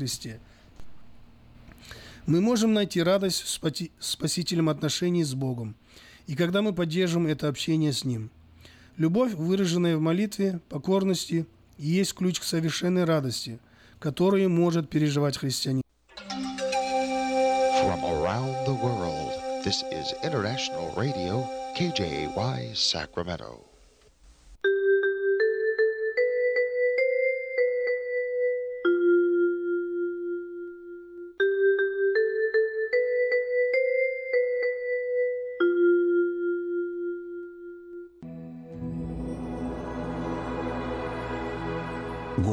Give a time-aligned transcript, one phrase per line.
[0.00, 0.38] Христе.
[2.24, 5.74] Мы можем найти радость в спасительном отношении с Богом,
[6.28, 8.30] и когда мы поддерживаем это общение с Ним.
[8.96, 11.46] Любовь, выраженная в молитве, покорности,
[11.78, 13.58] есть ключ к совершенной радости,
[13.98, 15.82] которую может переживать христианин.
[17.82, 19.32] From around the world,
[19.64, 21.44] this is International Radio,
[21.76, 23.67] KJY, Sacramento.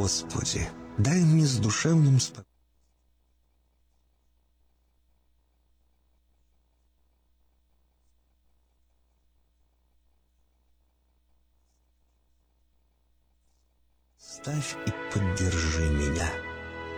[0.05, 0.69] Господи,
[0.99, 2.45] дай мне с душевным спокойствием
[14.19, 16.29] Ставь и поддержи меня.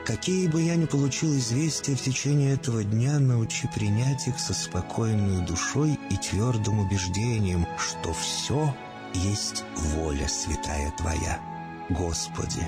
[0.05, 5.45] Какие бы я ни получил известия в течение этого дня, научи принять их со спокойной
[5.45, 8.75] душой и твердым убеждением, что все
[9.13, 11.39] есть воля святая Твоя.
[11.89, 12.67] Господи,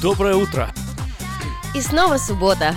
[0.00, 0.70] Доброе утро!
[1.74, 2.72] И снова суббота.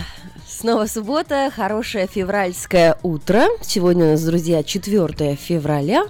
[0.61, 3.45] Снова суббота, хорошее февральское утро.
[3.63, 6.05] Сегодня у нас, друзья, 4 февраля.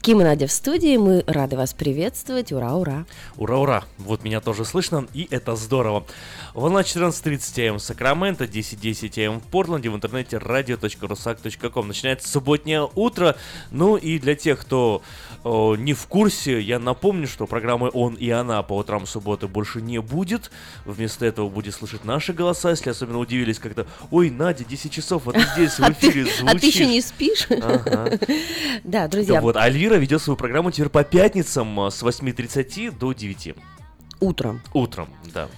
[0.00, 2.50] Ким и Надя в студии, мы рады вас приветствовать.
[2.50, 3.04] Ура, ура!
[3.36, 3.84] Ура, ура!
[3.98, 6.06] Вот меня тоже слышно, и это здорово.
[6.54, 11.88] Волна 14.30 АМ Сакраменто, 10.10 АМ в Портленде, в интернете radio.rusak.com.
[11.88, 13.36] Начинается субботнее утро.
[13.70, 15.02] Ну и для тех, кто
[15.44, 19.82] э, не в курсе, я напомню, что программы «Он и она» по утрам субботы больше
[19.82, 20.50] не будет.
[20.86, 25.32] Вместо этого будет слышать наши голоса, если особенно удивились, когда Ой, Надя, 10 часов, а
[25.32, 26.44] ты здесь в эфире звучишь.
[26.46, 27.46] А ты еще не спишь?
[28.84, 29.40] Да, друзья.
[29.40, 33.54] Вот, Альвира ведет свою программу теперь по пятницам а, с 8.30 до 9.
[34.20, 34.60] Утром.
[34.72, 35.48] Утром, да.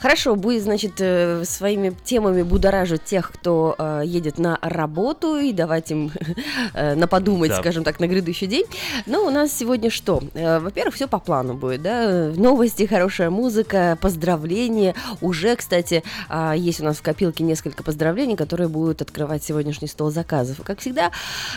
[0.00, 5.90] Хорошо, будет, значит, э, своими темами будоражить тех, кто э, едет на работу и давать
[5.90, 6.12] им
[6.74, 7.56] э, на подумать, да.
[7.56, 8.64] скажем так, на грядущий день.
[9.06, 10.22] Но у нас сегодня что?
[10.34, 12.30] Э, во-первых, все по плану будет, да?
[12.36, 14.94] Новости, хорошая музыка, поздравления.
[15.20, 20.10] Уже, кстати, э, есть у нас в копилке несколько поздравлений, которые будут открывать сегодняшний стол
[20.10, 20.60] заказов.
[20.64, 21.10] Как всегда,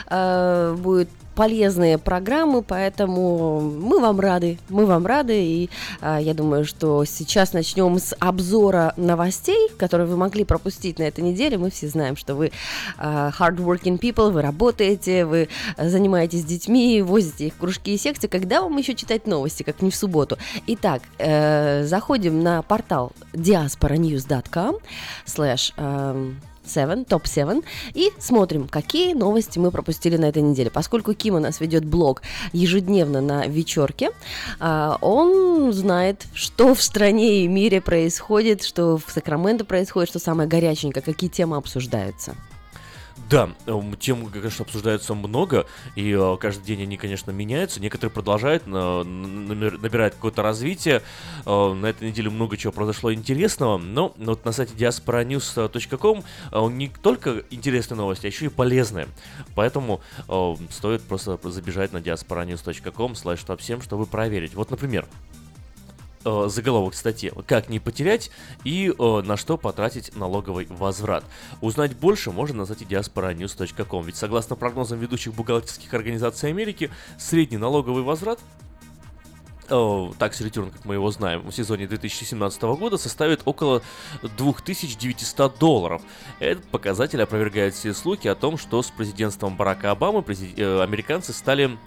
[0.09, 5.69] э, будет полезные программы, поэтому мы вам рады, мы вам рады, и
[6.01, 11.23] а, я думаю, что сейчас начнем с обзора новостей, которые вы могли пропустить на этой
[11.23, 11.57] неделе.
[11.57, 12.51] Мы все знаем, что вы
[12.97, 18.27] а, hardworking people, вы работаете, вы занимаетесь детьми, возите их в кружки и секции.
[18.27, 20.37] Когда вам еще читать новости, как не в субботу?
[20.67, 24.77] Итак, э, заходим на портал diasporanews.com
[25.25, 26.39] slash эм,
[26.71, 27.61] 7, топ 7,
[27.93, 30.69] и смотрим, какие новости мы пропустили на этой неделе.
[30.69, 32.21] Поскольку Ким у нас ведет блог
[32.53, 34.11] ежедневно на вечерке,
[34.59, 40.47] а, он знает, что в стране и мире происходит, что в Сакраменто происходит, что самое
[40.47, 42.35] горяченькое, какие темы обсуждаются.
[43.31, 43.49] Да,
[44.01, 47.79] тем, конечно, обсуждается много, и э, каждый день они, конечно, меняются.
[47.79, 51.01] Некоторые продолжают, набирают какое-то развитие.
[51.45, 56.89] Э, на этой неделе много чего произошло интересного, но вот на сайте diasporanews.com э, не
[56.89, 59.07] только интересные новости, а еще и полезные.
[59.55, 60.01] Поэтому
[60.69, 64.55] стоит просто забежать на diasporanews.com slash top 7, чтобы проверить.
[64.55, 65.07] Вот, например,
[66.23, 68.31] э, заголовок статьи «Как не потерять
[68.63, 71.23] и э, на что потратить налоговый возврат».
[71.61, 78.03] Узнать больше можно на сайте diasporanews.com, ведь согласно прогнозам ведущих бухгалтерских организаций Америки, средний налоговый
[78.03, 78.39] возврат
[79.71, 83.81] Tax Return, как мы его знаем, в сезоне 2017 года составит около
[84.21, 86.01] 2900 долларов.
[86.39, 91.71] Этот показатель опровергает все слухи о том, что с президентством Барака Обамы э, американцы стали
[91.71, 91.77] Э,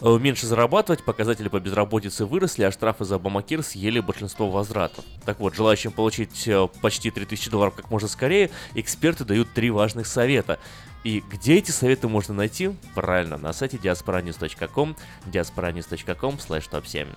[0.00, 5.04] меньше зарабатывать, показатели по безработице выросли, а штрафы за Обамакир съели большинство возвратов.
[5.24, 10.06] Так вот, желающим получить э, почти 3000 долларов как можно скорее, эксперты дают три важных
[10.06, 10.58] совета.
[11.02, 12.72] И где эти советы можно найти?
[12.94, 14.96] Правильно, на сайте diasporanews.com,
[15.32, 17.08] diasporanews.com slash top 7.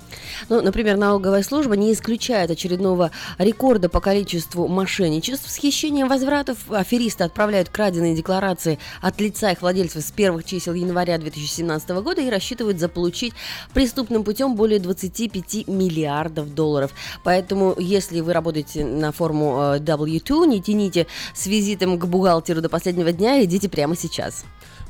[0.47, 6.71] Ну, например, налоговая служба не исключает очередного рекорда по количеству мошенничеств с хищением возвратов.
[6.71, 12.29] Аферисты отправляют краденые декларации от лица их владельцев с первых чисел января 2017 года и
[12.29, 13.33] рассчитывают заполучить
[13.73, 16.91] преступным путем более 25 миллиардов долларов.
[17.25, 22.69] Поэтому, если вы работаете на форму э, W2, не тяните с визитом к бухгалтеру до
[22.69, 24.45] последнего дня, идите прямо сейчас.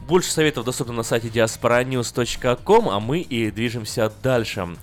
[0.08, 4.76] Больше советов доступно на сайте diasporanews.com, а мы и движемся дальше.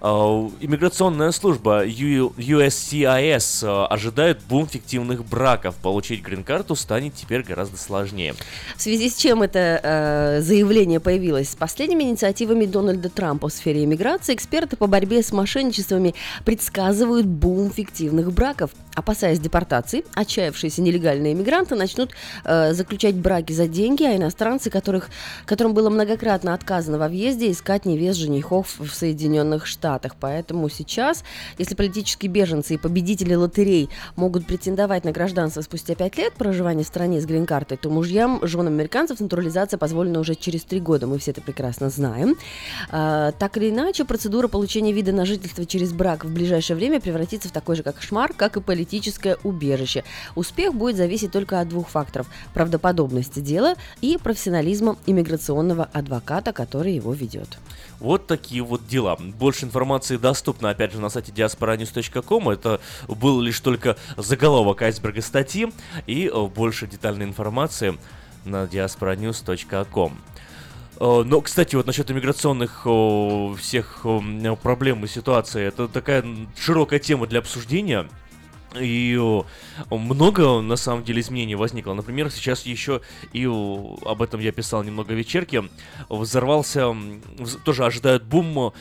[0.00, 5.74] Э, иммиграционная служба USCIS э, ожидает бум фиктивных браков.
[5.76, 8.34] Получить грин-карту станет теперь гораздо сложнее.
[8.76, 11.50] В связи с чем это э, заявление появилось?
[11.50, 17.70] С последними инициативами Дональда Трампа в сфере иммиграции эксперты по борьбе с мошенничествами предсказывают бум
[17.70, 18.70] фиктивных браков.
[18.94, 22.12] Опасаясь депортации, отчаявшиеся нелегальные иммигранты начнут
[22.44, 25.10] э, заключать браки за деньги, а иностранцы, которых,
[25.46, 29.87] которым было многократно отказано во въезде, искать невест женихов в Соединенных Штатах.
[29.88, 30.16] Штатах.
[30.20, 31.24] Поэтому сейчас,
[31.56, 36.86] если политические беженцы и победители лотерей могут претендовать на гражданство спустя пять лет проживания в
[36.86, 41.06] стране с грин-картой, то мужьям, женам американцев натурализация позволена уже через три года.
[41.06, 42.36] Мы все это прекрасно знаем.
[42.90, 47.48] А, так или иначе, процедура получения вида на жительство через брак в ближайшее время превратится
[47.48, 50.04] в такой же кошмар, как и политическое убежище.
[50.34, 57.14] Успех будет зависеть только от двух факторов– правдоподобности дела и профессионализма иммиграционного адвоката, который его
[57.14, 57.58] ведет.
[58.00, 59.16] Вот такие вот дела.
[59.18, 59.77] Больше информации
[60.18, 62.48] доступно, опять же, на сайте diasporanews.com.
[62.50, 65.72] Это был лишь только заголовок айсберга статьи.
[66.06, 67.98] И э, больше детальной информации
[68.44, 70.18] на diasporanews.com.
[71.00, 72.86] Э, но, кстати, вот насчет иммиграционных
[73.60, 74.06] всех
[74.62, 76.24] проблем и ситуации, это такая
[76.56, 78.08] широкая тема для обсуждения.
[78.78, 79.18] И
[79.90, 81.94] много, на самом деле, изменений возникло.
[81.94, 83.00] Например, сейчас еще,
[83.32, 85.64] и об этом я писал немного вечерки,
[86.10, 86.94] взорвался,
[87.64, 88.74] тоже ожидают бум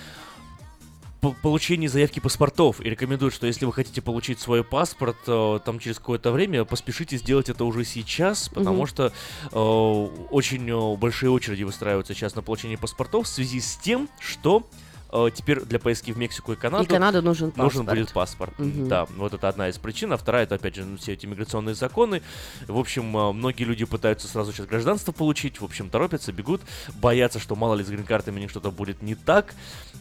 [1.42, 6.00] получения заявки паспортов и рекомендуют, что если вы хотите получить свой паспорт э, там через
[6.00, 8.88] какое-то время, поспешите сделать это уже сейчас, потому угу.
[8.88, 9.12] что
[9.52, 9.58] э,
[10.32, 14.68] очень э, большие очереди выстраиваются сейчас на получение паспортов в связи с тем, что
[15.34, 17.74] теперь для поездки в Мексику и Канаду, и Канаду нужен, паспорт.
[17.74, 18.60] нужен будет паспорт.
[18.60, 18.88] Угу.
[18.88, 20.14] Да, вот это одна из причин.
[20.14, 22.22] А вторая, это опять же все эти миграционные законы.
[22.68, 26.62] В общем, э, многие люди пытаются сразу сейчас гражданство получить, в общем, торопятся, бегут,
[26.96, 29.54] боятся, что мало ли с грин-картами у них что-то будет не так,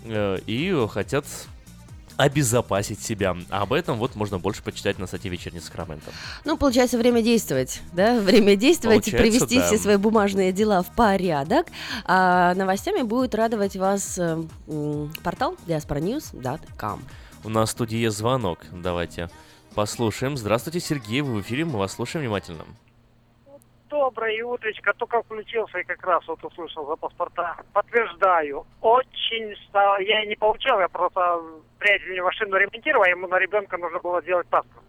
[0.04, 1.26] э, и хотят
[2.16, 3.36] обезопасить себя.
[3.50, 6.10] А об этом вот можно больше почитать на сайте Вечерний Сакраменто.
[6.44, 8.20] Ну, получается, время действовать, да?
[8.20, 9.66] Время действовать получается, и привести да.
[9.66, 11.66] все свои бумажные дела в порядок.
[12.04, 14.42] А новостями будет радовать вас э,
[15.22, 17.02] портал diasporanews.com.
[17.44, 18.60] У нас в студии есть звонок.
[18.72, 19.30] Давайте
[19.74, 20.36] послушаем.
[20.36, 22.64] Здравствуйте, Сергей, вы в эфире, мы вас слушаем внимательно.
[23.88, 24.92] Доброе утречко.
[24.94, 27.56] Только включился и как раз вот услышал за паспорта.
[27.72, 28.66] Подтверждаю.
[28.80, 29.98] Очень стал...
[30.00, 31.40] Я не получал, я просто
[31.78, 34.84] приятель мне машину ремонтировал, а ему на ребенка нужно было сделать паспорт.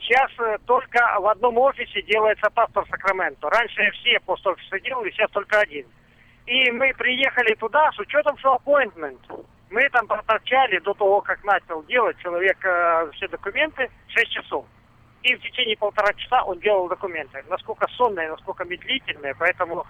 [0.00, 3.48] Сейчас э, только в одном офисе делается паспорт Сакраменто.
[3.48, 5.86] Раньше все пост-офисы делали, сейчас только один.
[6.46, 9.20] И мы приехали туда с учетом, что appointment.
[9.70, 14.66] Мы там проторчали до того, как начал делать человек э, все документы 6 часов.
[15.22, 17.44] И в течение полтора часа он делал документы.
[17.48, 19.86] Насколько сонные, насколько медлительные, поэтому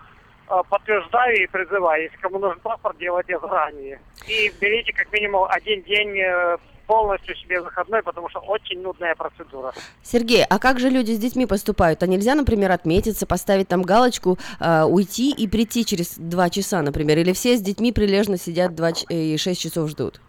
[0.49, 4.01] э, подтверждаю и призываю, если кому нужен паспорт, делайте заранее.
[4.29, 9.73] И берите как минимум один день э, полностью себе выходной, потому что очень нудная процедура.
[10.03, 12.03] Сергей, а как же люди с детьми поступают?
[12.03, 17.17] А нельзя, например, отметиться, поставить там галочку, э, уйти и прийти через два часа, например?
[17.19, 20.21] Или все с детьми прилежно сидят два ч- и шесть часов ждут?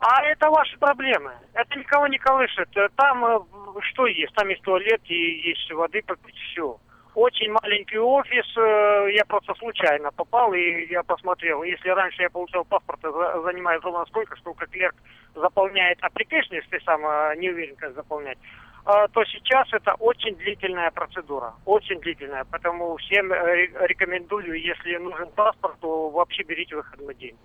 [0.00, 1.32] А это ваши проблемы.
[1.54, 2.68] Это никого не колышет.
[2.76, 3.38] Э, Там э,
[3.82, 4.32] что есть?
[4.34, 6.78] Там есть туалет и есть воды попить, все.
[7.14, 11.64] Очень маленький офис, э, я просто случайно попал и я посмотрел.
[11.64, 14.94] Если раньше я получал паспорт, и за- занимает ровно сколько, сколько клерк
[15.34, 18.67] заполняет application, если сам э, не уверен, как заполнять, э,
[19.12, 21.52] то сейчас это очень длительная процедура.
[21.66, 22.46] Очень длительная.
[22.50, 27.36] Поэтому всем э, ре- рекомендую, если нужен паспорт, то вообще берите выходной день.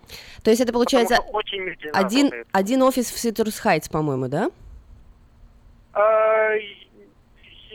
[0.42, 2.48] То есть это получается очень один, работает.
[2.52, 4.50] один офис в Citrus Heights, по-моему, да?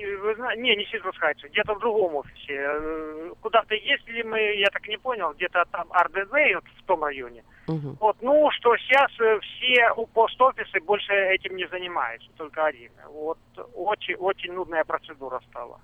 [0.05, 2.53] Вы знаете, не, не Heights, где-то в другом офисе.
[2.53, 7.43] Э, Куда-то ездили мы, я так не понял, где-то там РДЗ, вот в том районе.
[7.67, 7.97] Мгм.
[7.99, 12.91] Вот, ну, что сейчас э, все у пост-офисы больше этим не занимаются, только один.
[13.07, 13.37] Вот
[13.75, 15.79] очень, очень нудная процедура стала.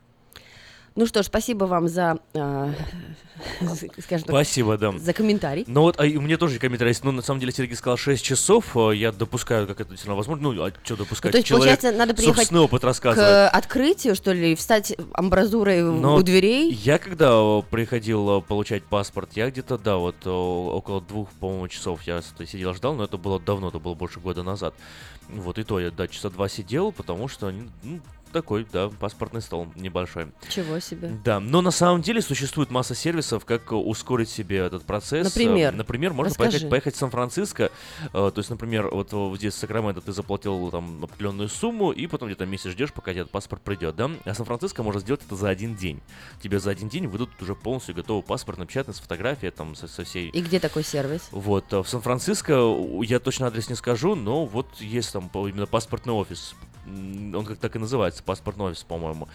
[0.95, 2.73] Ну что ж, спасибо вам за, э,
[3.99, 4.93] скажем так, Спасибо, да.
[4.97, 5.65] за комментарий.
[5.67, 7.03] Ну вот, а и у меня тоже комментарий есть.
[7.03, 8.77] Ну, на самом деле, Сергей сказал 6 часов.
[8.77, 10.53] э, Я допускаю, как это действительно возможно.
[10.53, 11.25] Ну, а что допускать?
[11.25, 12.81] Ну, то есть, Человек получается, надо приехать опыт.
[12.81, 16.71] К открытию, что ли, встать амбразурой Но у дверей?
[16.71, 22.03] Я когда э, приходил э, получать паспорт, я где-то, да, вот около двух, по-моему, часов
[22.03, 24.73] я сидел, ждал, но это было давно, это было больше года назад.
[25.27, 27.51] Вот и то я, да, часа два сидел, потому что,
[27.83, 27.99] ну,
[28.35, 30.27] такой, да, паспортный стол небольшой.
[30.49, 31.09] Чего себе.
[31.23, 35.23] Да, но на самом деле существует масса сервисов, как ускорить себе этот процесс.
[35.33, 35.73] Например?
[35.73, 36.51] Э, Например, можно Расскажи.
[36.51, 37.71] поехать, поехать в Сан-Франциско.
[38.03, 42.07] э, То есть, например, вот э, здесь в Сакраменто ты заплатил там определенную сумму, и
[42.07, 44.11] потом где-то месяц ждешь, пока тебе паспорт придет, да?
[44.25, 46.01] А Сан-Франциско можно сделать это за один день.
[46.41, 50.03] Тебе за один день выдадут уже полностью готовый паспорт, напечатанный с фотографией, там, со, со
[50.03, 50.29] всей...
[50.29, 51.29] И где такой сервис?
[51.31, 52.59] Вот, в Сан-Франциско
[53.01, 56.53] я точно адрес не скажу, но вот есть там именно паспортный офис.
[56.87, 59.27] Он как так и называется, паспортный офис, по-моему.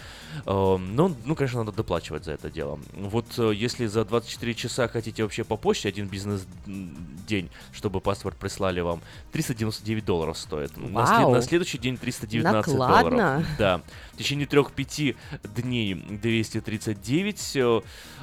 [0.47, 2.79] Э, Ну, ну, конечно, надо доплачивать за это дело.
[2.95, 8.81] Вот э, если за 24 часа хотите вообще по почте один бизнес-день, чтобы паспорт прислали
[8.81, 9.01] вам,
[9.33, 10.77] 399 долларов стоит.
[10.77, 11.33] На, след- Вау.
[11.35, 13.11] на следующий день 319 Накладно.
[13.11, 13.47] долларов.
[13.59, 13.81] Да.
[14.13, 15.17] В течение 3-5
[15.57, 17.81] дней 239, э,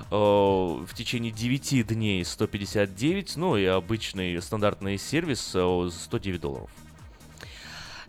[0.10, 6.69] э, в течение 9 дней 159, ну и обычный стандартный сервис э, 109 долларов.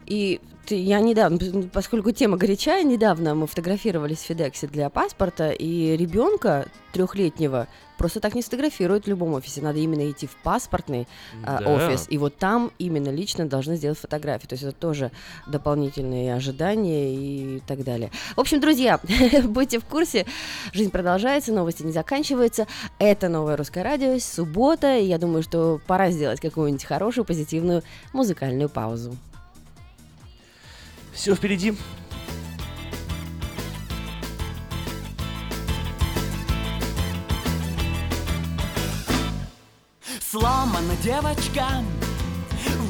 [0.06, 5.96] И я недавно, п- поскольку тема горячая, недавно мы фотографировались в Фидексе для паспорта, и
[5.96, 9.60] ребенка трехлетнего просто так не сфотографируют в любом офисе.
[9.60, 11.08] Надо именно идти в паспортный
[11.44, 11.68] а, Да.
[11.74, 14.48] офис, и вот там именно лично должны сделать фотографию.
[14.48, 15.10] То есть это тоже
[15.48, 18.10] дополнительные ожидания и так далее.
[18.36, 19.00] В общем, друзья,
[19.44, 20.26] будьте в курсе.
[20.72, 22.66] Жизнь продолжается, новости не заканчиваются.
[23.00, 27.82] Это новое русское радио, суббота, и я думаю, что пора сделать какую-нибудь хорошую, позитивную
[28.12, 29.16] музыкальную паузу.
[31.18, 31.76] Все впереди.
[40.20, 41.66] Сломана девочка,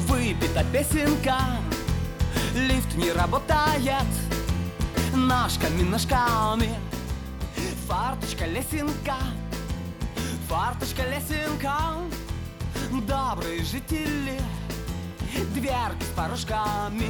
[0.07, 1.39] выбита песенка.
[2.53, 4.05] Лифт не работает
[5.15, 6.69] ножками, ножками
[7.87, 9.15] Фарточка, лесенка,
[10.47, 11.95] фарточка, лесенка.
[13.07, 14.39] Добрые жители,
[15.55, 17.09] дверки с порожками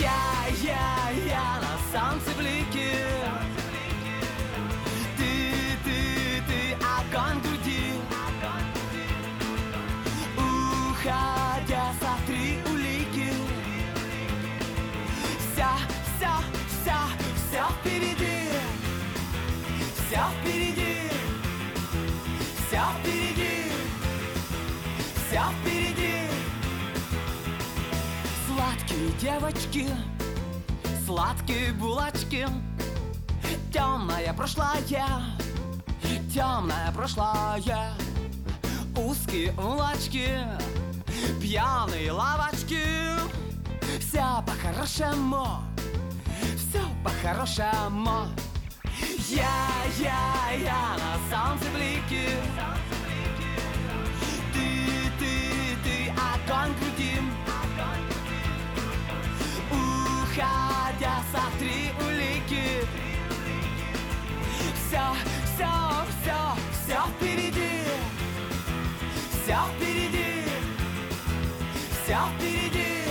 [0.00, 2.96] Я, я, я на солнце блики
[5.18, 7.92] Ты, ты, ты, огонь груди.
[10.38, 11.92] Уходя,
[29.20, 29.86] девочки
[31.04, 32.46] Сладкие булочки.
[33.72, 34.80] Темное прошлое
[36.32, 37.92] Темное прошлое
[38.96, 40.38] Узкие улочки
[41.40, 42.82] Пьяные лавочки.
[44.00, 45.46] Все по-хорошему
[46.56, 48.28] Все по-хорошему.
[49.28, 49.46] Я,
[49.98, 52.28] я, я на солнце блики.
[54.52, 56.89] Ты, ты, ты, огонь
[60.40, 62.86] Сходя со три улики.
[64.74, 65.02] Все,
[65.54, 65.70] все,
[66.22, 66.38] все,
[66.72, 67.82] все впереди.
[69.30, 70.44] Все впереди.
[71.92, 73.02] Все впереди.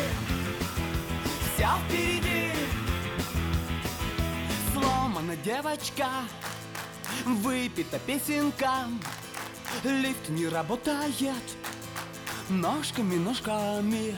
[1.54, 2.52] Все впереди.
[4.74, 6.08] Сломана девочка.
[7.26, 8.88] Выпита песенка.
[9.84, 11.44] Лифт не работает.
[12.50, 14.16] Ножками, ножками.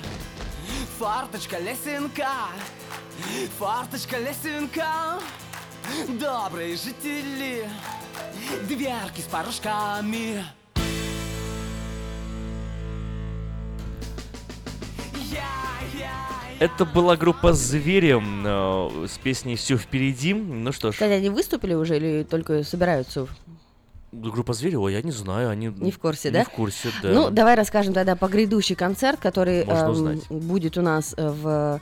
[0.97, 2.47] Фарточка, лесенка.
[3.59, 5.19] Фарточка, лесенка
[6.19, 7.69] Добрые жители
[8.67, 10.43] Дверки с порошками
[16.59, 20.35] Это была группа «Звери» э, с песней «Все впереди».
[20.35, 23.27] Ну что ж, Кстати, они выступили уже или только собираются?
[24.11, 25.73] группа «Звери», ой, я не знаю, они...
[25.75, 26.43] Не в курсе, не да?
[26.43, 27.09] в курсе, да.
[27.09, 30.27] Ну, давай расскажем тогда по грядущий концерт, который узнать.
[30.29, 31.81] будет у нас э, в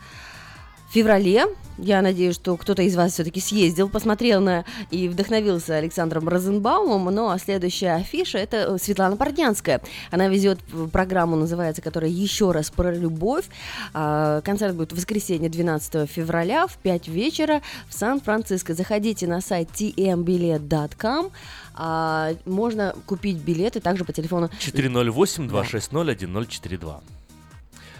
[0.91, 1.45] феврале.
[1.81, 7.13] Я надеюсь, что кто-то из вас все-таки съездил, посмотрел на и вдохновился Александром Розенбаумом.
[7.13, 9.81] Ну а следующая афиша– это э, Светлана Портнянская.
[10.11, 13.45] Она везет э, программу, называется, которая «Еще раз про любовь».
[13.93, 18.73] А, концерт будет в воскресенье 12 февраля в 5 вечера в Сан-Франциско.
[18.73, 21.31] Заходите на сайт tmbilet.com.
[21.75, 27.01] А, можно купить билеты также по телефону 408 260 1042.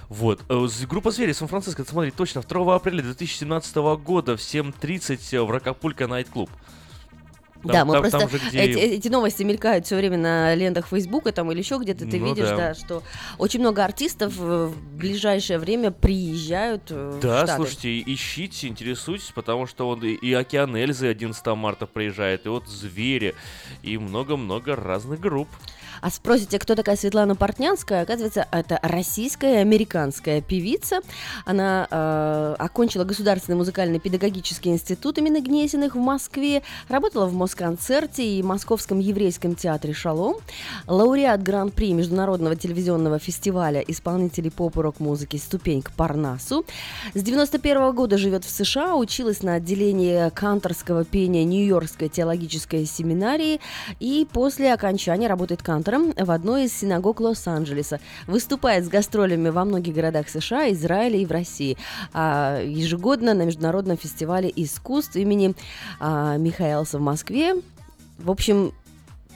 [0.10, 0.42] Вот.
[0.50, 6.08] Э, группа «Звери» Сан-Франциско, смотри, точно, 2 апреля 2017 года в 7.30 э, в Рокопулька
[6.08, 6.50] Найт-клуб.
[7.62, 8.60] Там, да, мы там, просто там же, где...
[8.60, 12.28] эти, эти новости мелькают все время на лентах Фейсбука там или еще где-то ты ну,
[12.28, 12.56] видишь, да.
[12.56, 13.04] да, что
[13.38, 16.84] очень много артистов э, в ближайшее время приезжают.
[16.88, 17.56] Да, в Штаты.
[17.58, 23.36] слушайте, ищите, интересуйтесь, потому что он и Океан Эльзы 11 марта приезжает, и вот Звери,
[23.84, 25.50] и много-много разных групп.
[26.02, 28.04] А спросите, кто такая Светлана Портнянская?
[28.04, 31.00] Оказывается, это российская американская певица.
[31.46, 38.44] Она э, окончила Государственный музыкальный педагогический институт имени Гнесиных в Москве, работала в Москонцерте и
[38.44, 40.38] Московском еврейском театре «Шалом»,
[40.88, 46.66] лауреат Гран-при Международного телевизионного фестиваля исполнителей поп и рок-музыки «Ступень к Парнасу».
[47.14, 53.60] С 91 года живет в США, училась на отделении канторского пения Нью-Йоркской теологической семинарии
[54.00, 58.00] и после окончания работает кантором в одной из синагог Лос-Анджелеса.
[58.28, 61.78] Выступает с гастролями во многих городах США, Израиля и в России.
[62.14, 65.56] А ежегодно на Международном фестивале искусств имени
[66.00, 67.56] а, Михаэлса в Москве.
[68.18, 68.74] В общем,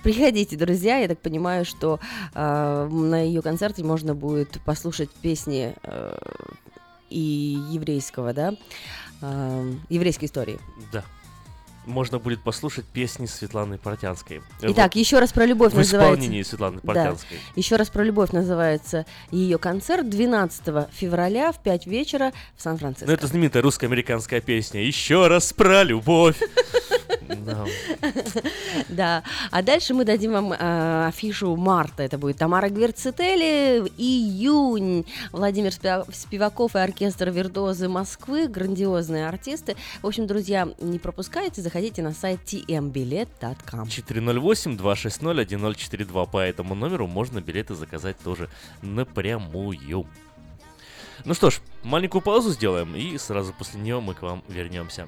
[0.04, 0.98] Приходите, друзья.
[0.98, 1.98] Я так понимаю, что
[2.34, 6.18] а, на ее концерте можно будет послушать песни э,
[7.10, 8.54] и еврейского, да,
[9.22, 10.60] а, еврейской истории.
[10.92, 11.06] Да.
[11.86, 14.42] Можно будет послушать песни Светланы Портянской.
[14.62, 16.14] Э, Итак, еще раз про любовь в называется.
[16.16, 16.88] исполнении Светланы Да.
[16.88, 17.40] Портянской.
[17.56, 23.08] Еще раз про любовь называется ее концерт 12 февраля в 5 вечера в Сан-Франциско.
[23.08, 24.82] Ну, это знаменитая русско-американская песня.
[24.82, 26.38] Еще раз про любовь.
[27.46, 27.66] Да.
[28.90, 29.24] Да.
[29.52, 32.04] А дальше мы дадим вам э, афишу марта.
[32.04, 33.84] Это будет Тамара Гверцетели.
[33.98, 35.06] Июнь.
[35.32, 38.48] Владимир Спиваков и оркестр Виртуозы Москвы.
[38.48, 39.76] Грандиозные артисты.
[40.02, 41.62] В общем, друзья, не пропускайте.
[41.62, 43.88] Заходите на сайт tmbilet.com.
[43.88, 46.30] 408-260-1042.
[46.30, 48.50] По этому номеру можно билеты заказать тоже
[48.82, 50.08] напрямую.
[51.26, 55.08] Ну что ж, маленькую паузу сделаем, и сразу после нее мы к вам вернемся.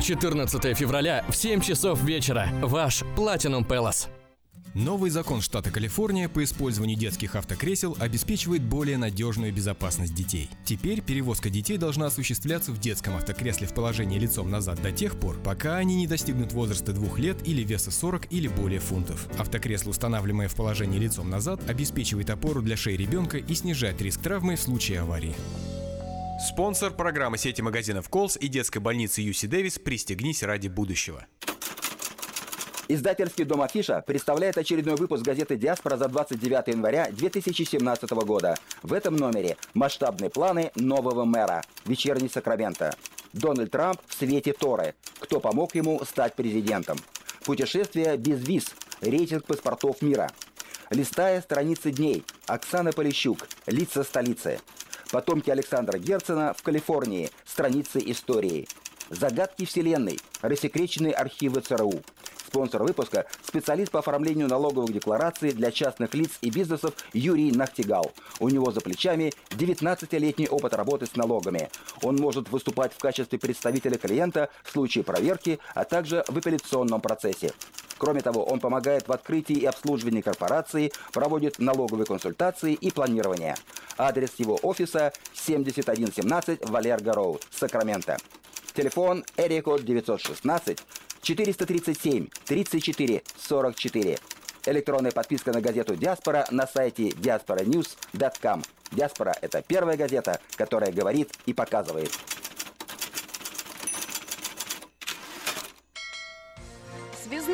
[0.00, 2.48] 14 февраля в 7 часов вечера.
[2.62, 4.08] Ваш Platinum Palace.
[4.72, 10.48] Новый закон штата Калифорния по использованию детских автокресел обеспечивает более надежную безопасность детей.
[10.64, 15.38] Теперь перевозка детей должна осуществляться в детском автокресле в положении лицом назад до тех пор,
[15.42, 19.26] пока они не достигнут возраста двух лет или веса 40 или более фунтов.
[19.38, 24.54] Автокресло, устанавливаемое в положении лицом назад, обеспечивает опору для шеи ребенка и снижает риск травмы
[24.54, 25.34] в случае аварии.
[26.40, 31.26] Спонсор программы сети магазинов Колс и детской больницы Юси Дэвис «Пристегнись ради будущего».
[32.88, 38.56] Издательский дом Афиша представляет очередной выпуск газеты «Диаспора» за 29 января 2017 года.
[38.82, 41.62] В этом номере масштабные планы нового мэра.
[41.84, 42.96] Вечерний Сакраменто.
[43.34, 44.94] Дональд Трамп в свете Торы.
[45.18, 46.96] Кто помог ему стать президентом?
[47.44, 48.74] Путешествие без виз.
[49.02, 50.30] Рейтинг паспортов мира.
[50.88, 52.24] Листая страницы дней.
[52.46, 53.46] Оксана Полищук.
[53.66, 54.58] Лица столицы.
[55.10, 57.30] Потомки Александра Герцена в Калифорнии.
[57.44, 58.68] Страницы истории.
[59.08, 60.20] Загадки Вселенной.
[60.40, 62.02] Рассекреченные архивы ЦРУ.
[62.50, 68.10] Спонсор выпуска– специалист по оформлению налоговых деклараций для частных лиц и бизнесов Юрий Нахтигал.
[68.40, 71.70] У него за плечами 19-летний опыт работы с налогами.
[72.02, 77.52] Он может выступать в качестве представителя клиента в случае проверки, а также в апелляционном процессе.
[77.98, 83.54] Кроме того, он помогает в открытии и обслуживании корпорации, проводит налоговые консультации и планирование.
[83.96, 88.16] Адрес его офиса 7117 Валерго Роуд, Сакраменто.
[88.74, 90.78] Телефон Эрикод 916
[91.22, 94.18] 437 34 44.
[94.66, 98.62] Электронная подписка на газету «Диаспора» на сайте diasporanews.com.
[98.92, 102.10] «Диаспора»— это первая газета, которая говорит и показывает.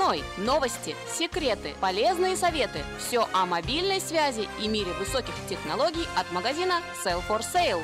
[0.07, 0.23] Связной.
[0.39, 2.81] Новости, секреты, полезные советы.
[2.99, 7.83] Все о мобильной связи и мире высоких технологий от магазина Sell for Sale.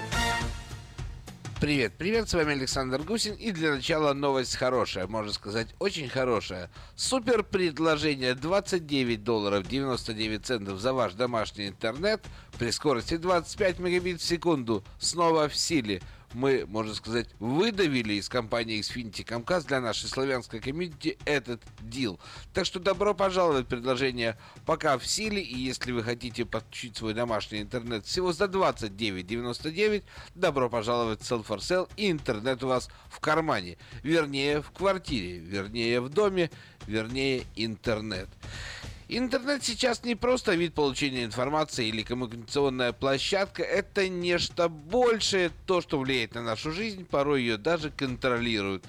[1.63, 3.35] Привет, привет, с вами Александр Гусин.
[3.35, 6.69] И для начала новость хорошая, можно сказать очень хорошая.
[6.97, 8.35] Супер предложение.
[8.35, 12.21] 29 долларов 99 центов за ваш домашний интернет
[12.59, 14.83] при скорости 25 мегабит в секунду.
[14.99, 16.03] Снова в силе
[16.35, 22.19] мы, можно сказать, выдавили из компании Xfinity Comcast для нашей славянской комьюнити этот дил.
[22.53, 27.61] Так что добро пожаловать, предложение пока в силе, и если вы хотите подключить свой домашний
[27.61, 30.03] интернет всего за 29.99,
[30.35, 35.39] добро пожаловать в Sell for Sale, и интернет у вас в кармане, вернее в квартире,
[35.39, 36.51] вернее в доме,
[36.87, 38.29] вернее интернет.
[39.15, 45.99] Интернет сейчас не просто вид получения информации или коммуникационная площадка, это нечто большее, то, что
[45.99, 48.87] влияет на нашу жизнь, порой ее даже контролирует.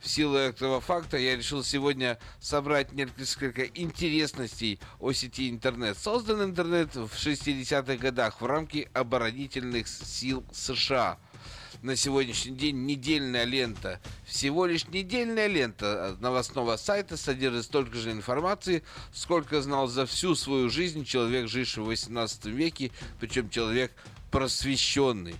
[0.00, 5.98] В силу этого факта я решил сегодня собрать несколько интересностей о сети интернет.
[5.98, 11.18] Создан интернет в 60-х годах в рамке оборонительных сил США–
[11.82, 14.00] на сегодняшний день недельная лента.
[14.24, 20.70] Всего лишь недельная лента новостного сайта содержит столько же информации, сколько знал за всю свою
[20.70, 23.92] жизнь человек, живший в 18 веке, причем человек
[24.30, 25.36] просвещенный.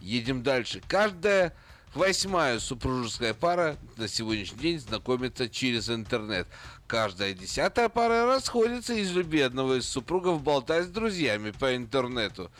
[0.00, 0.82] Едем дальше.
[0.86, 1.54] Каждая
[1.94, 6.46] восьмая супружеская пара на сегодняшний день знакомится через интернет.
[6.86, 12.50] Каждая десятая пара расходится из любви одного из супругов, болтая с друзьями по интернету.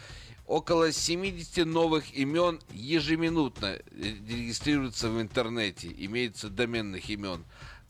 [0.47, 7.45] Около 70 новых имен ежеминутно регистрируются в интернете, имеется доменных имен.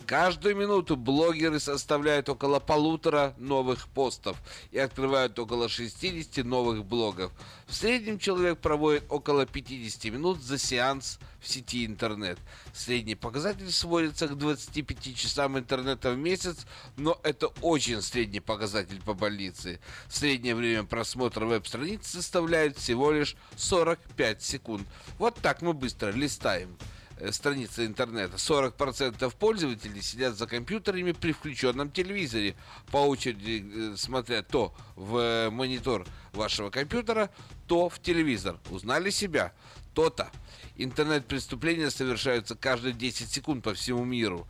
[0.06, 4.36] Каждую минуту блогеры составляют около полутора новых постов
[4.70, 7.32] и открывают около 60 новых блогов.
[7.66, 12.38] В среднем человек проводит около 50 минут за сеанс в сети интернет.
[12.72, 16.66] Средний показатель сводится к 25 часам интернета в месяц,
[16.96, 19.80] но это очень средний показатель по больнице.
[20.08, 24.86] Среднее время просмотра веб-страниц составляет всего лишь 45 секунд.
[25.18, 26.76] Вот так мы быстро листаем.
[27.18, 28.36] Э, страницы интернета.
[28.36, 32.54] 40% пользователей сидят за компьютерами при включенном телевизоре,
[32.90, 37.30] по очереди э, смотря то в монитор вашего компьютера,
[37.66, 38.58] то в телевизор.
[38.70, 39.52] Узнали себя?
[39.94, 40.30] То-то.
[40.76, 44.46] Интернет-преступления совершаются каждые 10 секунд по всему миру.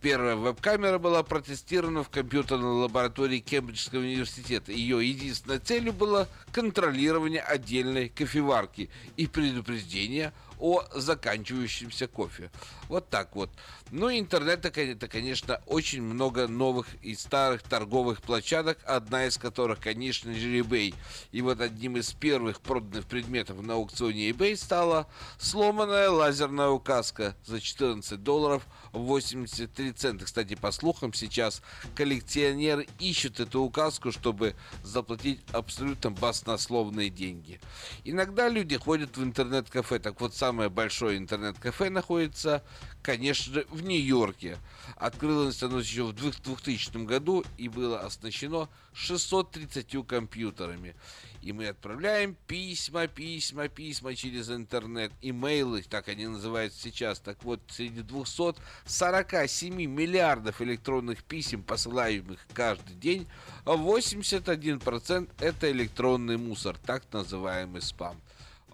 [0.00, 4.70] Первая веб-камера была протестирована в компьютерной лаборатории Кембриджского университета.
[4.70, 12.50] Ее единственной целью было контролирование отдельной кофеварки и предупреждение о заканчивающемся кофе.
[12.88, 13.50] Вот так вот.
[13.90, 20.32] Ну, интернет это, конечно, очень много новых и старых торговых площадок, одна из которых, конечно
[20.32, 20.94] же, eBay.
[21.32, 25.06] И вот одним из первых проданных предметов на аукционе eBay стала
[25.38, 30.24] сломанная лазерная указка за 14 долларов 83 цента.
[30.24, 31.62] Кстати, по слухам, сейчас
[31.94, 37.60] коллекционеры ищут эту указку, чтобы заплатить абсолютно баснословные деньги.
[38.04, 39.98] Иногда люди ходят в интернет-кафе.
[39.98, 42.62] Так вот, самое большое интернет-кафе находится,
[43.00, 44.58] конечно же, в Нью-Йорке.
[44.96, 50.94] Открылось оно еще в 2000 году и было оснащено 630 компьютерами.
[51.40, 57.20] И мы отправляем письма, письма, письма через интернет, имейлы, так они называются сейчас.
[57.20, 63.26] Так вот, среди 247 миллиардов электронных писем, посылаемых каждый день,
[63.64, 68.20] 81% это электронный мусор, так называемый спам.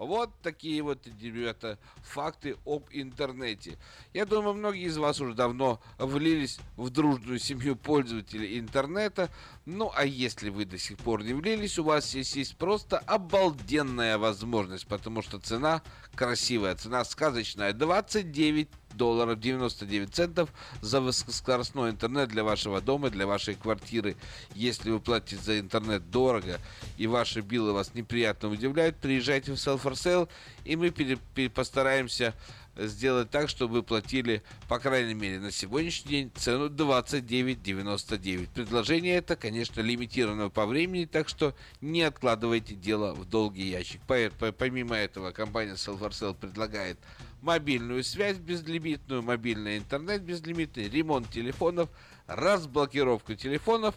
[0.01, 3.77] Вот такие вот, ребята, факты об интернете.
[4.15, 9.29] Я думаю, многие из вас уже давно влились в дружную семью пользователей интернета.
[9.67, 14.17] Ну, а если вы до сих пор не влились, у вас здесь есть просто обалденная
[14.17, 15.83] возможность, потому что цена
[16.15, 17.75] красивая, цена сказочная.
[17.75, 20.51] 29 долларов 99 центов
[20.81, 24.17] за высокоскоростной интернет для вашего дома, для вашей квартиры.
[24.55, 26.61] Если вы платите за интернет дорого
[26.99, 30.29] и ваши биллы вас неприятно удивляют, приезжайте в Sell for Sale
[30.65, 30.93] и мы
[31.49, 32.35] постараемся
[32.77, 38.49] сделать так, чтобы вы платили, по крайней мере, на сегодняшний день цену 29,99.
[38.55, 44.01] Предложение это, конечно, лимитировано по времени, так что не откладывайте дело в долгий ящик.
[44.07, 46.99] Помимо этого, компания Self предлагает
[47.43, 51.89] мобильную связь безлимитную, мобильный интернет безлимитный, ремонт телефонов,
[52.27, 53.95] разблокировку телефонов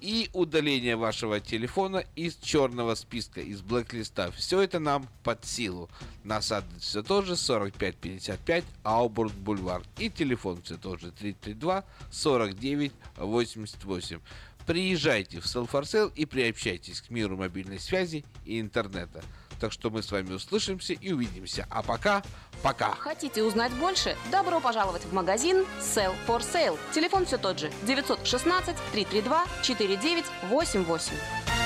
[0.00, 4.32] и удаление вашего телефона из черного списка, из блэклиста.
[4.32, 5.88] Все это нам под силу.
[6.24, 9.82] Нас все тот же 4555 Аубург Бульвар.
[9.98, 14.20] И телефон все тот же 332 49 88.
[14.66, 19.22] Приезжайте в Селфорсел и приобщайтесь к миру мобильной связи и интернета.
[19.62, 21.68] Так что мы с вами услышимся и увидимся.
[21.70, 22.24] А пока,
[22.64, 22.96] пока.
[22.96, 24.16] Хотите узнать больше?
[24.32, 26.76] Добро пожаловать в магазин Sell for Sale.
[26.92, 31.61] Телефон все тот же 916 332 4988.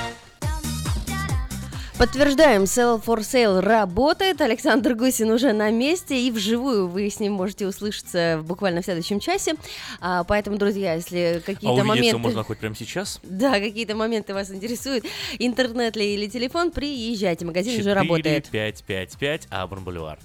[1.99, 4.43] Подтверждаем, Sell for Sale работает.
[4.43, 9.19] Александр Гусин уже на месте, и вживую вы с ним можете услышаться буквально в следующем
[9.19, 9.55] часе.
[10.03, 12.19] А, поэтому, друзья, если какие-то а моменты...
[12.19, 13.19] можно хоть прямо сейчас?
[13.23, 15.07] Да, какие-то моменты вас интересуют,
[15.39, 18.51] интернет ли или телефон, приезжайте, магазин 4, уже работает.
[18.51, 20.19] 555 Абрам Бульвар.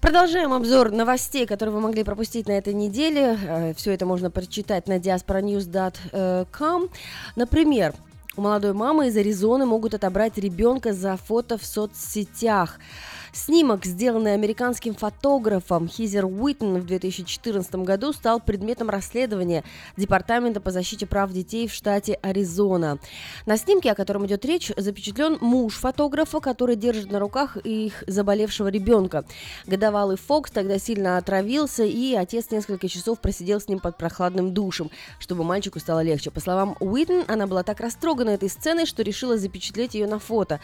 [0.00, 3.38] Продолжаем обзор новостей, которые вы могли пропустить на этой неделе.
[3.42, 6.88] Э, Все это можно прочитать на diasporanews.com.
[7.34, 7.94] Например,
[8.36, 12.78] у молодой мамы из Аризоны могут отобрать ребенка за фото в соцсетях.
[13.36, 19.62] Снимок, сделанный американским фотографом Хизер Уиттон в 2014 году, стал предметом расследования
[19.98, 22.98] Департамента по защите прав детей в штате Аризона.
[23.44, 28.68] На снимке, о котором идет речь, запечатлен муж фотографа, который держит на руках их заболевшего
[28.68, 29.26] ребенка.
[29.66, 34.90] Годовалый Фокс тогда сильно отравился, и отец несколько часов просидел с ним под прохладным душем,
[35.18, 36.30] чтобы мальчику стало легче.
[36.30, 40.58] По словам Уиттон, она была так растрогана этой сценой, что решила запечатлеть ее на фото.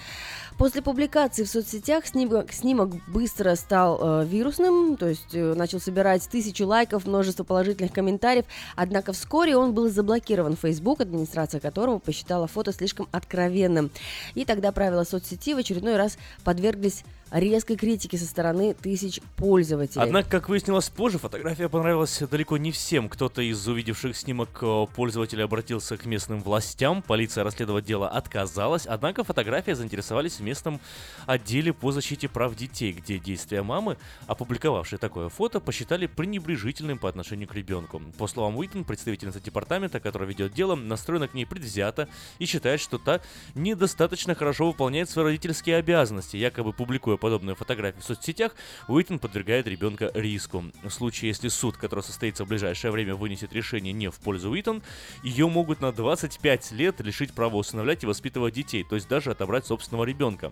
[0.56, 6.22] После публикации в соцсетях снимок, снимок быстро стал э, вирусным, то есть э, начал собирать
[6.28, 8.44] тысячу лайков, множество положительных комментариев,
[8.76, 13.90] однако вскоре он был заблокирован Facebook, администрация которого посчитала фото слишком откровенным.
[14.34, 20.02] И тогда правила соцсети в очередной раз подверглись резкой критики со стороны тысяч пользователей.
[20.02, 23.08] Однако, как выяснилось позже, фотография понравилась далеко не всем.
[23.08, 29.24] Кто-то из увидевших снимок э, пользователей обратился к местным властям, полиция расследовать дело отказалась, однако
[29.24, 30.80] фотография заинтересовались в местном
[31.26, 37.48] отделе по защите прав детей, где действия мамы, опубликовавшей такое фото, посчитали пренебрежительным по отношению
[37.48, 38.02] к ребенку.
[38.18, 42.98] По словам Уитон, представительница департамента, которая ведет дело, настроена к ней предвзято и считает, что
[42.98, 43.20] та
[43.54, 48.52] недостаточно хорошо выполняет свои родительские обязанности, якобы публикуя подобные фотографии в соцсетях,
[48.88, 50.64] Уитон подвергает ребенка риску.
[50.82, 54.82] В случае, если суд, который состоится в ближайшее время, вынесет решение не в пользу Уитон,
[55.22, 59.66] ее могут на 25 лет лишить права усыновлять и воспитывать детей, то есть даже отобрать
[59.66, 60.50] собственного ребенка.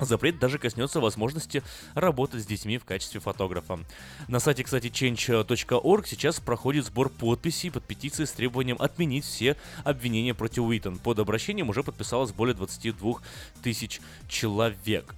[0.00, 1.62] Запрет даже коснется возможности
[1.94, 3.78] работать с детьми в качестве фотографа.
[4.26, 10.34] На сайте, кстати, change.org сейчас проходит сбор подписей под петицией с требованием отменить все обвинения
[10.34, 10.98] против Уитон.
[10.98, 13.14] Под обращением уже подписалось более 22
[13.62, 15.14] тысяч человек.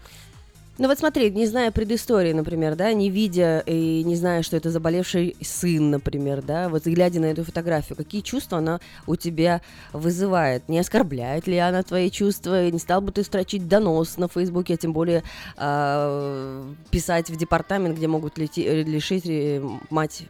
[0.77, 4.71] Ну вот смотри, не зная предыстории, например, да, не видя и не зная, что это
[4.71, 10.69] заболевший сын, например, да, вот глядя на эту фотографию, какие чувства она у тебя вызывает?
[10.69, 12.71] Не оскорбляет ли она твои чувства?
[12.71, 15.23] Не стал бы ты строчить донос на Фейсбуке, а тем более
[15.57, 20.25] э, писать в департамент, где могут лети, лишить э, мать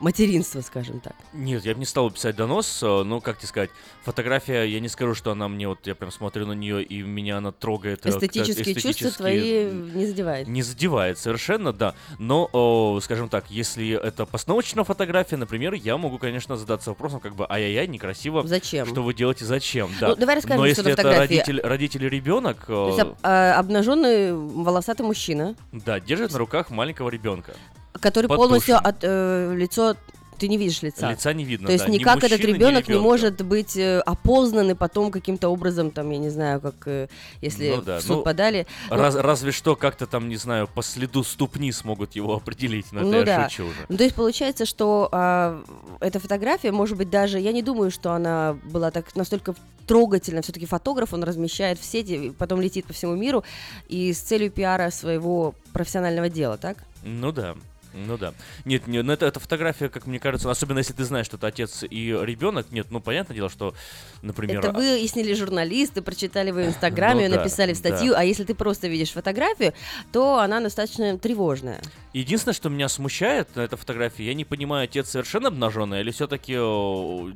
[0.00, 1.14] материнства, скажем так.
[1.32, 3.70] Нет, я бы не стал писать донос, э, но, как тебе сказать,
[4.02, 7.38] фотография, я не скажу, что она мне, вот я прям смотрю на нее, и меня
[7.38, 8.06] она трогает.
[8.06, 10.48] Э, эстетические, эстетические чувства твои не задевает.
[10.48, 11.94] Не задевает, совершенно, да.
[12.18, 17.34] Но, о, скажем так, если это постановочная фотография, например, я могу, конечно, задаться вопросом, как
[17.34, 18.46] бы, ай-яй-яй, некрасиво.
[18.46, 18.86] Зачем?
[18.86, 20.08] Что вы делаете, зачем, да.
[20.08, 22.66] Ну, давай расскажем, Но если это родитель, родитель ребенок...
[22.66, 25.56] То есть, об, а, обнаженный волосатый мужчина.
[25.72, 27.54] Да, держит на руках маленького ребенка.
[27.92, 29.96] Который полностью от, э, лицо
[30.40, 31.10] ты не видишь лица.
[31.10, 31.66] Лица не видно.
[31.66, 31.90] То есть да.
[31.90, 36.18] никак мужчины, этот ребенок не может быть э, опознан и потом каким-то образом, там, я
[36.18, 37.08] не знаю, как э,
[37.42, 37.98] если ну, да.
[37.98, 38.66] в суд ну, подали.
[38.88, 43.02] Раз, ну, разве что как-то там, не знаю, по следу ступни смогут его определить, но
[43.02, 43.42] ну, это да.
[43.42, 43.86] я шучу уже.
[43.90, 45.62] Ну, то есть получается, что а,
[46.00, 49.54] эта фотография, может быть, даже, я не думаю, что она была так настолько
[49.86, 50.40] трогательно.
[50.40, 53.44] Все-таки фотограф, он размещает в сети, потом летит по всему миру
[53.88, 56.78] и с целью пиара своего профессионального дела, так?
[57.02, 57.56] Ну да.
[57.92, 58.34] Ну да.
[58.64, 61.46] Нет, нет, ну это, это фотография, как мне кажется, особенно если ты знаешь, что это
[61.46, 62.66] отец и ребенок.
[62.70, 63.74] Нет, ну понятное дело, что,
[64.22, 64.60] например.
[64.60, 68.12] Это выяснили журналисты, прочитали в Инстаграме, ну, написали да, в статью.
[68.12, 68.20] Да.
[68.20, 69.74] А если ты просто видишь фотографию,
[70.12, 71.80] то она достаточно тревожная.
[72.12, 76.54] Единственное, что меня смущает на этой фотографии, я не понимаю, отец совершенно обнаженный или все-таки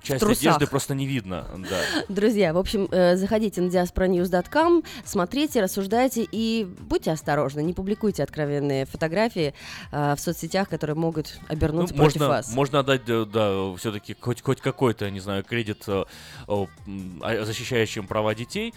[0.02, 1.46] часть одежды просто не видно.
[1.58, 1.80] Да.
[2.08, 8.86] Друзья, в общем, э, заходите на diasporanews.com, смотрите, рассуждайте и будьте осторожны, не публикуйте откровенные
[8.86, 9.54] фотографии
[9.92, 12.54] э, в соцсетях соцсетях, которые могут обернуться ну, против можно, вас.
[12.54, 16.04] Можно отдать, да, все-таки хоть, хоть какой-то, не знаю, кредит, э,
[16.48, 18.74] э, защищающим права детей.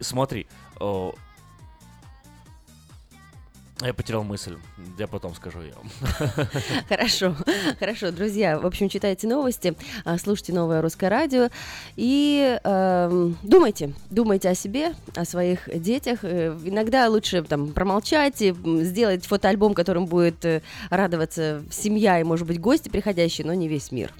[0.00, 0.46] Смотри,
[3.80, 4.56] я потерял мысль,
[4.98, 5.74] я потом скажу ее.
[6.88, 7.34] Хорошо,
[7.78, 8.58] хорошо, друзья.
[8.58, 11.48] В общем, читайте новости, а, слушайте новое русское радио
[11.96, 16.20] и э, думайте, думайте о себе, о своих детях.
[16.22, 22.46] Э, иногда лучше там промолчать и сделать фотоальбом, которым будет э, радоваться семья и, может
[22.46, 24.12] быть, гости приходящие, но не весь мир.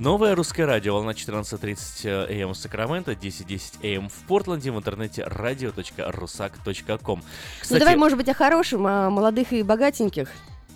[0.00, 7.22] Новое русское радио, волна 14.30 АМ в Сакраменто, 10.10 АМ в Портленде, в интернете radio.rusak.com.
[7.60, 10.30] Кстати, ну давай, может быть, о хорошем, о молодых и богатеньких.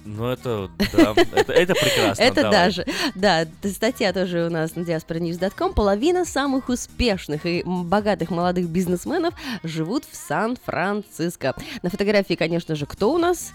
[0.04, 2.22] Ну, это, да, это, это прекрасно.
[2.22, 2.84] Это даже,
[3.14, 5.72] да, статья тоже у нас на diasporanews.com.
[5.72, 9.32] Половина самых успешных и богатых молодых бизнесменов
[9.62, 11.54] живут в Сан-Франциско.
[11.82, 13.52] На фотографии, конечно же, кто у нас?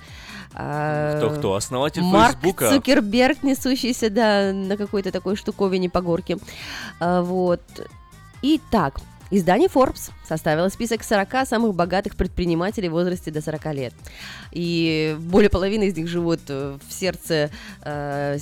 [0.51, 1.55] Кто-кто?
[1.55, 2.69] Основатель Марк Фейсбука?
[2.69, 6.37] Цукерберг, несущийся, да, на какой-то такой штуковине по горке.
[6.99, 7.61] А, вот.
[8.41, 8.99] Итак,
[9.31, 13.93] Издание Forbes составило список 40 самых богатых предпринимателей в возрасте до 40 лет.
[14.51, 17.51] И более половины из них живут в сердце
[17.83, 18.39] э,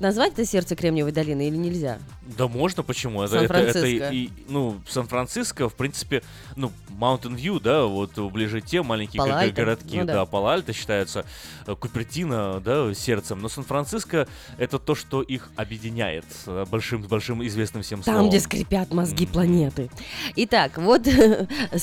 [0.00, 1.98] назвать это сердце Кремниевой долины или нельзя?
[2.36, 3.22] Да можно, почему?
[3.22, 6.22] Это, это, это и, ну, Сан-Франциско, в принципе,
[6.56, 9.54] ну, Mountain View, да, вот ближе те маленькие Палальто.
[9.54, 11.24] городки, ну, да, да, Палальто считаются,
[11.66, 17.82] э, Купертино, да, сердцем, но Сан-Франциско это то, что их объединяет э, большим, большим известным
[17.82, 18.30] всем Там, словом.
[18.30, 19.32] где скрипят мозги mm.
[19.32, 19.90] планеты.
[20.36, 21.06] Итак, вот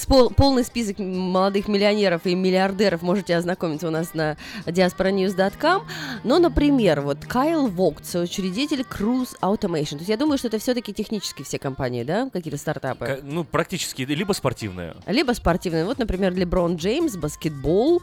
[0.07, 5.83] пол, полный список молодых миллионеров и миллиардеров можете ознакомиться у нас на diasporanews.com.
[6.23, 9.91] Но, например, вот Кайл Вогт, соучредитель Cruise Automation.
[9.91, 13.05] То есть я думаю, что это все-таки технически все компании, да, какие-то стартапы?
[13.05, 14.95] К- ну, практически, либо спортивные.
[15.05, 15.85] Либо спортивные.
[15.85, 18.01] Вот, например, Леброн Джеймс, баскетбол,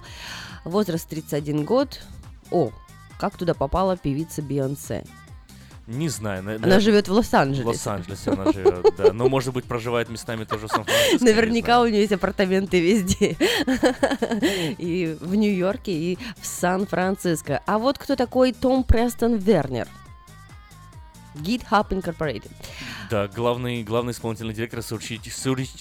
[0.64, 2.00] возраст 31 год.
[2.50, 2.70] О,
[3.18, 5.04] как туда попала певица Бейонсе?
[5.86, 6.42] Не знаю.
[6.42, 7.64] На, она живет в Лос-Анджелесе.
[7.64, 9.12] В Лос-Анджелесе она живет, да.
[9.12, 11.24] Но, может быть, проживает местами тоже в Сан-Франциско.
[11.24, 13.36] Наверняка у нее есть апартаменты везде.
[14.78, 17.60] И в Нью-Йорке, и в Сан-Франциско.
[17.66, 19.88] А вот кто такой Том Престон Вернер?
[21.34, 22.50] GitHub Incorporated.
[23.10, 25.32] Да, главный, главный исполнительный директор, соучредитель,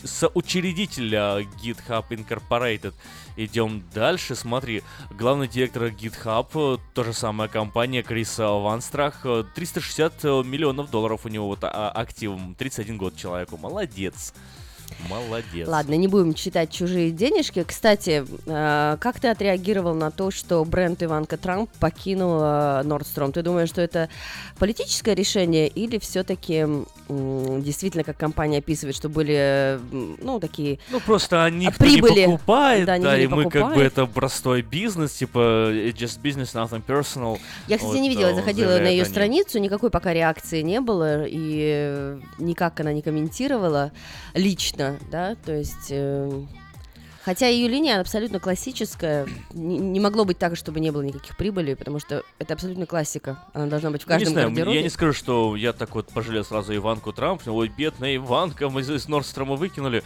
[0.06, 2.94] соучредитель GitHub Incorporated.
[3.36, 11.26] Идем дальше, смотри, главный директор GitHub, та же самая компания Криса Ванстрах, 360 миллионов долларов
[11.26, 13.58] у него вот а, активом, 31 год человеку.
[13.58, 14.34] Молодец.
[15.68, 17.64] Ладно, не будем читать чужие денежки.
[17.64, 23.32] Кстати, э, как ты отреагировал на то, что бренд Иванка Трамп покинул э, Nordstrom?
[23.32, 24.10] Ты думаешь, что это
[24.58, 26.66] политическое решение или все-таки
[27.10, 32.86] э, действительно, как компания описывает, что были, ну, такие Ну, просто они прибыли, не покупает,
[32.86, 33.46] да, да, и покупает.
[33.46, 37.40] мы как бы это простой бизнес, типа just business, nothing personal.
[37.68, 39.12] Я, кстати, вот, не видела, э, заходила на ее они.
[39.12, 43.92] страницу, никакой пока реакции не было, и никак она не комментировала
[44.34, 44.73] лично,
[45.12, 45.88] да, то есть...
[45.90, 46.44] Э,
[47.24, 51.76] хотя ее линия абсолютно классическая, не, не могло быть так, чтобы не было никаких прибылей,
[51.76, 54.78] потому что это абсолютно классика, она должна быть в каждом Ну, не знаю, гардеробе.
[54.78, 58.82] я не скажу, что я так вот пожалел сразу Иванку Трамп, ой, бедная Иванка, мы
[58.82, 60.04] из Нордстрома выкинули.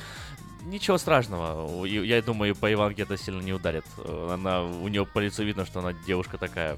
[0.66, 1.86] Ничего страшного.
[1.86, 3.86] Я думаю, по Иванке это сильно не ударит.
[4.06, 6.78] Она, у нее по лицу видно, что она девушка такая.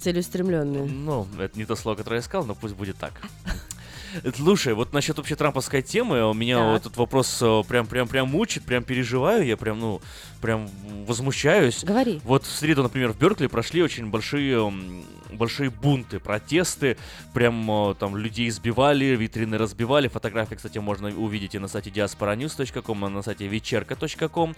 [0.00, 0.84] Целеустремленная.
[0.84, 3.12] Ну, это не то слово, которое я сказал, но пусть будет так.
[4.36, 6.66] Слушай, вот насчет вообще трамповской темы, у меня Так.
[6.66, 10.00] вот этот вопрос э, прям, прям, прям мучит, прям переживаю, я прям, ну,
[10.40, 10.68] прям
[11.06, 11.84] возмущаюсь.
[11.84, 12.20] Говори.
[12.24, 14.72] Вот в среду, например, в Беркли прошли очень большие,
[15.32, 16.96] большие бунты, протесты,
[17.32, 23.06] прям э, там людей избивали, витрины разбивали, фотографии, кстати, можно увидеть и на сайте diasporanews.com,
[23.06, 24.54] и на сайте вечерка.com,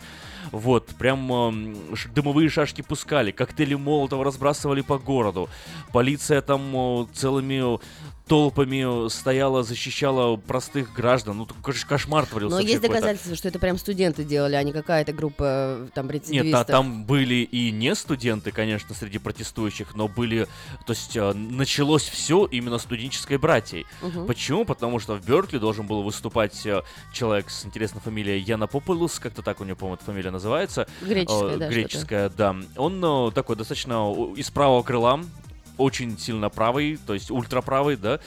[0.53, 5.49] вот, прям ш- дымовые шашки пускали, коктейли Молотова разбрасывали по городу,
[5.93, 7.79] полиция там э, целыми
[8.27, 12.57] толпами стояла, защищала простых граждан, ну, кошмар творился.
[12.57, 16.15] Но есть доказательства, что это прям студенты делали, а не какая-то группа э, там Нет,
[16.15, 16.61] рецидивистов.
[16.61, 20.49] а там были и не студенты, конечно, среди протестующих, но были,
[20.87, 23.87] то есть э, началось все именно студенческой братьей.
[24.03, 24.27] Мгм.
[24.27, 24.65] Почему?
[24.65, 29.43] Потому что в Беркли должен был выступать э, человек с интересной фамилией Яна Популус, как-то
[29.43, 30.89] так у него, по-моему, эта фамилия называется.
[31.01, 32.57] Греческая, да, Греческая, да.
[32.77, 35.21] Он такой достаточно из правого крыла,
[35.79, 38.21] очень сильно правый, то есть ультраправый, да,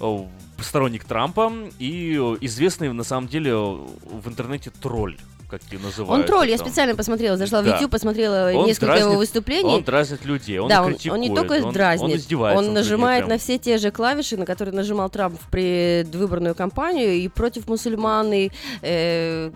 [0.00, 0.26] э,
[0.60, 1.52] сторонник Трампа.
[1.78, 5.16] И э, известный на самом деле в интернете тролль
[5.52, 6.22] как ее называют.
[6.22, 7.66] Он тролль, я специально посмотрела, зашла в.
[7.66, 9.74] YouTube, посмотрела Он несколько дразнит- его выступлений.
[9.74, 12.58] Он дразнит людей, он да, он, критикует, он не только он, дразнит, он издевается.
[12.58, 17.28] он нажимает на все те же клавиши, на которые нажимал Трамп в предвыборную кампанию, и
[17.28, 18.50] против мусульман, и
[18.80, 19.50] э,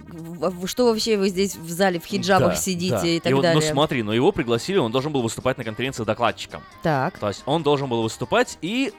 [0.66, 3.06] что вообще вы здесь в зале в хиджабах Да, сидите да.
[3.06, 3.62] и так вот, далее.
[3.62, 6.62] Ну смотри, но его пригласили, он должен был выступать на конференции докладчиком.
[6.82, 7.18] Так.
[7.18, 8.92] То есть он должен был выступать, и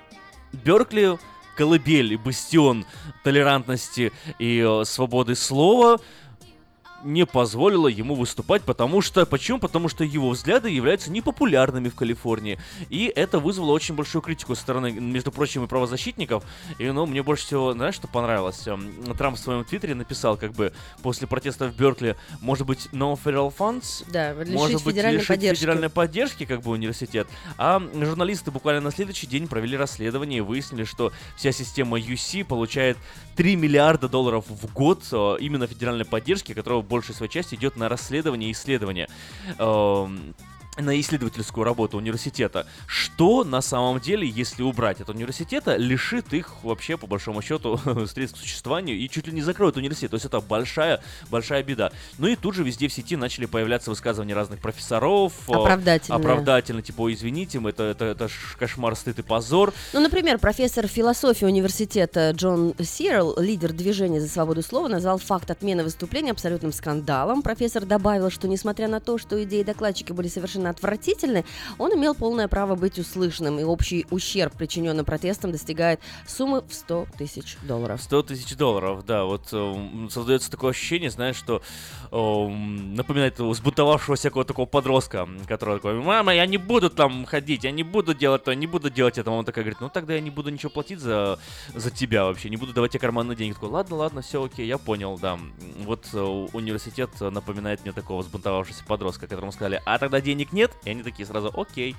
[0.52, 1.20] Беркли,
[1.56, 2.86] колыбель и бастион
[3.24, 6.00] толерантности и э, свободы слова,
[7.08, 9.26] не позволила ему выступать, потому что...
[9.26, 9.60] Почему?
[9.60, 12.60] Потому что его взгляды являются непопулярными в Калифорнии.
[12.90, 16.44] И это вызвало очень большую критику со стороны, между прочим, и правозащитников.
[16.78, 18.68] И, ну, мне больше всего, знаешь, что понравилось?
[18.68, 23.18] Эм, Трамп в своем твиттере написал, как бы, после протеста в Беркли, может быть, no
[23.18, 24.04] federal funds?
[24.12, 25.60] Да, лишить может быть, федеральной лишить поддержки.
[25.60, 27.28] федеральной поддержки, как бы, университет.
[27.58, 32.98] А журналисты буквально на следующий день провели расследование и выяснили, что вся система UC получает
[33.38, 37.76] 3 миллиарда долларов в год э, именно федеральной поддержки, которая в большей своей части идет
[37.76, 39.08] на расследование и исследование.
[40.78, 46.98] На исследовательскую работу университета, что на самом деле, если убрать от университета, лишит их вообще,
[46.98, 50.12] по большому счету, средств к существованию и чуть ли не закроет университет.
[50.12, 51.02] То есть это большая,
[51.32, 51.92] большая беда.
[52.20, 55.34] Ну и тут же везде в сети начали появляться высказывания разных профессоров.
[55.48, 56.20] э, Оправдательные.
[56.20, 59.74] Оправдательно, типа, «Ой, извините, это, это, это ж кошмар, стыд и позор.
[59.94, 65.84] Ну, например, профессор философии университета Джон Сирл, лидер движения за свободу слова, назвал факт отмены
[65.84, 67.42] выступления абсолютным скандалом.
[67.42, 71.46] Профессор добавил, что несмотря на то, что идеи докладчика были совершенно отвратительны,
[71.78, 77.08] он имел полное право быть услышанным, и общий ущерб, причиненный протестом, достигает суммы в 100
[77.18, 78.02] тысяч долларов.
[78.02, 81.62] 100 тысяч долларов, да, вот э, создается такое ощущение, знаешь, что
[82.12, 87.72] э, напоминает взбунтовавшегося какого-то такого подростка, который такой, мама, я не буду там ходить, я
[87.72, 89.32] не буду делать то, не буду делать это.
[89.32, 91.40] Он такой говорит, ну тогда я не буду ничего платить за,
[91.74, 93.54] за тебя вообще, не буду давать тебе карманные деньги.
[93.54, 95.40] Такой, ладно, ладно, все окей, я понял, да.
[95.80, 100.90] Вот э, университет напоминает мне такого взбунтовавшегося подростка, которому сказали, а тогда денег нет, и
[100.90, 101.96] они такие сразу, окей,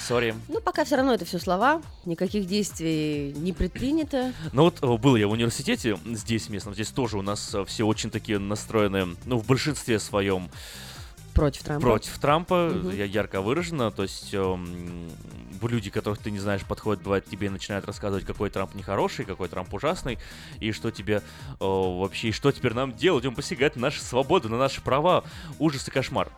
[0.00, 0.34] сори.
[0.48, 4.32] Ну, пока все равно это все слова, никаких действий не предпринято.
[4.52, 7.84] Ну вот э, был я в университете здесь местном, здесь тоже у нас э, все
[7.84, 10.50] очень такие настроены, ну в большинстве своем
[11.34, 11.86] Против Трампа.
[11.86, 12.90] против Трампа, Мгм.
[12.96, 15.08] я ярко выражено, то есть эм,
[15.62, 19.48] люди, которых ты не знаешь, подходят, бывает, тебе и начинают рассказывать, какой Трамп нехороший, какой
[19.48, 20.18] Трамп ужасный,
[20.58, 21.20] и что тебе э,
[21.60, 25.22] вообще, и что теперь нам делать, он посягает на наши свободы, на наши права,
[25.60, 26.28] ужас и кошмар.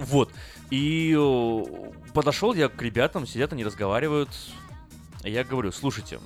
[0.00, 0.32] Вот,
[0.70, 1.64] и э,
[2.12, 4.30] подошел я к ребятам, сидят они разговаривают,
[5.22, 6.18] я говорю, слушайте,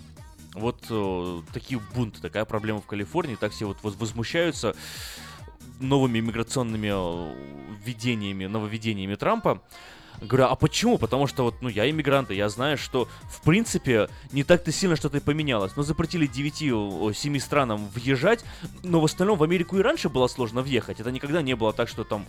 [0.54, 4.74] вот э, такие бунты, такая проблема в Калифорнии, так все вот воз- возмущаются
[5.80, 7.34] новыми миграционными э,
[7.84, 9.62] введениями, нововведениями Трампа.
[10.20, 10.98] Говорю, а почему?
[10.98, 14.96] Потому что вот, ну, я иммигрант, и я знаю, что, в принципе, не так-то сильно
[14.96, 15.76] что-то и поменялось.
[15.76, 18.44] Но запретили 9-7 странам въезжать,
[18.82, 20.98] но в остальном в Америку и раньше было сложно въехать.
[20.98, 22.26] Это никогда не было так, что там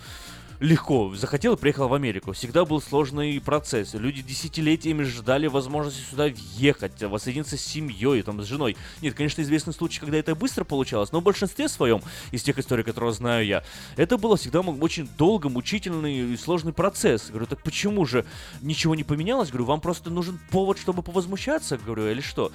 [0.60, 2.34] легко захотел и приехал в Америку.
[2.34, 3.94] Всегда был сложный процесс.
[3.94, 8.76] Люди десятилетиями ждали возможности сюда въехать, воссоединиться с семьей, там, с женой.
[9.02, 12.02] Нет, конечно, известны случаи, когда это быстро получалось, но в большинстве своем,
[12.32, 13.64] из тех историй, которые знаю я,
[13.96, 17.30] это было всегда очень долго, мучительный и сложный процесс.
[17.30, 18.26] Говорю, так почему же
[18.62, 19.50] ничего не поменялось?
[19.50, 21.78] Говорю, вам просто нужен повод, чтобы повозмущаться?
[21.78, 22.52] Говорю, или что?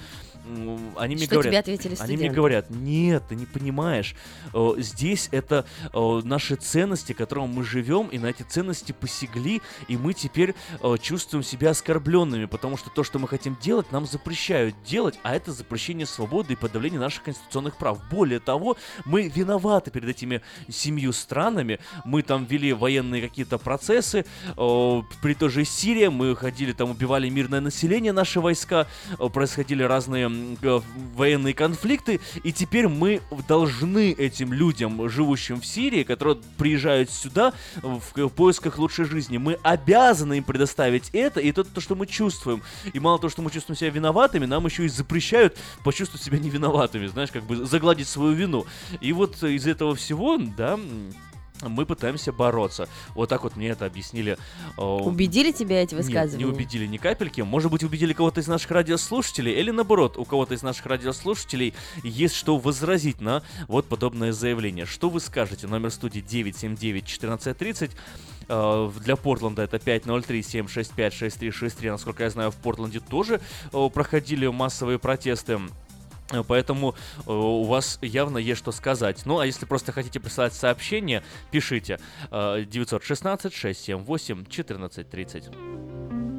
[0.95, 4.15] Они мне Что говорят, тебе ответили они мне говорят, нет, ты не понимаешь,
[4.77, 10.55] здесь это наши ценности, которым мы живем, и на эти ценности посягли, и мы теперь
[10.81, 15.35] э, чувствуем себя оскорбленными, потому что то, что мы хотим делать, нам запрещают делать, а
[15.35, 17.99] это запрещение свободы и подавление наших конституционных прав.
[18.09, 24.25] Более того, мы виноваты перед этими семью странами, мы там вели военные какие-то процессы,
[24.57, 28.87] э, при той же Сирии мы ходили там, убивали мирное население, наши войска,
[29.17, 30.31] э, происходили разные
[30.61, 30.81] э,
[31.15, 37.53] военные конфликты, и теперь мы должны этим людям, живущим в Сирии, которые приезжают сюда
[37.85, 42.61] в поисках лучшей жизни, мы обязаны им предоставить это, и это то, что мы чувствуем.
[42.93, 47.07] И мало того, что мы чувствуем себя виноватыми, нам еще и запрещают почувствовать себя невиноватыми,
[47.07, 48.65] знаешь, как бы загладить свою вину.
[49.01, 50.79] И вот из этого всего, да,
[51.61, 52.87] мы пытаемся бороться.
[53.13, 54.37] Вот так вот мне это объяснили.
[54.77, 56.45] э, Убедили тебя эти нет, высказывания?
[56.45, 57.41] не убедили ни капельки.
[57.41, 62.35] Может быть, убедили кого-то из наших радиослушателей, или наоборот, у кого-то из наших радиослушателей есть
[62.35, 64.85] что возразить на вот подобное заявление.
[64.85, 65.67] Что вы скажете?
[65.67, 67.91] Номер студии 979-1430.
[68.47, 71.91] Э, Для Портленда это 503-765-6363.
[71.91, 73.41] Насколько я знаю, в Портленде тоже
[73.71, 75.59] э, проходили массовые протесты.
[76.31, 76.95] Э, поэтому
[77.25, 79.25] э, у вас явно есть что сказать.
[79.25, 81.99] Ну, а если просто хотите присылать сообщение, пишите
[82.31, 86.34] э, 916 678 1430.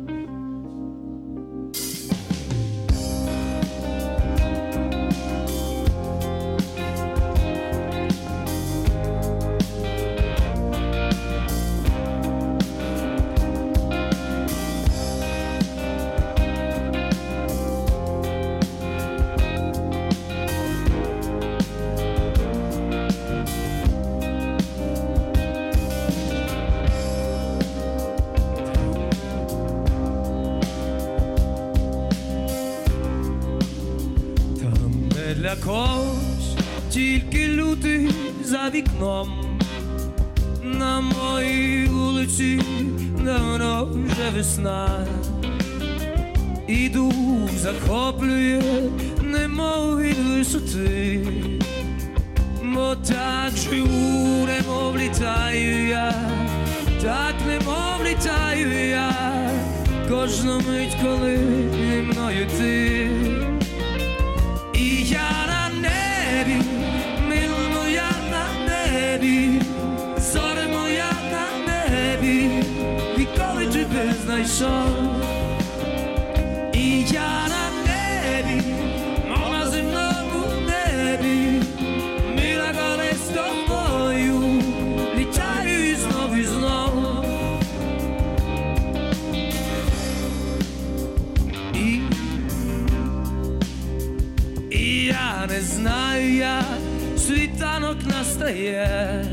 [98.46, 99.26] Світанок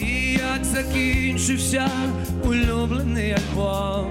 [0.00, 1.88] і як закінчився
[2.44, 4.10] улюблений альбом.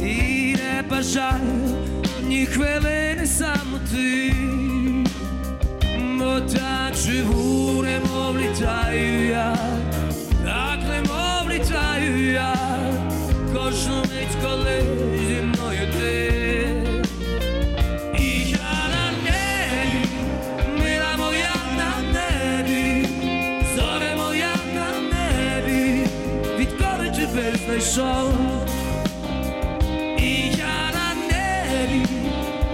[0.00, 1.76] І не бажаю
[2.26, 4.34] ні хвилини самоти,
[6.18, 9.56] бо так живу, немов літаю я,
[10.44, 12.56] так немов літаю я,
[13.54, 14.99] кожну мить, коли
[27.89, 28.33] тебе знайшов.
[30.17, 32.05] І я на небі,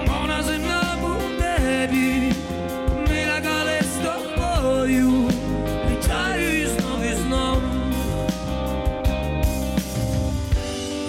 [0.07, 2.34] мов на земному небі,
[3.09, 5.30] мила коли з тобою,
[5.91, 7.57] літаю і знов і знов.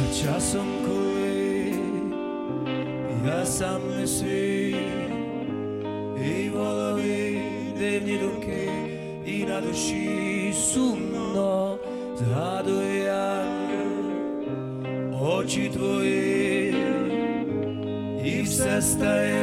[0.00, 1.74] А часом, коли
[3.26, 4.76] я сам не свій,
[6.26, 7.42] і в голові
[7.78, 8.70] дивні думки,
[9.26, 10.35] і на душі
[18.78, 19.36] і все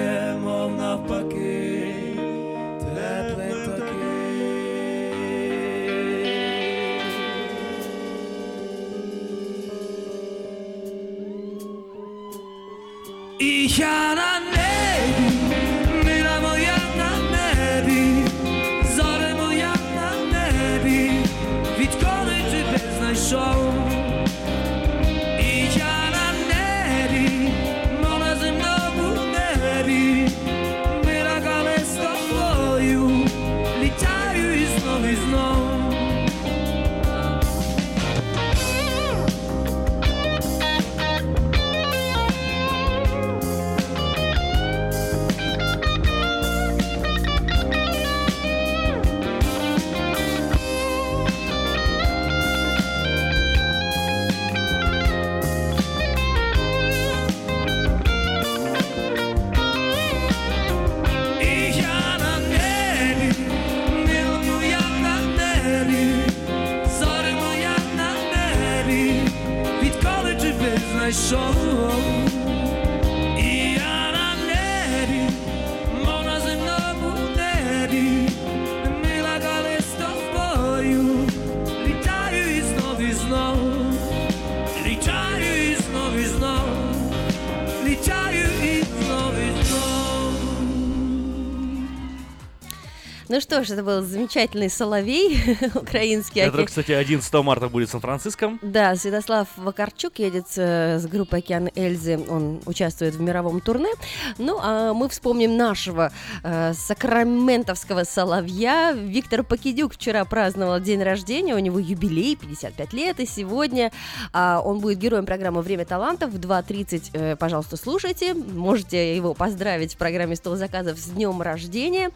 [93.55, 95.39] Что ж, это был замечательный соловей
[95.77, 96.41] украинский.
[96.41, 98.59] Это, кстати, 11 марта будет в Сан-Франциско.
[98.63, 103.91] Да, Святослав Вакарчук едет э, с группой «Океан Эльзы», он участвует в мировом турне.
[104.39, 106.11] Ну, а мы вспомним нашего
[106.43, 108.91] э, сакраментовского соловья.
[108.91, 113.93] Виктор Покидюк вчера праздновал день рождения, у него юбилей, 55 лет, и сегодня
[114.33, 118.35] э, он будет героем программы «Время талантов» в 2.30, э, пожалуйста, слушайте.
[118.35, 122.11] Можете его поздравить в программе «Стол заказов» с днем рождения.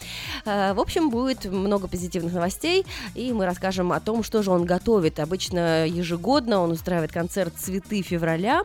[0.44, 4.64] Э, в общем, будет много позитивных новостей, и мы расскажем о том, что же он
[4.64, 5.20] готовит.
[5.20, 8.62] Обычно ежегодно он устраивает концерт «Цветы февраля»,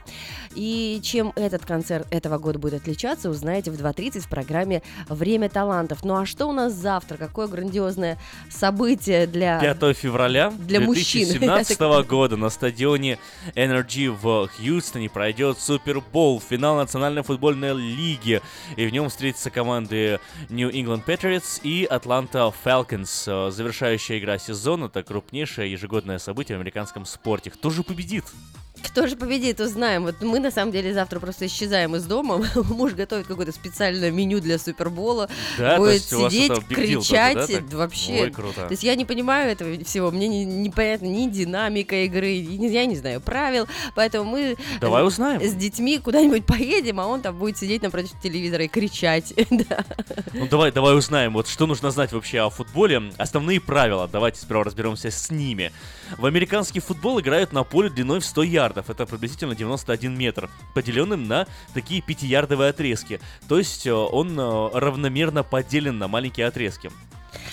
[0.55, 6.03] и чем этот концерт этого года будет отличаться, узнаете в 2.30 в программе «Время талантов».
[6.03, 7.17] Ну а что у нас завтра?
[7.17, 8.17] Какое грандиозное
[8.49, 9.59] событие для...
[9.59, 11.27] 5 февраля Для мужчин.
[11.27, 13.17] 2017 года на стадионе
[13.55, 18.41] Energy в Хьюстоне пройдет Супербол, финал Национальной футбольной лиги.
[18.75, 23.23] И в нем встретятся команды New England Patriots и Atlanta Falcons.
[23.27, 27.49] Э, Завершающая игра сезона— это крупнейшее ежегодное событие в американском спорте.
[27.51, 28.25] Кто же победит?
[28.83, 30.03] Кто же победит, узнаем.
[30.03, 32.43] Вот мы на самом деле завтра просто исчезаем из дома.
[32.55, 35.29] Муж готовит какое-то специальное меню для Супербола.
[35.57, 37.73] Да, будет сидеть, кричать, тоже, да, так?
[37.73, 38.23] вообще.
[38.23, 38.65] Ой, круто.
[38.65, 40.11] То есть я не понимаю этого всего.
[40.11, 43.67] Мне не- непонятно ни динамика игры, ни- я не знаю правил.
[43.95, 45.41] Поэтому мы Давай э, узнаем.
[45.41, 49.33] с детьми куда-нибудь поедем, а он там будет сидеть напротив телевизора и кричать.
[49.69, 49.85] Да.
[50.33, 53.13] Ну давай, давай узнаем, вот что нужно знать вообще о футболе.
[53.17, 55.71] Основные правила, давайте сперва разберемся с ними.
[56.17, 61.27] В американский футбол играют на поле длиной в 100 ярдов, это приблизительно 91 метр, поделенным
[61.27, 63.19] на такие 5-ярдовые отрезки.
[63.47, 66.91] То есть э, он э, равномерно поделен на маленькие отрезки.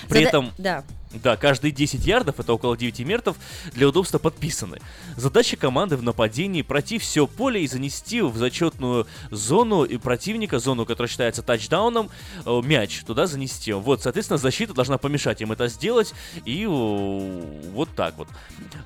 [0.08, 0.84] При Зада- этом Да.
[1.12, 3.36] Да, каждые 10 ярдов, это около 9 метров,
[3.72, 4.78] для удобства подписаны.
[5.16, 10.86] Задача команды в нападении пройти все поле и занести в зачетную зону и противника, зону,
[10.86, 12.10] которая считается тачдауном,
[12.46, 13.72] э, мяч туда занести.
[13.72, 18.28] Вот, соответственно, защита должна помешать им это сделать, и э, вот так вот.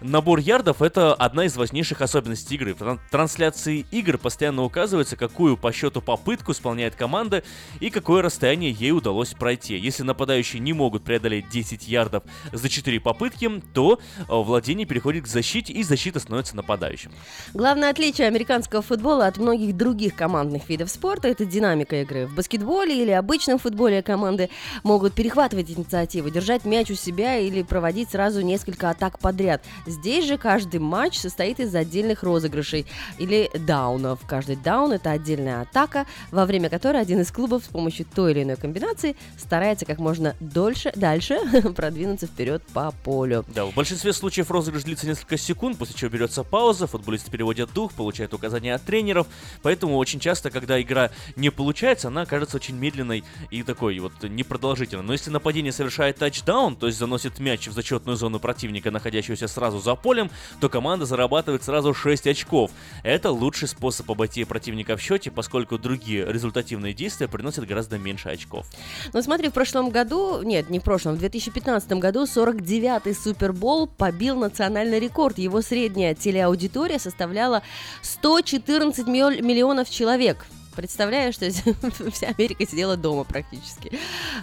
[0.01, 2.73] Набор ярдов это одна из важнейших особенностей игры.
[2.73, 7.43] В тран- трансляции игр постоянно указывается, какую по счету попытку исполняет команда
[7.81, 9.77] и какое расстояние ей удалось пройти.
[9.77, 12.14] Если нападающие не могут преодолеть 10 ярдов
[12.53, 17.13] за 4 попытки, то э, владение переходит к защите и защита становится нападающим.
[17.53, 22.27] Главное отличие американского футбола от многих других командных видов спорта– это динамика игры.
[22.27, 24.51] В баскетболе или обычном футболе команды
[24.83, 29.63] могут перехватывать инициативу, держать мяч у себя или проводить сразу несколько атак подряд.
[29.87, 32.87] Здесь же каждый матч состоит из отдельных розыгрышей
[33.19, 34.21] или даунов.
[34.27, 38.43] Каждый даун– это отдельная атака, во время которой один из клубов с помощью той или
[38.43, 41.39] иной комбинации старается как можно дольше, дальше
[41.77, 43.45] продвинуться вперед по полю.
[43.49, 47.93] Да, в большинстве случаев розыгрыш длится несколько секунд, после чего берется пауза, футболисты переводят дух,
[47.93, 49.27] получают указания от тренеров,
[49.63, 55.05] поэтому очень часто, когда игра не получается, она кажется очень медленной и такой вот непродолжительной.
[55.05, 59.79] Но если нападение совершает тачдаун, то есть заносит мяч в зачетную зону противника, находящегося сразу
[59.81, 60.31] за полем,
[60.61, 62.71] то команда зарабатывает сразу 6 очков.
[63.03, 68.67] Это лучший способ обойти противника в счете, поскольку другие результативные действия приносят гораздо меньше очков.
[69.13, 74.37] Ну смотри, в прошлом году, нет, не в прошлом, в 2015 году 49-й Супербол побил
[74.37, 75.39] национальный рекорд.
[75.39, 77.63] Его средняя телеаудитория составляла
[78.03, 80.47] 114 миллион- миллионов человек.
[80.77, 81.49] Представляешь, что
[82.13, 83.93] вся Америка сидела дома практически.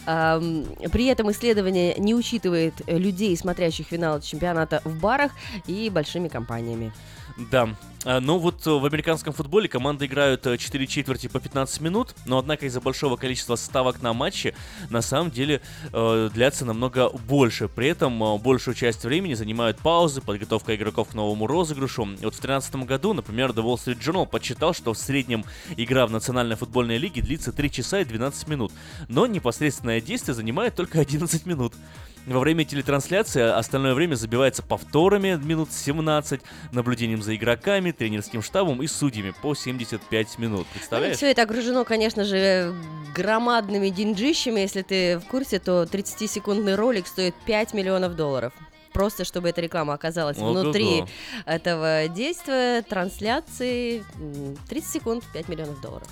[0.06, 5.32] При этом исследование не учитывает людей, смотрящих финал чемпионата в барах
[5.68, 6.94] и большими компаниями.
[7.38, 7.70] Да,
[8.04, 12.40] А, ну вот э, в американском футболе команды играют 4 четверти по 15 минут, но
[12.40, 14.56] однако из-за большого количества ставок на матче
[14.90, 15.62] на самом деле
[15.94, 17.68] э, длятся намного больше.
[17.68, 22.04] При этом э, большую часть времени занимают паузы, подготовка игроков к новому розыгрышу.
[22.04, 25.46] И Вот в 2013 году, например, The Wall Street Journal подсчитал, что в среднем
[25.78, 28.72] игра в Национальной футбольной лиге длится 3 часа и 12 минут,
[29.10, 31.74] но непосредственное действие занимает только 11 минут.
[32.28, 36.40] Во время телетрансляции остальное время забивается повторами минут 17,
[36.72, 40.68] наблюдением за игроками, тренерским штабом и судьями по 75 минут.
[40.74, 41.18] Представляешь?
[41.18, 42.76] Все это окружено, конечно же,
[43.16, 44.60] громадными деньжищами.
[44.60, 48.54] Если ты в курсе, то 30-секундный ролик стоит 5 миллионов долларов.
[48.94, 50.60] Просто чтобы эта реклама оказалась Ого-го.
[50.62, 51.06] внутри
[51.46, 54.04] этого действия, трансляции.
[54.20, 56.08] м, 30 секунд, 5 миллионов долларов.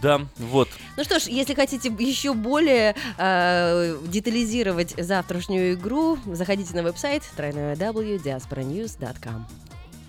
[0.00, 0.68] Да, вот.
[0.96, 9.46] Ну что ж, если хотите еще более э, детализировать завтрашнюю игру, заходите на веб-сайт www.diasporanews.com.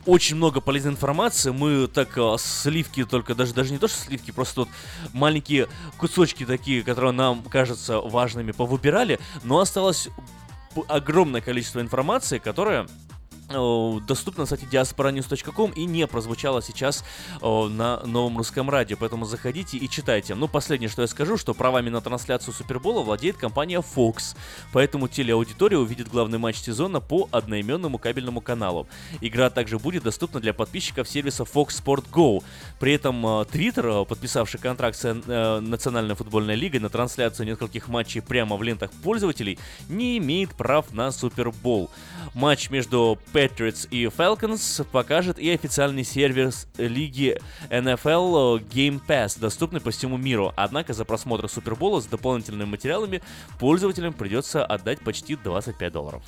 [0.06, 1.52] Очень много полезной информации.
[1.52, 4.70] Мы так а, сливки, только даже, даже не то, что сливки, просто вот
[5.14, 10.10] маленькие кусочки такие, которые нам кажутся важными, повыбирали, но осталось
[10.90, 12.86] огромное количество информации, которая
[13.50, 17.04] доступна на сайте diasporanews.com и не прозвучала сейчас
[17.42, 20.36] э, на новом русском радио, поэтому заходите и читайте.
[20.36, 24.36] Ну, последнее, что я скажу, что правами на трансляцию Супербола владеет компания Fox,
[24.72, 28.88] поэтому телеаудитория увидит главный матч сезона по одноименному кабельному каналу.
[29.22, 32.44] Игра также будет доступна для подписчиков сервиса Fox Sport Go.
[32.80, 37.88] При этом э, Twitter, э, подписавший контракт с э, Национальной футбольной лигой на трансляцию нескольких
[37.88, 41.90] матчей прямо в лентах пользователей, не имеет прав на Супербол.
[42.34, 49.90] Матч между Patriots и Falcons покажет и официальный сервис лиги NFL Game Pass, доступный по
[49.92, 50.54] всему миру.
[50.56, 53.24] Однако за просмотр Супербола с дополнительными материалами
[53.60, 56.24] пользователям придется отдать почти 25 долларов.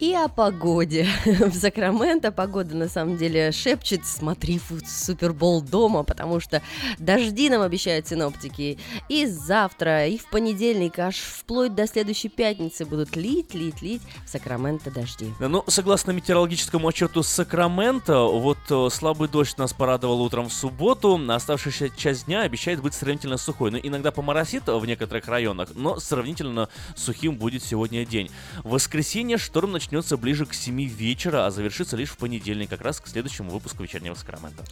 [0.00, 1.06] И о погоде.
[1.26, 6.62] В Сакраменто погода на самом деле шепчет, смотри Супербол дома, потому что
[6.98, 8.78] дожди нам обещают синоптики.
[9.10, 14.30] И завтра, и в понедельник, аж вплоть до следующей пятницы будут лить, лить, лить в
[14.30, 15.26] Сакраменто дожди.
[15.38, 21.34] Ну, согласно метеорологическому отчету Сакрамента, вот э, слабый дождь нас порадовал утром в субботу, а
[21.34, 23.70] оставшаяся часть дня обещает быть сравнительно сухой.
[23.70, 28.30] Но иногда поморосит в некоторых районах, но сравнительно сухим будет сегодня день.
[28.64, 32.80] В воскресенье шторм начнет начнется ближе к 7 вечера, а завершится лишь в понедельник, как
[32.80, 34.62] раз к следующему выпуску вечернего Сакрамента.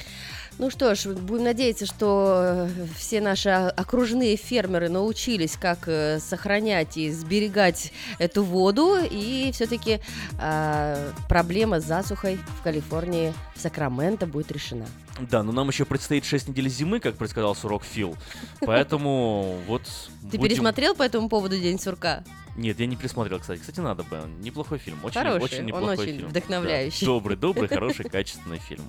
[0.58, 6.96] Ну что ж, будем надеяться, что э, все наши окружные фермеры научились, как э, сохранять
[6.96, 10.00] и сберегать эту воду, и все-таки
[10.40, 14.86] э, проблема с засухой в Калифорнии, в Сакраменто будет решена.
[15.20, 18.16] Да, но нам еще предстоит 6 недель зимы, как предсказал Сурок Фил.
[18.60, 19.82] Поэтому вот...
[20.30, 22.22] Ты будем- пересмотрел по этому поводу День сурка?
[22.58, 23.60] Нет, я не пересмотрел, кстати.
[23.60, 24.20] Кстати, надо бы.
[24.40, 24.98] Неплохой фильм.
[25.04, 26.28] Очень, Хороший, очень он неплохой очень фильм.
[26.28, 27.06] вдохновляющий.
[27.06, 28.82] Да, добрый, добрый, хороший, качественный фильм.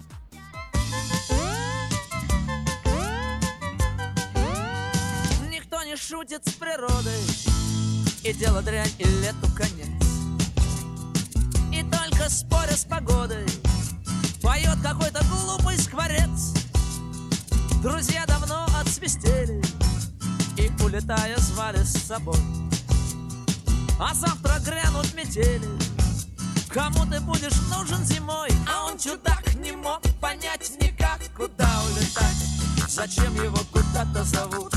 [5.51, 7.21] Никто не шутит с природой
[8.23, 9.87] И дело дрянь, и лету конец
[11.71, 13.45] И только споря с погодой
[14.41, 16.53] Поет какой-то глупый скворец
[17.83, 19.61] Друзья давно отсвистели
[20.57, 22.37] И улетая звали с собой
[24.01, 25.67] А завтра грянут метели.
[26.69, 28.49] Кому ты будешь нужен зимой?
[28.65, 32.37] А он чудак не мог понять никак Куда улетать.
[32.87, 34.73] Зачем его куда-то зовут?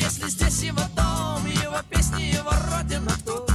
[0.00, 3.48] Если здесь его дом, его песни, его родина тут.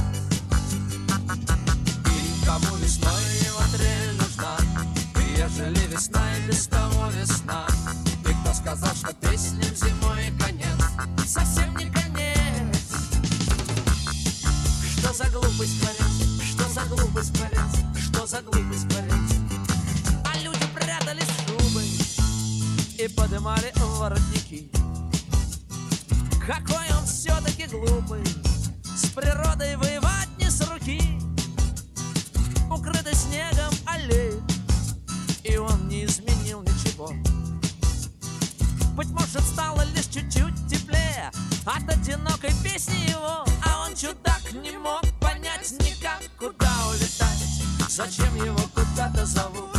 [2.06, 4.56] И кому весной его трель нужна?
[5.20, 7.66] И ежели весна и без того весна?
[8.28, 10.32] И кто сказал, что песням зимой
[15.14, 16.42] за глупость творец?
[16.42, 17.70] Что за глупость творец?
[17.96, 19.38] Что за глупость творец?
[20.24, 21.82] А люди прятались в шубы
[22.98, 24.68] И подымали воротники
[26.46, 28.22] какой он все-таки глупый
[28.84, 31.00] С природой воевать не с руки
[32.70, 34.34] Укрытый снегом аллеи
[35.42, 37.14] И он не изменил ничего
[38.94, 41.30] Быть может стало лишь чуть-чуть теплее
[41.64, 43.46] От одинокой песни его
[43.94, 49.70] чудак не мог понять никак Куда улетать, зачем его куда-то зовут?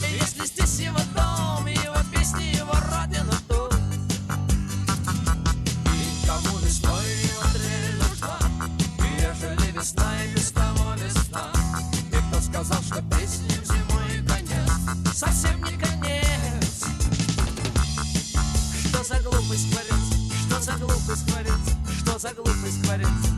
[0.00, 3.74] Если здесь его дом, его песни, его родина тут
[5.84, 8.38] и кому весной его трель нужна
[9.20, 11.52] ежели весна и без того весна
[12.10, 14.72] И кто сказал, что песням зимой конец?
[15.14, 16.84] Совсем не конец.
[18.88, 19.68] Что за глупость?
[20.48, 21.57] Что за глупость творец?
[22.18, 23.37] за глупость хвалится.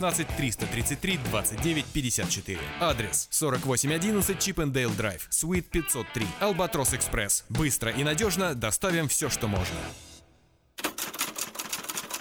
[0.01, 2.59] 333 29 54.
[2.79, 6.25] Адрес 4811 Чипендейл Драйв, Суит 503.
[6.39, 7.45] Албатрос Экспресс.
[7.49, 9.77] Быстро и надежно доставим все, что можно.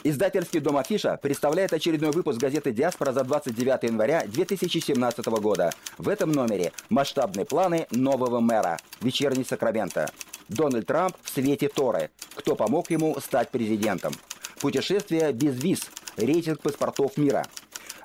[0.02, 5.72] Издательский дом «Афиша» представляет очередной выпуск газеты «Диаспора» за 29 января 2017 года.
[5.98, 8.78] В этом номере масштабные планы нового мэра.
[9.02, 10.10] Вечерний Сакраменто.
[10.48, 12.10] Дональд Трамп в свете Торы.
[12.34, 14.14] Кто помог ему стать президентом?
[14.60, 15.90] Путешествие без виз.
[16.16, 17.46] Рейтинг паспортов мира.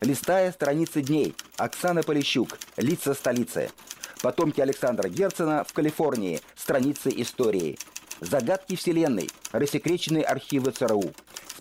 [0.01, 1.35] Листая страницы дней.
[1.57, 2.57] Оксана Полищук.
[2.75, 3.71] Лица столицы.
[4.21, 6.41] Потомки Александра Герцена в Калифорнии.
[6.55, 7.77] Страницы истории.
[8.19, 9.29] Загадки Вселенной.
[9.53, 11.13] Рассекреченные архивы ЦРУ.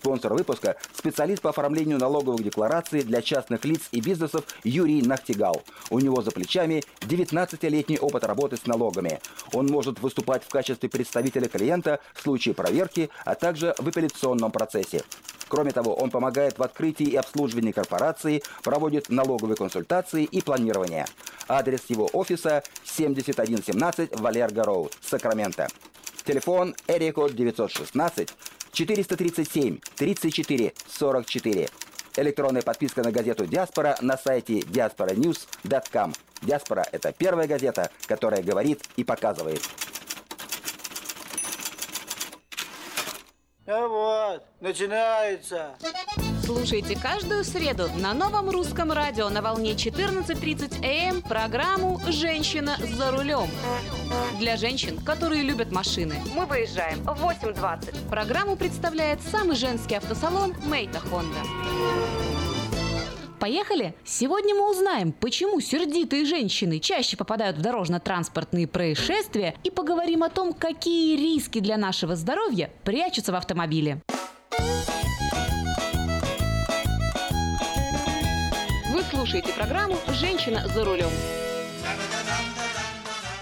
[0.05, 5.63] Спонсор выпуска– специалист по оформлению налоговых деклараций для частных лиц и бизнесов Юрий Нахтигал.
[5.89, 9.19] У него за плечами 19-летний опыт работы с налогами.
[9.51, 15.01] Он может выступать в качестве представителя клиента в случае проверки, а также в апелляционном процессе.
[15.47, 21.07] Кроме того, он помогает в открытии и обслуживании корпорации, проводит налоговые консультации и планирование.
[21.47, 25.67] Адрес его офиса 7117 Валерго Роуд, Сакраменто.
[26.25, 28.29] Телефон Эрико 916
[28.75, 31.69] 437 34 44.
[32.17, 36.13] Электронная подписка на газету «Диаспора» на сайте diasporanews.com.
[36.41, 39.61] «Диаспора»— это первая газета, которая говорит и показывает.
[43.67, 45.71] Ну вот, начинается.
[46.43, 53.49] Слушайте каждую среду на новом русском радио на волне 14.30 АМ программу «Женщина за рулем».
[54.37, 56.15] Для женщин, которые любят машины.
[56.35, 58.07] Мы выезжаем в 8.20.
[58.07, 61.39] Программу представляет самый женский автосалон «Мейта Хонда».
[63.45, 63.93] Поехали!
[64.03, 70.51] Сегодня мы узнаем, почему сердитые женщины чаще попадают в дорожно-транспортные происшествия и поговорим о том,
[70.51, 74.01] какие риски для нашего здоровья прячутся в автомобиле.
[78.89, 81.11] Вы слушаете программу «Женщина за рулем».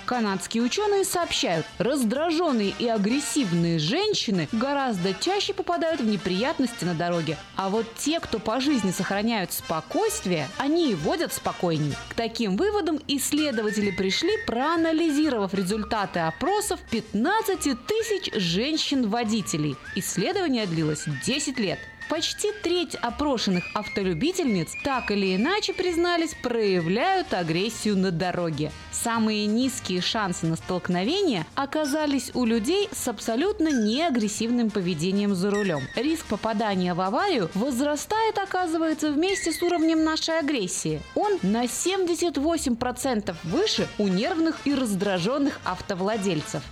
[0.05, 7.37] Канадские ученые сообщают, раздраженные и агрессивные женщины гораздо чаще попадают в неприятности на дороге.
[7.55, 11.93] А вот те, кто по жизни сохраняют спокойствие, они и водят спокойней.
[12.09, 19.75] К таким выводам исследователи пришли, проанализировав результаты опросов 15 тысяч женщин-водителей.
[19.95, 21.79] Исследование длилось 10 лет.
[22.09, 28.71] Почти треть опрошенных автолюбительниц так или иначе признались, проявляют агрессию на дороге.
[28.91, 35.81] Самые низкие шансы на столкновение оказались у людей с абсолютно неагрессивным поведением за рулем.
[35.95, 41.01] Риск попадания в аварию возрастает, оказывается, вместе с уровнем нашей агрессии.
[41.15, 46.63] Он на 78% выше у нервных и раздраженных автовладельцев.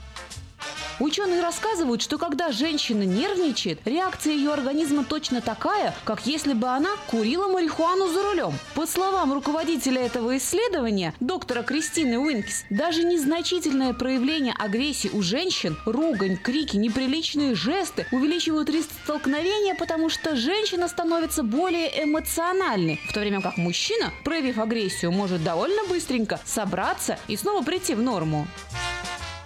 [0.99, 6.89] Ученые рассказывают, что когда женщина нервничает, реакция ее организма точно такая, как если бы она
[7.07, 8.53] курила марихуану за рулем.
[8.75, 16.37] По словам руководителя этого исследования, доктора Кристины Уинкис, даже незначительное проявление агрессии у женщин, ругань,
[16.37, 23.41] крики, неприличные жесты увеличивают риск столкновения, потому что женщина становится более эмоциональной, в то время
[23.41, 28.47] как мужчина, проявив агрессию, может довольно быстренько собраться и снова прийти в норму.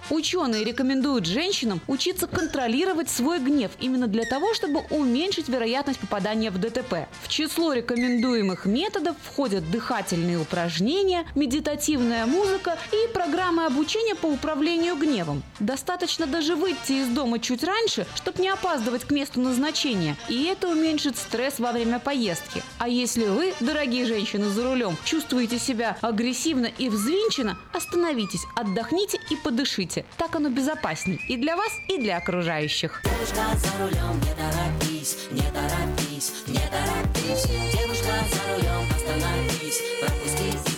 [0.08, 6.58] Ученые рекомендуют женщинам учиться контролировать свой гнев именно для того, чтобы уменьшить вероятность попадания в
[6.58, 7.08] ДТП.
[7.22, 15.42] В число рекомендуемых методов входят дыхательные упражнения, медитативная музыка и программы обучения по управлению гневом.
[15.58, 20.68] Достаточно даже выйти из дома чуть раньше, чтобы не опаздывать к месту назначения, и это
[20.68, 22.62] уменьшит стресс во время поездки.
[22.78, 29.36] А если вы, дорогие женщины за рулем, чувствуете себя агрессивно и взвинченно, остановитесь, отдохните и
[29.36, 29.95] подышите.
[30.16, 33.02] Так оно безопасней и для вас, и для окружающих.
[33.04, 37.46] Девушка за рулем, не торопись, не торопись, не торопись.
[37.72, 40.75] Девушка за рулем, остановись, пропусти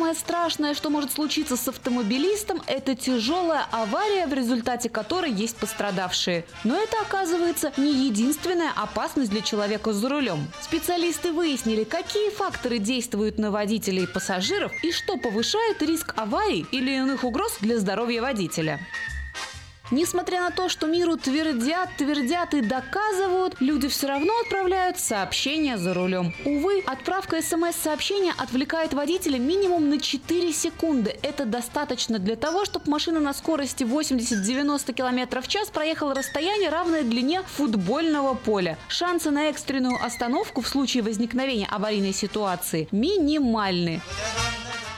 [0.00, 6.46] Самое страшное, что может случиться с автомобилистом, это тяжелая авария, в результате которой есть пострадавшие.
[6.64, 10.50] Но это, оказывается, не единственная опасность для человека за рулем.
[10.62, 16.92] Специалисты выяснили, какие факторы действуют на водителей и пассажиров и что повышает риск аварий или
[16.92, 18.80] иных угроз для здоровья водителя.
[19.90, 25.94] Несмотря на то, что миру твердят, твердят и доказывают, люди все равно отправляют сообщения за
[25.94, 26.32] рулем.
[26.44, 31.18] Увы, отправка смс-сообщения отвлекает водителя минимум на 4 секунды.
[31.22, 37.02] Это достаточно для того, чтобы машина на скорости 80-90 км в час проехала расстояние, равное
[37.02, 38.78] длине футбольного поля.
[38.86, 44.00] Шансы на экстренную остановку в случае возникновения аварийной ситуации минимальны.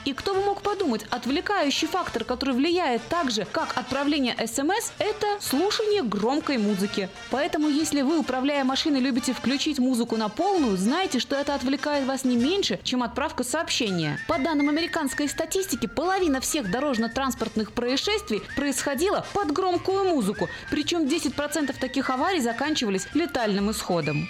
[0.05, 5.27] И кто бы мог подумать, отвлекающий фактор, который влияет так же, как отправление смс, это
[5.41, 7.09] слушание громкой музыки.
[7.31, 12.25] Поэтому, если вы, управляя машиной, любите включить музыку на полную, знайте, что это отвлекает вас
[12.25, 14.19] не меньше, чем отправка сообщения.
[14.29, 22.11] По данным американской статистики, половина всех дорожно-транспортных происшествий происходила под громкую музыку, причем 10% таких
[22.11, 24.29] аварий заканчивались летальным исходом.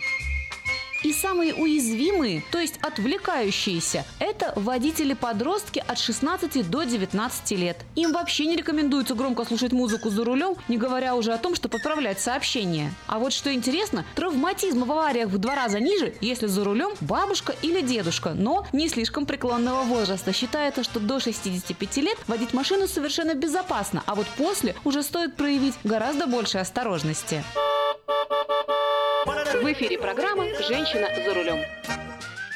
[1.02, 7.78] И самые уязвимые, то есть отвлекающиеся, это водители-подростки от 16 до 19 лет.
[7.96, 11.76] Им вообще не рекомендуется громко слушать музыку за рулем, не говоря уже о том, чтобы
[11.78, 12.92] отправлять сообщения.
[13.06, 17.54] А вот что интересно, травматизм в авариях в два раза ниже, если за рулем бабушка
[17.62, 20.32] или дедушка, но не слишком преклонного возраста.
[20.32, 25.74] Считается, что до 65 лет водить машину совершенно безопасно, а вот после уже стоит проявить
[25.84, 27.42] гораздо больше осторожности.
[29.24, 31.60] В эфире программа «Женщина за рулем».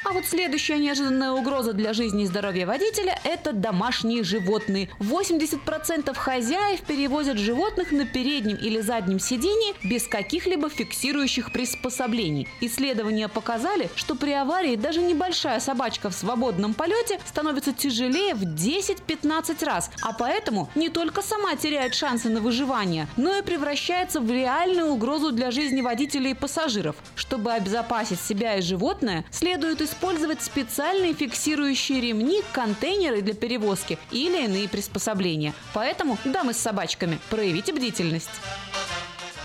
[0.08, 4.88] А вот следующая неожиданная угроза для жизни и здоровья водителя– это домашние животные.
[5.00, 12.46] 80% хозяев перевозят животных на переднем или заднем сидении без каких-либо фиксирующих приспособлений.
[12.60, 19.64] Исследования показали, что при аварии даже небольшая собачка в свободном полете становится тяжелее в 10-15
[19.64, 24.86] раз, а поэтому не только сама теряет шансы на выживание, но и превращается в реальную
[24.86, 26.94] угрозу для жизни водителей и пассажиров.
[27.16, 34.44] Чтобы обезопасить себя и животное, следует использовать использовать специальные фиксирующие ремни, контейнеры для перевозки или
[34.44, 35.54] иные приспособления.
[35.72, 38.28] Поэтому, дамы с собачками, проявите бдительность.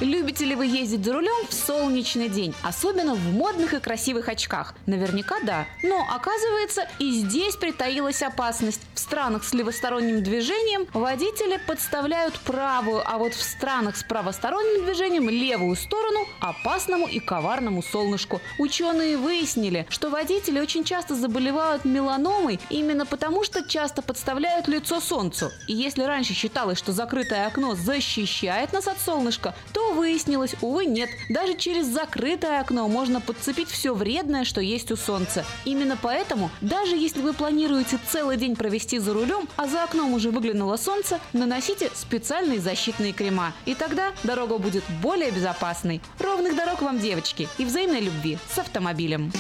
[0.01, 4.73] Любите ли вы ездить за рулем в солнечный день, особенно в модных и красивых очках?
[4.87, 5.67] Наверняка да.
[5.83, 8.81] Но оказывается, и здесь притаилась опасность.
[8.95, 15.29] В странах с левосторонним движением водители подставляют правую, а вот в странах с правосторонним движением
[15.29, 18.41] левую сторону опасному и коварному солнышку.
[18.57, 25.51] Ученые выяснили, что водители очень часто заболевают меланомой именно потому, что часто подставляют лицо солнцу.
[25.67, 31.09] И если раньше считалось, что закрытое окно защищает нас от солнышка, то выяснилось, увы, нет.
[31.29, 35.45] Даже через закрытое окно можно подцепить все вредное, что есть у солнца.
[35.65, 40.31] Именно поэтому, даже если вы планируете целый день провести за рулем, а за окном уже
[40.31, 43.53] выглянуло солнце, наносите специальные защитные крема.
[43.65, 46.01] И тогда дорога будет более безопасной.
[46.19, 49.31] Ровных дорог вам, девочки, и взаимной любви с автомобилем.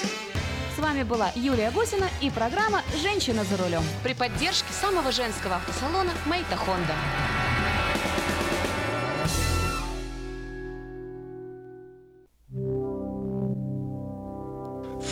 [0.75, 6.11] С вами была Юлия Гусина и программа «Женщина за рулем» при поддержке самого женского автосалона
[6.25, 6.95] «Мэйта Хонда».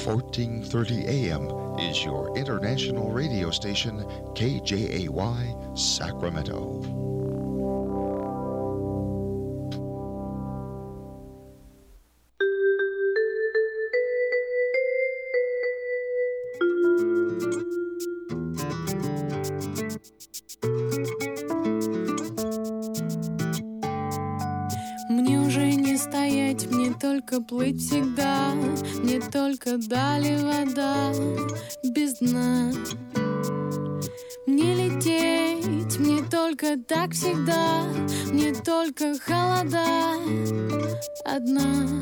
[0.05, 4.05] 1430 AM is your international radio station,
[4.35, 7.05] KJAY, Sacramento.
[25.11, 28.08] Мне уже не стоять, мне только плыть всегда
[29.70, 31.14] Мне только дали вода
[31.84, 32.72] без дна.
[34.48, 37.84] Мне лететь, мне только так всегда
[38.32, 39.86] Мне только холода
[41.24, 42.02] одна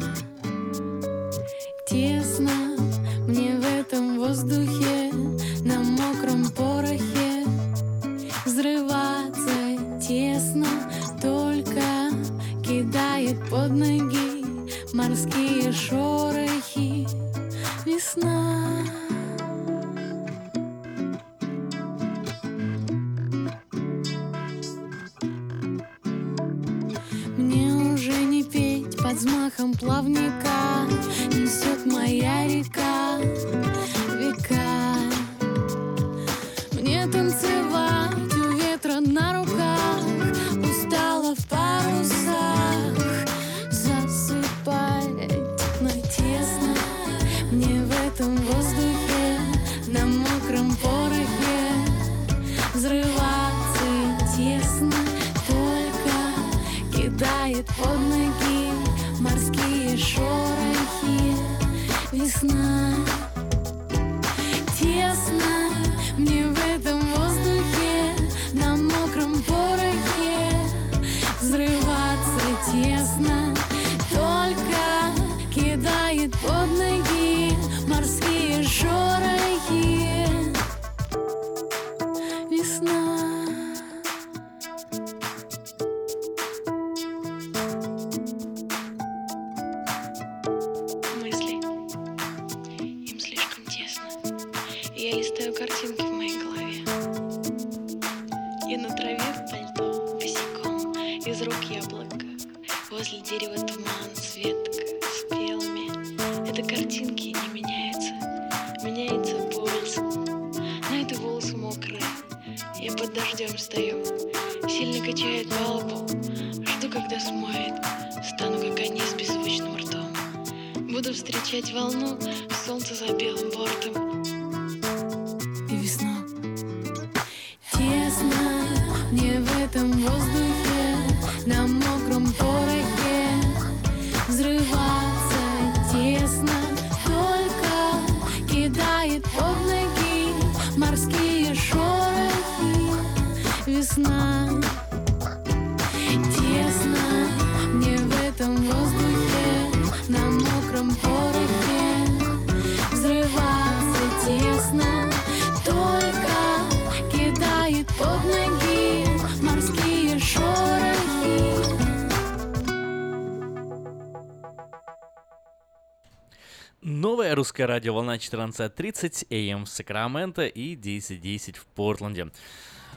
[166.89, 172.29] Новая русская радиоволна 14.30 АМ в Сакраменто и 10.10 в Портленде.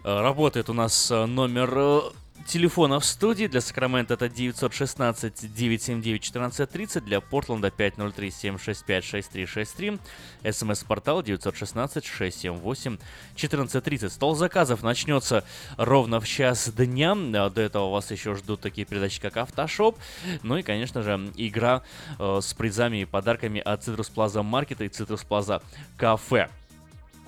[0.05, 3.47] Э, Работает у нас э, номер э, телефона в студии.
[3.47, 7.01] Для Сакрамента это 916-979-1430.
[7.01, 10.01] Для Портленда 503-765-6363.
[10.51, 14.09] СМС-портал 916-678-1430.
[14.09, 15.45] Стол заказов начнется
[15.77, 17.15] ровно в час дня.
[17.15, 19.99] Э, До этого вас еще ждут такие передачи, как Автошоп.
[20.43, 21.83] Ну и, конечно же, игра
[22.19, 25.63] э, с призами и подарками от Citrus Plaza Market и Citrus Plaza
[25.99, 26.49] Cafe.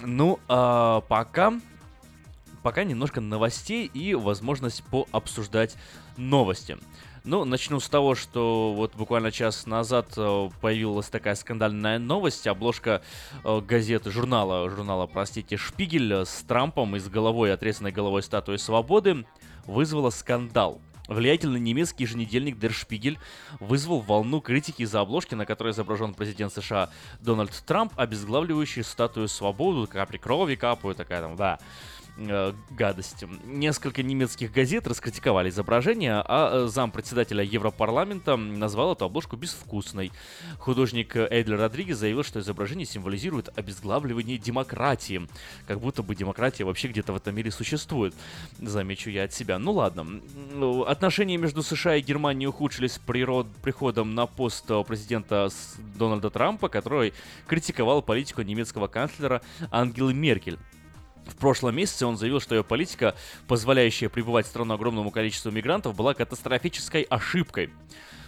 [0.04, 1.52] Ну, а пока
[2.62, 5.76] пока немножко новостей и возможность пообсуждать
[6.16, 6.78] новости.
[7.24, 12.48] Ну, начну с того, что вот буквально час назад э, появилась такая скандальная новость.
[12.48, 13.02] Обложка
[13.44, 19.24] э, газеты, журнала, журнала, простите, Шпигель с Трампом и с головой, отрезанной головой статуи свободы
[19.66, 20.80] вызвала скандал.
[21.08, 23.18] Влиятельный немецкий еженедельник Der Spiegel
[23.60, 26.90] вызвал волну критики из-за обложки, на которой изображен президент США
[27.20, 31.58] Дональд Трамп, обезглавливающий статую свободы, капли крови капают, такая там, да
[32.16, 32.52] э.
[33.44, 40.12] Несколько немецких газет раскритиковали изображение, а э, зампредседателя Европарламента назвал эту обложку безвкусной.
[40.58, 45.26] Художник Эйдлер Родригес заявил, что изображение символизирует обезглавливание демократии.
[45.66, 48.14] Как будто бы демократия вообще где-то в этом мире существует.
[48.58, 49.58] Замечу я от себя.
[49.58, 50.20] Ну ладно.
[50.52, 53.46] Ну, Отношения между США и Германией ухудшились природ...
[53.62, 55.48] приходом на пост президента
[55.96, 57.12] Дональда Трампа, который
[57.46, 60.58] критиковал политику немецкого канцлера Ангелы Меркель.
[61.26, 63.14] В прошлом месяце он заявил, что ее политика,
[63.48, 67.70] позволяющая прибывать в страну огромному количеству мигрантов, была катастрофической ошибкой.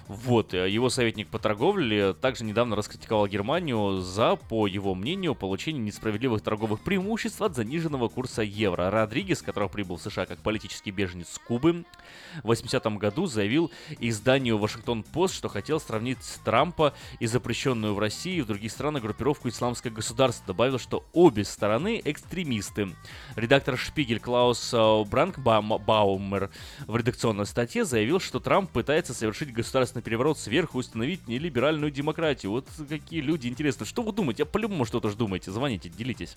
[0.07, 5.83] Вот, э, его советник по торговле также недавно раскритиковал Германию за, по его мнению, получение
[5.83, 8.91] несправедливых торговых преимуществ от заниженного курса евро.
[8.91, 11.85] Родригес, который прибыл в США как политический беженец с Кубы,
[12.43, 18.41] в 80-м году заявил изданию Вашингтон-Пост, что хотел сравнить Трампа и запрещенную в России и
[18.43, 20.49] в других странах группировку «Исламское государство».
[20.49, 22.91] Добавил, что обе стороны экстремисты.
[23.37, 26.51] Редактор Шпигель Клаус э, Бранкбаумер
[26.87, 32.53] в редакционной статье заявил, что Трамп пытается совершить государственный переворот сверху установить нелиберальную демократию.
[32.53, 33.87] Вот какие люди, интересно.
[33.87, 34.43] Что вы думаете?
[34.43, 35.51] Я по-любому что-то ж думаете.
[35.51, 36.37] Звоните, делитесь.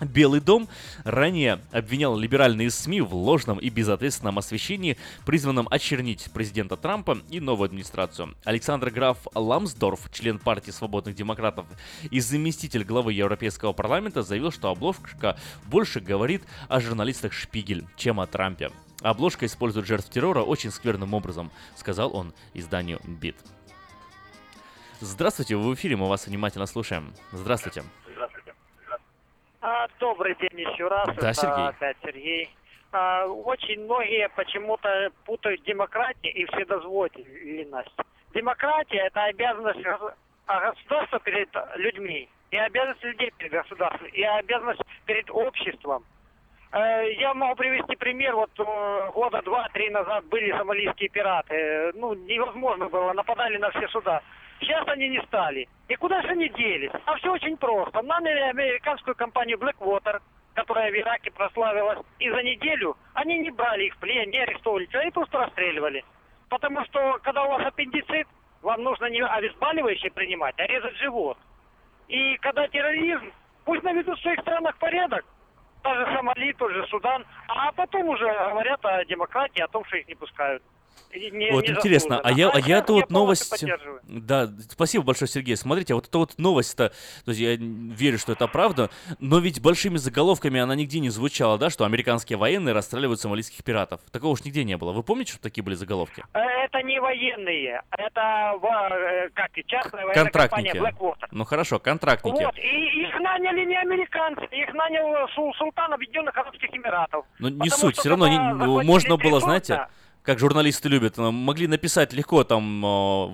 [0.00, 0.66] Белый дом
[1.04, 7.66] ранее обвинял либеральные СМИ в ложном и безответственном освещении, призванном очернить президента Трампа и новую
[7.66, 8.34] администрацию.
[8.44, 11.66] Александр Граф Ламсдорф, член партии свободных демократов
[12.10, 18.26] и заместитель главы Европейского парламента, заявил, что обложка больше говорит о журналистах Шпигель, чем о
[18.26, 18.70] Трампе.
[19.02, 23.36] Обложка использует жертв террора очень скверным образом, сказал он изданию БИТ.
[25.00, 27.14] Здравствуйте, вы в эфире, мы вас внимательно слушаем.
[27.32, 27.82] Здравствуйте.
[29.62, 31.06] А, добрый день еще раз.
[31.06, 31.68] Да, Это Сергей.
[31.68, 32.50] Опять Сергей.
[32.92, 37.94] А, очень многие почему-то путают демократию и вседозволенность.
[38.34, 39.80] Демократия– это обязанность
[40.46, 46.04] а государства перед людьми, и обязанность людей перед государством, и обязанность перед обществом.
[46.72, 48.34] Э, Я могу привести пример.
[48.36, 51.54] Вот э, года два-три назад были сомалийские пираты.
[51.54, 54.22] Э, Ну, невозможно было, нападали на все суда.
[54.60, 55.68] Сейчас они не стали.
[55.88, 56.92] И куда же они делись?
[57.06, 58.02] А все очень просто.
[58.02, 60.20] Наняли американскую компанию Blackwater,
[60.54, 61.98] которая в Ираке прославилась.
[62.18, 66.04] И за неделю они не брали их в плен, не арестовывали, ничего, они просто расстреливали.
[66.50, 68.26] потому что когда у вас аппендицит,
[68.62, 71.38] вам нужно не обезболивающее принимать, а резать живот.
[72.08, 73.32] И когда терроризм,
[73.64, 75.24] пусть наведут в своих странах порядок,
[75.82, 79.96] та же Сомали, тот же Судан, а потом уже говорят о демократии, о том, что
[79.96, 80.62] их не пускают.
[81.12, 82.68] Не- Вот не интересно, а я, а заслуженно.
[82.76, 83.64] я-то вот новость...
[84.04, 85.56] Да, спасибо большое, Сергей.
[85.56, 86.90] Смотрите, а вот эта вот новость-то,
[87.24, 91.58] то есть я верю, что это правда, но ведь большими заголовками она нигде не звучала,
[91.58, 94.00] да, что американские военные расстреливают сомалийских пиратов.
[94.12, 94.92] Такого уж нигде не было.
[94.92, 96.22] Вы помните, что такие были заголовки?
[96.32, 100.68] Э, Это не военные, это э, как и частная военная Контрактники.
[100.68, 101.28] компания Blackwater.
[101.32, 102.44] Ну хорошо, контрактники.
[102.44, 107.24] Вот, и их наняли не американцы, их нанял су- султан Объединенных Арабских Эмиратов.
[107.40, 109.88] Но не суть, все равно не- можно было, знаете,
[110.22, 113.28] как журналисты любят, э, могли написать легко там э,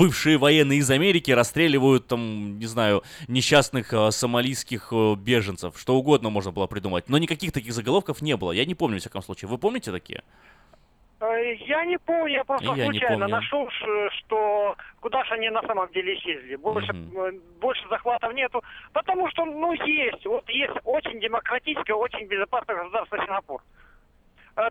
[0.00, 5.78] бывшие военные из Америки расстреливают там, не знаю, несчастных э, сомалийских э, беженцев.
[5.78, 7.08] Что угодно можно было придумать.
[7.08, 8.52] Но никаких таких заголовков не было.
[8.52, 9.48] Я не помню, в всяком случае.
[9.48, 10.22] Вы помните такие?
[11.20, 13.68] Э, Я не помню, я просто я случайно нашел,
[14.18, 16.56] что куда же они на самом деле исчезли.
[16.56, 18.62] Больше, э, больше захватов нету.
[18.94, 20.24] Потому что, ну, есть.
[20.24, 23.60] Вот есть очень демократическое, очень безопасное государство Сингапур.
[23.60, 23.79] Э,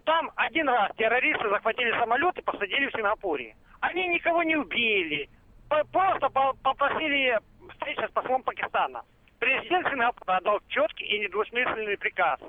[0.06, 3.56] Там один раз террористы захватили самолет и посадили в Сингапуре.
[3.82, 5.30] Они никого не убили.
[5.92, 7.40] Просто по- попросили
[7.72, 9.04] встречи с послом Пакистана.
[9.40, 12.40] Президент Сингапура отдал четкий и недвусмысленный приказ.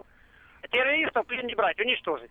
[0.70, 2.30] Террористов не брать, уничтожить.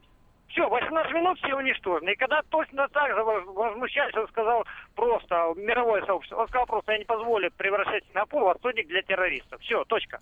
[0.50, 2.10] Все, 18 минут все уничтожены.
[2.12, 4.66] И когда точно так же воз- возмущались, он сказал
[4.96, 9.62] просто, мировое сообщество, он сказал просто, я не позволю превращать Сингапур в отстойник для террористов.
[9.62, 10.20] Все, точка.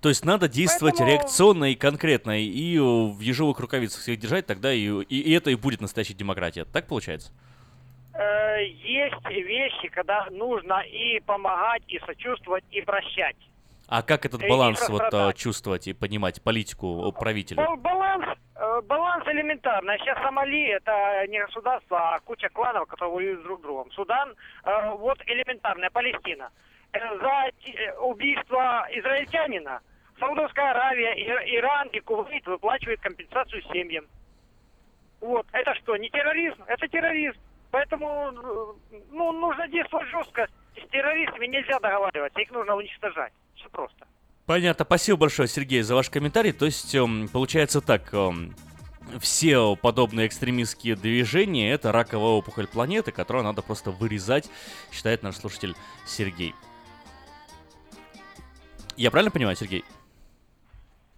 [0.00, 4.46] То есть надо действовать Поэтому- реакционно и конкретно, и э, в ежовых рукавицах всех держать,
[4.46, 6.64] тогда и, и, и это и будет настоящая демократия.
[6.64, 7.32] Так получается?
[8.14, 13.36] Э, есть вещи, когда нужно и помогать, и сочувствовать, и прощать.
[13.88, 17.64] А как этот баланс вот э, чувствовать и понимать политику правителя?
[17.64, 18.38] Бал- Баланс,
[18.84, 19.96] баланс элементарный.
[19.98, 23.90] Сейчас Сомали это не государство, а куча кланов, которые воюют друг с другом.
[23.92, 24.34] Судан,
[24.98, 26.50] вот элементарная Палестина.
[26.92, 29.80] За э, убийство израильтянина
[30.18, 31.12] Саудовская Аравия,
[31.58, 34.06] Иран и Кувейт выплачивают компенсацию семьям.
[35.20, 36.62] Вот, это что, не терроризм?
[36.66, 37.38] Это терроризм.
[37.70, 38.32] Поэтому,
[39.10, 40.46] ну, нужно действовать жестко.
[40.74, 43.32] С террористами нельзя договариваться, их нужно уничтожать.
[43.56, 44.06] Все просто.
[44.46, 44.84] Понятно.
[44.84, 46.52] Спасибо большое, Сергей, за ваш комментарий.
[46.52, 48.54] То есть, эм, получается так, эм,
[49.20, 54.48] все подобные экстремистские движения— это раковая опухоль планеты, которую надо просто вырезать,
[54.92, 55.74] считает наш слушатель
[56.06, 56.54] Сергей.
[58.98, 59.84] Я правильно понимаю, Сергей?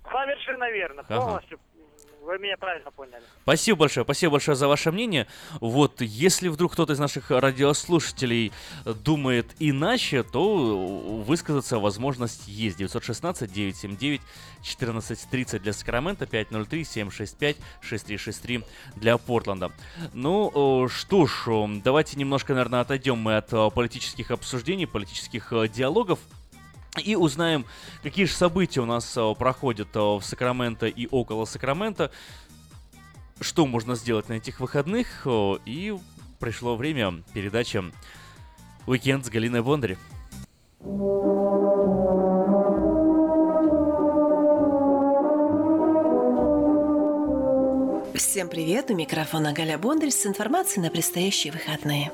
[0.05, 1.21] Совершенно верно, Ага.
[1.21, 1.59] полностью.
[2.23, 3.23] Вы меня правильно поняли.
[3.43, 5.27] Спасибо большое, спасибо большое за ваше мнение.
[5.61, 8.53] Вот, если вдруг кто-то из наших радиослушателей
[8.85, 12.79] думает иначе, то высказаться возможность есть.
[12.79, 18.65] 916-979-1430 для Сакрамента, 503-765-6363
[18.97, 19.73] для Портленда.
[20.13, 25.55] Ну, э, что ж, э, давайте немножко, наверное, отойдем мы от э, политических обсуждений, политических
[25.73, 26.19] диалогов.
[26.99, 27.65] И узнаем,
[28.03, 32.11] какие же события у нас э, проходят э, в Сакраменто и около Сакрамента,
[33.41, 35.23] что можно сделать на этих выходных.
[35.25, 35.97] э, И
[36.41, 37.83] пришло время передачи
[38.87, 39.99] «Уикенд с Галиной Бондари».
[48.17, 48.91] Всем привет!
[48.91, 52.13] У микрофона Галя Бондарь с информацией на предстоящие выходные.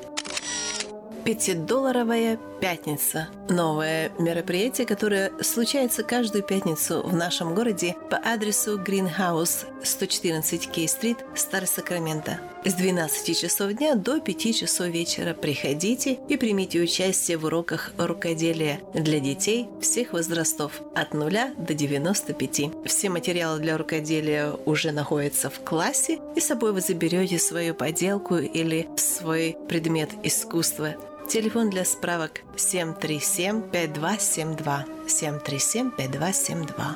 [1.27, 3.27] Пятидолларовая пятница.
[3.49, 11.67] Новое мероприятие, которое случается каждую пятницу в нашем городе по адресу Greenhouse 114 Кей-стрит, Старый
[11.67, 12.39] Сакраменто.
[12.63, 18.79] С 12 часов дня до 5 часов вечера приходите и примите участие в уроках рукоделия
[18.93, 22.85] для детей всех возрастов от 0 до 95.
[22.85, 28.37] Все материалы для рукоделия уже находятся в классе, и с собой вы заберете свою поделку
[28.37, 30.95] или свой предмет искусства.
[31.27, 34.85] Телефон для справок 737-5272.
[35.07, 36.95] 737-5272.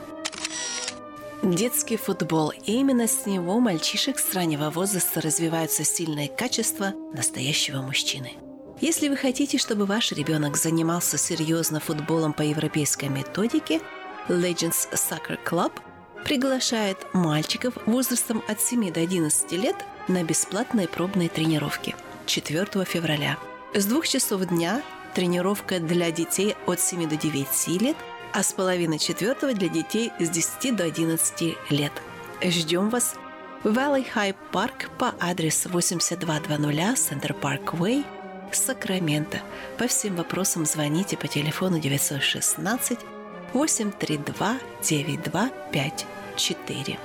[1.43, 2.51] Детский футбол.
[2.51, 8.31] И именно с него мальчишек с раннего возраста развиваются сильные качества настоящего мужчины.
[8.79, 13.81] Если вы хотите, чтобы ваш ребенок занимался серьезно футболом по европейской методике,
[14.29, 15.73] Legends Soccer Club
[16.23, 19.75] приглашает мальчиков возрастом от 7 до 11 лет
[20.07, 21.95] на бесплатные пробные тренировки
[22.27, 23.37] 4 февраля.
[23.73, 24.83] С двух часов дня
[25.15, 27.95] тренировка для детей от 7 до 9 лет,
[28.33, 31.93] а с половины четвертого для детей с 10 до 11 лет.
[32.43, 33.15] Ждем вас
[33.63, 38.03] в Valley High Park по адресу 8220 Center Parkway,
[38.51, 39.39] Сакраменто.
[39.77, 42.99] По всем вопросам звоните по телефону 916
[43.53, 46.99] 832 9254.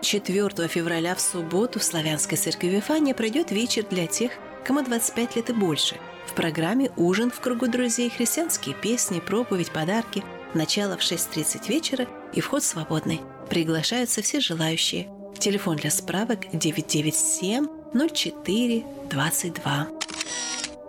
[0.00, 4.30] 4 февраля в субботу в Славянской церкви Вифания пройдет вечер для тех,
[4.66, 5.96] кому 25 лет и больше.
[6.26, 10.24] В программе ужин в кругу друзей, христианские песни, проповедь, подарки.
[10.54, 13.20] Начало в 6.30 вечера и вход свободный.
[13.48, 15.08] Приглашаются все желающие.
[15.38, 19.88] Телефон для справок 997 04 22.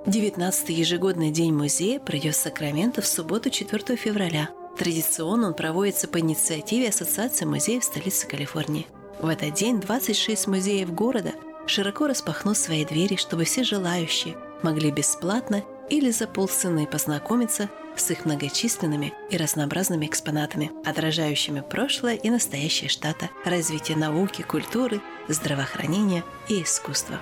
[0.05, 4.49] 19-й ежегодный день музея пройдет в Сакраменто в субботу 4 февраля.
[4.77, 8.87] Традиционно он проводится по инициативе Ассоциации музеев столицы Калифорнии.
[9.19, 11.33] В этот день 26 музеев города
[11.67, 18.25] широко распахнут свои двери, чтобы все желающие могли бесплатно или за полцены познакомиться с их
[18.25, 27.19] многочисленными и разнообразными экспонатами, отражающими прошлое и настоящее штата, развитие науки, культуры, здравоохранения и искусства.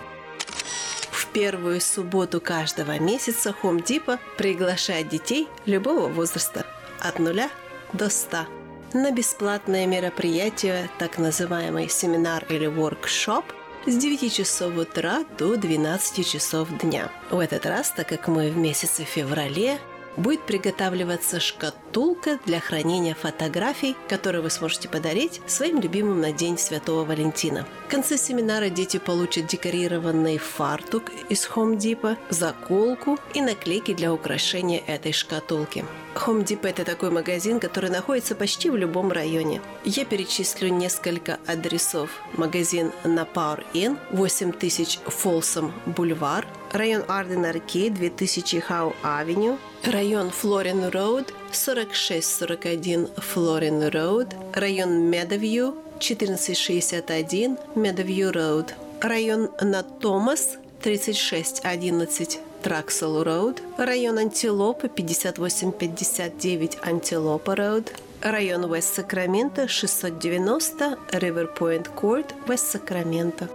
[1.12, 6.66] В первую субботу каждого месяца Home Depot приглашает детей любого возраста
[7.00, 7.50] от нуля
[7.94, 8.46] до 100
[8.94, 13.46] на бесплатное мероприятие, так называемый семинар или воркшоп
[13.88, 17.12] с 9 часов утра до 12 часов дня.
[17.30, 19.80] В этот раз, так как мы в месяце феврале,
[20.18, 27.06] будет приготавливаться шкатулка для хранения фотографий, которые вы сможете подарить своим любимым на День Святого
[27.06, 27.66] Валентина.
[27.88, 34.82] В конце семинара дети получат декорированный фартук из Home Depot, заколку и наклейки для украшения
[34.86, 35.86] этой шкатулки.
[36.16, 39.62] Home Depot– это такой магазин, который находится почти в любом районе.
[39.84, 42.10] Я перечислю несколько адресов.
[42.34, 50.90] Магазин на Power Inn, 8000 Folsom Бульвар, район Arden Arcade, 2000 Howe Avenue, район Florin
[50.90, 64.18] Road, 4641 Florin Road, район Meadowview, 1461 Meadowview Road, район Natomas, 3611 Truxel Road, район
[64.18, 73.50] Антилопы 5859 Antelope Road, район West Sacramento 690 Riverpoint Court, West Sacramento.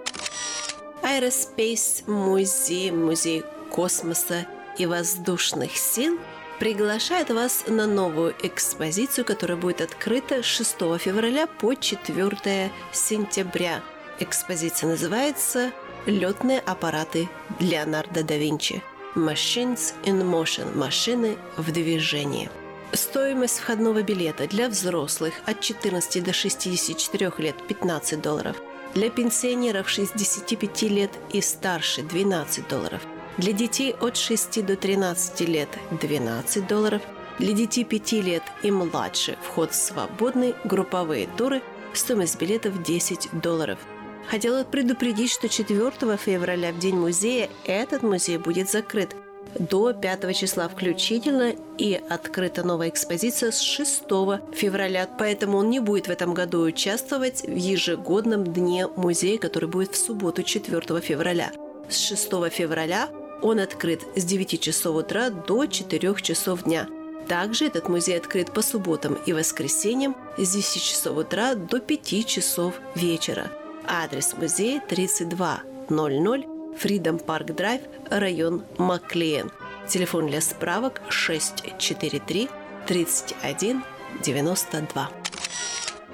[1.02, 4.46] Aerospace Museum, Музей космоса
[4.80, 6.18] и воздушных сил
[6.58, 13.82] приглашает вас на новую экспозицию, которая будет открыта 6 февраля по 4 сентября.
[14.20, 15.72] Экспозиция называется
[16.06, 17.28] «Летные аппараты
[17.58, 18.82] Леонардо да Винчи».
[19.14, 22.48] Machines in Motion– машины в движении.
[22.92, 28.56] Стоимость входного билета для взрослых от 14 до 64 лет– 15 долларов.
[28.94, 33.02] Для пенсионеров 65 лет и старше– 12 долларов.
[33.40, 35.70] Для детей от 6 до 13 лет–
[36.02, 37.00] 12 долларов.
[37.38, 41.62] Для детей 5 лет и младше вход свободный, групповые туры,
[41.94, 43.78] стоимость билетов 10 долларов–
[44.28, 49.16] Хотела предупредить, что 4 февраля, в День музея, этот музей будет закрыт
[49.58, 54.04] до 5 числа включительно и открыта новая экспозиция с 6
[54.52, 59.94] февраля, поэтому он не будет в этом году участвовать в ежегодном дне музея, который будет
[59.94, 61.50] в субботу 4 февраля.
[61.88, 63.08] С 6 февраля
[63.42, 66.88] он открыт с 9 часов утра до 4 часов дня.
[67.28, 72.74] Также этот музей открыт по субботам и воскресеньям с 10 часов утра до 5 часов
[72.94, 73.50] вечера–
[73.92, 76.46] Адрес музея 3200
[76.80, 79.50] Freedom Park Drive, район Маклиен.
[79.88, 82.48] Телефон для справок 643
[82.86, 83.82] 31
[84.22, 85.10] 92.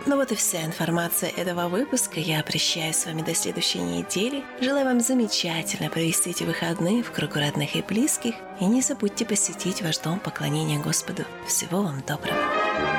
[0.08, 2.20] Ну вот и вся информация этого выпуска.
[2.20, 4.44] Я прощаюсь с вами до следующей недели.
[4.60, 8.36] Желаю вам замечательно провести эти выходные в кругу родных и близких.
[8.60, 11.24] И не забудьте посетить ваш дом поклонения Господу.
[11.48, 12.95] Всего вам доброго.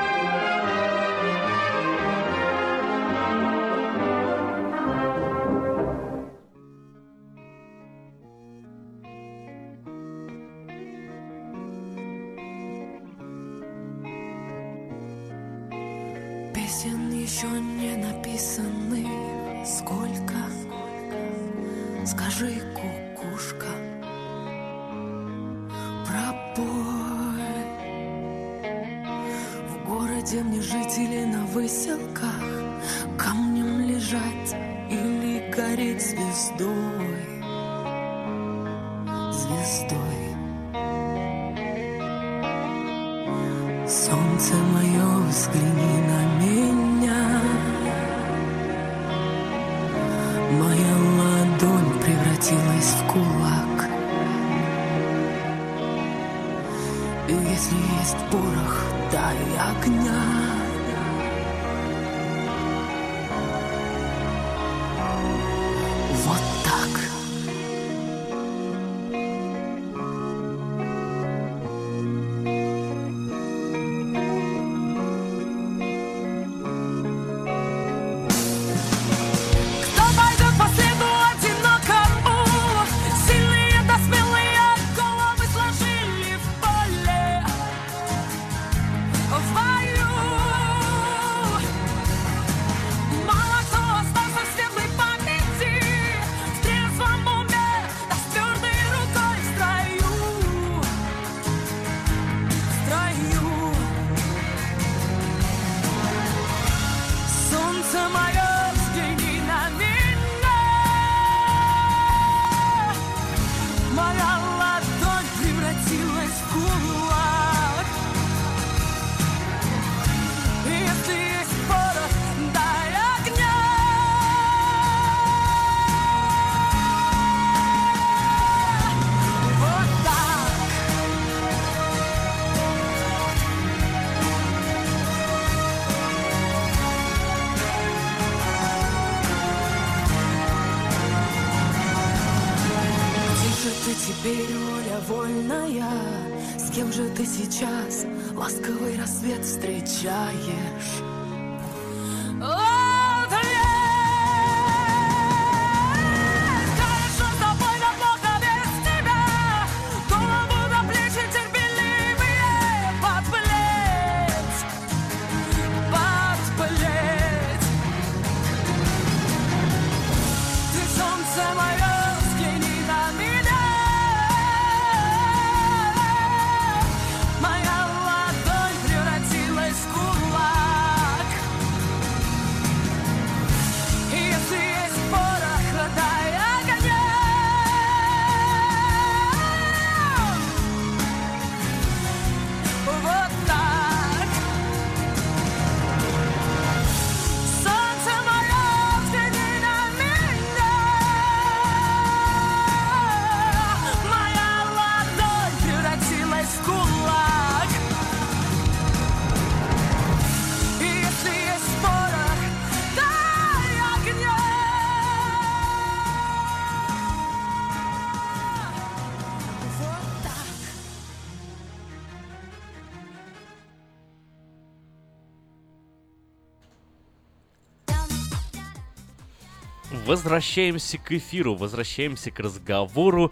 [230.08, 233.30] Возвращаемся к эфиру, возвращаемся к разговору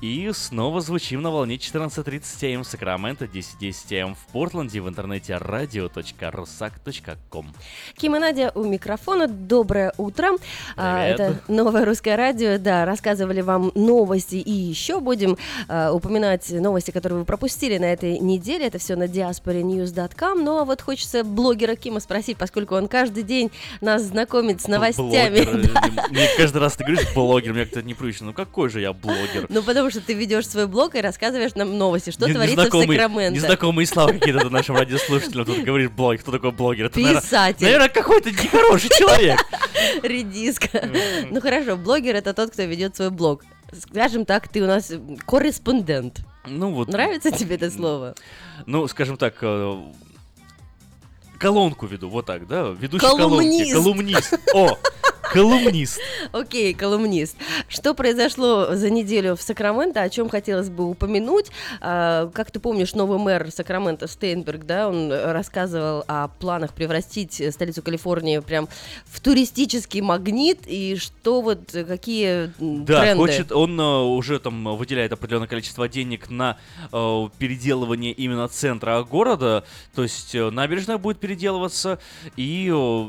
[0.00, 7.54] и снова звучим на волне 14.30 АМ Сакраменто, 10.10 АМ в Портленде, в интернете radio.rusak.com.
[7.96, 9.26] Ким и Надя у микрофона.
[9.26, 10.30] Доброе утро.
[10.76, 12.58] А, это новое русское радио.
[12.58, 15.36] Да, рассказывали вам новости и еще будем
[15.68, 18.66] а, упоминать новости, которые вы пропустили на этой неделе.
[18.66, 20.44] Это все на diasporanews.com.
[20.44, 23.50] Ну а вот хочется блогера Кима спросить, поскольку он каждый день
[23.80, 25.42] нас знакомит с новостями.
[25.42, 25.56] Блогер.
[25.96, 26.06] Да.
[26.10, 28.26] Мне каждый раз ты говоришь блогер, мне как-то непривычно.
[28.26, 29.46] Ну какой же я блогер?
[29.48, 32.64] Ну, потому что ты ведешь свой блог и рассказываешь нам новости, что Не- творится в
[32.64, 33.34] незнакомые- Сакраменто.
[33.40, 35.44] Незнакомые слова какие-то нашим радиослушателям.
[35.46, 36.86] Тут говоришь блогер, кто такой блогер?
[36.86, 37.64] Это, наверное- Писатель.
[37.64, 39.38] Наверное, какой-то нехороший человек.
[40.02, 40.88] Редиска.
[41.30, 43.44] Ну хорошо, блогер это тот, кто ведет свой блог.
[43.72, 44.92] Скажем так, ты у нас
[45.26, 46.20] корреспондент.
[46.46, 46.88] Ну вот.
[46.88, 48.14] Нравится тебе это слово?
[48.66, 49.82] Ну, скажем так, э,
[51.38, 52.68] колонку веду, вот так, да?
[52.78, 53.72] Ведущий Колумнист.
[53.72, 53.72] колонки.
[53.72, 54.34] Колумнист.
[54.54, 54.78] О,
[55.32, 56.00] колумнист.
[56.32, 57.36] Окей, колумнист.
[57.68, 61.50] Что произошло за неделю в Сакраменто, о чем хотелось бы упомянуть?
[61.80, 67.82] А, Как ты помнишь, новый мэр Сакрамента Стейнберг, да, он рассказывал о планах превратить столицу
[67.82, 68.68] Калифорнии прям
[69.06, 73.16] в туристический магнит, и что вот, э, какие Да, тренды?
[73.16, 76.58] хочет, он э, уже там выделяет определенное количество денег на
[76.92, 81.98] э, переделывание именно центра города, то есть э, набережная будет переделываться,
[82.36, 83.04] и э,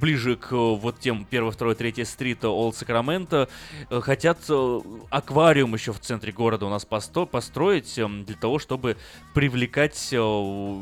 [0.00, 3.48] ближе к э, вот тем 1, 2, 3 стрит Олд Сакраменто
[3.90, 4.80] хотят э,
[5.10, 8.96] аквариум еще в центре города у нас построить э, для того, чтобы
[9.34, 10.80] привлекать э,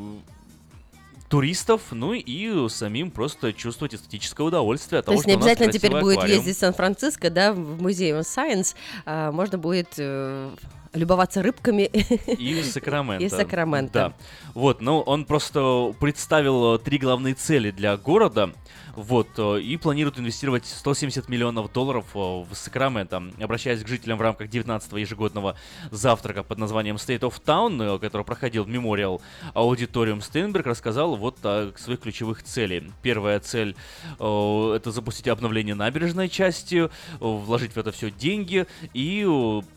[1.31, 5.93] туристов, ну и самим просто чувствовать эстетическое удовольствие от То того, есть не обязательно теперь
[5.93, 6.39] будет аквариум.
[6.39, 8.74] ездить в Сан-Франциско, да, в музей Science,
[9.06, 10.51] а, можно будет э,
[10.93, 11.82] любоваться рыбками.
[12.39, 13.24] И Сакраменто.
[13.24, 13.93] И Сакраменто.
[13.93, 14.12] Да.
[14.55, 18.52] Вот, ну, он просто представил э, три главные цели для города.
[18.97, 23.23] Вот, э, и планирует инвестировать 170 миллионов долларов э, в Сакраменто.
[23.41, 25.57] Обращаясь к жителям в рамках 19-го ежегодного
[25.91, 29.21] завтрака под названием State of Town, э, который проходил в Memorial
[29.55, 32.91] Auditorium, Стейнберг рассказал вот о своих ключевых целей.
[33.03, 33.77] Первая цель
[34.19, 36.89] это запустить обновление набережной части,
[37.21, 38.67] вложить в это все деньги.
[38.95, 39.27] И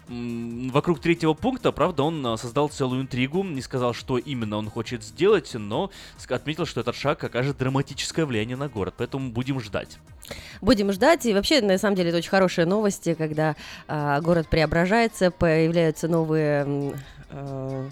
[0.07, 5.53] вокруг третьего пункта, правда, он создал целую интригу, не сказал, что именно он хочет сделать,
[5.53, 5.91] но
[6.29, 9.97] отметил, что этот шаг окажет драматическое влияние на город, поэтому будем ждать.
[10.61, 11.25] Будем ждать.
[11.25, 13.55] И вообще, на самом деле, это очень хорошие новости, когда
[13.87, 16.95] а, город преображается, появляются новые
[17.29, 17.89] э,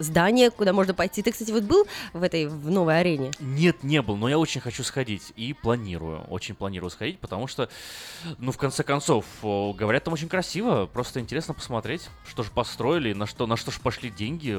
[0.00, 1.22] здания, куда можно пойти.
[1.22, 3.30] Ты, кстати, вот был в этой в новой арене?
[3.38, 7.68] Нет, не был, но я очень хочу сходить и планирую, очень планирую сходить, потому что,
[8.38, 13.26] ну, в конце концов, говорят, там очень красиво, просто интересно посмотреть, что же построили, на
[13.26, 14.58] что, на что же пошли деньги,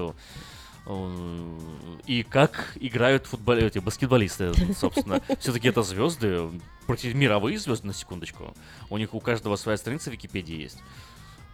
[2.06, 3.56] и как играют футбол...
[3.56, 5.22] эти баскетболисты, собственно.
[5.40, 6.50] Все-таки это звезды,
[6.88, 8.56] против мировые звезды, на секундочку.
[8.90, 10.80] У них у каждого своя страница в Википедии есть.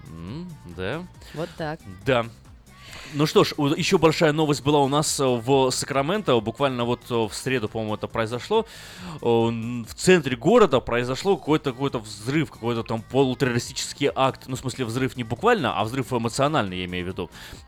[0.08, 1.06] М, Да.
[1.34, 1.80] Вот так.
[2.06, 2.26] Да.
[3.14, 6.40] Ну что ж, еще большая новость была у нас э, в Сакраменто.
[6.40, 8.66] Буквально вот э, в среду, по-моему, это произошло.
[9.22, 14.44] Э, В центре города произошло какой-то какой-то взрыв, какой-то там полутеррористический акт.
[14.48, 17.08] Ну, в смысле, взрыв не буквально, а взрыв эмоциональный, я имею в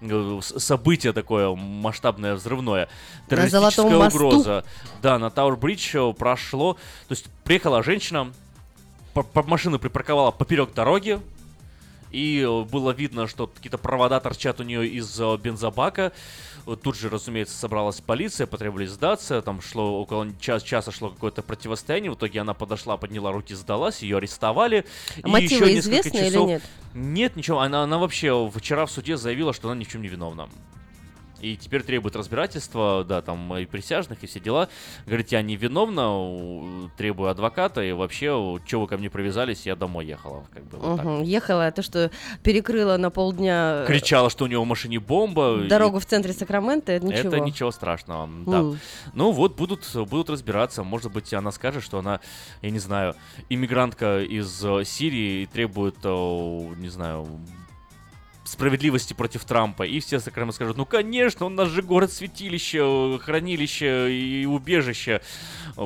[0.01, 0.41] виду.
[0.41, 2.87] Событие такое масштабное, взрывное.
[2.87, 4.25] На Террористическая мосту.
[4.27, 4.65] угроза.
[5.01, 6.73] Да, на Тауэр Бридж э, прошло.
[7.07, 8.31] То есть приехала женщина,
[9.33, 11.19] машину припарковала поперек дороги,
[12.11, 16.11] и э, было видно, что какие-то провода торчат у нее из э, бензобака.
[16.83, 19.41] Тут же, разумеется, собралась полиция, потребовали сдаться.
[19.41, 22.11] Там шло около час, часа шло какое-то противостояние.
[22.11, 24.85] В итоге она подошла, подняла руки, сдалась, ее арестовали.
[25.23, 26.63] А мотивы еще несколько известны или часов- нет?
[26.93, 27.61] Нет, ничего.
[27.61, 30.49] Она, она вообще вчера в суде заявила, что она ни в чем не виновна.
[31.41, 34.69] И теперь требует разбирательства, да, там и присяжных, и все дела.
[35.05, 40.45] Говорит, я невиновна, требую адвоката, и вообще, что вы ко мне привязались, я домой ехала.
[40.53, 41.05] Как бы, вот так.
[41.05, 41.23] Мгм.
[41.23, 42.11] Ехала, то, что
[42.43, 45.63] перекрыла на полдня э, Кричала, что у него в машине бомба.
[45.63, 47.27] и- дорогу в центре Сакрамента, это ничего.
[47.29, 48.57] Это ничего страшного, да.
[48.59, 48.79] М.
[49.13, 50.83] Ну вот, будут, будут разбираться.
[50.83, 52.19] Может быть, она скажет, что она,
[52.61, 53.15] я не знаю,
[53.49, 56.09] иммигрантка из э, Сирии и требует, э,
[56.77, 57.27] не знаю,
[58.47, 59.83] справедливости против Трампа.
[59.83, 65.21] И все Сакраменто скажут, ну конечно, у нас же город святилище, хранилище и убежище.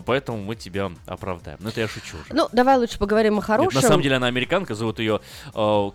[0.05, 1.57] Поэтому мы тебя оправдаем.
[1.61, 2.33] Но это я шучу уже.
[2.33, 3.81] Ну, давай лучше поговорим о Нет, хорошем.
[3.81, 5.19] на самом деле она американка, зовут ее
[5.53, 5.89] э,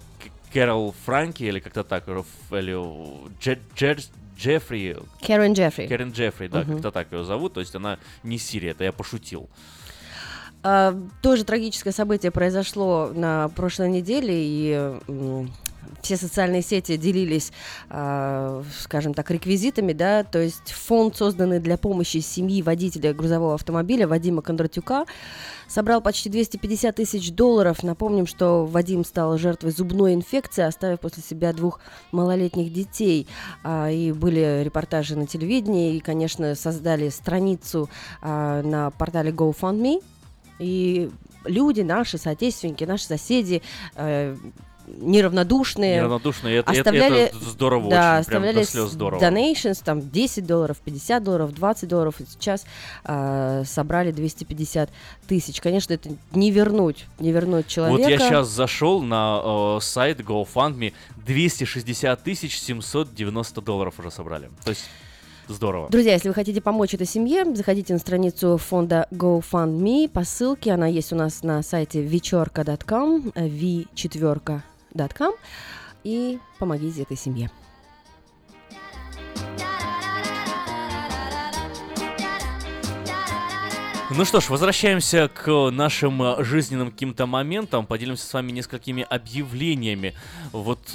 [0.52, 4.98] Кэрол Франки или как-то так, или Ф- или э, Дже- Дже- Джеффри.
[5.26, 5.86] Кэрен Джеффри.
[5.86, 6.72] Кэрен Джеффри, да, Мгм.
[6.74, 9.48] как-то так ее зовут, то есть она не Сирия, это я пошутил.
[10.62, 14.94] А, тоже трагическое событие произошло на прошлой неделе, и
[16.02, 17.52] все социальные сети делились,
[17.88, 24.06] а, скажем так, реквизитами, да, то есть фонд, созданный для помощи семьи водителя грузового автомобиля
[24.06, 25.06] Вадима Кондратюка,
[25.68, 27.82] собрал почти 250 тысяч долларов.
[27.82, 31.80] Напомним, что Вадим стал жертвой зубной инфекции, оставив после себя двух
[32.12, 33.26] малолетних детей.
[33.64, 37.88] А, И были репортажи на телевидении, и, конечно, создали страницу
[38.22, 40.02] а, на портале GoFundMe.
[40.58, 41.10] И
[41.44, 43.62] люди, наши соотечественники, наши соседи,
[43.96, 44.36] э,
[44.86, 45.96] неравнодушные.
[45.96, 49.20] Неравнодушные, это- оставляли, это здорово да, очень, прям до оставляли здорово.
[49.20, 52.64] donations, там 10 долларов, 50 долларов, 20 долларов, и сейчас
[53.04, 54.90] э, собрали 250
[55.26, 55.60] тысяч.
[55.60, 58.00] Конечно, это не вернуть, не вернуть человека.
[58.02, 60.92] Вот я сейчас зашел на э, сайт GoFundMe,
[61.26, 64.50] 260 тысяч 790 долларов уже собрали.
[64.64, 64.84] То есть
[65.48, 65.88] здорово.
[65.90, 70.72] Друзья, если вы хотите помочь этой семье, заходите на страницу фонда GoFundMe по ссылке.
[70.72, 73.32] Она есть у нас на сайте вечерка.com,
[74.97, 75.35] v4.com,
[76.05, 77.51] и помогите этой семье.
[84.09, 87.86] Ну что ж, возвращаемся к нашим жизненным каким-то моментам.
[87.86, 90.14] Поделимся с вами несколькими объявлениями.
[90.52, 90.94] Вот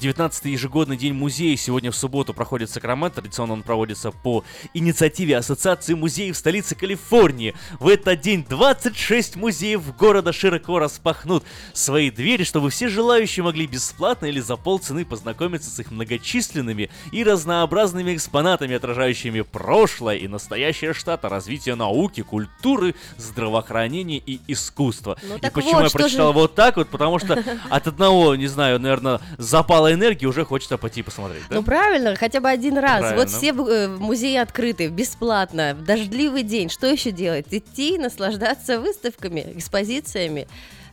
[0.00, 3.22] 19-й ежегодный день музея сегодня в субботу проходит в Сакраменто.
[3.22, 4.44] Традиционно он проводится по
[4.74, 7.54] инициативе Ассоциации музеев столицы Калифорнии.
[7.80, 14.26] В этот день 26 музеев города широко распахнут свои двери, чтобы все желающие могли бесплатно
[14.26, 21.28] или за полцены познакомиться с их многочисленными и разнообразными экспонатами, отражающими прошлое и настоящее штата,
[21.28, 25.16] развитие науки, культуры, здравоохранения и искусства.
[25.22, 26.88] Ну и почему вот, я прочитал же- вот так вот?
[26.88, 31.42] Потому что от одного, не знаю, наверное, запала энергии уже хочется пойти посмотреть.
[31.48, 31.56] да?
[31.56, 33.00] Ну правильно, хотя бы один раз.
[33.00, 33.16] Правильно.
[33.22, 36.68] Вот все э, музеи открыты, бесплатно, в дождливый день.
[36.70, 37.46] Что еще делать?
[37.50, 40.46] Идти, наслаждаться выставками, экспозициями.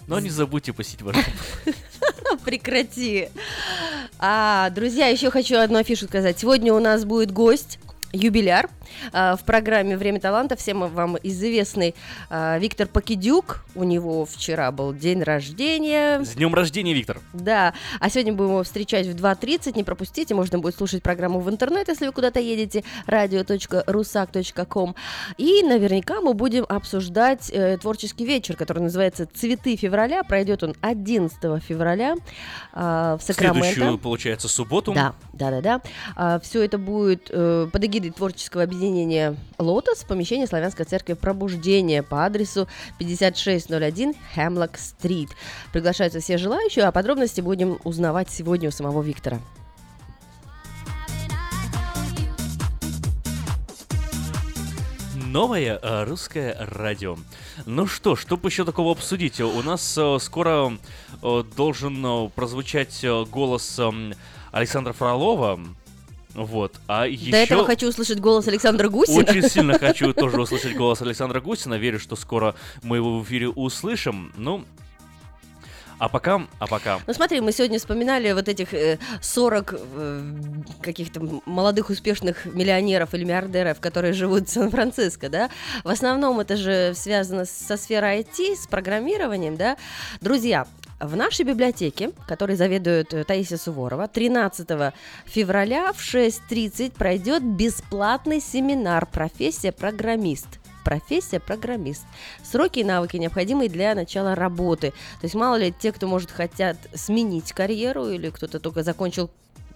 [0.07, 1.15] Но не забудьте посетить ваш
[2.43, 3.29] Прекрати.
[4.19, 6.37] А, друзья, еще хочу одну афишу сказать.
[6.39, 7.79] Сегодня у нас будет гость.
[8.13, 8.69] Юбиляр
[9.11, 10.55] а, в программе «Время таланта».
[10.55, 11.95] Всем вам известный
[12.29, 13.65] а, Виктор Покидюк.
[13.73, 16.23] У него вчера был день рождения.
[16.23, 17.19] С днем рождения, Виктор!
[17.33, 21.49] Да, а сегодня будем его встречать в 2.30, не пропустите, можно будет слушать программу в
[21.49, 24.95] интернет, если вы куда-то едете, radio.rusak.com.
[25.37, 31.63] И наверняка мы будем обсуждать э, творческий вечер, который называется «Цветы февраля», пройдет он 11
[31.63, 32.15] февраля
[32.73, 33.69] э, в Сакраменто.
[33.73, 34.93] Следующую, получается, субботу.
[34.93, 35.81] Да, да, да,
[36.15, 36.39] да.
[36.41, 42.25] все это будет э, под эгидой творческого объединения «Лотос» в помещении Славянской церкви Пробуждения по
[42.25, 42.67] адресу
[42.99, 45.29] 5601 Хемлок-стрит.
[45.71, 49.39] Приглашаются все желающие, а подробности будем узнавать сегодня у самого Виктора.
[55.15, 57.17] Новое э, русское радио.
[57.65, 59.39] Ну что, чтобы еще такого обсудить?
[59.41, 60.77] У нас э, скоро
[61.21, 64.13] э, должен прозвучать голос э,
[64.51, 65.59] Александра Фролова.
[66.33, 67.31] Вот, а еще...
[67.31, 69.19] До этого хочу услышать голос Александра Гусина.
[69.19, 71.75] Очень сильно хочу тоже услышать голос Александра Гусина.
[71.75, 74.33] Верю, что скоро мы его в эфире услышим.
[74.35, 74.65] Ну,
[75.99, 76.99] А пока, а пока.
[77.05, 80.33] Ну смотри, мы сегодня вспоминали вот этих э, 40 э,
[80.81, 85.49] каких-то молодых успешных миллионеров или миллиардеров, которые живут в Сан-Франциско, да.
[85.83, 89.77] В основном это же связано со сферой IT, с программированием, да.
[90.19, 90.65] Друзья,
[91.05, 94.93] в нашей библиотеке, которой заведует э, Таисия Суворова, 13
[95.25, 100.47] февраля в 6.30 пройдет бесплатный семинар «Профессия программист».
[100.83, 102.03] Профессия программист.
[102.43, 104.91] Сроки и навыки необходимые для начала работы.
[104.91, 109.29] То есть мало ли те, кто может хотят сменить карьеру или кто-то только закончил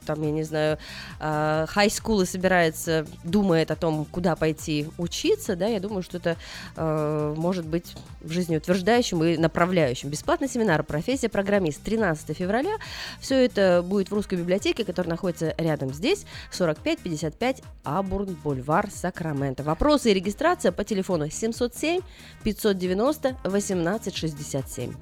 [0.08, 0.78] там, я не знаю,
[1.20, 6.38] хай school и собирается, думает о том, куда пойти учиться, да, я думаю, что это
[6.76, 10.10] э, может быть жизнеутверждающим и направляющим.
[10.10, 12.78] Бесплатный семинар «Профессия программист» 13 февраля.
[13.20, 19.64] Все это будет в русской библиотеке, которая находится рядом здесь, 4555 Абурн, бульвар, Сакраменто.
[19.64, 22.02] Вопросы и регистрация по телефону 707
[22.44, 24.94] 590 1867.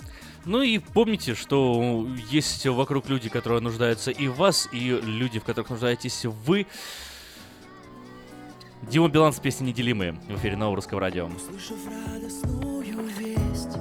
[0.46, 5.44] Ну и помните, что есть вокруг люди, которые нуждаются и в вас, и люди, в
[5.44, 6.68] которых нуждаетесь вы.
[8.84, 11.26] Дима Билан с песней «Неделимые» в эфире Нового Русского Радио.
[11.26, 12.84] Услышав радостную
[13.18, 13.78] весть,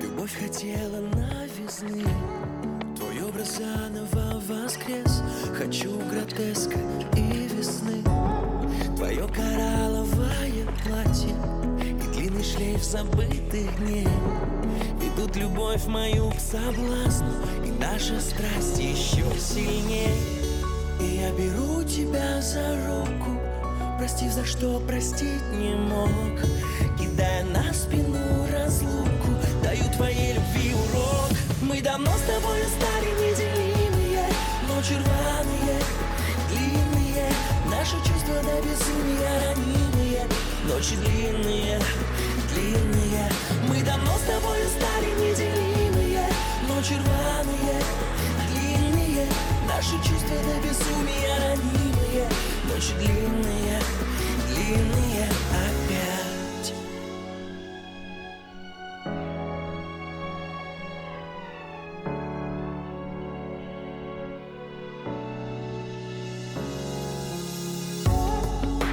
[0.00, 2.04] любовь хотела новизны.
[2.96, 5.22] Твой образ заново воскрес,
[5.58, 6.78] хочу гротеска
[7.16, 8.04] и весны.
[8.96, 9.93] Твое платье
[12.44, 14.06] длинный шлейф забытых дней
[15.00, 17.32] Ведут любовь мою к соблазну
[17.64, 20.14] И наша страсть еще сильнее.
[21.00, 23.38] И я беру тебя за руку
[23.98, 26.10] Простив за что простить не мог.
[26.98, 29.30] Кидая на спину разлуку
[29.62, 31.30] Даю твоей любви урок.
[31.62, 34.24] Мы давно с тобой стали неделимые
[34.68, 35.80] Ночи рваные,
[36.50, 37.30] длинные.
[37.70, 40.26] Наши чувства до безумия ранимые
[40.68, 41.78] Ночи длинные,
[42.54, 43.28] длинные.
[43.68, 45.74] Мы давно с тобой стали неделимые
[46.68, 47.80] Ночи рваные,
[48.50, 49.26] длинные.
[49.68, 52.28] Наши чувства до безумия ранимые.
[52.68, 53.80] Ночи длинные,
[54.48, 56.74] длинные опять.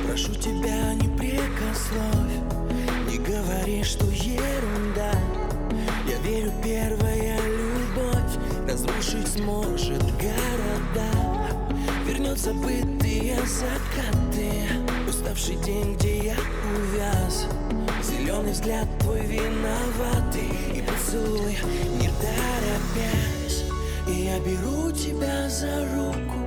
[0.05, 2.60] Прошу тебя, не прикословь
[3.61, 5.11] Не говори, что ерунда.
[6.07, 11.11] Я верю, первая любовь Разрушить сможет города.
[12.07, 14.51] Вернет забытые закаты.
[15.07, 16.35] Уставший день, где я
[16.75, 17.45] увяз.
[18.03, 20.49] Зеленый взгляд твой виноватый.
[20.73, 21.57] И поцелуй,
[21.99, 23.65] не торопясь.
[24.07, 26.39] И я беру тебя за руку.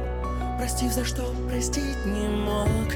[0.58, 2.92] Простив за что простить не мог.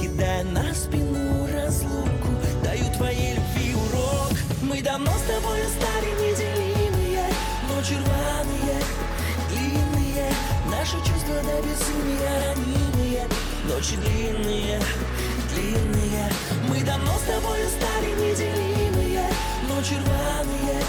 [0.00, 2.23] Кидая на спину разлуку
[2.64, 4.32] Даю твоей любви урок.
[4.62, 7.26] Мы давно с тобой стали неделимые
[7.68, 8.80] Ночи рваные,
[9.50, 10.32] длинные.
[10.70, 13.28] Наши чувства до безумия ранимые
[13.68, 14.80] Ночи длинные,
[15.52, 16.32] длинные.
[16.66, 19.28] Мы давно с тобой стали неделимые
[19.68, 20.80] Ночи рваные,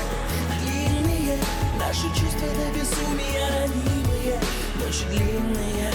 [0.61, 1.37] длинные.
[1.77, 4.39] Наши чувства до безумия ранимые
[4.79, 5.91] Ночи длинные,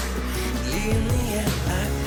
[0.67, 1.45] длинные.
[1.67, 2.00] опять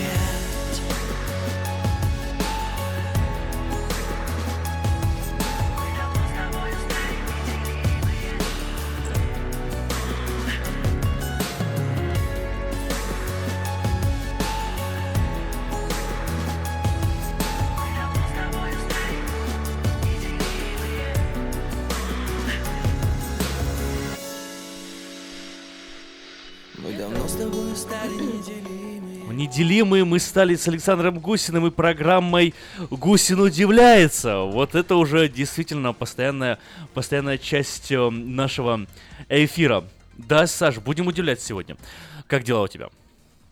[29.53, 32.55] Неделимые мы стали с Александром Гусиным и программой
[32.89, 34.39] «Гусин удивляется».
[34.39, 36.57] Вот это уже действительно постоянная,
[36.95, 38.87] постоянная часть э, нашего
[39.29, 39.83] эфира.
[40.17, 41.77] Да, Саш, будем удивлять сегодня.
[42.25, 42.89] Как дела у тебя?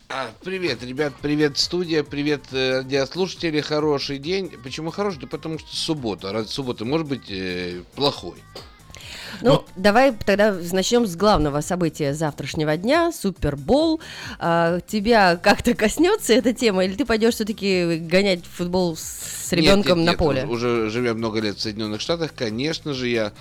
[0.10, 4.52] А, привет, ребят, привет, студия, привет, э, радиослушатели, хороший день.
[4.64, 5.20] Почему хороший?
[5.20, 6.34] Да потому что суббота.
[6.34, 8.40] Раз суббота может быть э, плохой.
[9.42, 14.02] Ну, давай тогда начнем с главного события завтрашнего дня, Супербол.
[14.40, 20.00] А, тебя как-то коснется эта тема, или ты пойдешь все-таки гонять в футбол с ребенком
[20.00, 20.46] Нет, нет, на нет, поле?
[20.46, 23.34] Уже живя много лет в Соединенных Штатах, конечно же, я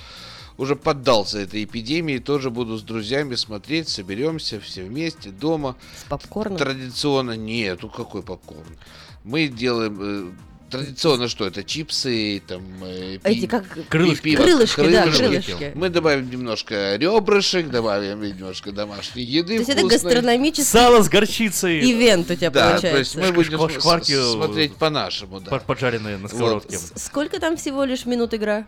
[0.60, 5.76] уже поддался этой эпидемии, тоже буду с друзьями смотреть, соберемся все вместе дома.
[5.98, 6.58] С попкорном?
[6.58, 8.76] Традиционно нет, ну какой попкорн?
[9.24, 10.30] Мы делаем э,
[10.70, 14.22] традиционно что это чипсы, там э, пи- Эти как Крылышки.
[14.22, 15.72] пиво, Крылышки, да, крылышки.
[15.74, 19.54] Мы добавим немножко ребрышек, добавим немножко домашней еды.
[19.56, 21.80] То есть это гастрономический Сало с горчицей.
[21.80, 22.90] ивент у тебя Да, получается.
[22.92, 25.50] то есть мы будем шкварки, смотреть по-нашему, да.
[25.50, 26.78] Под- Поджаренные на сковородке.
[26.96, 28.66] Сколько там всего лишь минут игра?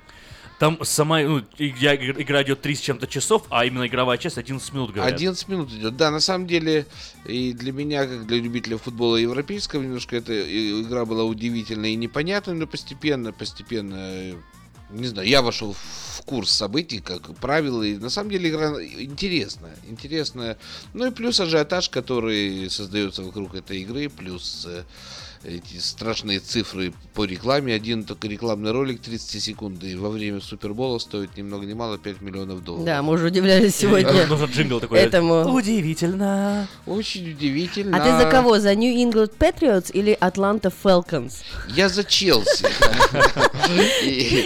[0.63, 4.73] Там сама, ну, я, игра идет 3 с чем-то часов, а именно игровая часть 11
[4.73, 5.13] минут, говорят.
[5.13, 5.97] 11 минут идет.
[5.97, 6.87] Да, на самом деле,
[7.27, 10.33] и для меня, как для любителя футбола европейского, немножко эта
[10.83, 14.37] игра была удивительной и непонятной, но постепенно, постепенно
[14.91, 19.75] не знаю, я вошел в курс событий, как правило, и на самом деле игра интересная,
[19.89, 20.59] интересная.
[20.95, 24.85] Ну и плюс ажиотаж, который создается вокруг этой игры, плюс э,
[25.45, 27.75] эти страшные цифры по рекламе.
[27.75, 31.99] Один только рекламный ролик 30 секунд и во время Супербола стоит ни много ни мало
[31.99, 32.87] 5 миллионов долларов.
[32.87, 34.27] Да, мы уже удивлялись сегодня.
[34.27, 35.01] Нужен джингл такой.
[35.01, 35.53] Этому.
[35.53, 36.69] Удивительно.
[36.87, 37.97] Очень удивительно.
[37.97, 38.59] А ты за кого?
[38.59, 41.43] За New England Patriots или Atlanta Falcons?
[41.69, 42.67] Я за Челси.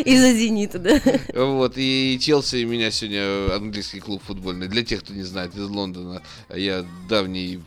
[0.05, 1.01] И за Зенита, да?
[1.35, 4.69] Вот, и Челси у меня сегодня английский клуб футбольный.
[4.69, 6.23] Для тех, кто не знает, из Лондона.
[6.55, 7.61] Я давний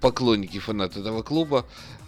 [0.00, 1.66] поклонник и фанат этого клуба.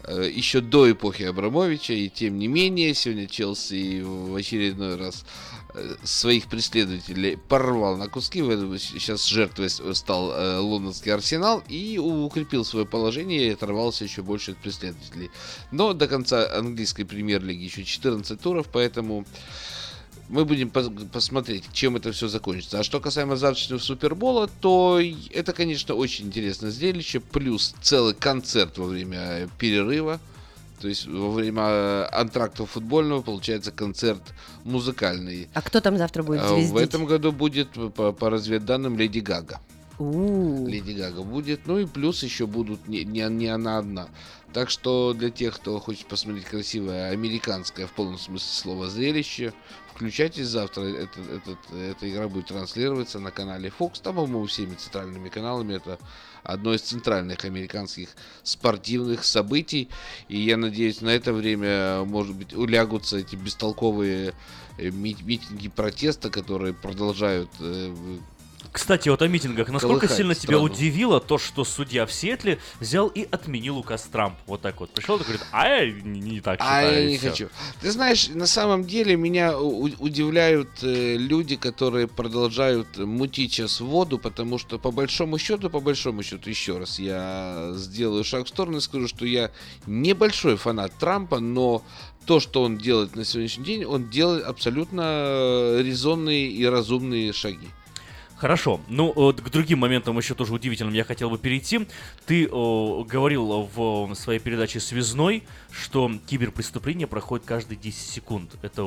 [0.08, 5.26] Э, еще до эпохи Абрамовича, и тем не менее, сегодня Челси в очередной раз
[5.74, 8.40] э, своих преследователей порвал на куски.
[8.78, 14.58] Сейчас жертвой стал э, лондонский арсенал и укрепил свое положение и оторвался еще больше от
[14.58, 15.30] преследователей.
[15.72, 19.26] Но до конца английской премьер-лиги еще 14 туров, поэтому
[20.28, 22.80] мы будем посмотреть, чем это все закончится.
[22.80, 25.00] А что касаемо завтрашнего Супербола, то
[25.32, 30.20] это, конечно, очень интересное зрелище, плюс целый концерт во время перерыва.
[30.80, 34.22] То есть во время антракта футбольного получается концерт
[34.64, 35.48] музыкальный.
[35.54, 36.72] А кто там завтра будет а, звездить?
[36.72, 39.60] В этом году будет, по, по разведданным, Леди Гага.
[39.98, 40.68] У-у-у.
[40.68, 41.66] Леди Гага будет.
[41.66, 44.08] Ну и плюс еще будут не, не, не она одна.
[44.52, 49.52] Так что для тех, кто хочет посмотреть красивое американское в полном смысле слова зрелище,
[49.98, 55.28] Включайтесь завтра, это, этот, эта игра будет транслироваться на канале Fox, там, по-моему, всеми центральными
[55.28, 55.98] каналами, это
[56.44, 58.10] одно из центральных американских
[58.44, 59.88] спортивных событий,
[60.28, 64.34] и я надеюсь, на это время, может быть, улягутся эти бестолковые
[64.76, 67.92] э, митинги протеста, которые продолжают э,
[68.72, 69.68] кстати, вот о митингах.
[69.68, 70.58] Насколько Колыхать сильно страну.
[70.58, 74.34] тебя удивило то, что судья в Сиэтле взял и отменил указ Трамп?
[74.46, 74.90] Вот так вот.
[74.90, 76.88] Пришел и говорит, а я не, не так считаю.
[76.88, 77.30] А я не всё.
[77.30, 77.48] хочу.
[77.80, 84.58] Ты знаешь, на самом деле меня удивляют э, люди, которые продолжают мутить сейчас воду, потому
[84.58, 88.80] что по большому счету, по большому счету, еще раз, я сделаю шаг в сторону и
[88.80, 89.50] скажу, что я
[89.86, 91.82] небольшой фанат Трампа, но
[92.26, 97.68] то, что он делает на сегодняшний день, он делает абсолютно э, резонные и разумные шаги.
[98.38, 98.80] Хорошо.
[98.88, 101.86] Ну, к другим моментам еще тоже удивительным я хотел бы перейти.
[102.24, 105.42] Ты о, говорил в своей передаче «Связной»,
[105.72, 108.52] что киберпреступления проходят каждые 10 секунд.
[108.62, 108.84] Это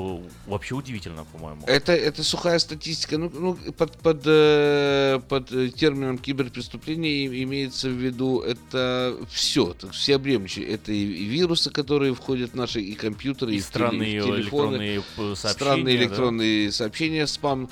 [0.47, 1.63] вообще удивительно, по-моему.
[1.67, 3.17] Это, это сухая статистика.
[3.17, 9.75] Ну, ну, под, под, э, под э, термином киберпреступления и- имеется в виду это все,
[9.91, 10.65] всеобъемлющее.
[10.67, 15.35] Это и, вирусы, которые входят в наши и компьютеры, И и, странные телефоны, электронные, э,
[15.35, 16.03] сообщения, странные да?
[16.03, 17.69] электронные сообщения, спам.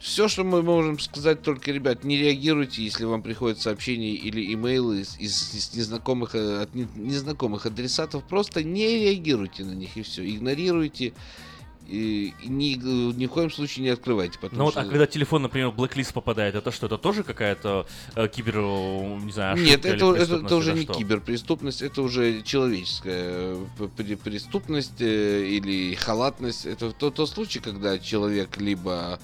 [0.00, 5.00] Все, что мы можем сказать, только, ребят, не реагируйте, если вам приходят сообщения или имейлы
[5.00, 8.24] из, из- из незнакомых, э, от не- незнакомых адресатов.
[8.24, 10.28] Просто не реагируйте на них и все.
[10.28, 11.12] Игнорируйте.
[11.88, 12.76] И, ни,
[13.16, 14.38] ни в коем случае не открывайте.
[14.38, 14.80] Потому Ну вот, что...
[14.82, 16.86] а когда телефон, например, в блэк-лист попадает, это что?
[16.86, 20.94] Это тоже какая-то э, кибер, э, не знаю, Нет, это, это, это уже не что?
[20.94, 23.66] киберпреступность, это уже человеческая э,
[23.96, 26.66] пре- преступность э, или халатность.
[26.66, 29.18] Это тот, тот случай, когда человек либо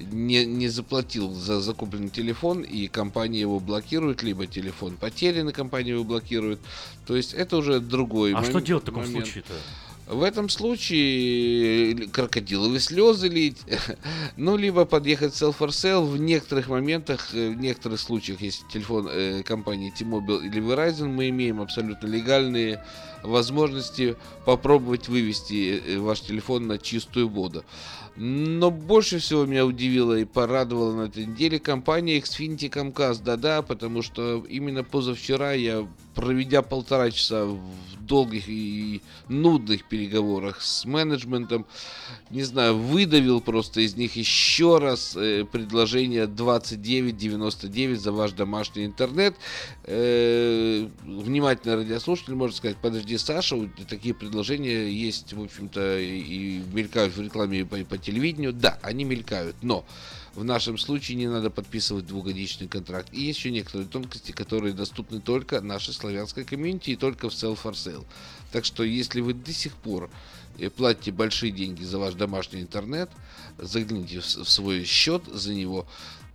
[0.00, 5.90] не, не заплатил за закупленный телефон, и компания его блокирует, либо телефон потерян, и компания
[5.92, 6.60] его блокирует.
[7.06, 9.26] То есть это уже другой А мом- что делать в таком момент.
[9.26, 9.52] случае-то?
[10.06, 13.58] В этом случае крокодиловые слезы лить,
[14.38, 16.04] ну, либо подъехать Sell for Sale.
[16.06, 21.28] В некоторых моментах, э, в некоторых случаях, если телефон э, компании T-Mobile или Verizon, мы
[21.28, 22.82] имеем абсолютно легальные
[23.22, 27.64] возможности попробовать вывести э, ваш телефон на чистую воду.
[28.20, 33.22] Но больше всего меня удивило и порадовало на этой неделе компания Xfinity Comcast.
[33.22, 35.86] Да-да, потому что именно позавчера я,
[36.16, 37.60] проведя полтора часа в
[38.00, 41.64] долгих и нудных переговорах с менеджментом,
[42.30, 49.36] не знаю, выдавил просто из них еще раз э, предложение 29.99 за ваш домашний интернет.
[49.84, 57.14] Э, внимательно радиослушатель может сказать, подожди, Саша, вот такие предложения есть, в общем-то, и мелькают
[57.14, 58.52] в рекламе по, по телевидению.
[58.52, 59.84] Да, они мелькают, но
[60.34, 63.08] в нашем случае не надо подписывать двухгодичный контракт.
[63.12, 67.72] И еще некоторые тонкости, которые доступны только нашей славянской комьюнити и только в Sell for
[67.72, 68.04] Sale.
[68.52, 70.10] Так что, если вы до сих пор
[70.58, 73.10] э, платите большие деньги за ваш домашний интернет,
[73.58, 75.86] загляните в свой счет за него,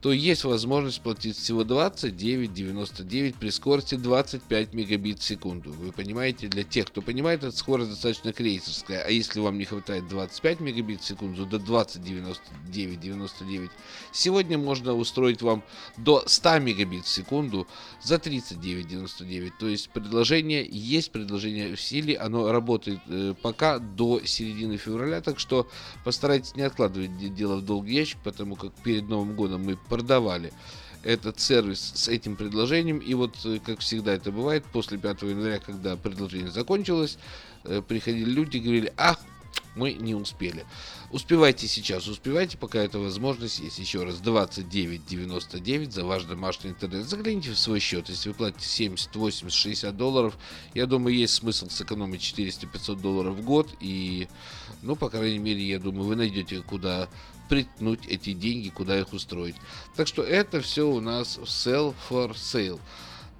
[0.03, 5.71] то есть возможность платить всего 29,99 при скорости 25 мегабит в секунду.
[5.71, 9.05] Вы понимаете, для тех, кто понимает, эта скорость достаточно крейсерская.
[9.05, 13.69] А если вам не хватает 25 мегабит в секунду, до 20,99,99,
[14.11, 15.63] сегодня можно устроить вам
[15.95, 17.65] до 100 мегабит в секунду
[18.03, 19.51] за 39,99.
[19.59, 25.39] То есть предложение есть, предложение в силе, оно работает э, пока до середины февраля, так
[25.39, 25.67] что
[26.03, 30.51] постарайтесь не откладывать дело в долгий ящик, потому как перед Новым годом мы продавали
[31.03, 32.99] этот сервис с этим предложением.
[32.99, 37.17] И вот, э, как всегда это бывает, после 5 января, когда предложение закончилось,
[37.63, 39.19] э, приходили люди и говорили, ах,
[39.75, 40.65] мы не успели.
[41.13, 43.77] Успевайте сейчас, успевайте, пока эта возможность есть.
[43.77, 47.05] Еще раз, 29.99 за ваш домашний интернет.
[47.05, 48.09] Загляните в свой счет.
[48.09, 50.35] Если вы платите 70, 80, 60 долларов,
[50.73, 53.69] я думаю, есть смысл сэкономить 400-500 долларов в год.
[53.79, 54.27] И,
[54.81, 57.07] ну, по крайней мере, я думаю, вы найдете, куда
[57.47, 59.55] приткнуть эти деньги, куда их устроить.
[59.95, 62.79] Так что это все у нас в Sell for Sale.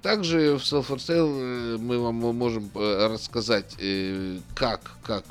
[0.00, 5.24] Также в Sell for Sale э, мы вам можем э, рассказать, э, как, как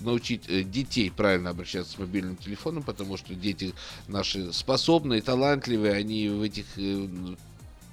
[0.00, 3.74] научить детей правильно обращаться с мобильным телефоном, потому что дети
[4.08, 6.66] наши способные, талантливые, они в этих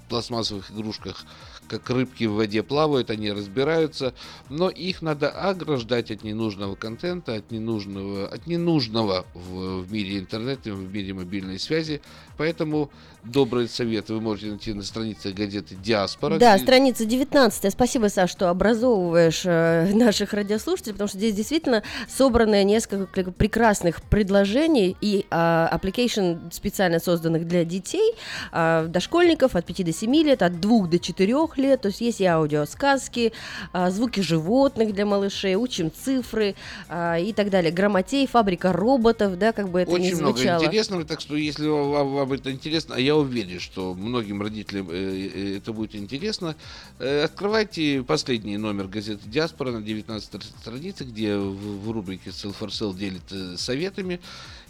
[0.10, 1.26] пластмассовых игрушках
[1.70, 4.14] как рыбки в воде плавают, они разбираются,
[4.50, 10.74] но их надо ограждать от ненужного контента, от ненужного, от ненужного в, в мире интернета,
[10.74, 12.02] в мире мобильной связи.
[12.36, 12.92] Поэтому
[13.24, 16.38] добрый совет вы можете найти на странице газеты «Диаспора».
[16.38, 16.64] Да, где...
[16.64, 17.72] страница 19.
[17.72, 24.98] Спасибо, Саш, что образовываешь э, наших радиослушателей, потому что здесь действительно собраны несколько прекрасных предложений
[25.02, 28.16] и э, application специально созданных для детей,
[28.52, 31.82] э, дошкольников от 5 до 7 лет, от 2 до 4 лет.
[31.82, 33.34] То есть есть и аудиосказки,
[33.74, 36.56] э, звуки животных для малышей, учим цифры
[36.90, 37.72] э, и так далее.
[37.72, 40.34] Грамотей, фабрика роботов, да, как бы это Очень ни звучало.
[40.34, 44.42] Очень много интересного, так что если вам, вам это интересно, а я уверен, что многим
[44.42, 46.56] родителям э, э, это будет интересно.
[47.00, 52.98] Э, открывайте последний номер газеты «Диаспора» на 19 странице, где в рубрике «Sell for Sale»
[52.98, 54.20] делит советами.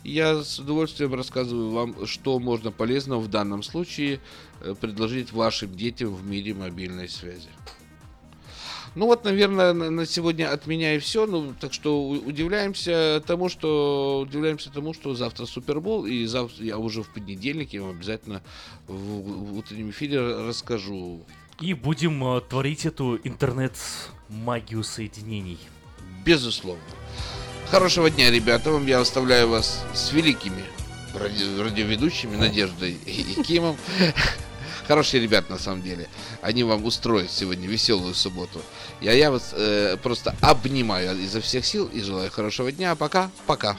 [0.03, 4.19] Я с удовольствием рассказываю вам, что можно полезного в данном случае
[4.79, 7.49] предложить вашим детям в мире мобильной связи.
[8.93, 11.25] Ну вот, наверное, на сегодня от меня и все.
[11.25, 17.01] Ну, так что удивляемся тому, что удивляемся тому, что завтра Супербол, и завтра я уже
[17.01, 18.41] в понедельник я вам обязательно
[18.87, 21.23] в, в утреннем эфире расскажу.
[21.61, 25.59] И будем uh, творить эту интернет-магию соединений.
[26.25, 26.83] Безусловно.
[27.69, 28.71] Хорошего дня, ребята.
[28.71, 30.63] Вам я оставляю вас с великими
[31.13, 33.77] ради- радиоведущими Надеждой и Кимом.
[34.87, 36.07] Хорошие ребята, на самом деле.
[36.41, 38.61] Они вам устроят сегодня веселую субботу.
[38.99, 42.95] Я, я вас э, просто обнимаю изо всех сил и желаю хорошего дня.
[42.95, 43.77] Пока, пока.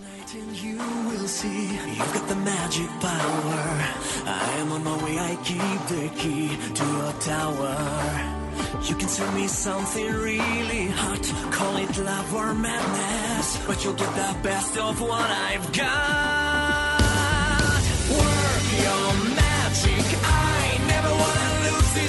[8.88, 11.22] You can send me something really hot,
[11.52, 17.00] call it love or madness, but you'll get the best of what I've got.
[18.10, 20.04] Work your magic,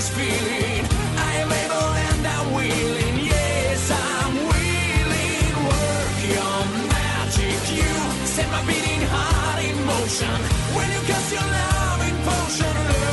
[0.03, 0.85] this feeling.
[1.17, 5.53] I am able and I'm willing, yes, I'm willing.
[5.69, 6.59] Work your
[6.91, 7.91] magic, you
[8.25, 10.37] set my beating heart in motion.
[10.75, 13.12] When you cast your love in potion,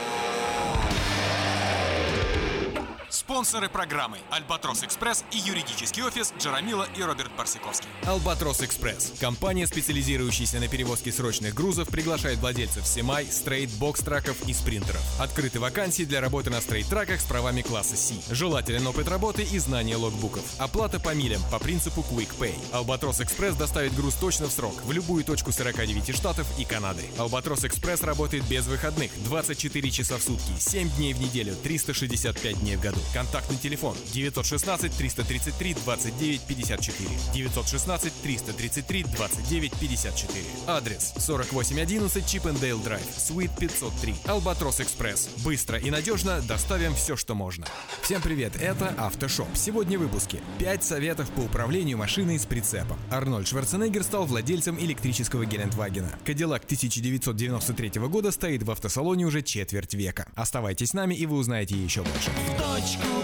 [3.41, 7.89] Спонсоры программы «Альбатрос Экспресс» и юридический офис Джарамила и Роберт Барсиковский.
[8.05, 9.13] Албатрос Экспресс.
[9.19, 15.01] Компания, специализирующаяся на перевозке срочных грузов, приглашает владельцев Семай, стрейт, бокс-траков и спринтеров.
[15.19, 18.13] Открыты вакансии для работы на стрейт-траках с правами класса C.
[18.29, 20.43] Желателен опыт работы и знание логбуков.
[20.59, 22.53] Оплата по милям по принципу Quick Pay.
[22.71, 27.05] Албатрос Экспресс доставит груз точно в срок в любую точку 49 штатов и Канады.
[27.17, 32.75] Албатрос Экспресс работает без выходных 24 часа в сутки, 7 дней в неделю, 365 дней
[32.75, 32.99] в году.
[33.31, 37.09] Контактный телефон 916 333 29 54.
[37.33, 40.45] 916 333 29 54.
[40.67, 44.15] Адрес 4811 Чипендейл Драйв, Суит 503.
[44.25, 45.29] Албатрос Экспресс.
[45.45, 47.65] Быстро и надежно доставим все, что можно.
[48.01, 49.47] Всем привет, это Автошоп.
[49.55, 52.99] Сегодня в выпуске 5 советов по управлению машиной с прицепом.
[53.09, 56.11] Арнольд Шварценеггер стал владельцем электрического Гелендвагена.
[56.25, 60.27] Кадиллак 1993 года стоит в автосалоне уже четверть века.
[60.35, 62.29] Оставайтесь с нами и вы узнаете еще больше.
[62.31, 63.20] В точку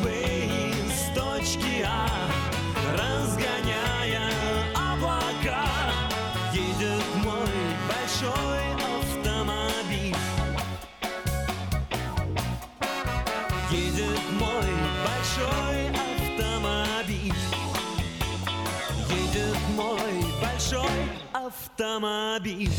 [21.79, 22.71] автомобиль.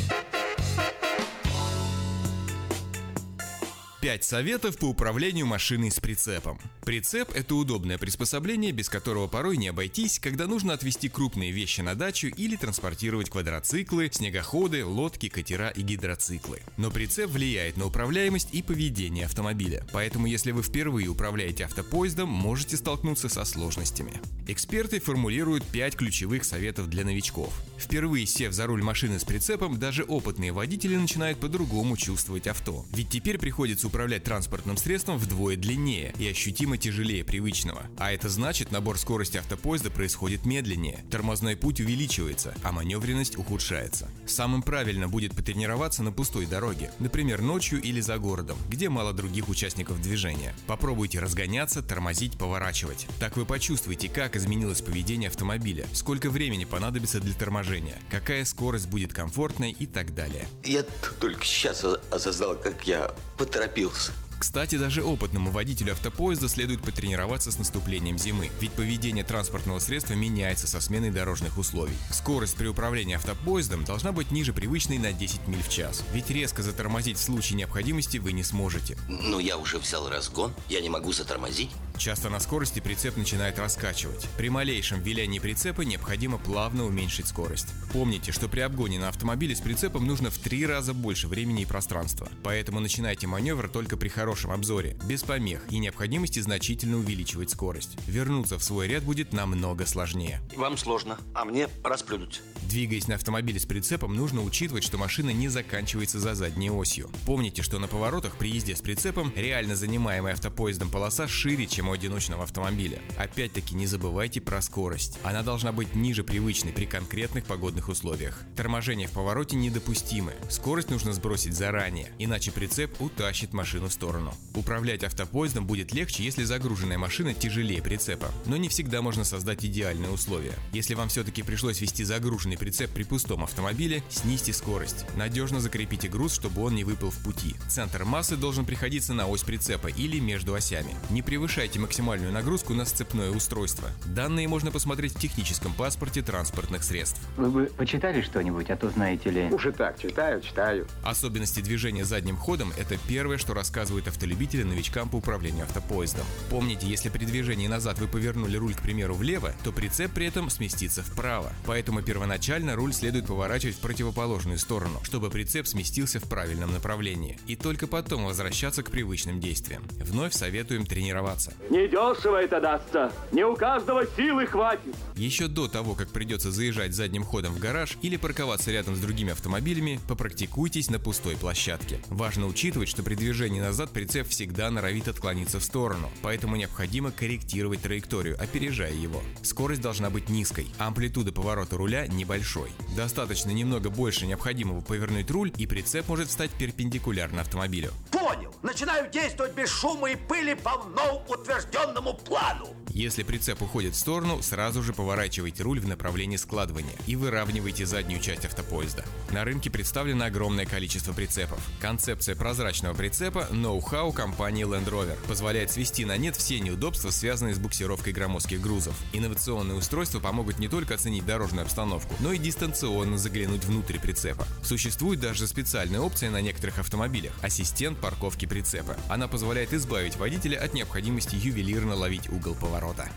[4.00, 6.60] 5 советов по управлению машиной с прицепом.
[6.84, 11.96] Прицеп– это удобное приспособление, без которого порой не обойтись, когда нужно отвезти крупные вещи на
[11.96, 16.60] дачу или транспортировать квадроциклы, снегоходы, лодки, катера и гидроциклы.
[16.76, 22.76] Но прицеп влияет на управляемость и поведение автомобиля, поэтому если вы впервые управляете автопоездом, можете
[22.76, 24.12] столкнуться со сложностями.
[24.46, 27.52] Эксперты формулируют 5 ключевых советов для новичков.
[27.76, 32.86] Впервые сев за руль машины с прицепом, даже опытные водители начинают по-другому чувствовать авто.
[32.92, 37.82] Ведь теперь приходится управлять транспортным средством вдвое длиннее и ощутимо тяжелее привычного.
[37.98, 44.08] А это значит, набор скорости автопоезда происходит медленнее, тормозной путь увеличивается, а маневренность ухудшается.
[44.24, 49.48] Самым правильно будет потренироваться на пустой дороге, например, ночью или за городом, где мало других
[49.48, 50.54] участников движения.
[50.68, 53.08] Попробуйте разгоняться, тормозить, поворачивать.
[53.18, 59.12] Так вы почувствуете, как изменилось поведение автомобиля, сколько времени понадобится для торможения, какая скорость будет
[59.12, 60.46] комфортной и так далее.
[60.62, 60.84] Я
[61.18, 63.77] только сейчас осознал, как я поторопился.
[63.78, 64.27] Feels.
[64.39, 70.69] Кстати, даже опытному водителю автопоезда следует потренироваться с наступлением зимы, ведь поведение транспортного средства меняется
[70.69, 71.97] со сменой дорожных условий.
[72.12, 76.62] Скорость при управлении автопоездом должна быть ниже привычной на 10 миль в час, ведь резко
[76.62, 78.97] затормозить в случае необходимости вы не сможете.
[79.09, 81.70] Ну, я уже взял разгон, я не могу затормозить.
[81.97, 84.28] Часто на скорости прицеп начинает раскачивать.
[84.36, 87.66] При малейшем вилянии прицепа необходимо плавно уменьшить скорость.
[87.93, 91.66] Помните, что при обгоне на автомобиле с прицепом нужно в три раза больше времени и
[91.66, 92.28] пространства.
[92.44, 97.96] Поэтому начинайте маневр только при хорошем обзоре, без помех и необходимости значительно увеличивать скорость.
[98.06, 100.40] Вернуться в свой ряд будет намного сложнее.
[100.56, 102.42] Вам сложно, а мне расплюнуть.
[102.68, 107.10] Двигаясь на автомобиле с прицепом, нужно учитывать, что машина не заканчивается за задней осью.
[107.24, 111.92] Помните, что на поворотах при езде с прицепом реально занимаемая автопоездом полоса шире, чем у
[111.92, 113.00] одиночного автомобиля.
[113.16, 115.18] Опять-таки не забывайте про скорость.
[115.22, 118.42] Она должна быть ниже привычной при конкретных погодных условиях.
[118.56, 120.34] Торможение в повороте недопустимы.
[120.50, 124.17] Скорость нужно сбросить заранее, иначе прицеп утащит машину в сторону.
[124.54, 128.28] Управлять автопоездом будет легче, если загруженная машина тяжелее прицепа.
[128.46, 130.52] Но не всегда можно создать идеальные условия.
[130.72, 135.04] Если вам все-таки пришлось вести загруженный прицеп при пустом автомобиле, снизьте скорость.
[135.16, 137.54] Надежно закрепите груз, чтобы он не выпал в пути.
[137.68, 140.94] Центр массы должен приходиться на ось прицепа или между осями.
[141.10, 143.88] Не превышайте максимальную нагрузку на сцепное устройство.
[144.06, 147.20] Данные можно посмотреть в техническом паспорте транспортных средств.
[147.36, 149.48] Вы бы почитали что-нибудь, а то знаете ли...
[149.50, 150.86] Уж и так, читаю, читаю.
[151.04, 156.26] Особенности движения задним ходом– это первое, что рассказывают автолюбители новичкам по управлению автопоездом.
[156.51, 160.51] Помните, если при движении назад вы повернули руль, к примеру, влево, то прицеп при этом
[160.51, 161.52] сместится вправо.
[161.66, 167.39] Поэтому первоначально руль следует поворачивать в противоположную сторону, чтобы прицеп сместился в правильном направлении.
[167.47, 169.82] И только потом возвращаться к привычным действиям.
[170.01, 171.55] Вновь советуем тренироваться.
[171.70, 173.12] Недешево это дастся.
[173.32, 174.94] Не у каждого силы хватит.
[175.16, 179.32] Еще до того, как придется заезжать задним ходом в гараж или парковаться рядом с другими
[179.32, 182.01] автомобилями, попрактикуйтесь на пустой площадке.
[182.09, 187.82] Важно учитывать, что при движении назад прицеп всегда норовит отклониться в сторону, поэтому необходимо корректировать
[187.82, 189.20] траекторию, опережая его.
[189.42, 192.70] Скорость должна быть низкой, а амплитуда поворота руля небольшой.
[192.94, 197.90] Достаточно немного больше необходимого повернуть руль, и прицеп может встать перпендикулярно автомобилю.
[198.12, 198.54] Понял.
[198.62, 202.68] Начинаю действовать без шума и пыли по мnou утвержденному плану.
[202.90, 208.20] Если прицеп уходит в сторону, сразу же поворачивайте руль в направлении складывания и выравнивайте заднюю
[208.20, 209.04] часть автопоезда.
[209.30, 211.60] На рынке представлено огромное количество прицепов.
[211.80, 213.46] Концепция прозрачного прицепа–
[213.89, 215.16] ноу-хау компании Land Rover.
[215.27, 218.94] Позволяет свести на нет все неудобства, связанные с буксировкой громоздких грузов.
[219.12, 224.47] Инновационные устройства помогут не только оценить дорожную обстановку, но и дистанционно заглянуть внутрь прицепа.
[224.62, 228.97] Существует даже специальная опция на некоторых автомобилях– ассистент парковки прицепа.
[229.09, 233.09] Она позволяет избавить водителя от необходимости ювелирно ловить угол поворота.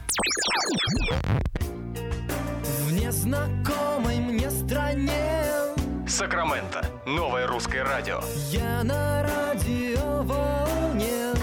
[2.87, 5.71] В незнакомой мне стране
[6.07, 6.83] Сакраменто.
[7.05, 8.19] Новое русское радио.
[8.49, 11.33] Я на радиоволне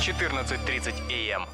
[0.00, 1.46] 14.30 АМ.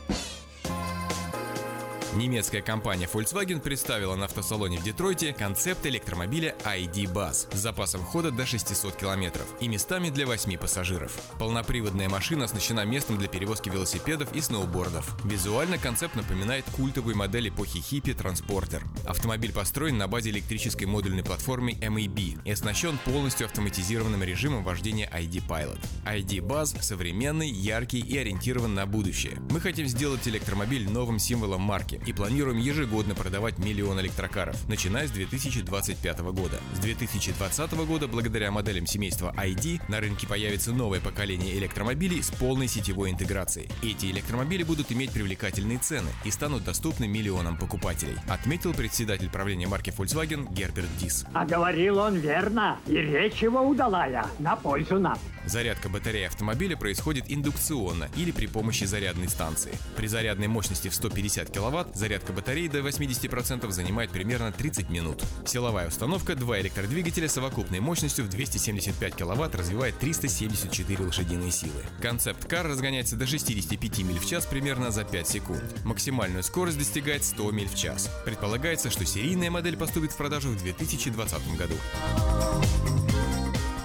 [2.14, 8.30] Немецкая компания Volkswagen представила на автосалоне в Детройте концепт электромобиля ID Buzz с запасом хода
[8.30, 11.16] до 600 км и местами для 8 пассажиров.
[11.39, 15.16] Полноприводная машина оснащена местом для перевозки велосипедов и сноубордов.
[15.24, 18.82] Визуально концепт напоминает культовую модель эпохи хиппи Транспортер.
[19.06, 25.48] Автомобиль построен на базе электрической модульной платформы MEB и оснащен полностью автоматизированным режимом вождения ID
[25.48, 25.80] Pilot.
[26.05, 29.39] ID Buzz современный, яркий и ориентирован на будущее.
[29.48, 35.11] Мы хотим сделать электромобиль новым символом марки и планируем ежегодно продавать миллион электрокаров, начиная с
[35.11, 36.59] 2025 года.
[36.74, 42.69] С 2020 года, благодаря моделям семейства ID, на рынке появится новое поколение электромобилей с полной
[42.69, 43.69] сетевой интеграцией.
[43.83, 49.91] Эти электромобили будут иметь привлекательные цены и станут доступны миллионам покупателей, отметил председатель правления марки
[49.91, 51.24] Volkswagen Герберт Дис.
[51.33, 55.19] А говорил он верно, и речь его удалая, на пользу нам.
[55.47, 59.73] Зарядка батареи автомобиля происходит индукционно или при помощи зарядной станции.
[59.97, 65.23] При зарядной мощности в 150 кВт зарядка батареи до 80% занимает примерно 30 минут.
[65.47, 71.82] Силовая установка 2 электродвигателя совокупной мощностью в 275 кВт развивает 374 лошадиные силы.
[72.01, 75.62] Концепт-кар разгоняется до 65 миль в час примерно за 5 секунд.
[75.85, 78.10] Максимальную скорость достигает 100 миль в час.
[78.24, 81.74] Предполагается, что серийная модель поступит в продажу в 2020 году.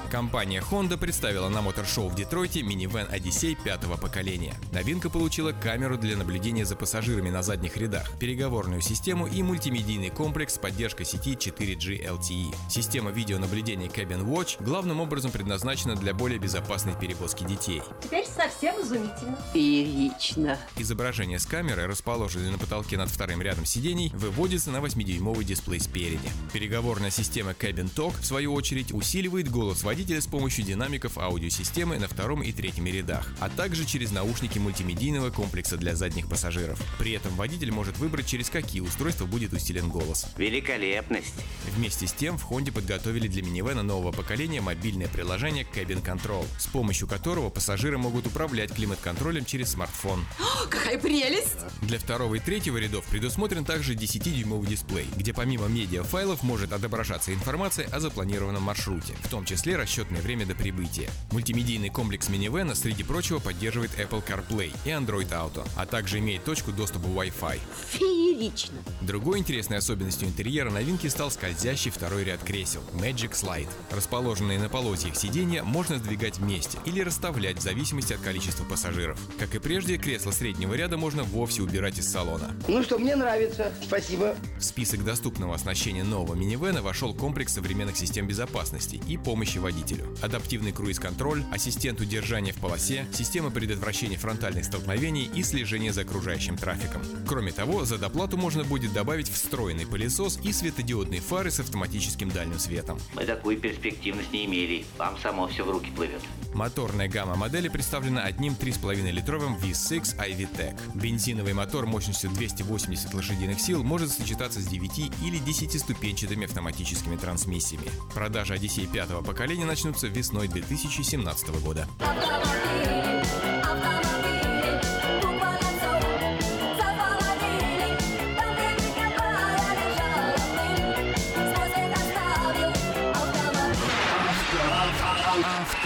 [0.09, 4.55] Компания Honda представила на мотор-шоу в Детройте минивэн Odyssey пятого поколения.
[4.71, 10.55] Новинка получила камеру для наблюдения за пассажирами на задних рядах, переговорную систему и мультимедийный комплекс
[10.55, 12.55] с поддержкой сети 4G LTE.
[12.69, 17.81] Система видеонаблюдения Cabin Watch главным образом предназначена для более безопасной перевозки детей.
[18.01, 19.37] Теперь совсем изумительно.
[19.53, 20.57] Феерично.
[20.77, 26.29] Изображение с камеры, расположенной на потолке над вторым рядом сидений, выводится на 8-дюймовый дисплей спереди.
[26.53, 32.07] Переговорная система Cabin Talk, в свою очередь, усиливает голос водителя с помощью динамиков аудиосистемы на
[32.07, 36.79] втором и третьем рядах, а также через наушники мультимедийного комплекса для задних пассажиров.
[36.99, 40.27] При этом водитель может выбрать, через какие устройства будет усилен голос.
[40.37, 41.33] Великолепность.
[41.75, 46.67] Вместе с тем в Honda подготовили для минивэна нового поколения мобильное приложение Cabin Control, с
[46.67, 50.23] помощью которого пассажиры могут управлять климат-контролем через смартфон.
[50.39, 51.57] О, какая прелесть!
[51.81, 57.87] Для второго и третьего рядов предусмотрен также 10-дюймовый дисплей, где помимо медиафайлов может отображаться информация
[57.87, 61.09] о запланированном маршруте, в том числе расчетное время до прибытия.
[61.31, 66.73] Мультимедийный комплекс минивэна, среди прочего, поддерживает Apple CarPlay и Android Auto, а также имеет точку
[66.73, 67.57] доступа Wi-Fi.
[67.91, 68.75] Феерично.
[68.99, 73.69] Другой интересной особенностью интерьера новинки стал скользящий второй ряд кресел Magic Slide.
[73.89, 79.17] Расположенные на полозьях сиденья можно сдвигать вместе или расставлять в зависимости от количества пассажиров.
[79.39, 82.53] Как и прежде, кресла среднего ряда можно вовсе убирать из салона.
[82.67, 83.71] Ну что, мне нравится.
[83.81, 84.35] Спасибо.
[84.59, 90.07] В список доступного оснащения нового минивэна вошел комплекс современных систем безопасности и помощи водителю водителю.
[90.21, 97.01] Адаптивный круиз-контроль, ассистент удержания в полосе, система предотвращения фронтальных столкновений и слежения за окружающим трафиком.
[97.27, 102.59] Кроме того, за доплату можно будет добавить встроенный пылесос и светодиодные фары с автоматическим дальним
[102.59, 102.99] светом.
[103.13, 104.85] Мы такую перспективность не имели.
[104.97, 106.21] Вам само все в руки плывет.
[106.53, 110.75] Моторная гамма модели представлена одним 3,5-литровым V6 iVTEC.
[110.95, 117.89] Бензиновый мотор мощностью 280 лошадиных сил может сочетаться с 9 или 10-ступенчатыми автоматическими трансмиссиями.
[118.13, 121.87] Продажи Одиссей пятого поколения начнутся весной 2017 года.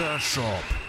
[0.02, 0.81] Автошоп.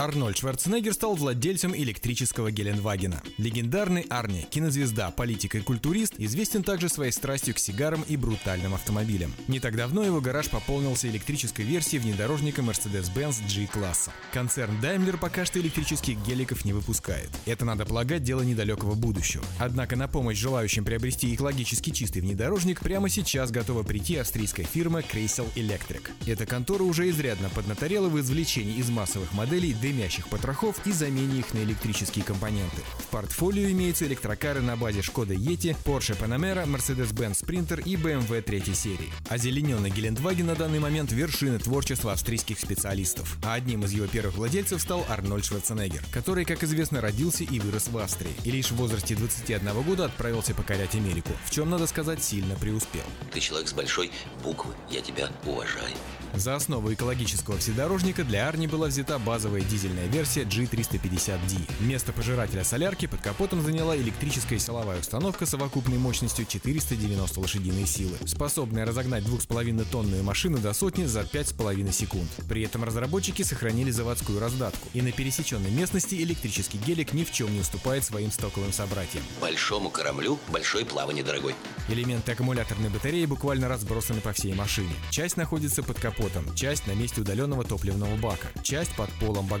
[0.00, 3.22] Арнольд Шварценеггер стал владельцем электрического Геленвагена.
[3.36, 9.34] Легендарный Арни, кинозвезда, политик и культурист, известен также своей страстью к сигарам и брутальным автомобилям.
[9.46, 14.10] Не так давно его гараж пополнился электрической версией внедорожника Mercedes-Benz G-класса.
[14.32, 17.28] Концерн Daimler пока что электрических геликов не выпускает.
[17.44, 19.44] Это, надо полагать, дело недалекого будущего.
[19.58, 25.52] Однако на помощь желающим приобрести экологически чистый внедорожник прямо сейчас готова прийти австрийская фирма Kreisel
[25.56, 26.08] Electric.
[26.26, 31.52] Эта контора уже изрядно поднаторела в извлечении из массовых моделей дымящих потрохов и замене их
[31.52, 32.82] на электрические компоненты.
[32.98, 38.74] В портфолио имеются электрокары на базе Skoda Yeti, Porsche Panamera, Mercedes-Benz Sprinter и BMW третьей
[38.74, 39.12] серии.
[39.28, 43.36] Озелененный Гелендваген на данный момент вершина творчества австрийских специалистов.
[43.42, 47.88] А одним из его первых владельцев стал Арнольд Шварценеггер, который, как известно, родился и вырос
[47.88, 48.32] в Австрии.
[48.44, 53.02] И лишь в возрасте 21 года отправился покорять Америку, в чем, надо сказать, сильно преуспел.
[53.32, 54.12] Ты человек с большой
[54.44, 54.72] буквы.
[54.88, 55.94] Я тебя уважаю.
[56.34, 61.80] За основу экологического вседорожника для Арни была взята базовая дизельная версия G350D.
[61.80, 68.84] Место пожирателя солярки под капотом заняла электрическая силовая установка совокупной мощностью 490 лошадиные силы, способная
[68.84, 72.28] разогнать 2,5 тонную машину до сотни за 5,5 секунд.
[72.46, 77.50] При этом разработчики сохранили заводскую раздатку, и на пересеченной местности электрический гелик ни в чем
[77.52, 79.22] не уступает своим стоковым собратьям.
[79.40, 81.54] Большому кораблю большое плавание, дорогой.
[81.88, 84.92] Элементы аккумуляторной батареи буквально разбросаны по всей машине.
[85.10, 89.59] Часть находится под капотом, часть на месте удаленного топливного бака, часть под полом багажника.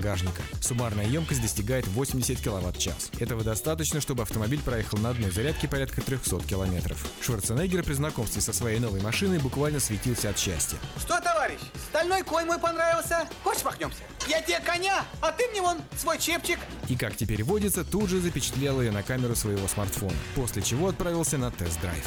[0.60, 3.10] Суммарная емкость достигает 80 кВт-час.
[3.18, 7.06] Этого достаточно, чтобы автомобиль проехал на одной зарядке порядка 300 километров.
[7.20, 10.78] Шварценеггер при знакомстве со своей новой машиной буквально светился от счастья.
[10.98, 13.28] Что, товарищ, стальной конь мой понравился?
[13.42, 13.98] Хочешь махнемся?
[14.28, 16.58] Я тебе коня, а ты мне вон свой чепчик.
[16.88, 21.38] И как теперь водится, тут же запечатлел ее на камеру своего смартфона, после чего отправился
[21.38, 22.04] на тест-драйв.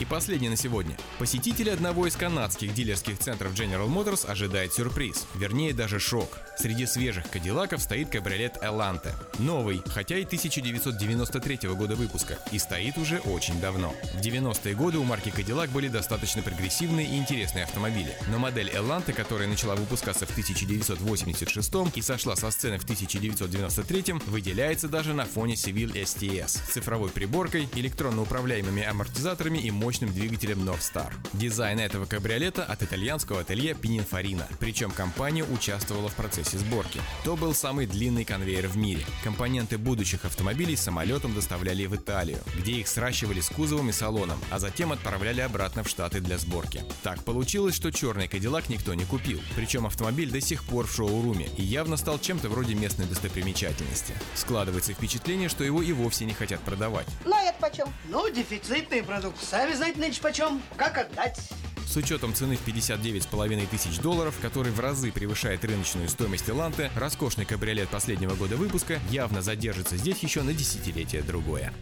[0.00, 0.96] И последний на сегодня.
[1.20, 6.36] Посетители одного из канадских дилерских центров General Motors ожидает сюрприз, вернее даже шок.
[6.58, 9.12] Среди свежих кадиллаков стоит кабриолет Elante.
[9.38, 13.94] Новый, хотя и 1993 года выпуска, и стоит уже очень давно.
[14.14, 19.12] В 90-е годы у марки Cadillac были достаточно прогрессивные и интересные автомобили, но модель Elante,
[19.12, 25.54] которая начала выпускаться в 1986 и сошла со сцены в 1993, выделяется даже на фоне
[25.54, 31.12] Seville STS с цифровой приборкой, электронно управляемыми амортизаторами и мощным двигателем North Star.
[31.32, 37.00] Дизайн этого кабриолета от итальянского ателье Pininfarina, причем компания участвовала в процессе сборки.
[37.24, 39.04] То был самый длинный конвейер в мире.
[39.22, 44.58] Компоненты будущих автомобилей самолетом доставляли в Италию, где их сращивали с кузовом и салоном, а
[44.58, 46.82] затем отправляли обратно в Штаты для сборки.
[47.02, 51.48] Так получилось, что черный Кадиллак никто не купил, причем автомобиль до сих пор в шоуруме
[51.56, 54.14] и явно стал чем-то вроде местной достопримечательности.
[54.34, 57.06] Складывается впечатление, что его и вовсе не хотят продавать.
[57.24, 57.88] Ну, а это почем?
[58.08, 59.42] Ну, дефицитный продукт.
[59.42, 60.62] Сами знаете, нынче почем.
[60.76, 61.38] Как отдать?
[61.86, 67.44] С учетом цены в 59,5 тысяч долларов, который в разы превышает рыночную стоимость Эланте, роскошный
[67.44, 71.72] кабриолет последнего года выпуска явно задержится здесь еще на десятилетие другое.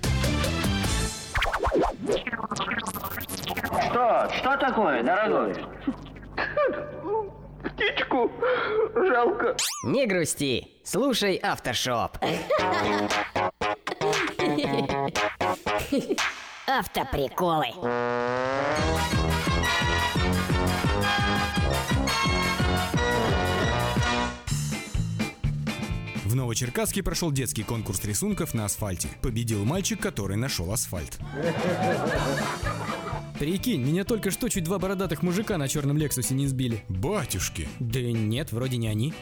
[3.91, 4.31] Что?
[4.39, 5.55] Что такое, дорогой?
[7.63, 8.31] Птичку
[8.95, 9.57] жалко.
[9.85, 12.19] Не грусти, слушай Автошоп.
[16.67, 17.67] Автоприколы.
[26.33, 29.09] В Новочеркасске прошел детский конкурс рисунков на асфальте.
[29.21, 31.19] Победил мальчик, который нашел асфальт.
[33.39, 36.83] Прикинь, меня только что чуть два бородатых мужика на черном Лексусе не сбили.
[36.89, 37.69] Батюшки.
[37.81, 39.13] Да нет, вроде не они.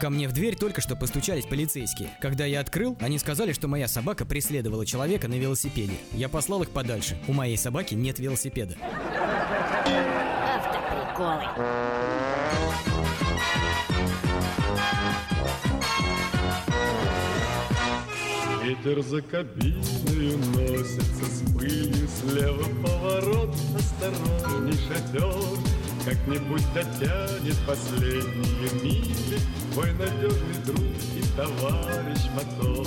[0.00, 2.10] Ко мне в дверь только что постучались полицейские.
[2.20, 5.94] Когда я открыл, они сказали, что моя собака преследовала человека на велосипеде.
[6.12, 7.18] Я послал их подальше.
[7.26, 8.76] У моей собаки нет велосипеда.
[10.54, 11.42] Автоприколы.
[18.62, 25.58] Ветер за кабиной носится с пылью Слева поворот, осторожней шофер
[26.04, 29.38] Как-нибудь дотянет последние мили
[29.72, 30.80] Твой надежный друг
[31.14, 32.86] и товарищ мотор.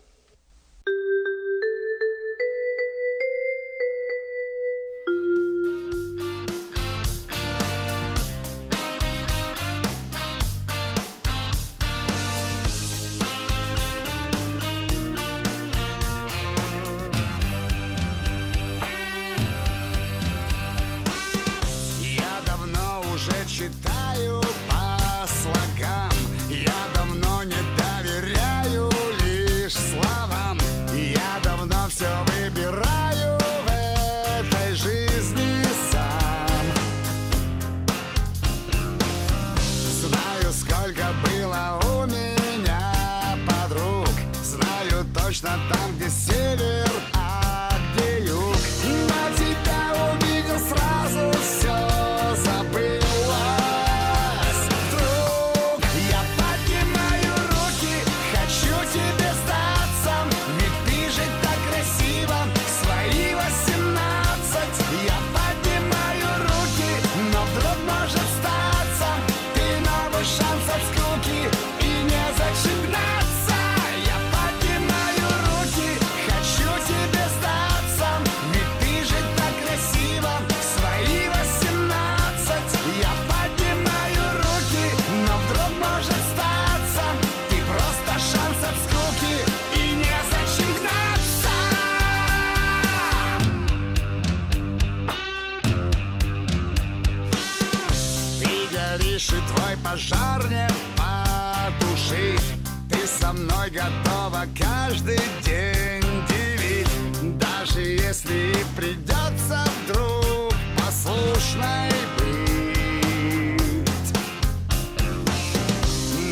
[99.91, 102.41] Пожар не потушить
[102.89, 113.59] Ты со мной готова каждый день делить Даже если и придется вдруг послушной быть.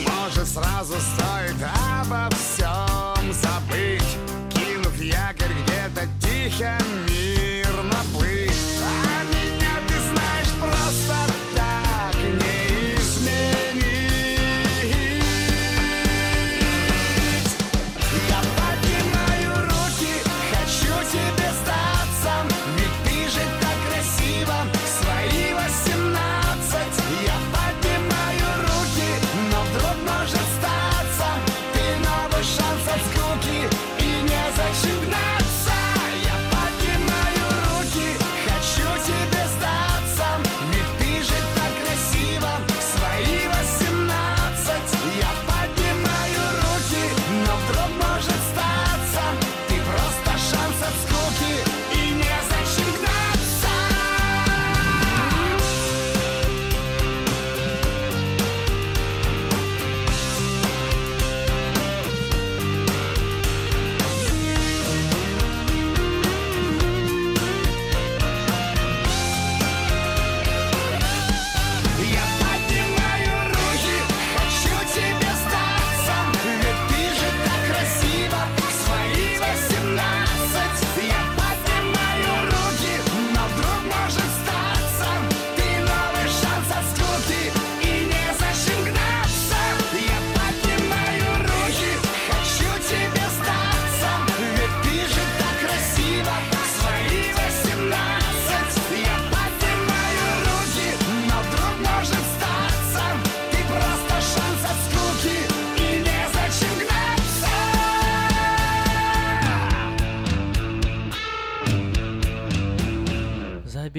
[0.07, 1.61] Может сразу стоит
[1.99, 4.17] обо всем забыть
[4.53, 6.77] Кинув якорь где-то тихо,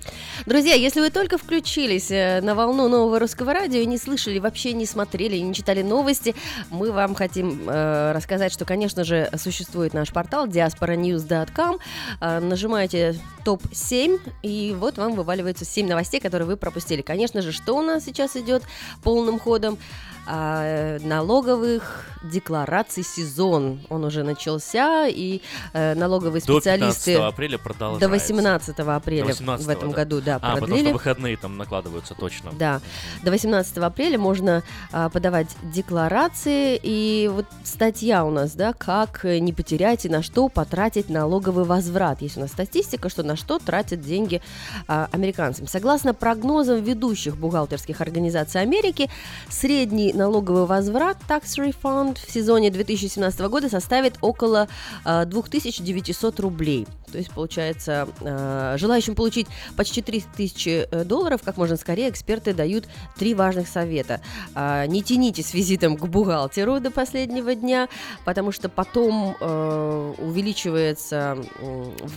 [0.47, 4.73] Друзья, если вы только включились э, на волну нового русского радио и не слышали, вообще
[4.73, 6.35] не смотрели, не читали новости,
[6.71, 11.79] мы вам хотим э, рассказать, что, конечно же, существует наш портал diasporanews.com.
[12.21, 17.03] Э, нажимаете топ-7, и вот вам вываливается 7 новостей, которые вы пропустили.
[17.03, 18.63] Конечно же, что у нас сейчас идет
[19.03, 19.79] полным ходом?
[20.27, 23.81] А, налоговых деклараций сезон.
[23.89, 25.41] Он уже начался, и
[25.73, 27.13] э, налоговые До специалисты...
[27.13, 28.09] 15 апреля продолжается.
[28.09, 29.97] До 18 апреля До 18 в этом да.
[29.97, 30.85] году, да, А, потому продлили.
[30.85, 32.53] что выходные там накладываются, точно.
[32.53, 32.81] Да,
[33.23, 36.81] до 18 апреля можно а, подавать декларации.
[36.83, 42.23] И вот статья у нас, да, как не потерять и на что потратить налоговый возврат.
[42.23, 44.41] Есть у нас статистика, что на что тратят деньги
[44.89, 45.67] а, американцам.
[45.67, 49.11] Согласно прогнозам ведущих бухгалтерских организаций Америки,
[49.51, 54.69] средний налоговый возврат, tax refund, в сезоне 2017 года составит около
[55.05, 56.87] а, 2900 рублей.
[57.11, 59.47] То есть, получается, а, желающим получить
[59.77, 62.87] почти 3000 э, долларов, как можно скорее, эксперты дают
[63.17, 64.21] три важных совета.
[64.55, 67.89] Не тяните с визитом к бухгалтеру до последнего дня,
[68.25, 71.39] потому что потом э, увеличивается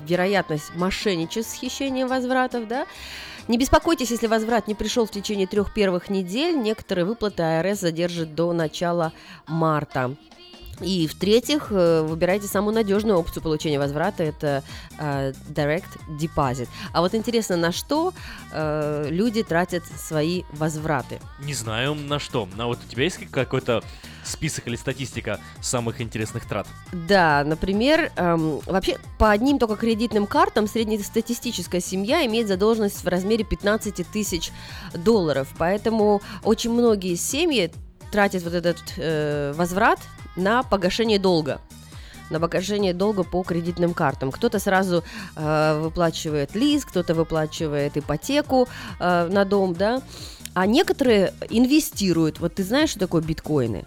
[0.06, 2.86] вероятность мошенничеств с хищением возвратов, да.
[3.48, 6.58] Не беспокойтесь, если возврат не пришел в течение трех первых недель.
[6.58, 9.14] Некоторые выплаты АРС задержит до начала
[9.48, 10.16] марта.
[10.82, 14.64] И в-третьих, э, выбирайте самую надежную опцию получения возврата, это
[15.00, 16.70] э, Direct Deposit.
[16.94, 18.14] А вот интересно, на что
[18.52, 21.20] э, люди тратят свои возвраты?
[21.40, 22.48] Не знаю на что.
[22.58, 23.84] А вот у тебя есть какой-то
[24.24, 26.68] список или статистика самых интересных трат?
[26.92, 33.44] Да, например, эм, вообще по одним только кредитным картам среднестатистическая семья имеет задолженность в размере
[33.44, 34.52] 15 тысяч
[34.94, 35.48] долларов.
[35.58, 37.72] Поэтому очень многие семьи
[38.12, 40.00] тратят вот этот э, возврат
[40.38, 41.60] на погашение долга
[42.30, 44.32] на погашение долга по кредитным картам.
[44.32, 45.04] Кто-то сразу
[45.36, 48.68] э, выплачивает лиз, кто-то выплачивает ипотеку
[49.00, 50.02] э, на дом, да.
[50.54, 52.40] А некоторые инвестируют.
[52.40, 53.86] Вот ты знаешь, что такое биткоины?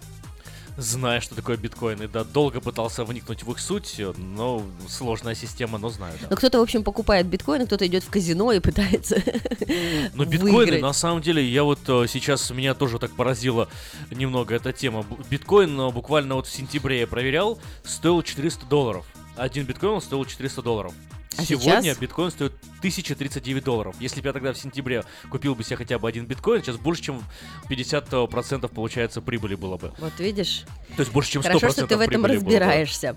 [0.81, 5.89] Знаю, что такое биткоины, да, долго пытался вникнуть в их суть, но сложная система, но
[5.89, 6.27] знаю, да.
[6.31, 9.21] Но кто-то, в общем, покупает биткоины, кто-то идет в казино и пытается
[10.15, 10.81] Но биткоины, выиграть.
[10.81, 13.69] на самом деле, я вот э, сейчас, меня тоже так поразила
[14.09, 15.05] немного эта тема.
[15.29, 19.05] Биткоин э, буквально вот в сентябре я проверял, стоил 400 долларов.
[19.35, 20.93] Один биткоин стоил 400 долларов.
[21.37, 21.97] А Сегодня сейчас?
[21.97, 23.95] биткоин стоит 1039 долларов.
[23.99, 27.03] Если бы я тогда в сентябре купил бы себе хотя бы один биткоин, сейчас больше,
[27.03, 27.23] чем
[27.69, 29.93] 50% получается прибыли было бы.
[29.97, 30.63] Вот видишь?
[30.97, 32.35] То есть больше, чем 100% Хорошо, что ты в этом было бы.
[32.35, 33.15] разбираешься.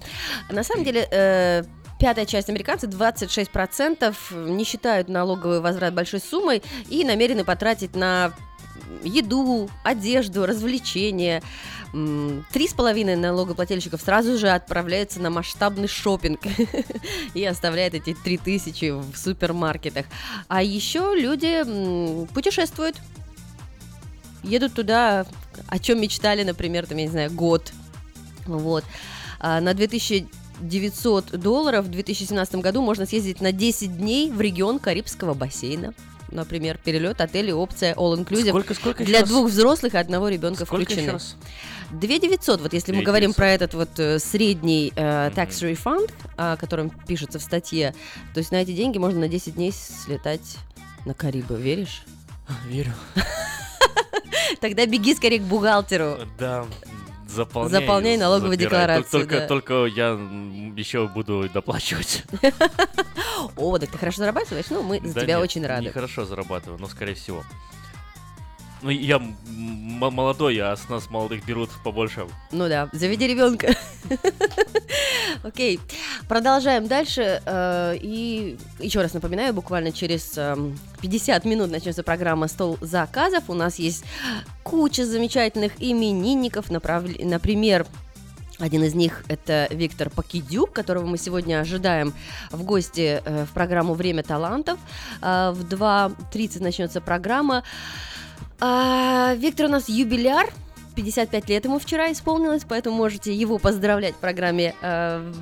[0.48, 1.64] На самом деле, э,
[1.98, 4.14] пятая часть американцев, 26%,
[4.48, 8.32] не считают налоговый возврат большой суммой и намерены потратить на
[9.02, 11.42] еду, одежду, развлечения.
[12.52, 16.40] Три с половиной налогоплательщиков сразу же отправляются на масштабный шопинг
[17.34, 20.06] и оставляют эти три тысячи в супермаркетах.
[20.48, 21.62] А еще люди
[22.34, 22.96] путешествуют,
[24.42, 25.24] едут туда,
[25.68, 27.72] о чем мечтали, например, там, я не знаю, год.
[28.46, 28.84] Вот.
[29.38, 35.34] А на 2900 долларов в 2017 году можно съездить на 10 дней в регион Карибского
[35.34, 35.94] бассейна.
[36.30, 39.28] например, перелет, отель и опция all inclusive Сколько- сколько для раз?
[39.28, 41.04] двух взрослых и одного ребенка Сколько включены.
[41.04, 41.36] еще раз?
[42.00, 43.36] 2 900, вот если мы 2 говорим 900.
[43.36, 47.94] про этот вот э, средний э, tax refund, о котором пишется в статье,
[48.32, 50.56] то есть на эти деньги можно на 10 дней слетать
[51.04, 52.02] на Карибы, веришь?
[52.66, 52.92] Верю.
[54.60, 56.18] Тогда беги скорее к бухгалтеру.
[56.38, 56.66] Да.
[57.28, 58.70] Заполняй, Заполняй налоговую забирай.
[58.70, 59.46] декларацию, Только, да.
[59.48, 60.10] только я
[60.76, 62.22] еще буду доплачивать.
[63.56, 64.66] О, так ты хорошо зарабатываешь?
[64.70, 65.86] Ну, мы за тебя очень рады.
[65.86, 67.42] Нехорошо зарабатываю, но скорее всего.
[68.84, 72.26] Ну, я молодой, а с нас молодых берут побольше.
[72.52, 73.74] Ну да, заведи ребенка.
[75.42, 75.80] Окей,
[76.28, 77.40] продолжаем дальше.
[77.46, 83.44] э, И еще раз напоминаю, буквально через эм, 50 минут начнется программа «Стол заказов».
[83.48, 84.04] У нас есть
[84.62, 87.86] куча замечательных именинников, например,
[88.58, 92.12] один из них это Виктор Пакидюк, которого мы сегодня ожидаем
[92.50, 94.78] в гости э, в программу «Время талантов».
[95.22, 97.64] А, В 2.30 начнется программа.
[98.60, 100.48] А, Виктор у нас юбиляр,
[100.96, 105.32] 55 лет ему вчера исполнилось, поэтому можете его поздравлять в программе э,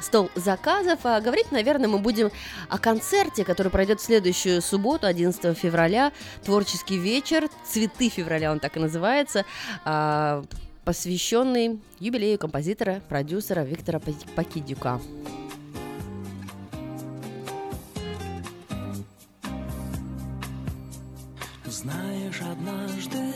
[0.00, 1.00] «Стол заказов».
[1.02, 2.30] А говорить, наверное, мы будем
[2.68, 6.12] о концерте, который пройдет в следующую субботу, 11 февраля.
[6.44, 9.44] Творческий вечер, «Цветы февраля» он так и называется,
[9.84, 10.44] а,
[10.84, 15.00] посвященный юбилею композитора, продюсера Виктора Пак- Пакидюка.
[21.82, 23.34] Знаешь, однажды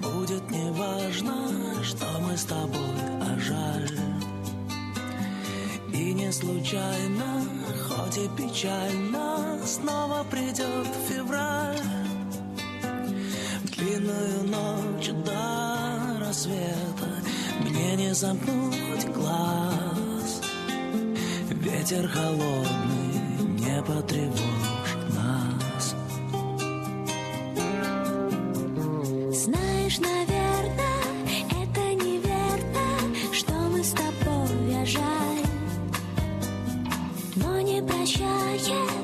[0.00, 1.34] будет неважно,
[1.82, 3.98] что мы с тобой, а жаль.
[5.92, 7.44] И не случайно,
[7.86, 11.76] хоть и печально, снова придет февраль.
[13.62, 17.10] В длинную ночь до рассвета
[17.60, 20.40] мне не замкнуть глаз.
[21.50, 24.81] Ветер холодный не нас.
[29.92, 35.44] Знаешь, наверное, это неверно, что мы с тобой, жаль.
[37.36, 39.01] Но не прощает,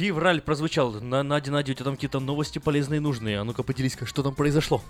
[0.00, 0.92] Февраль прозвучал.
[0.92, 3.38] На, Надя, Надя, у тебя там какие-то новости полезные и нужные.
[3.38, 4.80] А ну-ка поделись, что там произошло.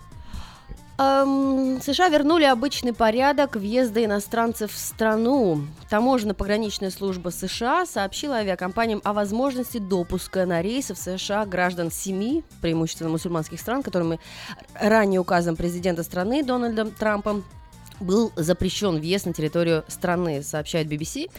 [0.99, 5.63] Эм, США вернули обычный порядок въезда иностранцев в страну.
[5.89, 13.11] Таможенно-пограничная служба США сообщила авиакомпаниям о возможности допуска на рейсы в США граждан семи, преимущественно
[13.11, 14.21] мусульманских стран, которыми
[14.75, 17.43] ранее указом президента страны Дональдом Трампом
[18.01, 21.31] был запрещен въезд на территорию страны, сообщает BBC.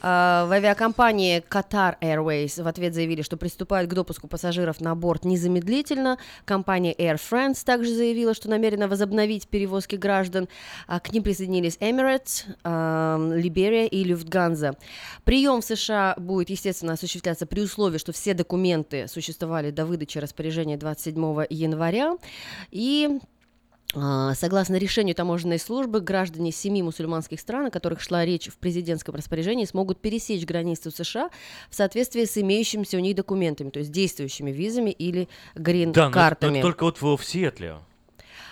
[0.00, 5.24] А, В авиакомпании Qatar Airways в ответ заявили, что приступают к допуску пассажиров на борт
[5.24, 6.18] незамедлительно.
[6.44, 10.48] Компания Air France также заявила, что намерена возобновить перевозки граждан.
[10.86, 14.76] А К ним присоединились Emirates, а, Liberia и Lufthansa.
[15.24, 20.76] Прием в США будет, естественно, осуществляться при условии, что все документы существовали до выдачи распоряжения
[20.76, 22.16] 27 января.
[22.70, 23.18] И
[23.92, 29.64] Согласно решению таможенной службы, граждане семи мусульманских стран, о которых шла речь в президентском распоряжении,
[29.64, 31.30] смогут пересечь границу США
[31.70, 36.56] в соответствии с имеющимися у них документами, то есть действующими визами или Да, но грин-картами.
[36.56, 37.76] но только вот в, в Сиэтле.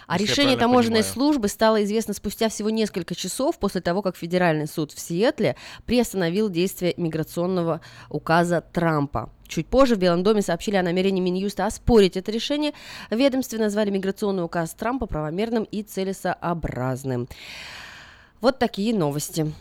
[0.06, 1.12] А если решение таможенной понимаю.
[1.12, 5.56] службы стало известно спустя всего несколько часов после того, как федеральный суд в Сиэтле
[5.86, 9.31] приостановил действие миграционного указа Трампа.
[9.47, 12.72] Чуть позже в Белом доме сообщили о намерении Минюста оспорить это решение.
[13.10, 17.28] Ведомстве назвали миграционный указ Трампа правомерным и целесообразным.
[18.40, 19.52] Вот такие новости.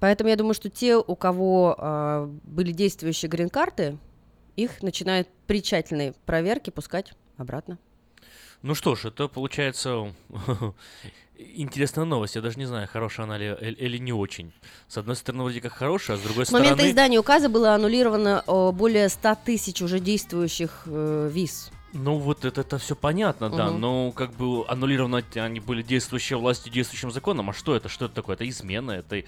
[0.00, 3.98] Поэтому я думаю, что те, у кого а, были действующие грин-карты,
[4.56, 7.78] их начинают при тщательной проверке пускать обратно.
[8.62, 10.12] Ну что ж, это получается
[11.38, 12.34] интересная новость.
[12.34, 14.52] Я даже не знаю, хорошая она ли э- или не очень.
[14.88, 16.90] С одной стороны, вроде как хорошая, а с другой С момента стороны...
[16.90, 21.70] издания указа было аннулировано более 100 тысяч уже действующих э, виз.
[21.94, 26.70] Ну вот это, это все понятно, да, но как бы аннулированы они были действующие властью,
[26.70, 27.48] действующим законом.
[27.48, 27.88] А что это?
[27.88, 28.34] Что это такое?
[28.34, 28.90] Это измена?
[28.90, 29.22] Это,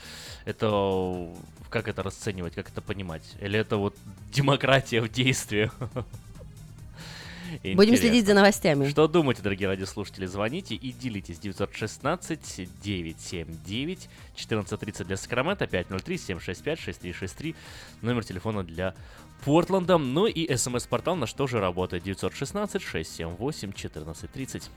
[0.45, 1.29] это
[1.71, 3.23] как это расценивать, как это понимать?
[3.41, 3.97] Или это вот
[4.31, 5.71] демократия в действии?
[7.63, 7.97] Будем Интересно.
[7.97, 8.89] следить за новостями.
[8.89, 10.27] Что думаете, дорогие радиослушатели?
[10.27, 11.39] Звоните и делитесь.
[11.39, 17.55] 916-979 1430 для Сакрамента, 503-765-6363,
[18.03, 18.95] номер телефона для
[19.45, 19.99] Портленда.
[19.99, 22.07] Ну и смс-портал наш тоже работает.
[22.07, 24.71] 916-678-1430.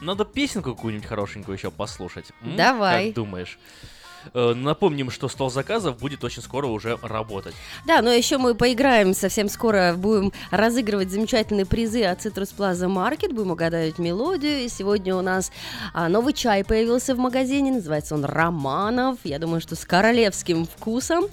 [0.00, 2.26] Надо песенку какую-нибудь хорошенькую еще послушать.
[2.42, 2.56] М?
[2.56, 3.06] Давай.
[3.06, 3.58] Как думаешь?
[4.34, 7.54] Э, Напомним, что стол заказов будет очень скоро уже работать.
[7.86, 13.32] Да, но еще мы поиграем совсем скоро, будем разыгрывать замечательные призы от Citrus Plaza Market,
[13.32, 14.64] будем угадывать мелодию.
[14.64, 15.50] И сегодня у нас
[15.92, 21.24] а, новый чай появился в магазине, называется он Романов, я думаю, что с королевским вкусом.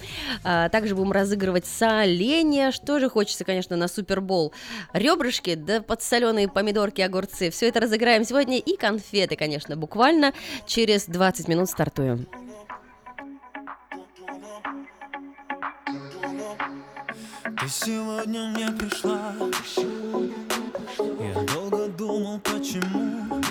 [0.43, 4.53] А, также будем разыгрывать соленья, что же хочется, конечно, на Супербол.
[4.93, 7.52] Ребрышки, да подсоленые помидорки, огурцы.
[7.52, 10.34] Все это разыграем сегодня и конфеты, конечно, буквально
[10.65, 12.28] через 20 минут стартуем.
[17.68, 19.34] Ты сегодня мне пришла.
[21.20, 23.41] Я долго думал, почему.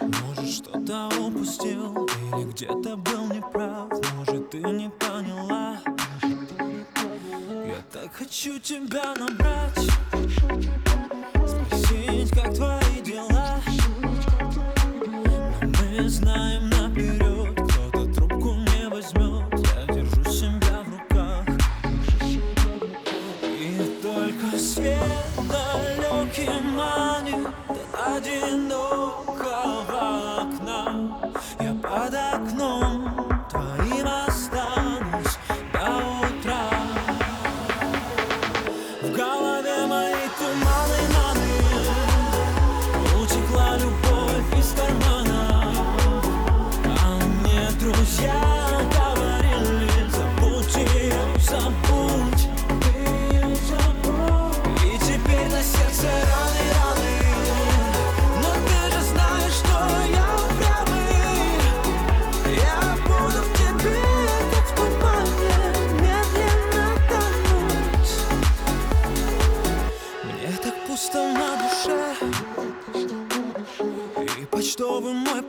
[0.00, 3.92] Может, что-то упустил Или где-то был неправ.
[4.16, 5.78] Может, ты не поняла.
[7.44, 9.78] Я так хочу тебя набрать.
[11.46, 13.60] Спросить, как твои дела.
[15.60, 16.71] Но мы знаем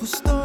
[0.03, 0.42] custou.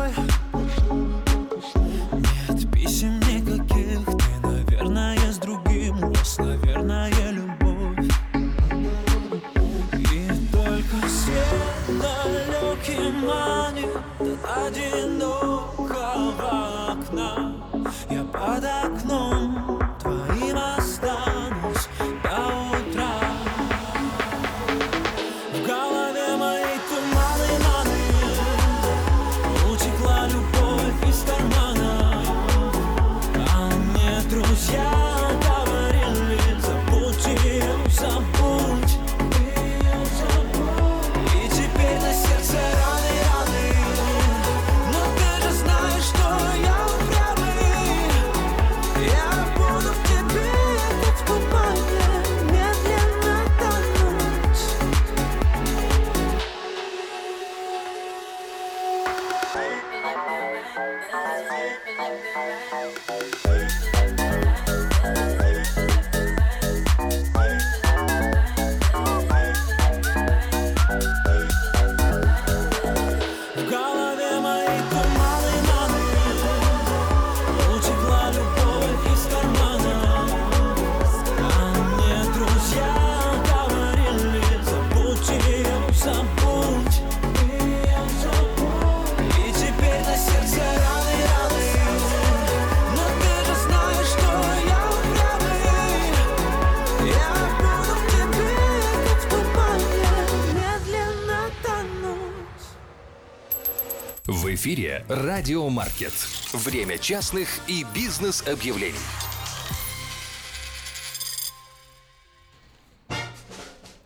[105.09, 106.13] Радио Маркет.
[106.53, 108.99] Время частных и бизнес-объявлений.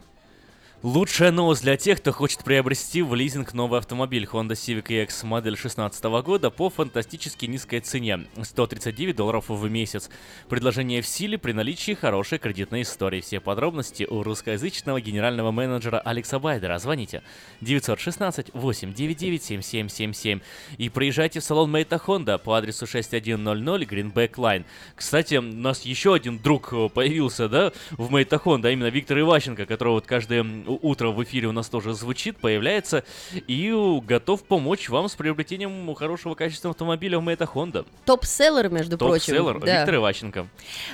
[0.85, 5.55] Лучшая новость для тех, кто хочет приобрести в лизинг новый автомобиль Honda Civic EX модель
[5.55, 10.11] 2016 года по фантастически низкой цене– 139 долларов в месяц.
[10.47, 13.23] Предложение в силе при наличии хорошей кредитной истории.
[13.23, 16.79] Все подробности у русскоязычного генерального менеджера Алекса Байдера.
[16.79, 17.23] Звоните
[17.63, 20.41] 916 899 7777
[20.77, 23.55] и приезжайте в салон Мейта Honda по адресу 6100
[23.85, 24.67] Greenback Line.
[24.95, 29.19] Кстати, у нас еще один друг э, появился, да, в Мейта Honda, а именно Виктор
[29.19, 33.05] Иващенко, которого вот каждое м, утро в эфире у нас тоже звучит, появляется
[33.47, 37.87] и э, готов помочь вам с приобретением хорошего качества автомобиля в Мейта Honda.
[38.05, 39.35] Топ-селлер, между прочим.
[39.35, 39.79] Топ-селлер Да.
[39.79, 40.47] Виктор Иващенко.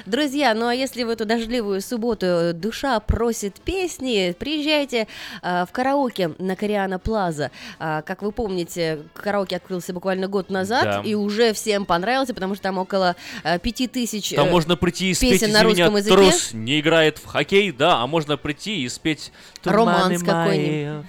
[0.06, 5.06] Друзья, ну а если в эту дождливую субботу душа просит песни, приезжайте
[5.42, 7.50] а, в караоке на Кориана Плаза.
[7.78, 11.02] А, как вы помните, караоке открылся буквально год назад, Да.
[11.04, 15.10] и уже всем понравился, потому что там около а, пяти тысяч Там э, можно прийти
[15.10, 16.14] и спеть, песен на «Извини, русском языке.
[16.14, 19.32] трус не играет в хоккей, да, а можно прийти и спеть
[19.64, 21.04] Романс «Туманы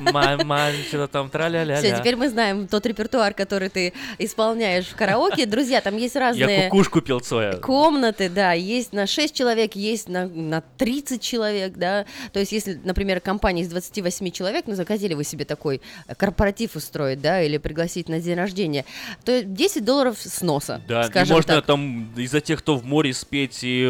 [0.00, 1.76] мои, ма- что-то там тра-ля-ля-ля.
[1.76, 5.46] Все, теперь мы знаем тот репертуар, который ты исполняешь в караоке.
[5.46, 7.56] Друзья, там есть Я разные кукушку пел Цоя.
[7.56, 12.04] комнаты, да, есть на 6 человек, есть на, на 30 человек, да.
[12.32, 16.76] То есть, если, например, компания из 28 человек, ну, захотели вы себе такой э, корпоратив
[16.76, 18.84] устроить, да, или пригласить на день рождения,
[19.24, 21.66] то 10 долларов с носа, Да, и можно так.
[21.66, 23.86] там из-за тех, кто в море спеть, и,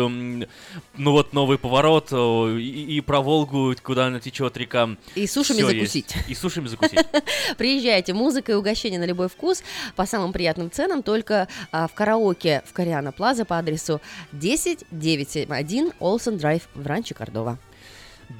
[0.96, 4.90] ну вот новый поворот, и, и про Волгу, куда она течет река.
[5.14, 6.14] И сушами Всё закусить.
[6.14, 6.28] есть.
[6.28, 6.98] И сушами закусить.
[7.58, 9.62] Приезжайте, музыка и угощение на любой вкус
[9.96, 14.00] по самым приятным ценам, только а, в караоке в Кориана Плаза по адресу
[14.32, 17.58] 10971 Олсен Драйв в Ранчо Кордова.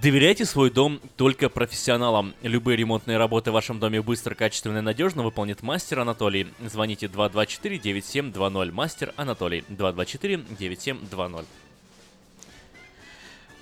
[0.02, 2.34] Доверяйте свой дом только профессионалам.
[2.42, 6.48] Любые ремонтные работы в вашем доме быстро, качественно и надежно выполнит мастер Анатолий.
[6.64, 8.72] Звоните 224-9720.
[8.72, 9.62] Мастер Анатолий.
[9.68, 11.44] 224-9720.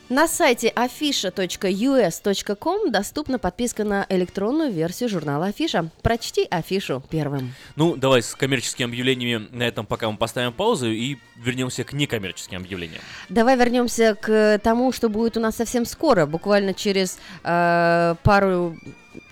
[0.09, 5.89] На сайте afisha.us.com доступна подписка на электронную версию журнала Афиша.
[6.03, 7.55] Прочти афишу первым.
[7.77, 12.59] Ну, давай с коммерческими объявлениями на этом пока мы поставим паузу и вернемся к некоммерческим
[12.59, 13.01] объявлениям.
[13.29, 18.77] Давай вернемся к тому, что будет у нас совсем скоро, буквально через э, пару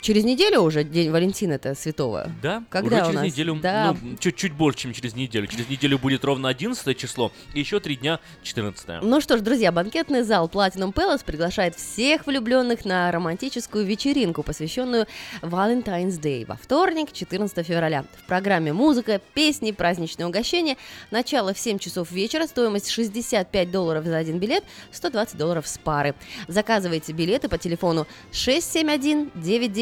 [0.00, 2.30] Через неделю уже День Валентина это святого.
[2.42, 3.24] Да, Когда уже через нас?
[3.24, 3.94] неделю, Да.
[4.00, 5.46] ну, чуть-чуть больше, чем через неделю.
[5.46, 9.70] Через неделю будет ровно 11 число, и еще три дня 14 Ну что ж, друзья,
[9.72, 15.06] банкетный зал Platinum Palace приглашает всех влюбленных на романтическую вечеринку, посвященную
[15.42, 18.04] Valentine's Day во вторник, 14 февраля.
[18.22, 20.76] В программе музыка, песни, праздничные угощения.
[21.10, 26.14] Начало в 7 часов вечера, стоимость 65 долларов за один билет, 120 долларов с пары.
[26.48, 28.06] Заказывайте билеты по телефону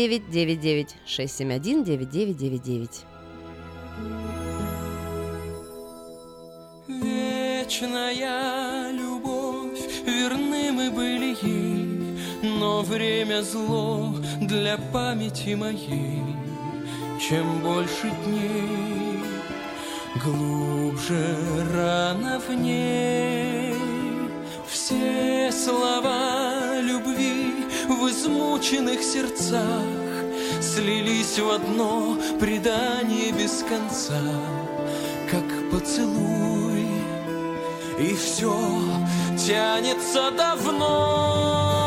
[0.09, 3.05] 671-9999, 671-9999.
[6.89, 16.23] Вечная любовь, верны мы были ей, но время зло для памяти моей.
[17.21, 19.21] Чем больше дней,
[20.25, 21.37] глубже
[21.75, 23.75] рана в ней.
[24.67, 27.58] Все слова любви
[27.99, 29.83] в измученных сердцах
[30.61, 34.23] слились в одно предание без конца,
[35.31, 36.87] как поцелуй.
[37.99, 38.55] И все
[39.37, 41.78] тянется давно.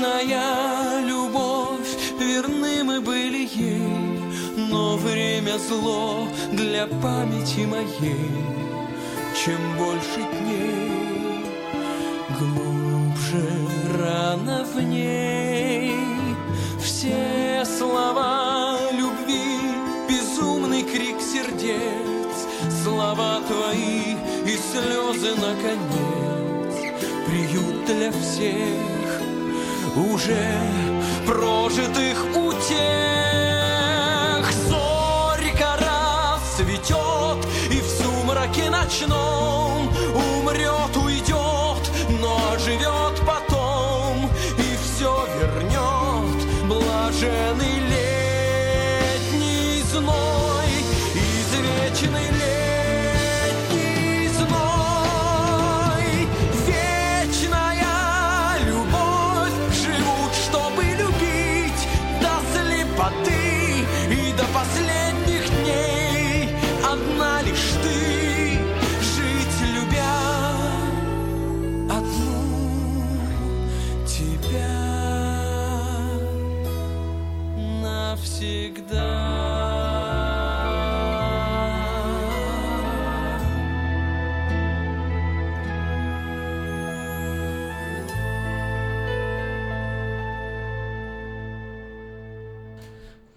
[0.00, 3.82] Вечная любовь, верны мы были ей,
[4.56, 8.30] но время зло для памяти моей.
[9.36, 11.44] Чем больше дней,
[12.38, 13.44] глубже
[13.98, 15.94] рана в ней.
[16.82, 19.58] Все слова любви,
[20.08, 22.46] безумный крик сердец,
[22.82, 26.94] слова твои и слезы наконец,
[27.26, 28.99] приют для всех
[29.96, 30.52] уже
[31.26, 32.80] прожитых утех.
[34.68, 39.69] Зорька расцветет и в сумраке ночном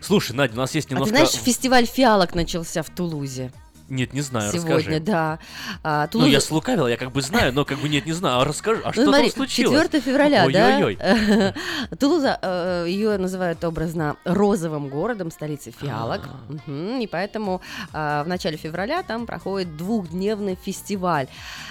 [0.00, 1.14] Слушай, Надя, у нас есть А ты немножко...
[1.14, 3.52] знаешь, фестиваль фиалок начался в Тулузе.
[3.92, 5.00] Нет, не знаю, Сегодня, расскажи.
[5.00, 5.38] да.
[5.82, 8.40] А, Ну, Тулуза- я слукавил, я как бы знаю, но как бы нет, не знаю.
[8.40, 9.82] А расскажи, а Ну, что смотри, там случилось?
[9.82, 10.96] 4 февраля, Ой-ой-ой.
[10.96, 11.54] да?
[11.98, 16.22] Тулуза, э, ее называют образно розовым городом, столицей фиалок.
[16.48, 17.60] Мгм, И поэтому
[17.92, 21.26] а, в начале февраля там проходит двухдневный фестиваль.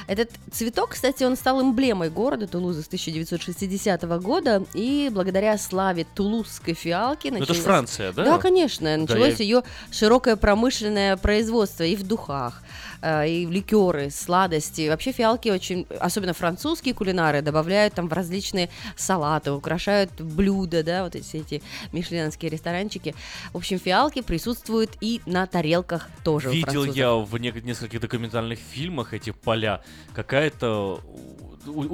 [0.07, 4.63] Этот цветок, кстати, он стал эмблемой города Тулузы с 1960 года.
[4.73, 7.29] И благодаря славе тулузской фиалки...
[7.29, 8.23] Ну, это ж началось- Франция, да?
[8.25, 8.95] Да, конечно.
[8.97, 12.61] Началось я- ее широкое промышленное производство и в духах,
[13.01, 14.89] э, и ликеры, сладости.
[14.89, 21.15] Вообще фиалки очень, особенно французские кулинары, добавляют там в различные салаты, украшают блюда, да, вот
[21.15, 21.61] эти, эти
[21.93, 23.15] мишленовские ресторанчики.
[23.53, 29.31] В общем, фиалки присутствуют и на тарелках тоже Видел я в нескольких документальных фильмах эти
[29.31, 29.81] поля.
[30.13, 30.99] Какая-то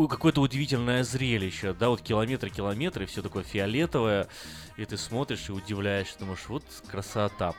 [0.10, 4.28] какое-то удивительное зрелище, да, вот километры, километры, все такое фиолетовое,
[4.78, 7.54] и ты смотришь и удивляешься, думаешь, вот красота.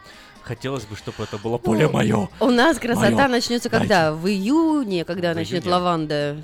[0.48, 2.28] Хотелось бы, чтобы это было поле Ну, мое.
[2.40, 3.28] У нас красота Моё.
[3.28, 3.86] начнется Дайте.
[3.86, 4.12] когда?
[4.14, 5.74] В июне, когда В начнет июне.
[5.74, 6.42] лаванда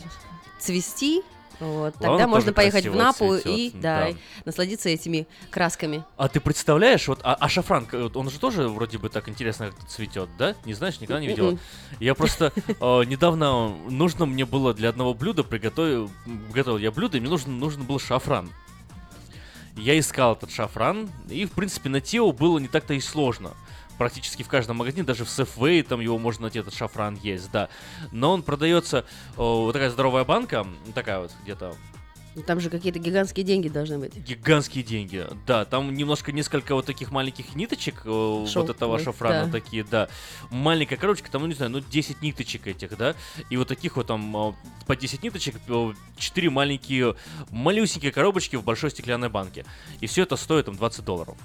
[0.59, 1.23] цвести.
[1.61, 4.09] Вот, тогда можно поехать в Напу цветет, и да.
[4.11, 6.05] да, насладиться этими красками.
[6.19, 9.71] А ты представляешь, вот, а, а шафран, вот он же тоже вроде бы так интересно
[9.89, 10.55] цветет, да?
[10.67, 11.53] Не знаешь, никогда не видела?
[11.53, 11.61] Мгм.
[12.01, 16.11] Я просто э, недавно нужно мне было для одного блюда приготовить,
[16.53, 18.51] готовил я блюдо, и мне нужен, нужен был шафран.
[19.77, 23.53] Я искал этот шафран, и, в принципе, найти его было не так-то и сложно.
[23.99, 27.69] Практически в каждом магазине, даже в Safeway там его можно найти, этот шафран есть, да.
[28.11, 29.03] Но он продается, э,
[29.37, 31.75] вот такая здоровая банка, такая вот где-то
[32.35, 34.17] Ну, Там же какие-то гигантские деньги должны быть.
[34.17, 39.53] Гигантские деньги, да, там немножко несколько вот таких маленьких ниточек, э, вот этого шафрана да.
[39.53, 40.09] такие, да,
[40.51, 43.15] маленькая коробочка, там, ну не знаю, ну 10 ниточек этих, да,
[43.51, 44.53] и вот таких вот там э,
[44.87, 45.55] по 10 ниточек,
[46.17, 47.15] 4 маленькие,
[47.51, 49.65] малюсенькие коробочки в большой стеклянной банке,
[50.01, 51.37] и все это стоит там 20 долларов.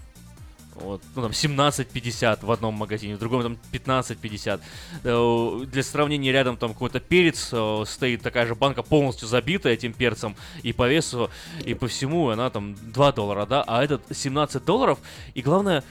[0.81, 4.61] Вот, ну там 17.50 в одном магазине, в другом там 15.50.
[5.03, 9.93] Э, Для сравнения рядом там какой-то перец э, стоит, такая же банка полностью забита этим
[9.93, 11.29] перцем и по весу,
[11.65, 14.99] и по всему она там 2 доллара, да, а этот 17 долларов,
[15.33, 15.83] и главное,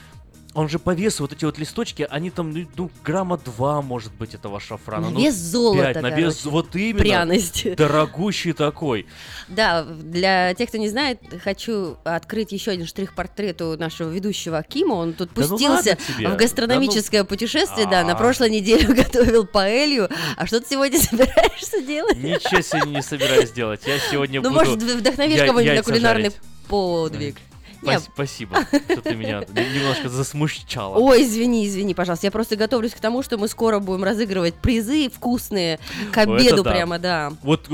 [0.55, 4.11] он же по весу, вот эти вот листочки, они там, ну, ну, грамма 2, может
[4.15, 5.07] быть, этого шафрана.
[5.09, 6.49] На ну, вес золота, пять, на вес, короче.
[6.49, 6.99] вот именно.
[6.99, 7.75] Пряность.
[7.75, 9.05] Дорогущий такой.
[9.47, 14.93] Да, для тех, кто не знает, хочу открыть еще один штрих-портрет у нашего ведущего Кима.
[14.95, 18.15] Он тут Да ну пустился в гастрономическое путешествие, да, на А.
[18.15, 20.09] прошлой неделе готовил паэлью.
[20.35, 22.17] А что ты сегодня собираешься делать?
[22.17, 23.81] Ничего себе не собираюсь делать.
[23.85, 26.31] Я сегодня Ну, буду может, в- вдохновишь кого-нибудь на кулинарный
[26.67, 27.35] подвиг.
[27.81, 28.57] Спас- Не, Спасибо,
[28.89, 30.97] что ты меня немножко засмущала.
[30.97, 32.27] Ой, извини, извини, пожалуйста.
[32.27, 35.79] Я просто готовлюсь к тому, что мы скоро будем разыгрывать призы вкусные
[36.11, 36.71] к обеду да.
[36.71, 37.33] прямо, да.
[37.41, 37.67] Вот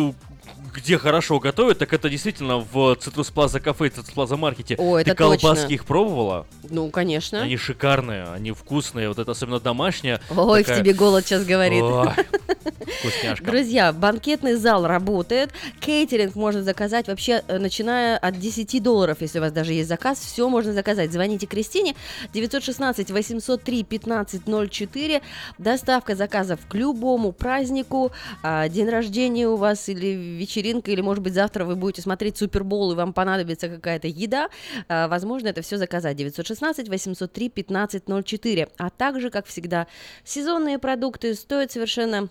[0.75, 4.75] где хорошо готовят, так это действительно в Цитрус Плаза кафе и Цитрус Плаза маркете.
[4.77, 5.73] О, это Ты колбаски точно.
[5.73, 6.45] их пробовала?
[6.69, 7.41] Ну, конечно.
[7.41, 10.19] Они шикарные, они вкусные, вот это особенно домашняя.
[10.35, 11.81] Ой, в такая- тебе голод сейчас говорит.
[11.83, 12.09] Ой,
[12.99, 13.45] Вкусняшка.
[13.45, 15.51] Друзья, банкетный зал работает.
[15.79, 20.19] Кейтеринг можно заказать вообще, э, начиная от 10 долларов, если у вас даже есть заказ,
[20.19, 21.11] все можно заказать.
[21.11, 21.95] Звоните Кристине
[22.33, 25.21] 916 803 1504.
[25.57, 28.11] Доставка заказов к любому празднику,
[28.43, 32.91] а, день рождения у вас или вечеринка, или, может быть, завтра вы будете смотреть Супербол
[32.91, 34.49] и вам понадобится какая-то еда.
[34.87, 36.17] А, Возможно, это все заказать.
[36.17, 38.69] 916 803 1504.
[38.77, 39.87] А также, как всегда,
[40.23, 42.29] сезонные продукты стоят совершенно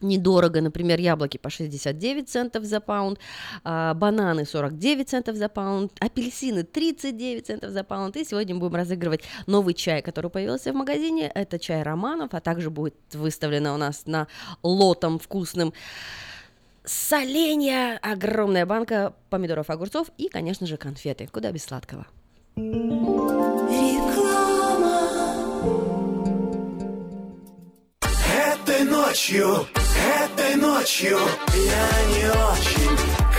[0.00, 3.18] недорого, например, яблоки по 69 центов за паунд,
[3.64, 8.16] а, бананы 49 центов за паунд, апельсины 39 центов за паунд.
[8.16, 11.30] И сегодня будем разыгрывать новый чай, который появился в магазине.
[11.34, 14.26] Это чай Романов, а также будет выставлено у нас на
[14.62, 15.72] лотом вкусным
[16.84, 21.28] соленья, огромная банка помидоров, огурцов и, конечно же, конфеты.
[21.32, 22.06] Куда без сладкого.
[28.36, 29.66] Этой ночью,
[30.22, 31.18] этой ночью
[31.54, 33.23] я не очень.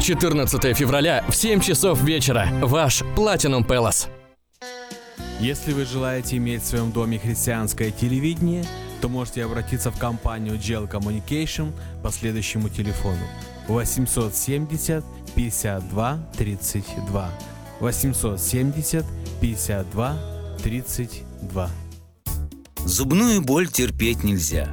[0.00, 2.48] 14 февраля в 7 часов вечера.
[2.62, 4.08] Ваш Platinum Palace.
[5.40, 8.64] Если вы желаете иметь в своем доме христианское телевидение,
[9.00, 13.22] то можете обратиться в компанию Gel Communication по следующему телефону
[13.68, 17.30] 870 52 32
[17.80, 19.04] 870
[19.40, 20.18] 52
[20.62, 21.70] 32
[22.84, 24.72] Зубную боль терпеть нельзя.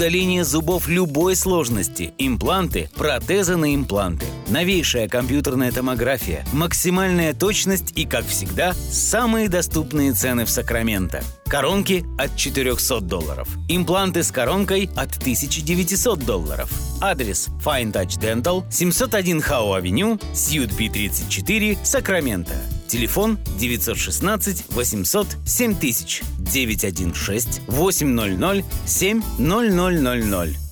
[0.00, 8.24] удаление зубов любой сложности, импланты, протезы на импланты, новейшая компьютерная томография, максимальная точность и, как
[8.24, 11.22] всегда, самые доступные цены в Сакраменто.
[11.50, 13.48] Коронки от 400 долларов.
[13.68, 16.70] Импланты с коронкой от 1900 долларов.
[17.00, 22.54] Адрес Fine Touch Dental, 701 Хау Авеню, Сьют Би 34, Сакраменто.
[22.86, 30.69] Телефон 916 800 7000 916 800 7000.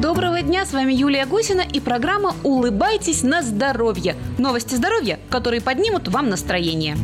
[0.00, 4.16] Доброго дня, с вами Юлия Гусина и программа «Улыбайтесь на здоровье».
[4.38, 6.96] Новости здоровья, которые поднимут вам настроение.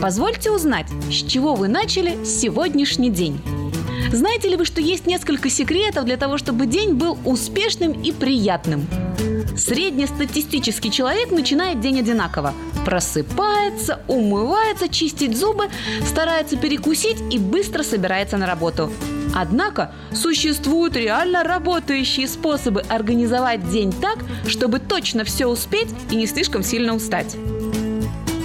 [0.00, 3.42] Позвольте узнать, с чего вы начали сегодняшний день.
[4.10, 8.86] Знаете ли вы, что есть несколько секретов для того, чтобы день был успешным и приятным?
[9.54, 12.54] Среднестатистический человек начинает день одинаково.
[12.86, 15.66] Просыпается, умывается, чистит зубы,
[16.06, 18.90] старается перекусить и быстро собирается на работу.
[19.34, 26.62] Однако существуют реально работающие способы организовать день так, чтобы точно все успеть и не слишком
[26.62, 27.36] сильно устать.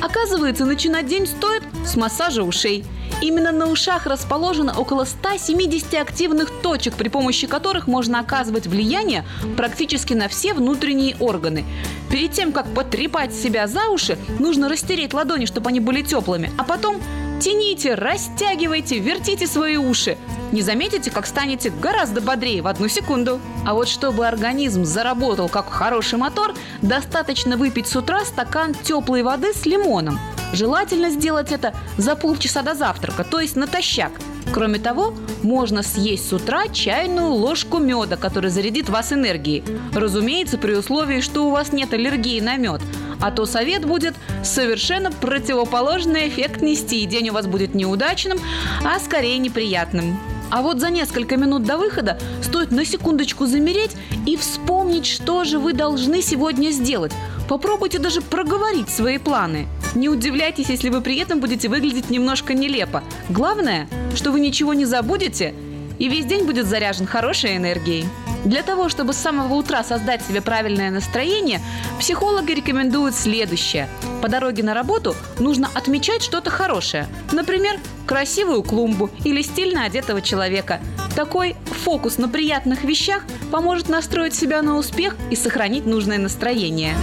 [0.02, 2.86] Оказывается, начинать день стоит с массажа ушей.
[3.22, 9.26] Именно на ушах расположено около 170 активных точек, при помощи которых можно оказывать влияние
[9.58, 11.66] практически на все внутренние органы.
[12.12, 16.64] Перед тем, как потрепать себя за уши, нужно растереть ладони, чтобы они были теплыми, а
[16.64, 16.98] потом
[17.40, 20.18] тяните, растягивайте, вертите свои уши.
[20.52, 23.40] Не заметите, как станете гораздо бодрее в одну секунду.
[23.66, 29.54] А вот чтобы организм заработал как хороший мотор, достаточно выпить с утра стакан теплой воды
[29.54, 30.20] с лимоном.
[30.54, 34.12] Желательно сделать это за полчаса до завтрака, то есть натощак.
[34.54, 39.64] Кроме того, можно съесть с утра чайную ложку меда, который зарядит вас энергией.
[39.94, 42.82] Разумеется, при условии, что у вас нет аллергии на мед.
[43.20, 48.40] А то совет будет совершенно противоположный эффект нести, и день у вас будет неудачным,
[48.84, 50.20] а скорее неприятным.
[50.52, 53.92] А вот за несколько минут до выхода стоит на секундочку замереть
[54.26, 57.12] и вспомнить, что же вы должны сегодня сделать.
[57.50, 59.68] Попробуйте даже проговорить свои планы.
[59.96, 63.04] Не удивляйтесь, если вы при этом будете выглядеть немножко нелепо.
[63.30, 65.54] Главное, что вы ничего не забудете,
[66.00, 68.06] и весь день будет заряжен хорошей энергией.
[68.46, 71.60] Для того, чтобы с самого утра создать себе правильное настроение,
[72.00, 73.90] психологи рекомендуют следующее.
[74.22, 77.08] По дороге на работу нужно отмечать что-то хорошее.
[77.32, 80.80] Например, красивую клумбу или стильно одетого человека.
[81.16, 86.96] Такой фокус на приятных вещах поможет настроить себя на успех и сохранить нужное настроение.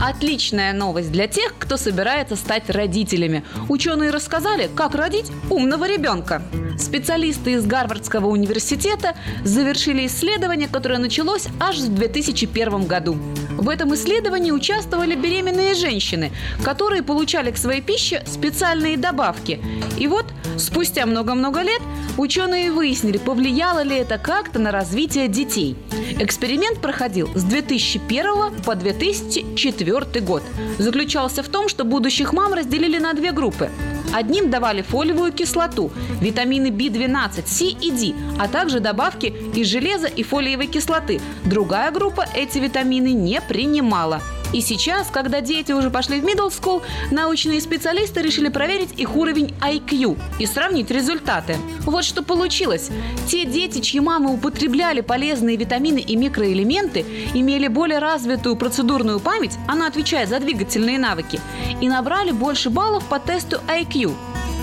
[0.00, 3.44] Отличная новость для тех, кто собирается стать родителями.
[3.68, 6.42] Ученые рассказали, как родить умного ребенка.
[6.78, 13.16] Специалисты из Гарвардского университета завершили исследование, которое началось аж в 2001 году.
[13.56, 16.30] В этом исследовании участвовали беременные женщины,
[16.62, 19.60] которые получали к своей пище специальные добавки.
[19.98, 21.82] И вот, спустя много-много лет,
[22.16, 25.76] ученые выяснили, повлияло ли это как-то на развитие детей.
[26.20, 29.87] Эксперимент проходил с 2001 по 2004
[30.20, 30.42] год.
[30.78, 33.70] Заключался в том, что будущих мам разделили на две группы.
[34.12, 40.22] Одним давали фолиевую кислоту, витамины B12, C и D, а также добавки из железа и
[40.22, 41.20] фолиевой кислоты.
[41.44, 44.22] Другая группа эти витамины не принимала.
[44.52, 49.54] И сейчас, когда дети уже пошли в middle school, научные специалисты решили проверить их уровень
[49.60, 51.56] IQ и сравнить результаты.
[51.84, 52.90] Вот что получилось.
[53.26, 57.04] Те дети, чьи мамы употребляли полезные витамины и микроэлементы,
[57.34, 61.40] имели более развитую процедурную память, она отвечает за двигательные навыки,
[61.80, 64.14] и набрали больше баллов по тесту IQ.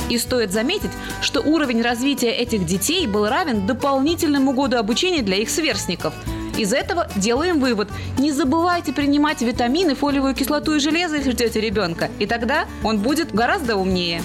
[0.10, 0.92] И стоит заметить,
[1.22, 6.14] что уровень развития этих детей был равен дополнительному году обучения для их сверстников.
[6.58, 7.90] Из этого делаем вывод.
[8.18, 12.10] Не забывайте принимать витамины, фолиевую кислоту и железо, если ждете ребенка.
[12.18, 14.22] И тогда он будет гораздо умнее.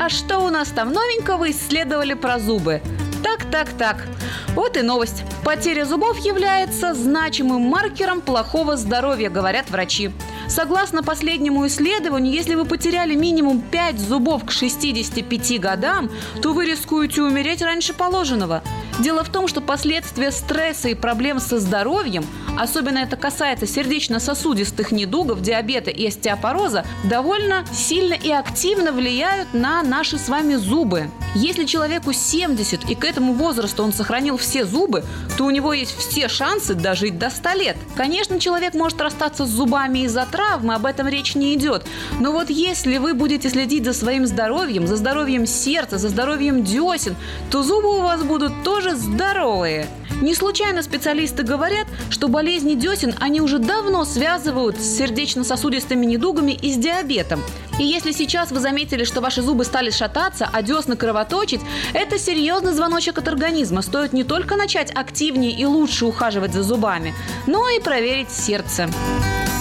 [0.00, 2.80] А что у нас там новенького исследовали про зубы?
[3.22, 4.06] Так, так, так.
[4.54, 5.24] Вот и новость.
[5.44, 10.10] Потеря зубов является значимым маркером плохого здоровья, говорят врачи.
[10.48, 16.10] Согласно последнему исследованию, если вы потеряли минимум 5 зубов к 65 годам,
[16.42, 18.62] то вы рискуете умереть раньше положенного.
[18.98, 22.24] Дело в том, что последствия стресса и проблем со здоровьем,
[22.58, 30.18] особенно это касается сердечно-сосудистых недугов, диабета и остеопороза, довольно сильно и активно влияют на наши
[30.18, 31.10] с вами зубы.
[31.34, 35.04] Если человеку 70 и к этому возрасту он сохранил все зубы,
[35.38, 37.76] то у него есть все шансы дожить до 100 лет.
[37.96, 41.86] Конечно, человек может расстаться с зубами из-за травмы, об этом речь не идет.
[42.20, 47.16] Но вот если вы будете следить за своим здоровьем, за здоровьем сердца, за здоровьем десен,
[47.50, 49.88] то зубы у вас будут тоже здоровые.
[50.20, 56.72] Не случайно специалисты говорят, что болезни десен они уже давно связывают с сердечно-сосудистыми недугами и
[56.72, 57.40] с диабетом.
[57.78, 61.60] И если сейчас вы заметили, что ваши зубы стали шататься, а десны кровоточить,
[61.94, 63.80] это серьезный звоночек от организма.
[63.80, 67.14] Стоит не только начать активнее и лучше ухаживать за зубами,
[67.46, 68.88] но и проверить сердце.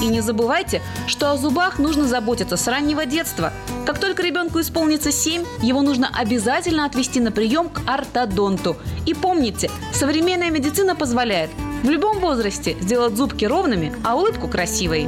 [0.02, 3.54] И не забывайте, что о зубах нужно заботиться с раннего детства.
[3.86, 8.76] Как только ребенку исполнится 7, его нужно обязательно отвести на прием к ортодонту.
[9.06, 11.52] И помните, современная медицина позволяет
[11.84, 15.08] в любом возрасте сделать зубки ровными, а улыбку красивой.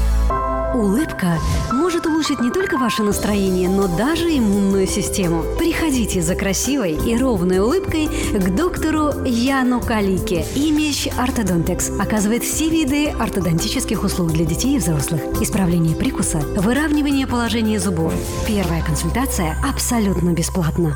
[0.73, 1.37] Улыбка
[1.73, 5.43] может улучшить не только ваше настроение, но даже иммунную систему.
[5.59, 10.45] Приходите за красивой и ровной улыбкой к доктору Яну Калике.
[10.55, 15.21] Image Orthodontics оказывает все виды ортодонтических услуг для детей и взрослых.
[15.41, 18.13] Исправление прикуса, выравнивание положения зубов.
[18.47, 20.95] Первая консультация абсолютно бесплатна.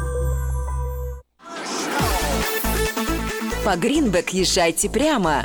[3.65, 5.43] По Greenback езжайте прямо.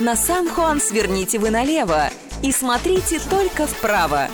[0.00, 2.10] На San Juan сверните вы налево
[2.46, 4.28] и смотрите только вправо.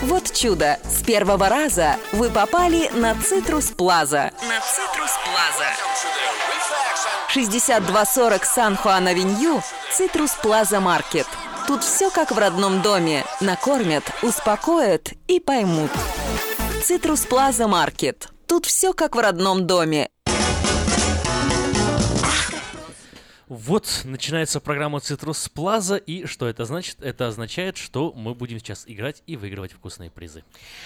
[0.00, 0.78] Вот чудо!
[0.82, 4.32] С первого раза вы попали на Citrus Plaza.
[4.48, 5.66] На Citrus Plaza.
[7.28, 11.26] 6240 San Juan Avenue, Citrus Plaza Market.
[11.66, 13.26] Тут все как в родном доме.
[13.40, 15.90] Накормят, успокоят и поймут.
[16.82, 18.28] Citrus Plaza Market.
[18.46, 20.08] Тут все как в родном доме.
[23.50, 27.02] Вот, начинается программа Цитрус Плаза, и что это значит?
[27.02, 30.44] Это означает, что мы будем сейчас играть и выигрывать вкусные призы.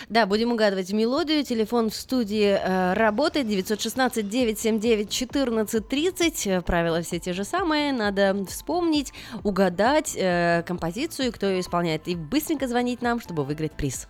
[0.09, 1.44] Да, будем угадывать мелодию.
[1.44, 6.47] Телефон в студии э, работает 916-979-1430.
[6.47, 7.93] Э, Правила все те же самые.
[7.93, 9.12] Надо вспомнить,
[9.43, 14.09] угадать э, композицию, кто ее исполняет, и быстренько звонить нам, чтобы выиграть приз.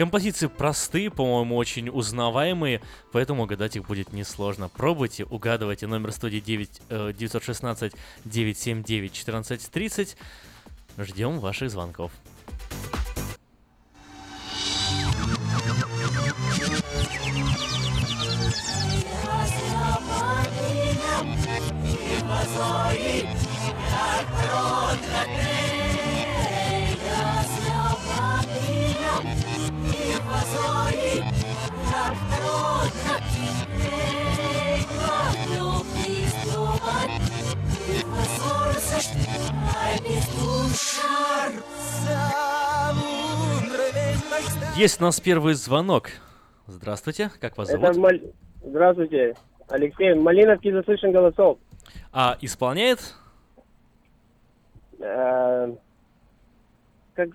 [0.00, 2.80] Композиции простые, по-моему, очень узнаваемые,
[3.12, 4.70] поэтому угадать их будет несложно.
[4.70, 5.86] Пробуйте, угадывайте.
[5.86, 7.92] Номер студии 9, э, 916
[8.24, 10.16] 979 1430.
[10.96, 12.12] Ждем ваших звонков.
[44.76, 46.10] Есть у нас первый звонок.
[46.66, 47.96] Здравствуйте, как вас Это зовут?
[47.98, 48.32] Мал-
[48.64, 49.34] Здравствуйте,
[49.68, 50.14] Алексей.
[50.14, 51.58] Малиновский заслышан голосов.
[52.12, 53.14] А исполняет?
[55.00, 55.72] Э,
[57.14, 57.28] Как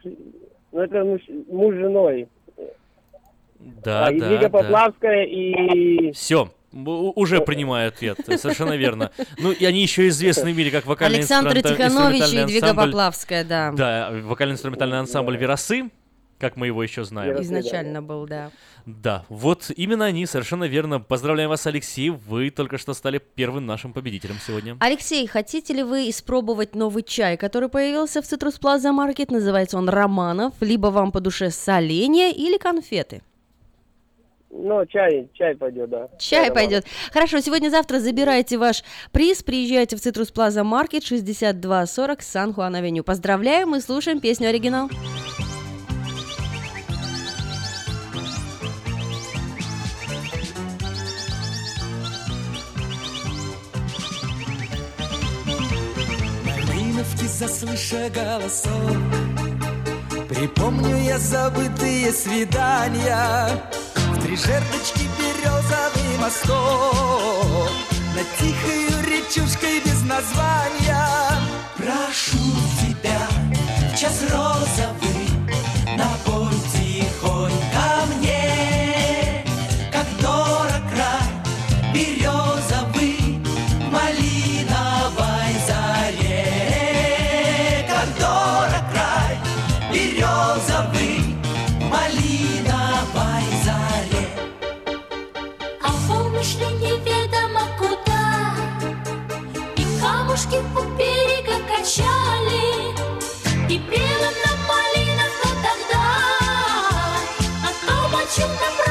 [0.71, 2.27] Ну, это муж, муж с женой.
[3.59, 4.49] Да, А, да, да.
[4.49, 6.11] Поплавская и...
[6.11, 9.11] Все, уже принимаю ответ, совершенно верно.
[9.37, 12.73] Ну, и они еще известны в мире как вокальный Александр Тиханович и Двига.
[12.73, 13.71] Поплавская, да.
[13.71, 15.89] Да, вокально-инструментальный ансамбль «Веросы»,
[16.37, 17.41] как мы его еще знаем.
[17.41, 18.51] Изначально был, да.
[18.85, 20.99] Да, вот именно они, совершенно верно.
[20.99, 24.77] Поздравляем вас, Алексей, вы только что стали первым нашим победителем сегодня.
[24.79, 29.31] Алексей, хотите ли вы испробовать новый чай, который появился в Citrus Plaza Market?
[29.31, 30.53] Называется он Романов.
[30.59, 33.21] Либо вам по душе соленья или конфеты?
[34.57, 36.07] Ну, чай, чай пойдет, да.
[36.17, 36.85] Чай пойдет.
[37.11, 43.03] Хорошо, сегодня-завтра забирайте ваш приз, приезжайте в Citrus Plaza Market 6240 Сан Хуан Авеню.
[43.03, 44.89] Поздравляем и слушаем песню оригинал.
[56.45, 58.97] Малиновки заслыша голосов
[60.29, 63.49] Припомню я забытые свидания
[64.25, 67.71] три жердочки березовый мосток.
[68.15, 71.07] Над тихою речушкой без названия.
[71.77, 72.37] Прошу
[72.81, 73.19] тебя
[73.91, 75.24] в час розовый
[100.55, 101.57] камушки у берега
[103.69, 106.05] И пела нам малина кто тогда.
[107.63, 108.84] О том, о чем напрасно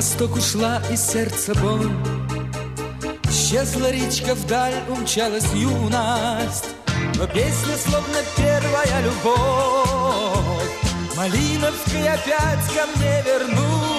[0.00, 1.92] Мосток ушла из сердца боль
[3.24, 6.70] Исчезла речка вдаль, умчалась юность.
[7.16, 10.70] Но песня словно первая любовь.
[11.14, 13.89] Малиновка опять ко мне вернулась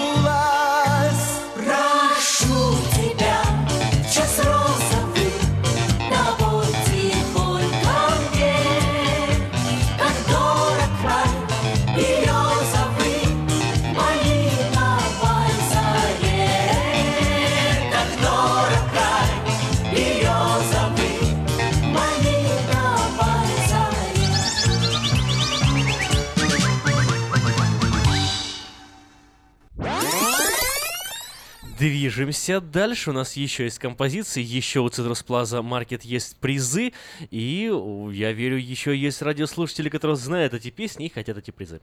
[31.82, 33.10] Движемся дальше.
[33.10, 36.94] У нас еще есть композиции, еще у Citrus Plaza Market есть призы.
[37.32, 37.72] И
[38.12, 41.82] я верю, еще есть радиослушатели, которые знают эти песни и хотят эти призы.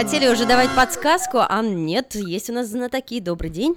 [0.00, 3.20] Хотели уже давать подсказку, а нет, есть у нас знатоки.
[3.20, 3.76] Добрый день.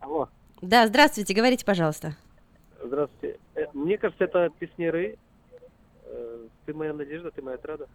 [0.00, 0.30] Алло,
[0.62, 2.16] Да, здравствуйте, говорите, пожалуйста.
[2.82, 3.38] здравствуйте.
[3.54, 5.18] Э, Мне кажется, это песняры.
[6.06, 7.86] Э, Ты моя надежда, ты моя отрада.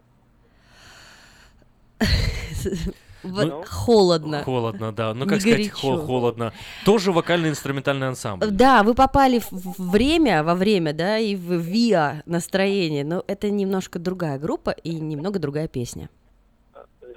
[3.24, 4.44] В- Ну, холодно.
[4.44, 5.14] Холодно, да.
[5.14, 6.06] Ну, Не как сказать, хо- горячо.
[6.06, 6.54] холодно.
[6.86, 8.48] Тоже вокально-инструментальный ансамбль.
[8.52, 14.00] Да, вы попали в время, во время, да, и в ВИА настроение, но это немножко
[14.00, 16.10] другая группа и немного другая песня.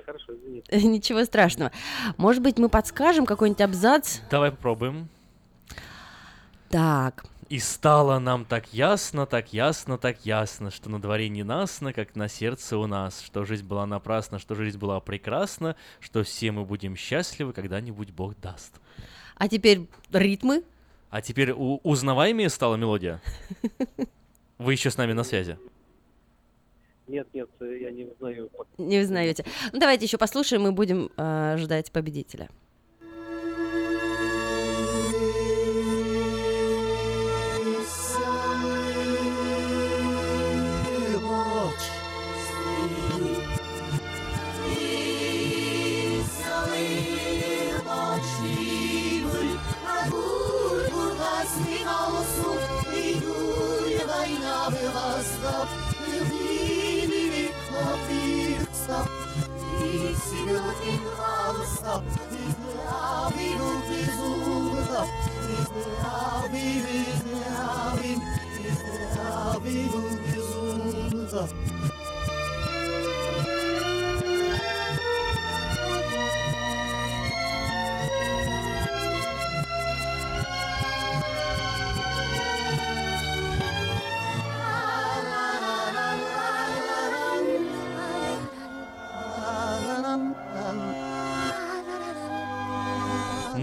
[0.05, 0.76] Хорошо, извините.
[0.89, 1.70] Ничего страшного.
[2.16, 4.18] Может быть, мы подскажем какой-нибудь абзац?
[4.31, 5.08] Давай попробуем.
[6.68, 11.92] Так, И стало нам так ясно, так ясно, так ясно, что на дворе не насно,
[11.92, 16.50] как на сердце у нас, что жизнь была напрасна, что жизнь была прекрасна, что все
[16.50, 18.81] мы будем счастливы, когда-нибудь Бог даст.
[19.36, 20.64] а теперь ритмы.
[21.10, 23.20] А теперь у- узнаваемее стала мелодия?
[24.56, 25.58] Вы еще с нами на связи?
[27.06, 28.48] Нет, нет, э, я не узнаю.
[28.78, 29.44] Не узнаете.
[29.74, 32.48] Ну, давайте еще послушаем и будем э, ждать победителя.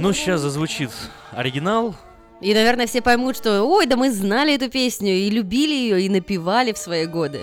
[0.09, 0.89] Ну, сейчас зазвучит
[1.31, 1.93] оригинал.
[2.41, 6.09] И, наверное, все поймут, что ой, да мы знали эту песню и любили ее, и
[6.09, 7.41] напевали в свои годы.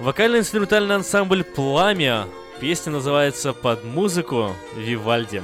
[0.00, 2.28] Вокально-инструментальный ансамбль «Пламя».
[2.60, 5.42] Песня называется «Под музыку Вивальди».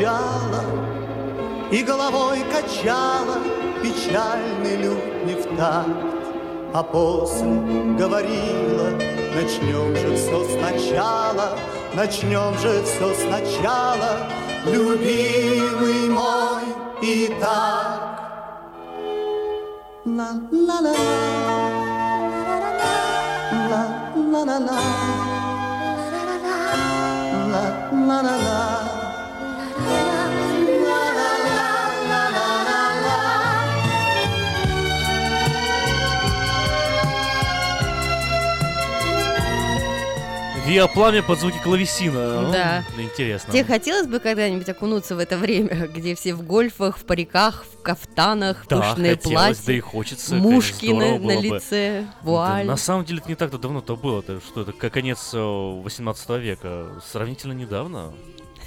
[0.00, 0.64] Молчала,
[1.70, 3.38] И головой качала
[3.82, 5.88] печальный люд не в такт,
[6.74, 7.50] А после
[7.98, 8.90] говорила,
[9.34, 11.58] начнем же все сначала,
[11.94, 14.28] Начнем же все сначала,
[14.64, 16.62] любимый мой,
[17.02, 18.06] и так.
[20.04, 20.94] Ла-ла-ла,
[22.52, 23.82] ла-ла-ла,
[24.32, 24.78] la la la.
[27.50, 27.62] La
[27.92, 28.79] la la la.
[40.70, 42.48] Виа пламя под звуки клавесина.
[42.52, 42.84] Да.
[42.96, 43.52] Интересно.
[43.52, 47.82] Тебе хотелось бы когда-нибудь окунуться в это время, где все в гольфах, в париках, в
[47.82, 50.34] кафтанах, Да, пышные хотелось, платья, да и хочется.
[50.36, 51.42] мушки конечно, на, бы.
[51.42, 52.66] лице, Да, вуаль.
[52.66, 54.20] на самом деле это не так-то давно-то было.
[54.20, 57.02] Это что это, конец э, 18 века.
[57.10, 58.12] Сравнительно недавно.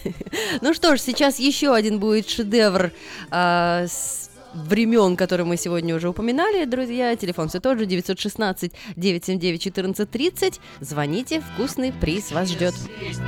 [0.62, 2.92] Ну что ж, сейчас еще один будет шедевр
[3.32, 7.16] а, с времен, которые мы сегодня уже упоминали, друзья.
[7.16, 10.62] Телефон все тот же 916 979 1430.
[10.80, 12.74] Звоните, вкусный приз вас ждет.
[12.74, 13.22] съесть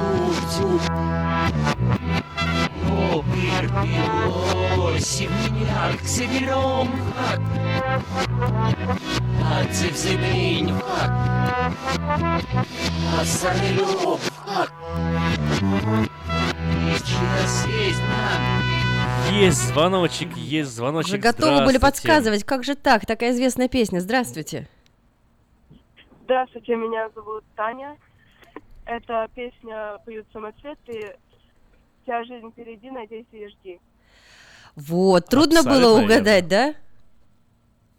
[2.98, 7.40] О, перпилось, меня к соберем хак.
[9.60, 11.10] Отцы в землень хак.
[13.14, 13.24] А
[14.44, 14.72] хак.
[16.96, 18.62] Сейчас есть нам.
[19.32, 21.12] Есть звоночек, есть звоночек.
[21.12, 24.00] Уже готовы были подсказывать, как же так, такая известная песня.
[24.00, 24.66] Здравствуйте.
[26.24, 27.96] Здравствуйте, меня зовут Таня.
[28.86, 31.16] Эта песня поют самоцветы.
[32.08, 33.80] Вся жизнь впереди, надейся и жди.
[34.76, 36.14] Вот, трудно Абсолютно было верно.
[36.14, 36.74] угадать, да?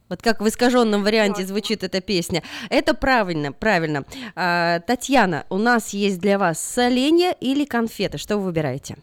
[0.09, 2.41] Вот как в искаженном варианте звучит эта песня.
[2.71, 4.05] Это правильно, правильно.
[4.35, 8.17] А, Татьяна, у нас есть для вас соленья или конфеты.
[8.17, 8.97] Что вы выбираете?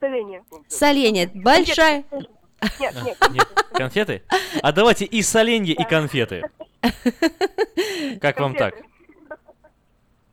[0.00, 0.42] Соленья.
[0.66, 1.30] Соленья.
[1.32, 2.04] Большая.
[2.80, 3.18] Нет, нет.
[3.30, 4.22] Нет, конфеты?
[4.62, 6.42] А давайте и соленья, и конфеты.
[8.20, 8.74] Как вам так?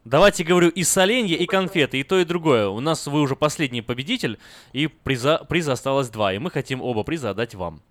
[0.08, 2.70] Давайте, говорю, и соленья, и конфеты, и то, и другое.
[2.70, 4.40] У нас вы уже последний победитель,
[4.72, 7.82] и приза, приза осталось два, и мы хотим оба приза отдать вам.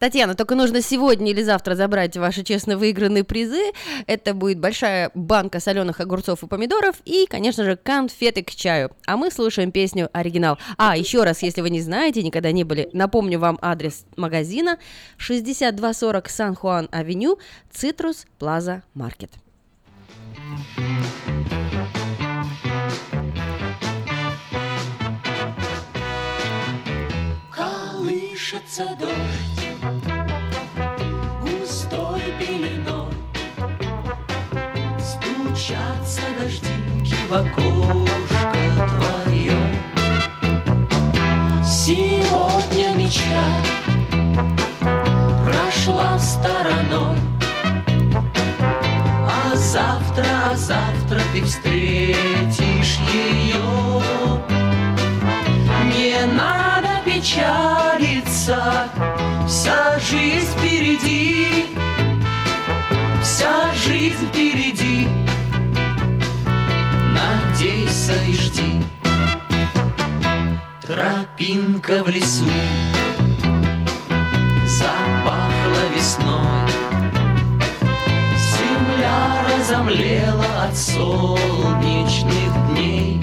[0.00, 3.70] Татьяна, только нужно сегодня или завтра забрать ваши честно выигранные призы.
[4.08, 8.90] Это будет большая банка соленых огурцов и помидоров и, конечно же, конфеты к чаю.
[9.06, 10.58] А мы слушаем песню оригинал.
[10.76, 14.78] А, еще раз, если вы не знаете, никогда не были, напомню вам адрес магазина
[15.18, 17.38] 6240 Сан-Хуан-Авеню,
[17.70, 19.30] Цитрус Плаза Маркет.
[27.50, 29.66] Колышется дождь
[31.42, 33.12] густой пеленой,
[35.00, 38.58] Стучатся дождинки в окошко
[38.88, 39.58] твое.
[41.64, 43.44] Сегодня мечта
[45.44, 47.16] прошла стороной,
[49.76, 54.42] завтра, а завтра ты встретишь ее.
[55.84, 58.88] Не надо печалиться,
[59.46, 61.66] вся жизнь впереди,
[63.22, 65.08] вся жизнь впереди.
[67.12, 68.82] Надейся и жди.
[70.80, 72.46] Тропинка в лесу
[74.66, 76.85] запахла весной.
[79.66, 83.20] Земля разомлела от солнечных дней.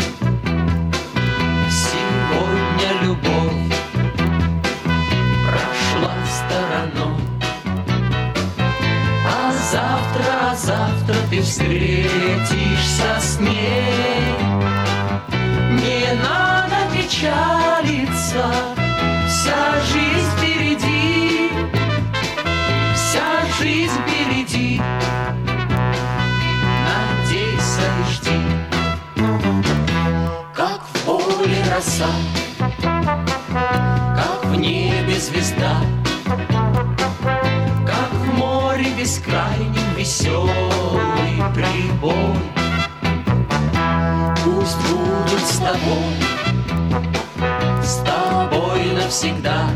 [1.70, 3.78] Сегодня любовь
[5.48, 7.22] прошла стороной,
[9.26, 14.36] А завтра, а завтра ты встретишься с ней.
[15.72, 18.46] Не надо печалиться,
[31.76, 32.10] роса,
[34.16, 35.78] как в небе звезда,
[37.86, 42.38] как в море бескрайнем веселый прибой.
[44.44, 46.14] Пусть будет с тобой,
[47.82, 49.70] с тобой навсегда.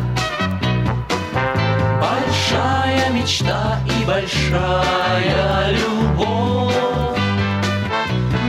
[2.00, 6.76] Большая мечта и большая любовь.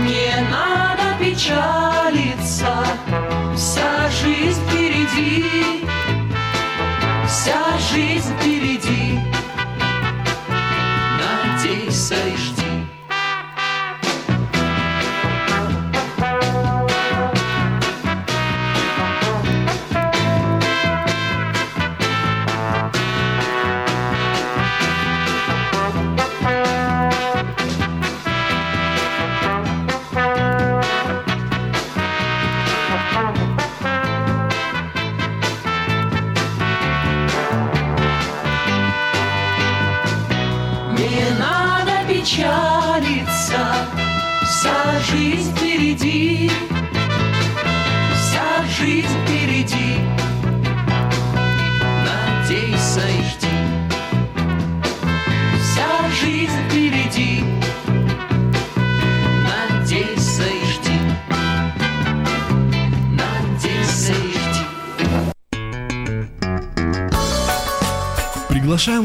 [0.03, 1.88] Не надо печалиться,
[3.59, 5.45] вся жизнь впереди,
[7.27, 8.98] вся жизнь впереди.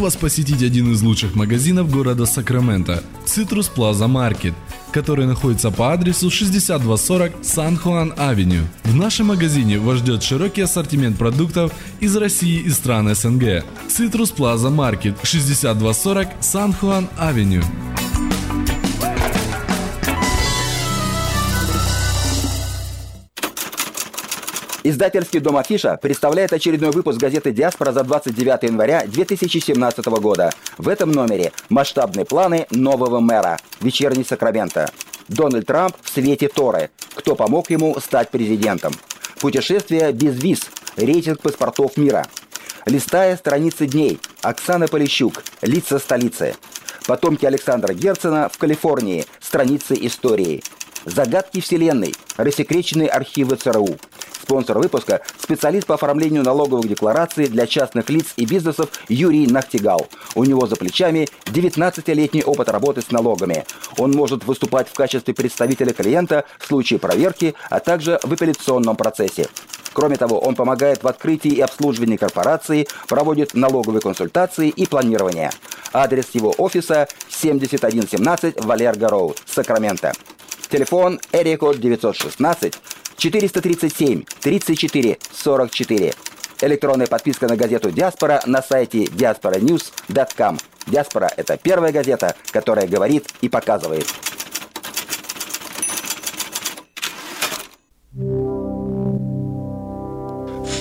[0.04, 4.54] Вас посетить один из лучших магазинов города Сакраменто– Citrus Plaza Market,
[4.92, 8.64] который находится по адресу 6240 San Juan Avenue.
[8.84, 13.64] В нашем магазине вас ждет широкий ассортимент продуктов из России и стран СНГ.
[13.88, 17.64] Citrus Plaza Market 6240 San Juan Avenue.
[24.86, 30.52] Издательский дом Афиша представляет очередной выпуск газеты «Диаспора» за 29 января 2017 года.
[30.78, 33.58] В этом номере масштабные планы нового мэра.
[33.80, 34.92] Вечерний Сакраменто.
[35.30, 36.90] Дональд Трамп в свете Торы.
[37.16, 38.92] Кто помог ему стать президентом?
[39.40, 40.60] Путешествие без виз.
[40.98, 42.28] Рейтинг паспортов мира.
[42.86, 44.20] Листая страницы дней.
[44.42, 45.46] Оксана Полищук.
[45.62, 46.56] Лица столицы.
[47.08, 49.26] Потомки Александра Герцена в Калифорнии.
[49.40, 50.62] Страницы истории.
[51.06, 52.16] Загадки Вселенной.
[52.38, 53.98] Рассекреченные архивы ЦРУ.
[54.42, 60.08] Спонсор выпуска– специалист по оформлению налоговых деклараций для частных лиц и бизнесов Юрий Нахтигал.
[60.36, 63.66] У него за плечами 19-летний опыт работы с налогами.
[63.98, 69.48] Он может выступать в качестве представителя клиента в случае проверки, а также в апелляционном процессе.
[69.94, 75.52] Кроме того, он помогает в открытии и обслуживании корпорации, проводит налоговые консультации и планирование.
[75.94, 80.14] Адрес его офиса 7117 Валерго Роуд, Сакраменто.
[80.74, 82.74] Телефон Эрикод 916
[83.18, 86.14] 437 34 44.
[86.62, 90.58] Электронная подписка на газету «Диаспора» на сайте diasporanews.com.
[90.88, 94.08] «Диаспора»— это первая газета, которая говорит и показывает.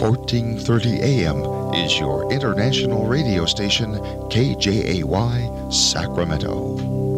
[0.00, 7.11] Fourteen thirty AM is your international radio station KJAY Sacramento.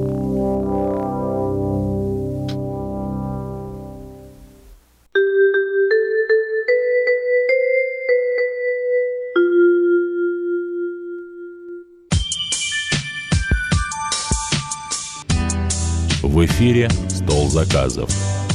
[16.25, 18.11] В эфире «Стол заказов».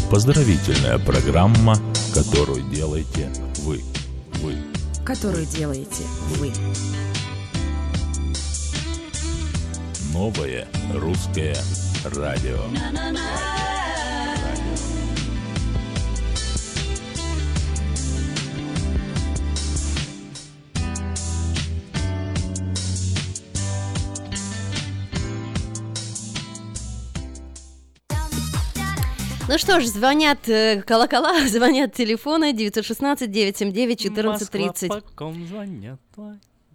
[0.09, 1.75] Поздравительная программа,
[2.15, 3.83] которую делаете вы.
[4.41, 4.55] Вы.
[5.05, 6.03] Которую делаете
[6.39, 6.51] вы.
[10.11, 11.55] Новое русское
[12.05, 12.57] радио.
[29.49, 34.27] Ну что ж, звонят э, колокола, звонят телефоны 916-979-1430.
[34.27, 35.99] Москва, по ком звонят?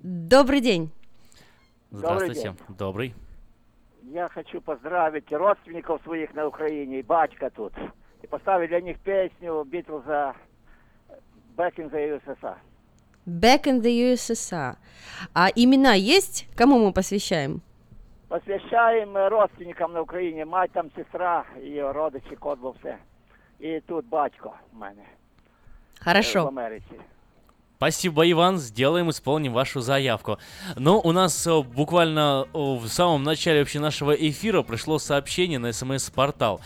[0.03, 0.91] Добрый день.
[1.93, 2.57] Здравствуйте.
[2.77, 3.15] Добрый.
[4.13, 7.73] Я хочу поздравить родственников своих на Украине, и батька тут.
[8.23, 10.35] И поставить для них песню Битлза
[11.57, 12.57] Back in the USSR.
[13.25, 14.75] Back in the USSR.
[15.33, 16.49] А имена есть?
[16.57, 17.63] Кому мы посвящаем?
[18.34, 22.98] Посвящаем э, родственникам на Україні, мать там, сестра, і родичі, кот був все.
[23.60, 25.16] І тут батько в мене е,
[26.02, 26.48] в Хорошо.
[26.48, 27.00] Америці.
[27.80, 30.38] Спасибо, Иван, сделаем, исполним вашу заявку.
[30.76, 35.72] Но у нас э, буквально э, в самом начале вообще нашего эфира пришло сообщение на
[35.72, 36.60] смс-портал.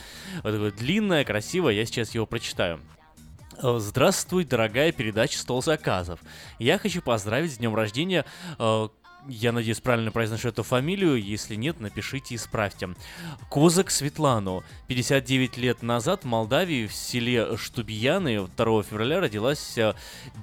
[0.43, 2.79] Вот такое длинное, красивое, я сейчас его прочитаю.
[3.61, 6.19] Э, Здравствуй, дорогая передача «Стол заказов».
[6.57, 8.25] Я хочу поздравить с днем рождения
[8.57, 8.87] э,
[9.28, 11.22] я надеюсь, правильно произношу эту фамилию.
[11.22, 12.88] Если нет, напишите и исправьте.
[13.50, 14.64] Козак Светлану.
[14.86, 19.94] 59 лет назад в Молдавии в селе Штубияны 2 февраля родилась э,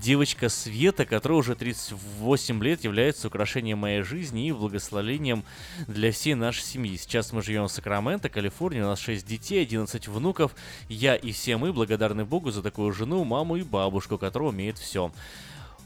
[0.02, 5.44] девочка Света, которая уже 38 лет является украшением моей жизни и благословением
[5.88, 6.96] для всей нашей семьи.
[6.96, 10.56] Сейчас мы живем в Сакраменто, Калифорния, у нас 6 детей, 11 внуков.
[10.90, 15.12] Я и все мы благодарны Богу за такую жену, маму и бабушку, которая умеет все.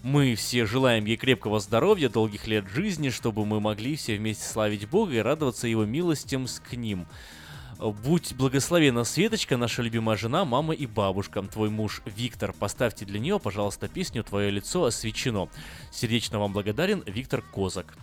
[0.04, 4.88] Мы все желаем ей крепкого здоровья, долгих лет жизни, чтобы мы могли все вместе славить
[4.90, 7.06] Бога и радоваться Его милостям с к ним.
[7.80, 11.42] Будь благословена Светочка, наша любимая жена, мама и бабушка.
[11.44, 12.54] Твой муж Виктор.
[12.54, 15.50] Поставьте для нее, пожалуйста, песню «Твое лицо освещено».
[15.92, 17.96] Сердечно вам благодарен Виктор Козак.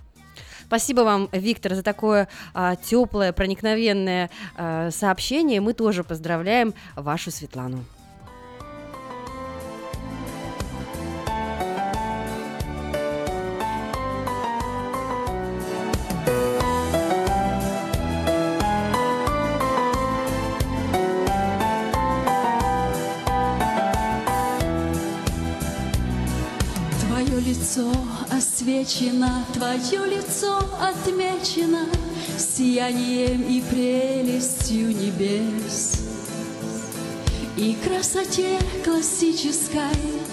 [0.67, 5.61] Спасибо вам, Виктор, за такое а, теплое, проникновенное а, сообщение.
[5.61, 7.85] Мы тоже поздравляем вашу Светлану.
[28.77, 31.87] Освечено, твое лицо отмечено
[32.39, 36.03] Сиянием и прелестью небес.
[37.57, 39.81] И красоте классической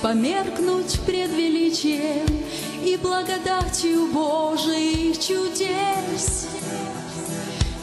[0.01, 2.27] померкнуть пред величием
[2.83, 6.47] И благодатью Божиих чудес.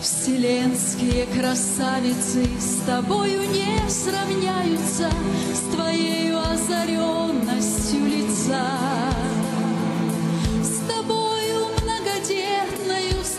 [0.03, 5.11] Вселенские красавицы с тобою не сравняются
[5.55, 9.30] С твоей озаренностью лица.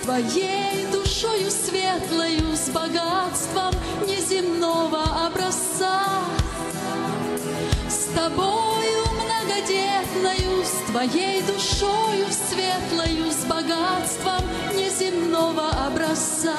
[0.04, 3.74] Твоей душою светлою, С богатством
[4.08, 6.04] неземного образца.
[7.90, 14.44] С тобою многодетною, с твоей душою светлою, С богатством
[14.76, 16.58] неземного образца.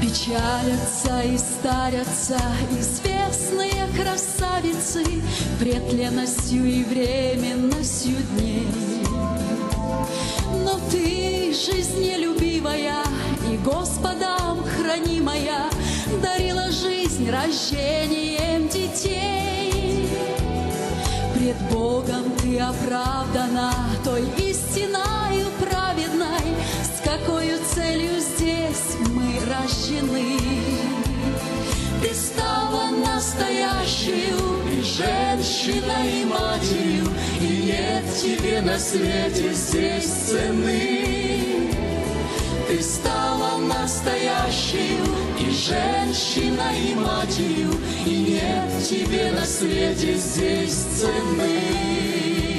[0.00, 2.38] Печалятся и старятся
[2.78, 5.04] известные красавицы
[5.58, 8.93] Пред ленностью и временностью дней.
[10.64, 13.02] Но ты, жизнелюбивая
[13.50, 15.70] и Господом хранимая,
[16.22, 20.08] Дарила жизнь рождением детей.
[21.34, 23.72] Пред Богом ты оправдана
[24.04, 31.03] той истиною праведной, С какой целью здесь мы рождены.
[32.04, 34.34] Ты стала настоящей
[34.70, 37.06] и женщиной, и матерью,
[37.40, 41.70] И нет тебе на свете здесь цены.
[42.68, 44.98] Ты стала настоящей
[45.40, 47.70] и женщиной, и матерью,
[48.04, 52.53] И нет тебе на свете здесь цены.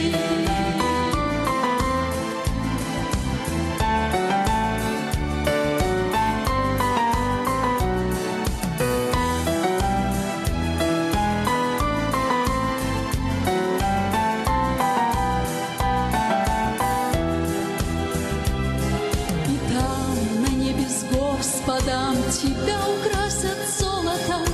[22.45, 24.45] Тебя украсят золотом,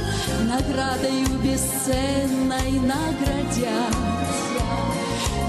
[0.48, 3.96] наградою бесценной наградят.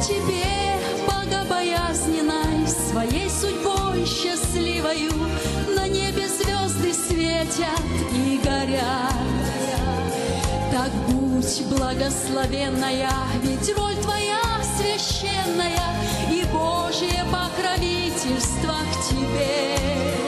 [0.02, 5.12] Тебе богобоязненной, своей судьбой счастливою,
[5.76, 7.80] на небе звезды светят
[8.12, 9.12] и горят.
[10.72, 13.10] Так будь благословенная,
[13.42, 14.40] ведь роль твоя
[14.76, 15.94] священная
[16.30, 20.21] и Божье покровительство к тебе.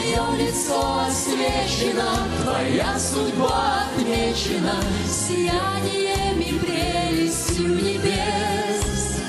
[0.00, 2.10] Твое лицо освещено,
[2.42, 9.20] твоя судьба отмечена сиянием и прелестью небес.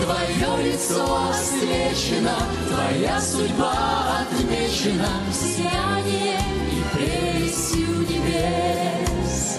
[0.00, 2.38] Твое лицо освещено,
[2.68, 6.38] твоя судьба отмечена сиянием
[6.70, 9.58] и прелестью небес.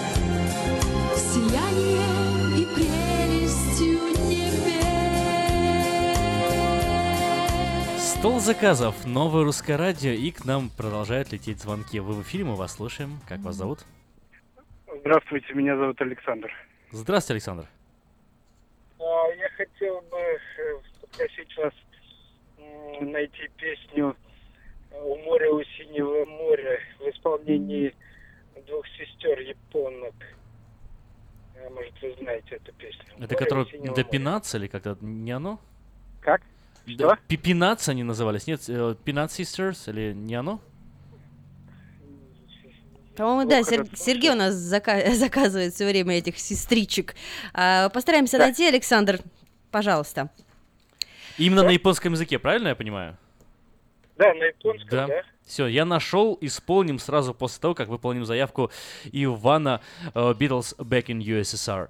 [1.14, 2.29] Сиянием
[8.20, 12.00] Стол заказов, новое русское радио, и к нам продолжают лететь звонки.
[12.00, 13.18] Вы в эфире, мы вас слушаем.
[13.26, 13.78] Как вас зовут?
[15.00, 16.52] Здравствуйте, меня зовут Александр.
[16.92, 17.66] Здравствуйте, Александр.
[18.98, 19.02] А,
[19.38, 20.38] Я хотел бы э,
[21.00, 21.72] попросить вас
[23.00, 24.14] найти песню
[24.92, 27.94] «У моря, у синего моря» в исполнении
[28.66, 30.12] двух сестер японок.
[31.56, 33.02] А, Может, вы знаете эту песню.
[33.14, 35.58] Это «Море у которое синего Допинац или как-то не оно?
[36.20, 36.42] Как?
[36.86, 38.60] Да, Пипинац они назывались, нет?
[38.68, 40.60] э, Peanut Sisters или не оно?
[43.16, 47.14] По-моему, да, Сер- Сергей у нас зака- заказывает все время этих сестричек.
[47.52, 49.20] А, постараемся найти, Александр,
[49.70, 50.30] пожалуйста.
[51.36, 53.16] Именно на японском языке, правильно я понимаю?
[54.16, 55.06] Да, на японском, Да.
[55.06, 55.22] да.
[55.46, 58.70] Все, я нашел, исполним сразу после того, как выполним заявку
[59.10, 59.80] Ивана
[60.14, 61.88] э, Beatles Back in USSR.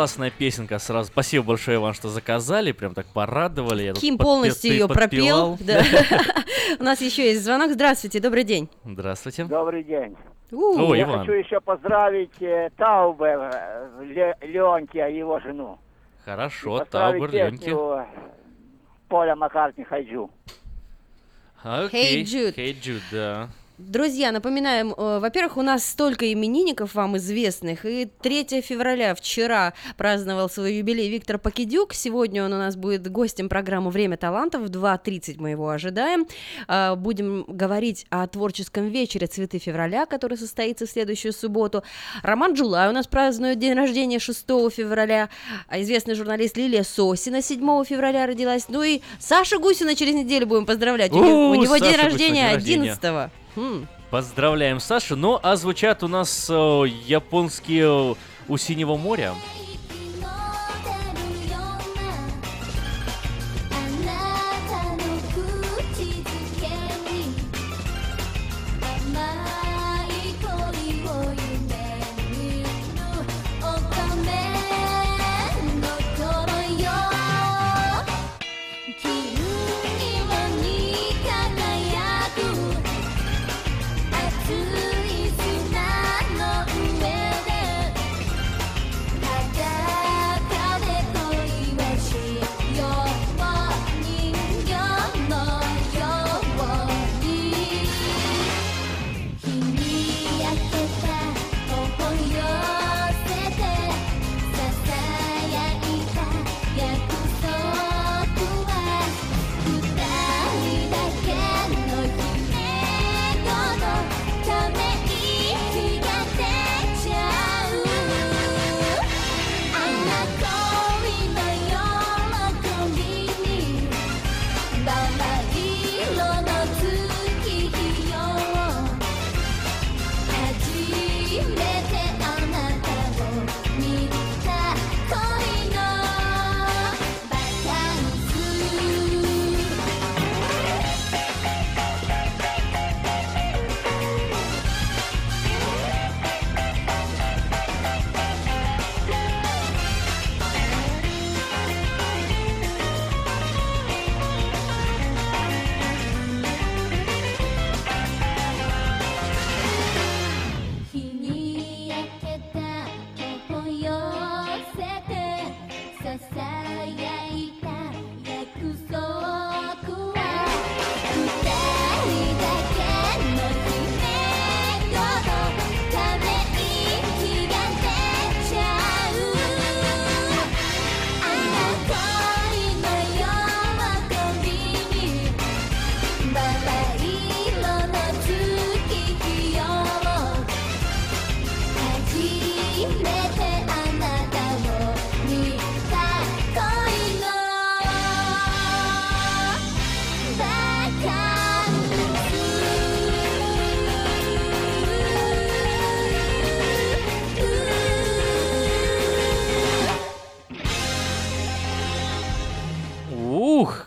[0.00, 1.08] Классная песенка сразу.
[1.12, 2.72] Спасибо большое, Иван, что заказали.
[2.72, 3.82] Прям так порадовали.
[3.82, 5.58] Я Ким полностью ее пропел.
[5.58, 5.58] подпевал.
[5.66, 5.82] да.
[6.78, 7.72] У нас еще есть звонок.
[7.72, 8.70] Здравствуйте, добрый день.
[8.82, 9.44] Здравствуйте.
[9.44, 10.16] Добрый день.
[10.52, 11.18] О, Я Иван.
[11.20, 15.78] хочу еще поздравить э, Таубе, э, Ле- Леонтия, его жену.
[16.24, 17.64] Хорошо, Поздравить Таубер, Ленки.
[17.66, 18.06] песню
[19.08, 20.30] Поля Маккартни «Хайджу».
[21.62, 22.22] Окей.
[22.22, 22.54] Hey Jude.
[22.56, 23.48] Hey Jude, да.
[23.88, 30.50] Друзья, напоминаем, э, во-первых, у нас столько именинников вам известных, и 3 февраля вчера праздновал
[30.50, 35.36] свой юбилей Виктор Покидюк, сегодня он у нас будет гостем программы «Время талантов», в 2.30
[35.38, 36.26] мы его ожидаем,
[36.68, 41.82] А, будем говорить о творческом вечере «Цветы февраля», который состоится в следующую субботу,
[42.22, 45.30] Роман Джулай у нас празднует день рождения 6 февраля,
[45.68, 50.66] а известный журналист Лилия Сосина 7 февраля родилась, ну и Саша Гусина через неделю будем
[50.66, 53.30] поздравлять, у, у него Саша день рождения день рождения.
[53.56, 53.86] 11 Хм.
[54.10, 55.16] Поздравляем, Саша.
[55.16, 56.54] Ну, а звучат у нас э,
[57.06, 58.14] японские э,
[58.48, 59.34] у Синего моря.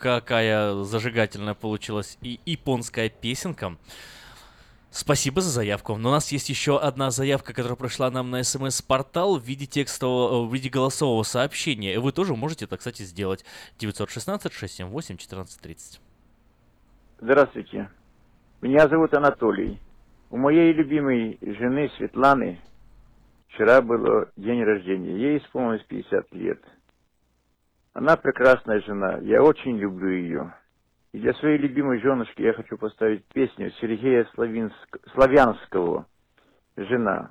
[0.04, 3.78] Какая зажигательная получилась и японская песенка.
[4.90, 5.96] Спасибо за заявку.
[5.96, 10.46] Но у нас есть еще одна заявка, которая пришла нам на смс-портал в виде текстового,
[10.46, 11.94] в виде голосового сообщения.
[11.94, 13.46] И вы тоже можете это, кстати, сделать.
[13.78, 16.00] 916-678-1430.
[17.20, 17.88] Здравствуйте.
[18.60, 19.80] Меня зовут Анатолий.
[20.28, 22.60] У моей любимой жены Светланы
[23.48, 25.16] вчера был день рождения.
[25.16, 26.60] Ей исполнилось 50 лет.
[27.94, 29.18] Она прекрасная жена.
[29.22, 30.52] Я очень люблю ее.
[31.12, 34.98] И для своей любимой женушки я хочу поставить песню Сергея Славинск...
[35.12, 36.06] Славянского
[36.76, 37.30] «Жена».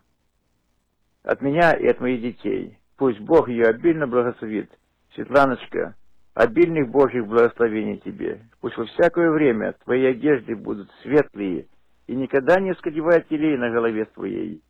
[1.23, 2.77] От меня и от моих детей.
[2.95, 4.71] Пусть Бог ее обильно благословит.
[5.15, 5.95] Светланочка,
[6.33, 8.39] обильных Божьих благословений тебе.
[8.61, 11.67] Пусть во всякое время твои одежды будут светлые,
[12.07, 14.63] и никогда не скодевает телей на голове твоей.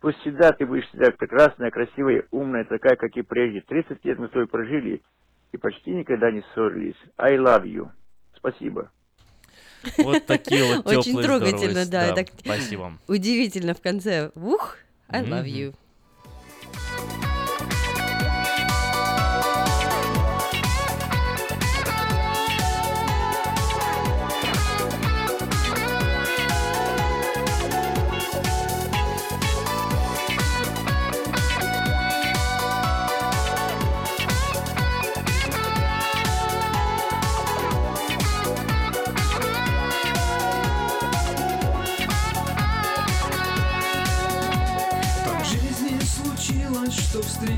[0.00, 3.60] Пусть всегда ты будешь всегда прекрасная, красивая, умная, такая, как и прежде.
[3.60, 5.02] 30 лет мы с тобой прожили
[5.54, 6.96] и почти никогда не ссорились.
[7.16, 7.88] I love you.
[8.36, 8.90] Спасибо.
[9.98, 12.24] Вот такие вот теплые, Очень трогательно, здоровые, да.
[12.24, 12.98] так Спасибо.
[13.06, 14.32] Удивительно в конце.
[14.34, 15.74] Ух, I love you.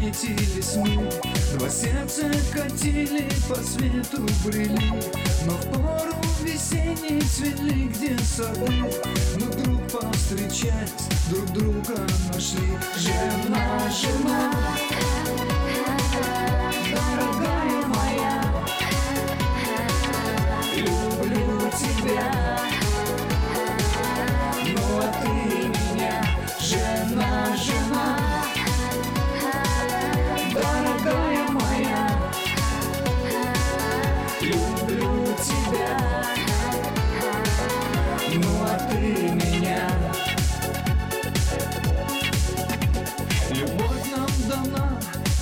[0.06, 1.10] Что встретились мы.
[1.58, 4.92] Два сердца катили, по свету брели.
[5.46, 8.92] Но в пору весенней цвели, где сады
[9.38, 12.78] Но вдруг повстречаясь, друг друга нашли.
[12.98, 14.52] Жена, жена,
[16.92, 18.42] дорогая моя
[20.76, 22.45] Люблю тебя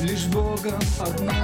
[0.05, 1.35] лишь Богом одна.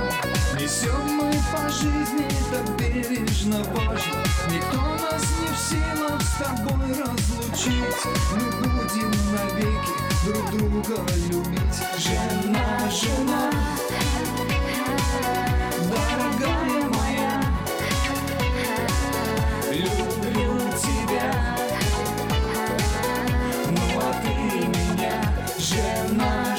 [0.58, 4.22] Несем мы по жизни так бережно важно.
[4.52, 8.00] Никто нас не в силах с тобой разлучить.
[8.32, 11.80] Мы будем навеки друг друга любить.
[11.98, 13.50] Жена, жена,
[15.88, 17.42] дорогая моя,
[19.72, 21.56] люблю тебя.
[23.70, 24.34] Ну а ты
[24.68, 25.18] меня,
[25.58, 26.49] жена,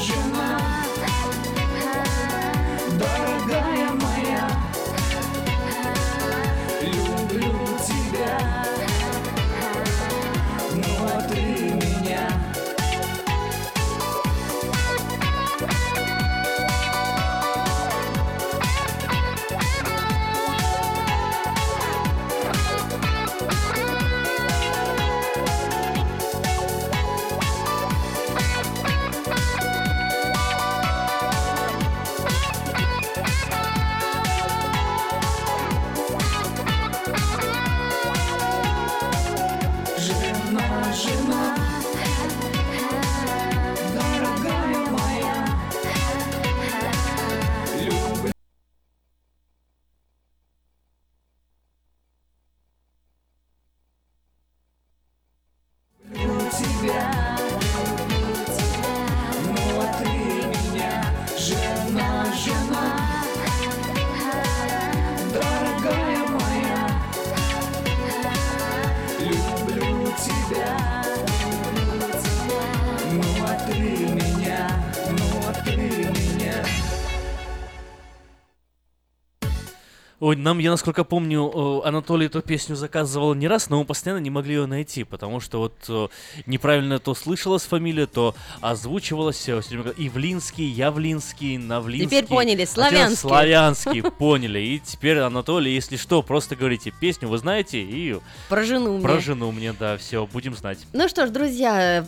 [80.31, 84.21] Ой, нам, я насколько помню, э, Анатолий эту песню заказывал не раз, но мы постоянно
[84.21, 86.07] не могли ее найти, потому что вот э,
[86.45, 92.07] неправильно то слышалась фамилия, то озвучивалась Ивлинский, Явлинский, Навлинский.
[92.07, 93.17] Теперь поняли, А теперь славянский.
[93.17, 94.59] Славянский, поняли.
[94.59, 98.17] И теперь, Анатолий, если что, просто говорите песню, вы знаете, и...
[98.47, 99.03] Про жену мне.
[99.03, 100.79] Про жену мне, да, все, будем знать.
[100.93, 102.05] Ну что ж, друзья,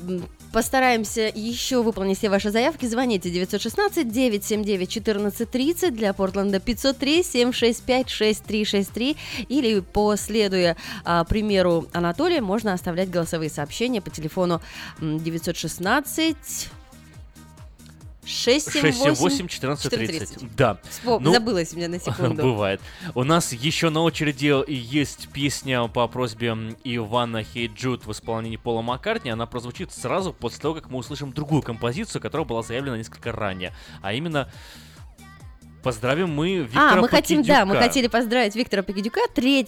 [0.54, 2.86] постараемся еще выполнить все ваши заявки.
[2.86, 6.62] Звоните 916-979-1430 для Портленда
[8.20, 9.18] 503-765-6363
[9.50, 14.62] или последуя а, примеру Анатолия, можно оставлять голосовые сообщения по телефону
[15.00, 16.70] м, 916
[18.26, 20.56] 678 1430.
[20.56, 20.78] Да.
[20.90, 22.42] Вспом- Ну, Забылась у меня на секунду.
[22.44, 22.80] Бывает.
[23.16, 29.30] У нас еще на очереди есть песня по просьбе Ивана Jude в исполнении Пола Маккартни.
[29.30, 33.74] Она прозвучит сразу после того, как мы услышим другую композицию, которая была заявлена несколько ранее.
[34.02, 34.50] А именно
[35.84, 37.84] Поздравим мы Виктора а, мы хотим, да, мы Покидюка.
[37.84, 39.66] хотели поздравить Виктора Покидюка 3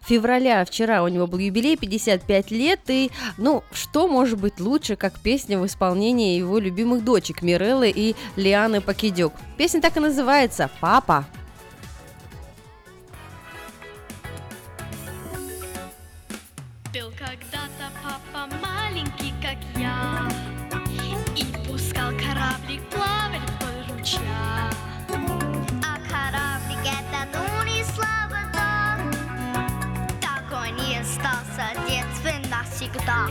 [0.00, 5.18] февраля, вчера у него был юбилей, 55 лет, и, ну, что может быть лучше, как
[5.20, 9.34] песня в исполнении его любимых дочек Миреллы и Лианы Покидюк.
[9.58, 11.26] Песня так и называется «Папа».
[33.08, 33.28] Навсегда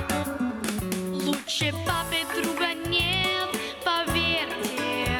[1.11, 3.49] Лучше папы друга нет,
[3.83, 5.17] поверьте,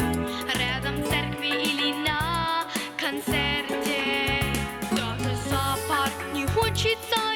[0.55, 2.65] Рядом церкви или на
[2.97, 4.43] концерте.
[4.91, 7.26] Даже зоопарк не хочется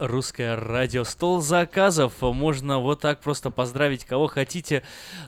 [0.00, 2.22] русское радио Стол заказов.
[2.22, 4.82] Можно вот так просто поздравить кого хотите,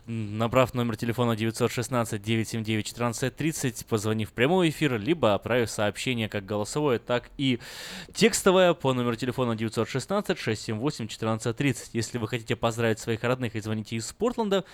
[0.06, 7.60] набрав номер телефона 916-979-1430, позвонив в прямой эфир, либо отправив сообщение как голосовое, так и
[8.14, 11.90] текстовое по номеру телефона 916-678-1430.
[11.92, 14.64] Если вы хотите поздравить своих родных и звоните из Портленда,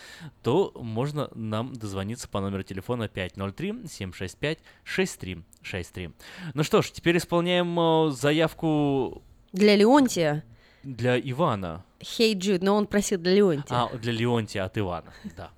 [0.43, 6.12] то можно нам дозвониться по номеру телефона 503-765-6363.
[6.55, 10.44] Ну что ж, теперь исполняем э, заявку Для Леонтия
[10.83, 11.85] для Ивана.
[12.01, 13.77] Хей Джуд, но он просил для Леонтия.
[13.77, 15.51] А, для Леонтия от Ивана, да.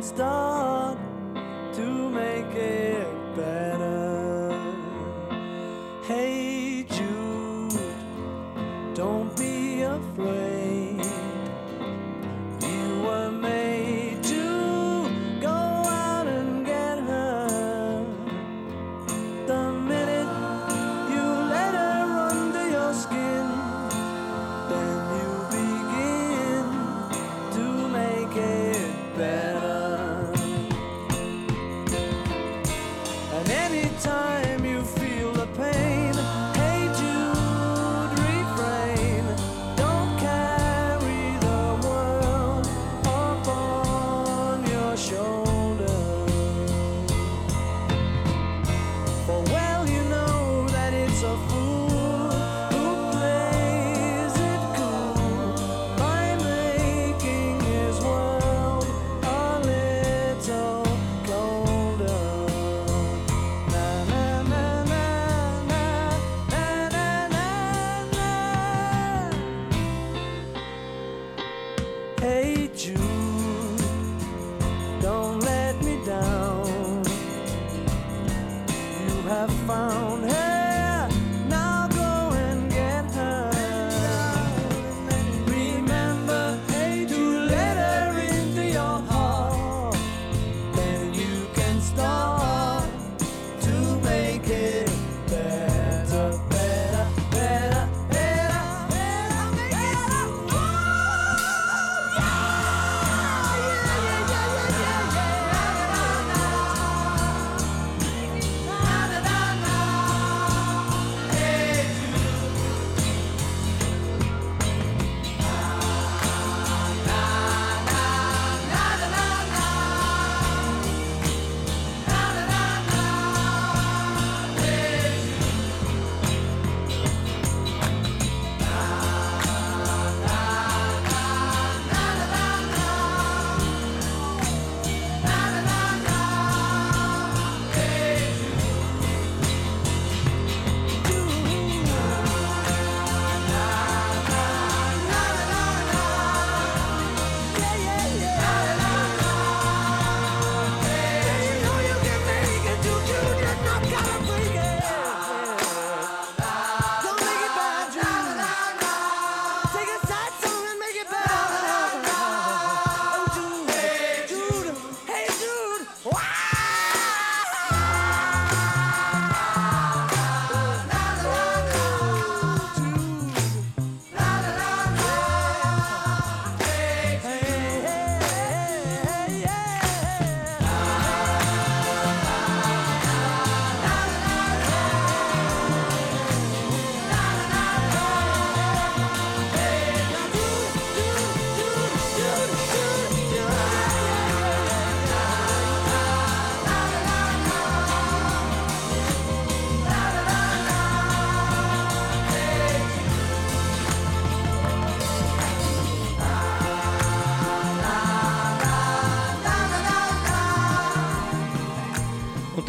[0.00, 0.96] start
[1.74, 4.52] to make it better.
[6.06, 7.78] Hey Jude,
[8.94, 10.47] don't be afraid.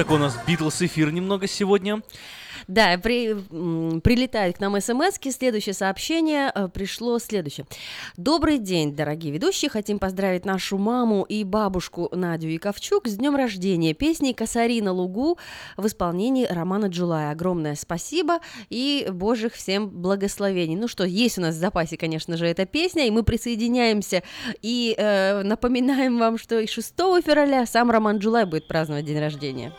[0.09, 2.01] Такой у нас Битлз эфир немного сегодня.
[2.67, 3.35] Да, при,
[3.99, 7.67] прилетает к нам смс Следующее сообщение э, пришло следующее.
[8.17, 9.69] Добрый день, дорогие ведущие.
[9.69, 13.93] Хотим поздравить нашу маму и бабушку Надю Яковчук с днем рождения.
[13.93, 15.37] Песни «Косари на лугу»
[15.77, 17.29] в исполнении Романа Джулая.
[17.29, 18.39] Огромное спасибо
[18.69, 20.75] и божьих всем благословений.
[20.75, 24.23] Ну что, есть у нас в запасе, конечно же, эта песня, и мы присоединяемся
[24.63, 29.71] и э, напоминаем вам, что и 6 февраля сам Роман Джулай будет праздновать день рождения.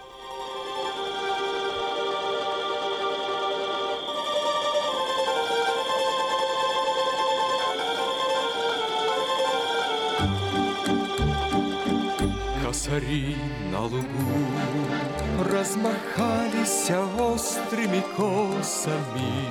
[12.91, 13.37] Косари
[13.71, 14.03] на лугу
[15.49, 19.49] размахались острыми косами,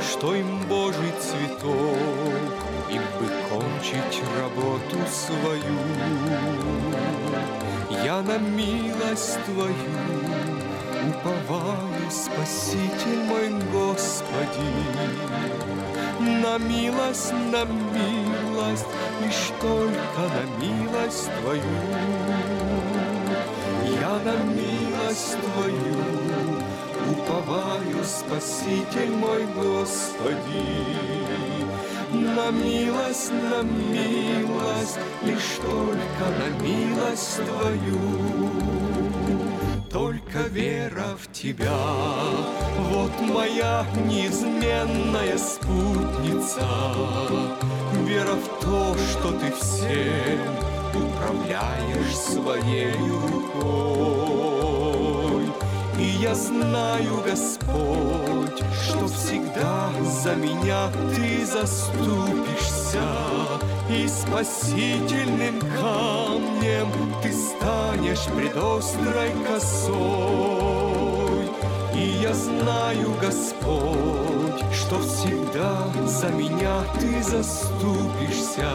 [0.00, 2.56] Что им Божий цветок,
[2.90, 5.78] им бы кончить работу свою.
[8.02, 9.74] Я на милость Твою
[11.10, 14.72] уповаю, Спаситель мой Господи,
[16.22, 18.86] на милость, на милость,
[19.20, 21.62] лишь только на милость Твою.
[24.00, 26.22] Я на милость Твою
[27.10, 30.62] уповаю, Спаситель мой Господи.
[32.12, 38.81] На милость, на милость, лишь только на милость Твою.
[39.92, 41.78] Только вера в Тебя,
[42.90, 46.66] вот моя неизменная спутница.
[48.06, 50.56] Вера в то, что Ты всем
[50.94, 53.82] управляешь своей рукой.
[55.98, 62.81] И я знаю, Господь, что всегда за меня Ты заступишься,
[63.88, 66.88] и спасительным камнем
[67.22, 70.72] Ты станешь пред острой косой.
[71.94, 78.70] И я знаю, Господь, что всегда за меня Ты заступишься,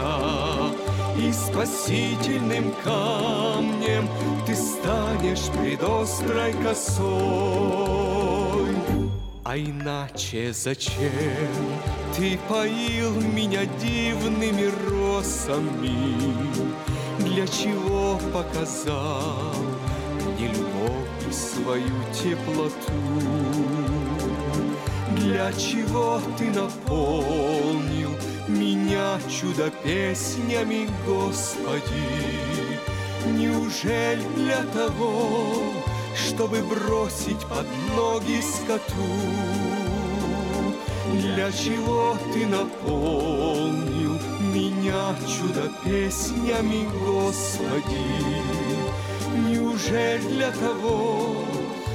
[1.16, 4.08] и спасительным камнем
[4.46, 7.98] Ты станешь пред острой косой.
[9.44, 16.16] А иначе зачем ты поил меня дивными росами?
[17.20, 19.54] Для чего показал
[20.26, 22.92] мне любовь свою теплоту?
[25.16, 28.10] Для чего ты наполнил
[28.48, 32.80] меня чудо песнями, Господи?
[33.26, 35.28] Неужели для того,
[36.16, 39.77] чтобы бросить под ноги скоту?
[41.12, 44.18] Для чего ты наполнил
[44.54, 48.04] меня чудо песнями, Господи?
[49.48, 51.44] Неужели для того,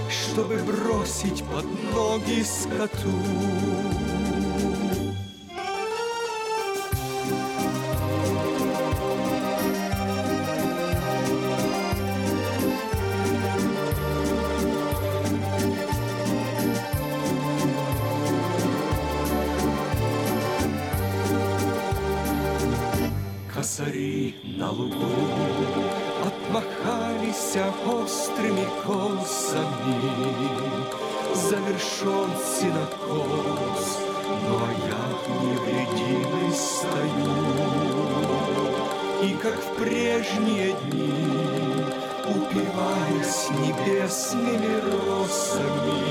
[0.10, 4.03] чтобы бросить под ноги скоту?
[29.54, 30.54] Косами.
[31.36, 34.00] Завершен синокос,
[34.48, 35.04] но я
[35.42, 37.34] невредимый стою.
[39.24, 41.14] И как в прежние дни,
[42.30, 44.74] упиваясь небесными
[45.08, 46.04] росами,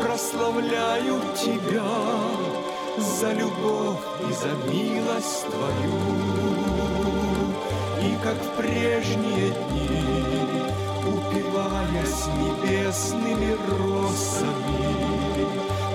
[0.00, 1.84] прославляю тебя
[2.98, 5.94] за любовь и за милость Твою.
[8.02, 10.19] И как в прежние дни,
[12.00, 14.90] упиваясь небесными росами,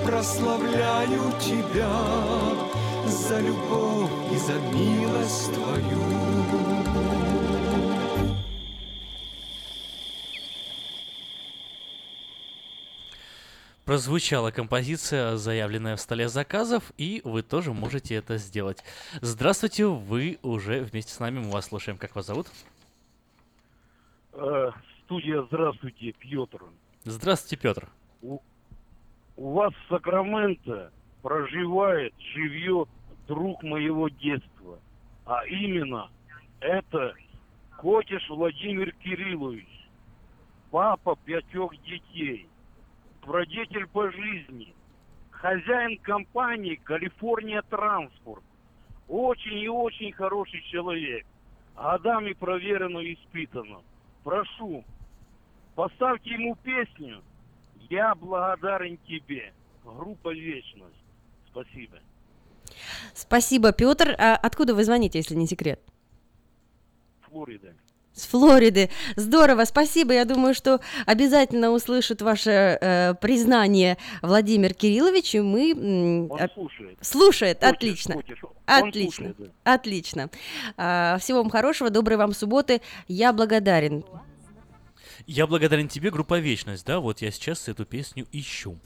[0.05, 1.89] прославляю Тебя
[3.07, 5.99] за любовь и за милость Твою.
[13.85, 18.83] Прозвучала композиция, заявленная в столе заказов, и вы тоже можете это сделать.
[19.21, 21.99] Здравствуйте, вы уже вместе с нами, мы вас слушаем.
[21.99, 22.47] Как вас зовут?
[25.05, 26.63] Студия «Здравствуйте», Пьотр.
[27.03, 27.87] Здравствуйте, Петр.
[28.23, 28.39] У,
[29.37, 32.89] у вас в Сакраменто проживает, живет
[33.27, 34.79] друг моего детства.
[35.27, 36.09] А именно,
[36.59, 37.13] это
[37.77, 39.67] Котиш Владимир Кириллович,
[40.71, 42.47] папа пятерых детей,
[43.21, 44.73] владетель по жизни,
[45.29, 48.43] хозяин компании «Калифорния Транспорт».
[49.07, 51.27] Очень и очень хороший человек.
[51.75, 53.81] Годами проверено и испытано.
[54.23, 54.83] Прошу,
[55.75, 57.21] Поставьте ему песню
[57.89, 59.53] «Я благодарен тебе».
[59.83, 60.95] Группа «Вечность».
[61.51, 61.97] Спасибо.
[63.13, 64.15] Спасибо, Петр.
[64.17, 65.79] А откуда вы звоните, если не секрет?
[67.29, 67.73] Флорида.
[68.13, 68.89] С Флориды.
[69.17, 70.13] Здорово, спасибо.
[70.13, 75.71] Я думаю, что обязательно услышит ваше э, признание Владимир Кириллович, и мы...
[75.71, 76.97] м, Он а- слушает.
[77.01, 78.13] Слушает, Хочешь, отлично.
[78.15, 78.43] хочешь.
[78.43, 79.73] Он Отлично, слушает, да.
[79.73, 80.29] отлично.
[80.77, 82.81] А, всего вам хорошего, доброй вам субботы.
[83.09, 84.05] Я благодарен.
[85.27, 88.79] Я благодарен тебе, группа Вечность, да, вот я сейчас эту песню ищу.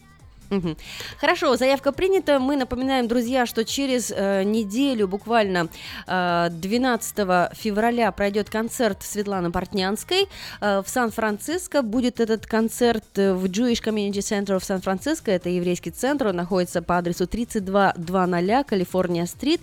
[1.20, 2.40] Хорошо, заявка принята.
[2.40, 5.70] Мы напоминаем, друзья, что через э, неделю, буквально
[6.08, 10.28] э, 12 февраля, пройдет концерт Светланы Портнянской
[10.62, 11.82] э, в Сан-Франциско.
[11.82, 15.32] Будет этот концерт э, в Jewish Community Center в Сан-Франциско.
[15.32, 16.28] Это еврейский центр.
[16.28, 19.62] Он находится по адресу 3200 Калифорния-стрит.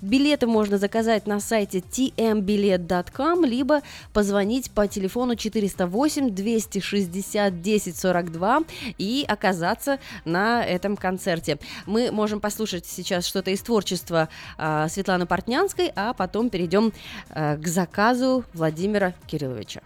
[0.00, 8.62] Билеты можно заказать на сайте tmbilet.com, либо позвонить по телефону 408 260 1042
[8.98, 11.58] и оказаться на этом концерте.
[11.86, 16.92] Мы можем послушать сейчас что-то из творчества а, Светланы Портнянской, а потом перейдем
[17.30, 19.80] а, к заказу Владимира Кирилловича.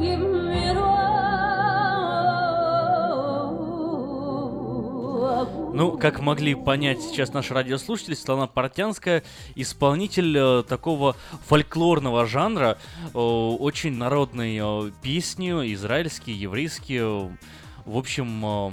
[0.00, 0.74] Gib mir
[5.76, 9.24] Ну, как могли понять сейчас наши радиослушатели, Светлана Портянская
[9.56, 12.78] исполнитель э, такого фольклорного жанра,
[13.12, 17.28] э, очень народной э, песни, израильские, еврейские, э,
[17.86, 18.72] в общем...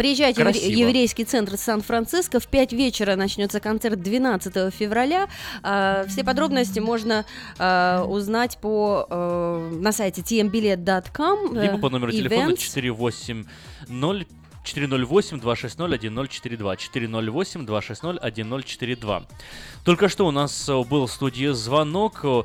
[0.00, 0.78] э, Приезжайте в Красиво.
[0.78, 2.40] еврейский центр Сан-Франциско.
[2.40, 5.28] В 5 вечера начнется концерт 12 февраля.
[5.62, 7.26] А, Все подробности можно
[7.58, 11.56] а, узнать по, э, на сайте tmbilet.com.
[11.56, 12.56] э, Либо по номеру телефона events.
[12.56, 13.46] 480
[14.64, 19.22] 408 260 1042 408 260 1042
[19.84, 22.20] Только что у нас э, был в студии звонок.
[22.22, 22.42] э,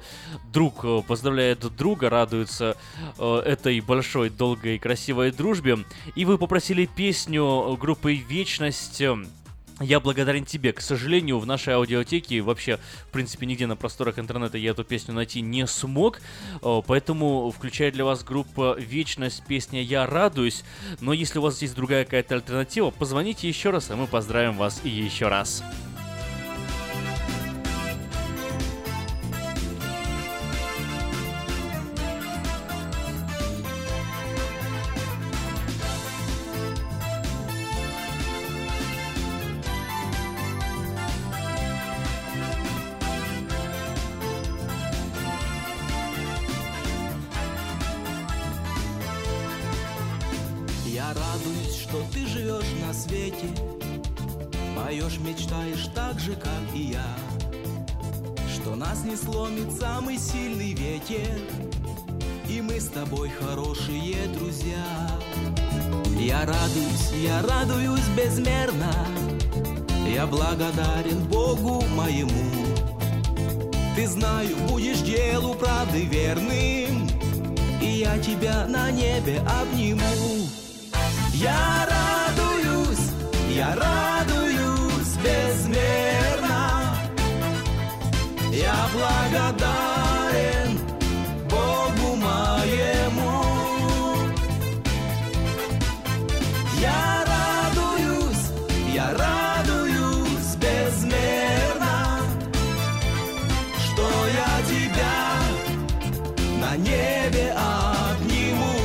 [0.52, 2.78] Друг э, поздравляет друга, радуется
[3.18, 5.80] этой большой, долгой, красивой дружбе.
[6.16, 9.02] И вы попросили песню группы Вечность.
[9.80, 10.74] Э, Я благодарен тебе.
[10.74, 15.14] К сожалению, в нашей аудиотеке вообще, в принципе, нигде на просторах интернета я эту песню
[15.14, 16.22] найти не смог.
[16.62, 20.64] О, Поэтому включаю для вас группа Вечность, песня Я радуюсь.
[21.02, 24.84] Но если у вас есть другая какая-то альтернатива, позвоните еще раз, а мы поздравим вас
[24.84, 25.64] еще раз.
[56.16, 57.06] Так же, как и я
[58.54, 61.40] Что нас не сломит самый сильный ветер
[62.50, 64.86] И мы с тобой хорошие друзья.
[66.18, 68.94] Я радуюсь, я радуюсь безмерно
[70.08, 72.32] Я благодарен Богу моему.
[73.96, 77.10] Ты знаю, будешь делу правды верным
[77.82, 80.48] И я тебя на небе обниму.
[81.34, 83.12] Я радуюсь,
[83.54, 84.75] я радуюсь
[85.26, 86.62] безмерно.
[88.52, 90.70] Я благодарен
[91.50, 93.34] Богу моему.
[96.80, 98.46] Я радуюсь,
[98.94, 101.96] я радуюсь безмерно,
[103.84, 104.08] что
[104.42, 105.20] я тебя
[106.62, 108.76] на небе обниму.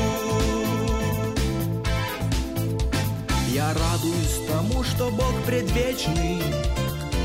[3.52, 5.29] Я радуюсь тому, что Бог
[5.90, 6.42] предвечный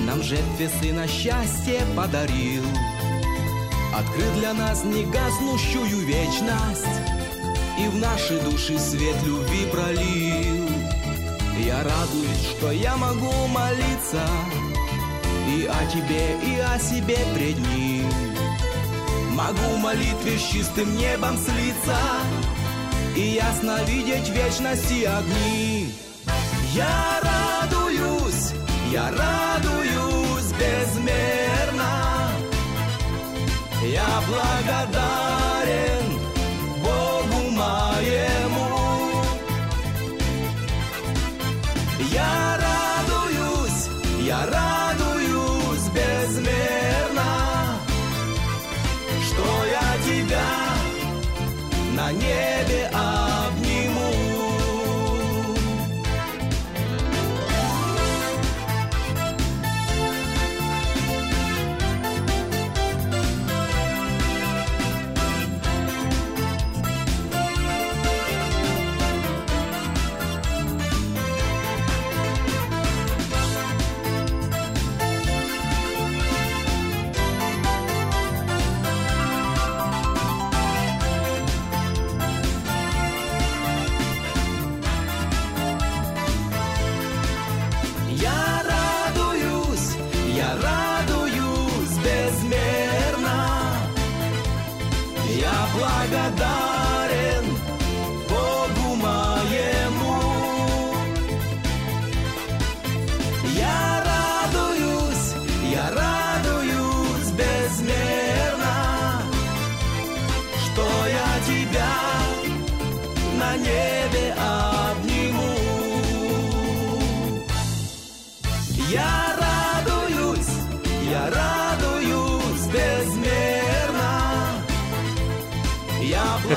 [0.06, 2.64] Нам жертве сына счастье подарил.
[3.94, 6.86] Открыл для нас негаснущую вечность
[7.80, 10.70] И в наши души свет любви пролил.
[11.60, 14.28] Я радуюсь, что я могу молиться
[15.50, 18.10] И о тебе, и о себе пред ним.
[19.32, 21.98] Могу молитве с чистым небом слиться
[23.16, 25.94] И ясно видеть вечности огни.
[26.74, 27.75] Я радуюсь,
[28.92, 32.30] я радуюсь безмерно.
[33.84, 35.35] Я благодарен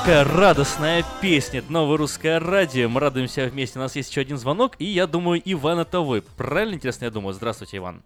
[0.09, 2.89] Я Какая радостная песня, новое русское радио.
[2.89, 3.77] Мы радуемся вместе.
[3.77, 6.23] У нас есть еще один звонок, и я думаю, Иван, это вы.
[6.35, 7.33] Правильно, интересно, я думаю.
[7.33, 8.01] Здравствуйте, Иван.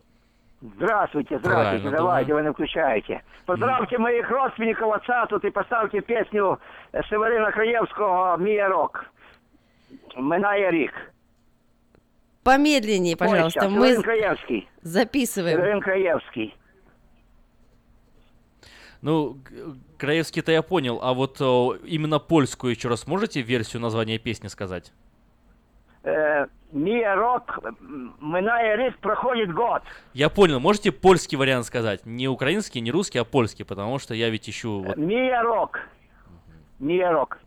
[0.59, 2.43] Здравствуйте, здравствуйте, Правильно, давайте, думаю.
[2.43, 3.23] вы не включаете.
[3.45, 6.59] Поздравьте моих родственников отца тут и поставьте песню
[6.91, 9.05] э, Северина Краевского «Мия Рок».
[10.17, 10.91] Минає рік.
[12.43, 13.65] Помедленнее, пожалуйста.
[13.65, 14.67] Ой, щас, Мы Северин Краевский.
[14.81, 15.57] записываем.
[15.57, 16.53] Северин Краевский.
[19.01, 19.37] Ну,
[20.07, 24.91] Краевский-то я понял, а вот о, именно польскую еще раз можете версию названия песни сказать?
[26.03, 29.81] Э, Мия Рок, м, минає рік, проходит год.
[30.13, 32.05] Я понял, можете польский вариант сказать?
[32.05, 34.85] Не украинский, не русский, а польский, потому что я ведь ищу...
[34.97, 35.79] Мия Рок.
[36.79, 37.39] Мия Рок.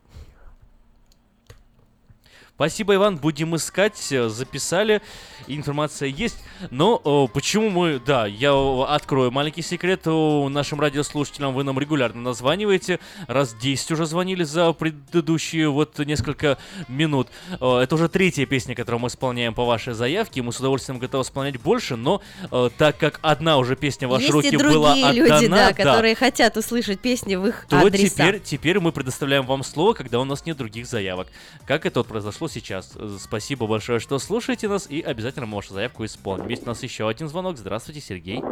[2.57, 3.19] Спасибо, Иван.
[3.19, 4.11] Будем искать.
[4.11, 5.03] э, Записали.
[5.47, 6.39] Информация есть.
[6.71, 8.01] Но э, почему мы...
[8.05, 10.01] Да, я э, открою маленький секрет.
[10.07, 12.99] Э, Нашим радиослушателям вы нам регулярно названиваете.
[13.27, 16.57] Раз 10 уже звонили за предыдущие вот несколько
[16.89, 17.29] минут.
[17.61, 20.41] Э, Это уже третья песня, которую мы исполняем по вашей заявке.
[20.41, 24.23] Мы с удовольствием готовы исполнять больше, но э, так как одна уже песня в ваши
[24.25, 28.09] Есть руки была отдана, люди, да, которые хотят услышать песни в их то адреса.
[28.09, 31.29] теперь, теперь мы предоставляем вам слово, когда у нас нет других заявок.
[31.67, 32.97] Как это вот произошло сейчас.
[32.97, 36.49] Э, Спасибо большое, что слушаете нас, и обязательно вашу заявку исполним.
[36.49, 37.57] Есть у нас еще один звонок.
[37.57, 38.43] Здравствуйте, Сергей.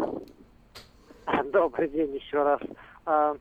[1.52, 2.60] Добрый день еще раз.
[3.06, 3.36] А,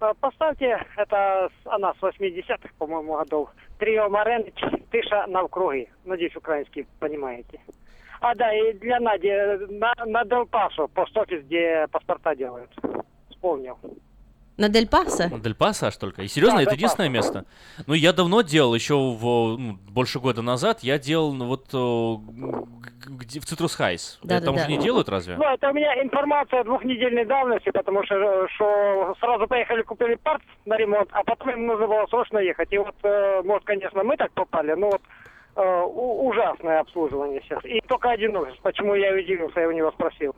[0.00, 3.50] а, Поставьте, это она с 80-х, по-моему, годов.
[3.78, 4.54] Трио Маренич,
[4.90, 5.88] Тиша навкруги.
[6.04, 7.60] Надеюсь, украинский понимаете.
[8.20, 9.30] А, да, и для Нади
[9.78, 12.70] на, на Дел Пасо, пост-офис, где паспорта делают.
[13.30, 13.78] Вспомнил.
[14.60, 15.28] На Дель Пасо?
[15.30, 16.20] Ну, Дель Пасо аж только.
[16.20, 17.46] И серьезно, Да, это Дель единственное место?
[17.86, 21.64] Ну, я давно делал, еще в, ну, больше года назад, я делал ну, вот
[23.06, 24.18] где, в Цитрус Хайс.
[24.22, 24.72] Да, Там да, же да.
[24.76, 25.36] не делают разве?
[25.36, 30.76] Ну, это у меня информация двухнедельной давности, потому что, что сразу поехали, купили парт на
[30.76, 32.70] ремонт, а потом им нужно было срочно ехать.
[32.70, 35.02] И вот, э, может, конечно, мы так попали, но вот
[35.56, 37.64] э, ужасное обслуживание сейчас.
[37.64, 38.56] И только один офис.
[38.60, 40.34] Почему я удивился, я у него спросил.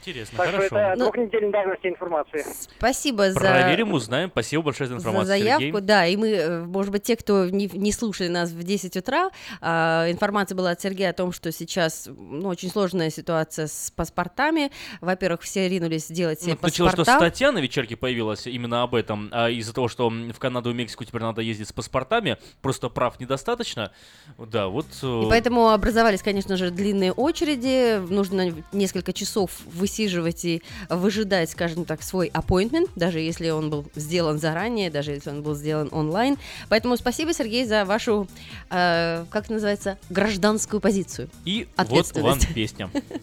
[0.00, 0.76] Интересно, Так что хорошо.
[0.78, 2.44] это Ну, двухнедельной давности информации.
[2.78, 3.40] Спасибо за...
[3.40, 4.30] Проверим, узнаем.
[4.30, 5.80] Спасибо большое за за информацию, заявку, Сергей.
[5.82, 9.30] да, и мы, э, может быть, те, кто не, не слушали нас в 10 утра,
[9.60, 14.70] а, информация была от Сергея о том, что сейчас ну, очень сложная ситуация с паспортами.
[15.02, 17.26] Во-первых, все ринулись делать себе Ну, Началось, что паспорта.
[17.26, 21.04] статья на вечерке появилась именно об этом, а из-за того, что в Канаду и Мексику
[21.04, 23.92] теперь надо ездить с паспортами, просто прав недостаточно.
[24.38, 24.86] Да, вот...
[25.02, 27.98] э, И поэтому образовались, конечно же, длинные очереди.
[27.98, 29.50] Нужно несколько часов
[29.90, 35.30] высиживать и выжидать, скажем так, свой appointment, даже если он был сделан заранее, даже если
[35.30, 36.38] он был сделан онлайн.
[36.68, 38.28] Поэтому спасибо, Сергей, за вашу,
[38.70, 41.28] э, как называется, гражданскую позицию.
[41.44, 42.88] И вот вам песня.
[42.92, 43.20] Тиша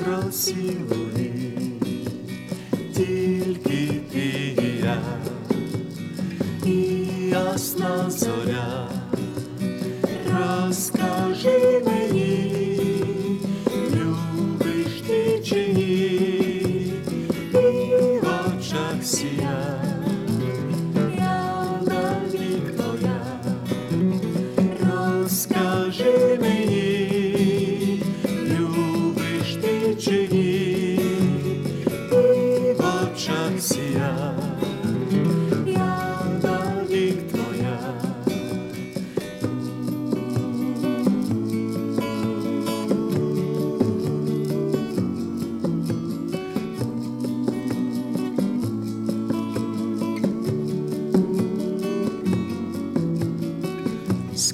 [0.00, 1.30] сплять просілуги,
[2.96, 5.02] тільки ти і я,
[6.66, 6.96] і
[7.28, 8.88] ясна зоря,
[10.32, 12.52] розкажи мені,
[13.94, 16.92] любиш ти чи ні,
[17.52, 19.79] і в очах сія,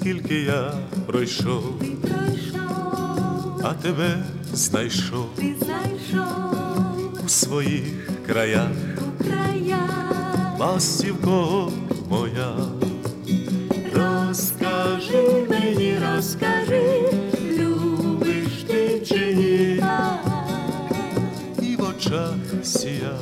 [0.08, 0.74] Скільки я
[1.08, 5.26] пройшов, ти пройшов, а тебе знайшов.
[5.36, 7.26] Ти знайшов.
[7.26, 7.84] У своїх
[8.28, 8.72] краях,
[10.60, 11.72] ластівко
[12.10, 12.56] моя.
[13.96, 17.12] Розкажи мені, розкажи,
[17.58, 19.84] любиш ти чи ні,
[21.62, 23.18] і в очах сія.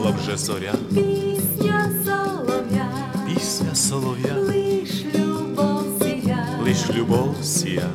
[0.00, 2.88] Згасла вже зоря, пісня солов'я,
[3.26, 7.90] пісня солов'я, лиш любов сія, лиш любов сія.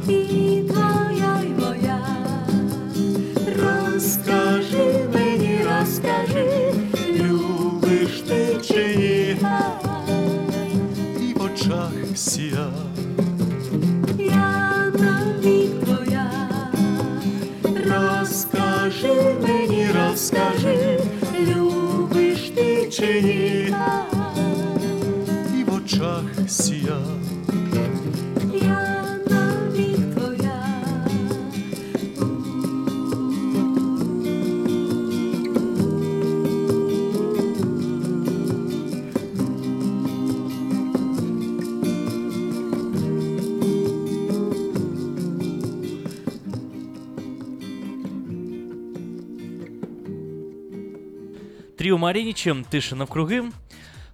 [51.86, 53.44] Трио Мариничем, Тышина в круги.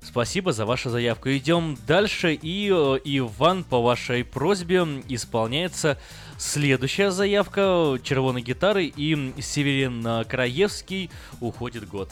[0.03, 1.31] Спасибо за вашу заявку.
[1.31, 2.35] Идем дальше.
[2.35, 5.99] И, э, Иван, по вашей просьбе исполняется
[6.37, 8.93] следующая заявка червоной гитары.
[8.95, 11.09] И Северин э, Краевский
[11.41, 12.11] уходит год.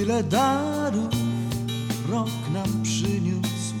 [0.00, 1.14] Tyle darów
[2.10, 3.74] rok nam przyniósł.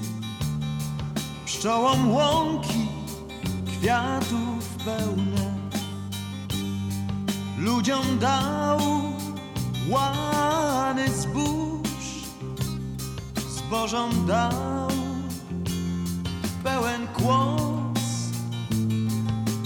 [1.46, 2.88] Pszczołom łąki
[3.66, 5.54] kwiatów pełne.
[7.58, 8.78] Ludziom dał
[9.88, 12.04] łany zbóż.
[13.48, 14.88] Zbożom dał
[16.64, 18.30] pełen kłos.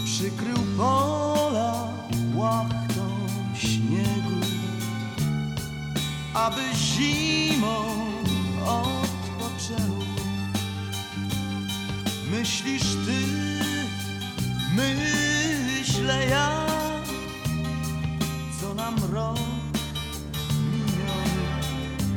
[0.05, 1.89] Przykrył pola
[2.34, 2.83] łachtą
[6.34, 7.84] aby zimą
[8.66, 10.04] odpoczęło.
[12.30, 13.20] Myślisz ty,
[14.76, 16.66] myślę ja,
[18.60, 19.38] co nam rok
[20.72, 21.44] miniony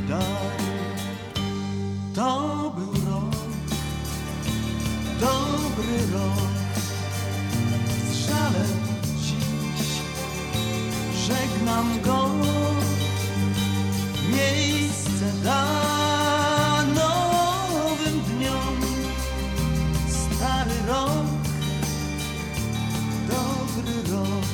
[0.07, 0.47] dał.
[2.15, 3.35] To był rok,
[5.19, 6.51] dobry rok,
[8.11, 8.77] z żalem
[9.21, 9.87] dziś
[11.27, 12.66] żegnam go
[14.37, 15.63] miejsce da
[16.95, 18.77] nowym dniom.
[20.09, 21.27] Stary rok,
[23.27, 24.45] dobry rok,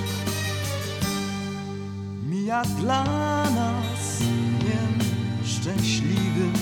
[2.29, 3.03] mija dla
[3.49, 4.99] nas dniem
[5.45, 6.53] szczęśliwym,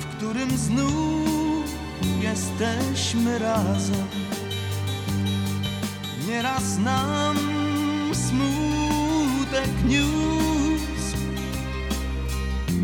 [0.00, 1.64] w którym znów
[2.22, 4.06] jesteśmy razem.
[6.28, 7.36] Nieraz nam
[8.12, 10.97] smutek niósł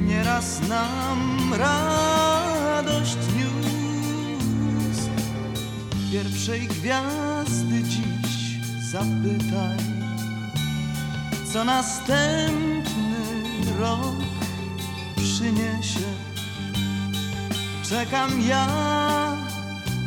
[0.06, 5.10] nieraz nam radość niósł.
[6.12, 8.58] Pierwszej gwiazdy dziś
[8.92, 9.78] zapytaj,
[11.52, 13.14] co następny
[13.78, 14.16] rok
[15.16, 16.08] przyniesie.
[17.88, 18.66] Czekam ja,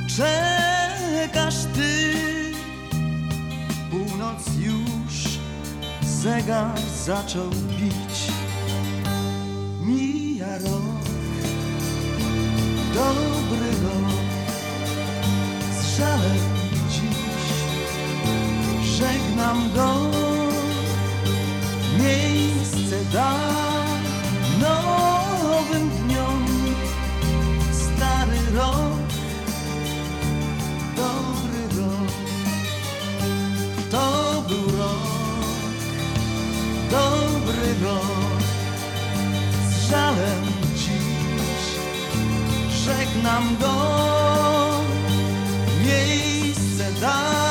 [0.08, 2.14] czekasz ty,
[3.92, 5.40] północ już
[6.02, 8.07] zegar zaczął bić
[9.88, 11.04] mija rok,
[12.94, 14.12] dobry rok,
[15.80, 16.44] z żalem
[16.90, 17.48] dziś.
[18.98, 19.96] Żegnam go,
[22.00, 23.36] miejsce da
[24.62, 26.46] nowym dniom,
[27.72, 29.08] stary rok,
[30.96, 32.12] dobry rok,
[33.92, 35.08] to był rok,
[36.92, 38.37] dobry rok
[39.90, 40.44] żalem
[40.76, 41.66] dziś
[42.86, 43.74] żegnam go.
[45.86, 47.47] Miejsce da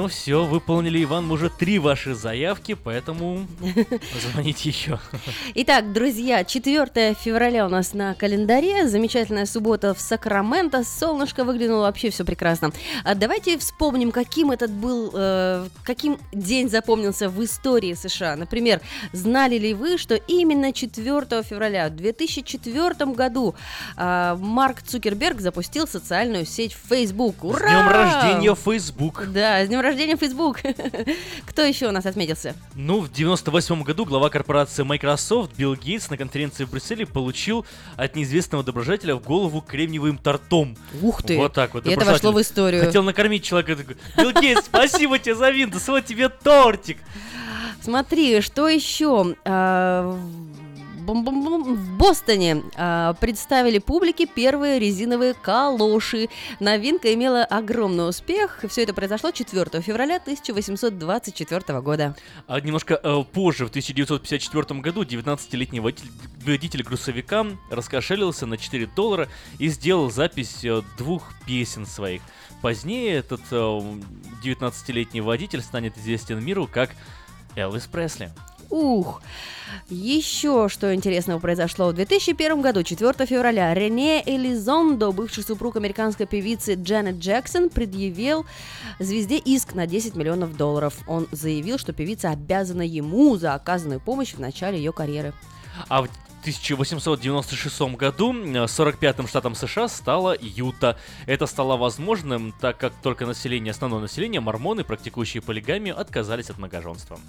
[0.00, 3.46] Ну все, выполнили, Иван, уже три ваши заявки, поэтому
[4.32, 4.98] звоните еще.
[5.54, 8.88] Итак, друзья, 4 февраля у нас на календаре.
[8.88, 10.84] Замечательная суббота в Сакраменто.
[10.84, 12.72] Солнышко выглянуло, вообще все прекрасно.
[13.04, 18.36] А давайте вспомним, каким этот был, э, каким день запомнился в истории США.
[18.36, 18.80] Например,
[19.12, 23.54] знали ли вы, что именно 4 февраля в 2004 году
[23.98, 27.44] э, Марк Цукерберг запустил социальную сеть Facebook?
[27.44, 27.58] Ура!
[27.58, 29.26] С днем рождения, Facebook!
[29.26, 30.60] Да, с днем рождения, Facebook!
[31.46, 32.54] Кто еще у нас отметился?
[32.74, 38.16] Ну, в 98 году глава корпорации Microsoft Билл Гейтс на конференции в Брюсселе получил от
[38.16, 40.76] неизвестного доброжателя в голову кремниевым тортом.
[41.02, 41.36] Ух ты!
[41.36, 41.86] Вот так вот.
[41.86, 42.84] И это вошло в историю.
[42.84, 43.76] Хотел накормить человека.
[43.76, 46.98] такой, Билл Гейтс, спасибо тебе за Windows, вот тебе тортик.
[47.82, 49.34] Смотри, что еще?
[51.10, 51.74] Бум-бум-бум.
[51.74, 56.28] В Бостоне а, представили публике первые резиновые калоши.
[56.60, 58.64] Новинка имела огромный успех.
[58.68, 62.14] Все это произошло 4 февраля 1824 года.
[62.46, 66.10] А немножко э, позже, в 1954 году, 19-летний водитель,
[66.46, 72.22] водитель грузовика раскошелился на 4 доллара и сделал запись э, двух песен своих.
[72.62, 73.56] Позднее этот э,
[74.44, 76.90] 19-летний водитель станет известен миру как
[77.56, 78.30] Элвис Пресли.
[78.70, 79.20] Ух!
[79.88, 81.88] Еще что интересного произошло.
[81.88, 88.46] В 2001 году, 4 февраля, Рене Элизондо, бывший супруг американской певицы Джанет Джексон, предъявил
[89.00, 90.94] звезде иск на 10 миллионов долларов.
[91.08, 95.34] Он заявил, что певица обязана ему за оказанную помощь в начале ее карьеры.
[95.88, 96.08] А в
[96.40, 100.98] 1896 году э, 45-м штатом США стала Юта.
[101.26, 107.20] Это стало возможным, так как только население, основное население, мормоны, практикующие полигамию, отказались от многоженства.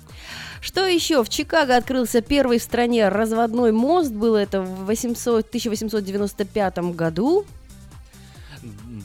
[0.62, 1.24] Что еще?
[1.24, 4.12] В Чикаго открылся первый в стране разводной мост.
[4.12, 7.46] Было это в 800 1895 году.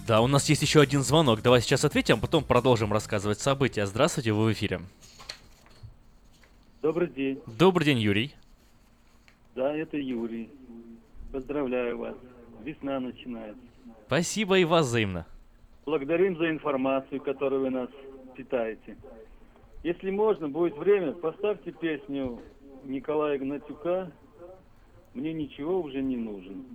[0.07, 1.43] Да, у нас есть еще один звонок.
[1.43, 3.87] Давай сейчас ответим, а потом продолжим рассказывать события.
[3.87, 4.81] Здравствуйте, вы в эфире.
[6.83, 7.41] Добрый день.
[7.47, 8.35] Добрый день, Юрий.
[9.57, 10.51] Да, это Юрий.
[11.33, 12.15] Поздравляю вас.
[12.63, 13.63] Весна начинается.
[14.07, 15.27] Спасибо и вас взаимно.
[15.87, 17.89] Благодарим за информацию, которую вы нас
[18.37, 18.99] питаете.
[19.83, 22.39] Если можно, будет время, поставьте песню
[22.85, 24.13] Николая Гнатюка
[25.15, 26.67] «Мне ничего уже не нужен».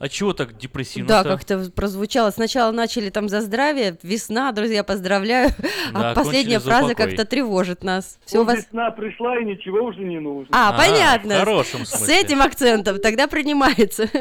[0.00, 1.08] А чего так депрессивно?
[1.08, 2.30] Да, как-то прозвучало.
[2.30, 5.50] Сначала начали там за здравие, весна, друзья, поздравляю.
[5.92, 8.18] Да, а последняя фраза как-то тревожит нас.
[8.24, 8.58] Все Ну, у вас...
[8.58, 10.48] Весна пришла и ничего уже не нужно.
[10.52, 11.36] А, понятно.
[11.36, 12.20] в хорошем С смысле.
[12.20, 14.08] этим акцентом тогда принимается.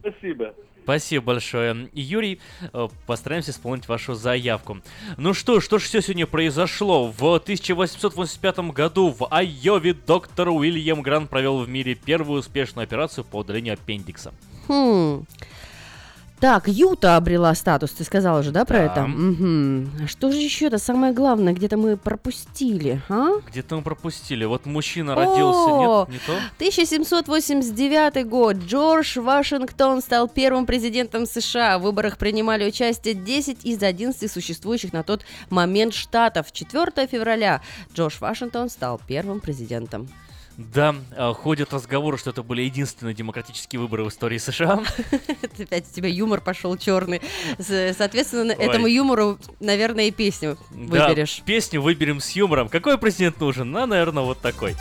[0.00, 0.54] Спасибо.
[0.82, 1.88] Спасибо большое.
[1.92, 2.40] Юрий,
[2.72, 4.78] э, постараемся исполнить вашу заявку.
[5.16, 7.12] Ну что, что же все сегодня произошло?
[7.16, 13.36] В 1885 году в Айове доктор Уильям Грант провел в мире первую успешную операцию по
[13.38, 14.32] удалению аппендикса.
[14.68, 15.26] Хм.
[16.40, 18.84] Так, Юта обрела статус, ты сказала же, да, про Да.
[18.86, 19.02] это?
[19.04, 23.40] А Что же еще это самое главное, где-то мы пропустили, а?
[23.46, 24.46] Где-то мы пропустили.
[24.46, 26.06] Вот мужчина родился, О!
[26.08, 26.32] нет, не то?
[26.56, 28.56] 1789 год.
[28.56, 31.78] Джордж Вашингтон стал первым президентом США.
[31.78, 36.52] В выборах принимали участие 10 из 11 существующих на тот момент штатов.
[36.52, 37.60] 4 февраля
[37.94, 40.08] Джордж Вашингтон стал первым президентом.
[40.74, 44.82] Да, э, ходят разговоры, что это были единственные демократические выборы в истории США.
[45.42, 47.22] Это опять у тебя юмор пошел черный.
[47.58, 51.38] Соответственно, этому юмору, наверное, и песню выберешь.
[51.38, 52.68] Да, песню выберем с юмором.
[52.68, 53.70] Какой президент нужен?
[53.70, 54.76] Ну, наверное, вот такой.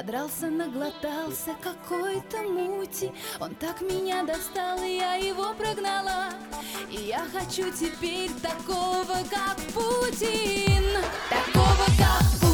[0.00, 3.12] Подрался, наглотался какой-то мути.
[3.38, 6.30] Он так меня достал, и я его прогнала.
[6.90, 10.86] И я хочу теперь такого, как Путин.
[11.28, 12.49] Такого, как Путин,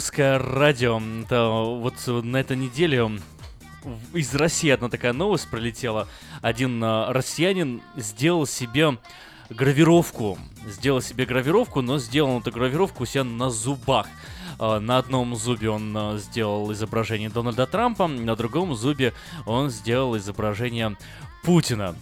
[0.00, 0.98] русское радио.
[1.24, 3.06] Это вот на этой неделе
[4.14, 6.08] из России одна такая новость пролетела.
[6.40, 8.96] Один а, россиянин сделал себе
[9.50, 10.38] гравировку.
[10.66, 14.06] Сделал себе гравировку, но сделал эту гравировку у себя на зубах.
[14.58, 19.12] А, На одном зубе он а, сделал изображение Дональда Трампа, на другом зубе
[19.44, 20.96] он сделал изображение
[21.44, 21.94] Путина.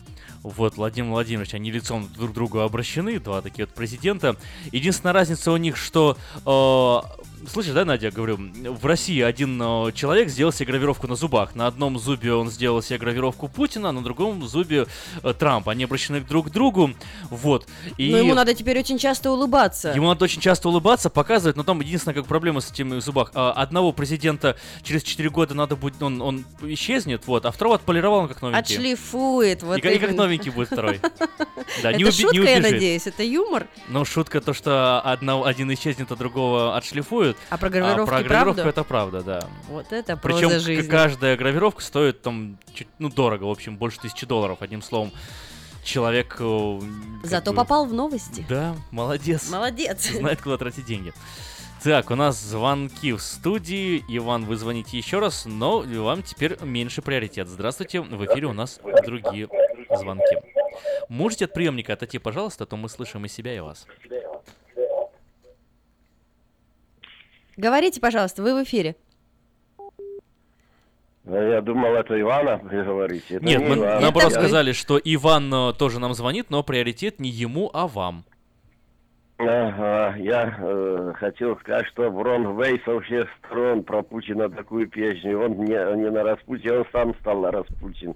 [0.45, 4.37] Вот, Владимир Владимирович, они лицом друг к другу обращены, два такие вот президента.
[4.71, 6.17] Единственная разница у них, что...
[6.47, 11.55] э, Слышишь, да, Надя, говорю, в России один э, человек сделал себе гравировку на зубах.
[11.55, 14.87] На одном зубе он сделал себе гравировку Путина, а на другом зубе
[15.23, 15.73] э, Трампа.
[15.73, 16.91] Они обращены друг к другу,
[17.31, 17.67] вот.
[17.97, 18.11] И...
[18.11, 19.93] Но ему надо теперь очень часто улыбаться.
[19.95, 23.31] Ему надо очень часто улыбаться, показывать, но там единственная как проблема с этими зубах.
[23.35, 28.19] А, Одного президента через 4 года надо будет, он, он исчезнет, вот, а второго отполировал
[28.19, 28.77] он как новенький.
[28.77, 29.63] Отшлифует.
[29.63, 31.01] Вот и, как- и как новенький будет второй.
[31.83, 32.73] Да, не Это не шутка, я убежит.
[32.73, 33.67] надеюсь, это юмор.
[33.89, 36.77] Но шутка то, что одно, один исчезнет, а другого
[37.31, 37.37] отшлифуют.
[37.51, 38.71] А про гравировки про гравировку правда?
[38.71, 39.49] это правда, да.
[39.69, 40.89] Вот это Причем жизни.
[40.91, 45.13] каждая гравировка стоит там чуть, ну, дорого, в общем, больше тысячи долларов, одним словом.
[45.85, 46.37] Человек...
[46.41, 46.81] э,
[47.23, 48.45] Зато бы- попал в новости.
[48.49, 49.49] Да, молодец.
[49.51, 50.11] Молодец.
[50.11, 51.13] Знает, куда тратить деньги.
[51.83, 54.05] Так, у нас звонки в студии.
[54.09, 57.47] Иван, вы звоните еще раз, но вам теперь меньше приоритет.
[57.49, 59.49] Здравствуйте, в эфире у нас другие
[59.97, 60.37] звонки.
[61.09, 63.87] Можете от приемника отойти, пожалуйста, а то мы слышим и себя, и вас.
[67.59, 68.95] Говорите, пожалуйста, вы в эфире.
[71.27, 73.35] Я думал, это Ивана вы говорите.
[73.35, 74.01] Это Нет, не мы Иван.
[74.01, 78.25] наоборот сказали, что Иван э, тоже нам звонит, но приоритет не ему, а вам.
[79.39, 85.39] Ага, я э, хотел сказать, что Брон Вей со всех сторон про Путина такую песню.
[85.41, 88.15] Он не, не на Распутин, он сам стал на Распутин.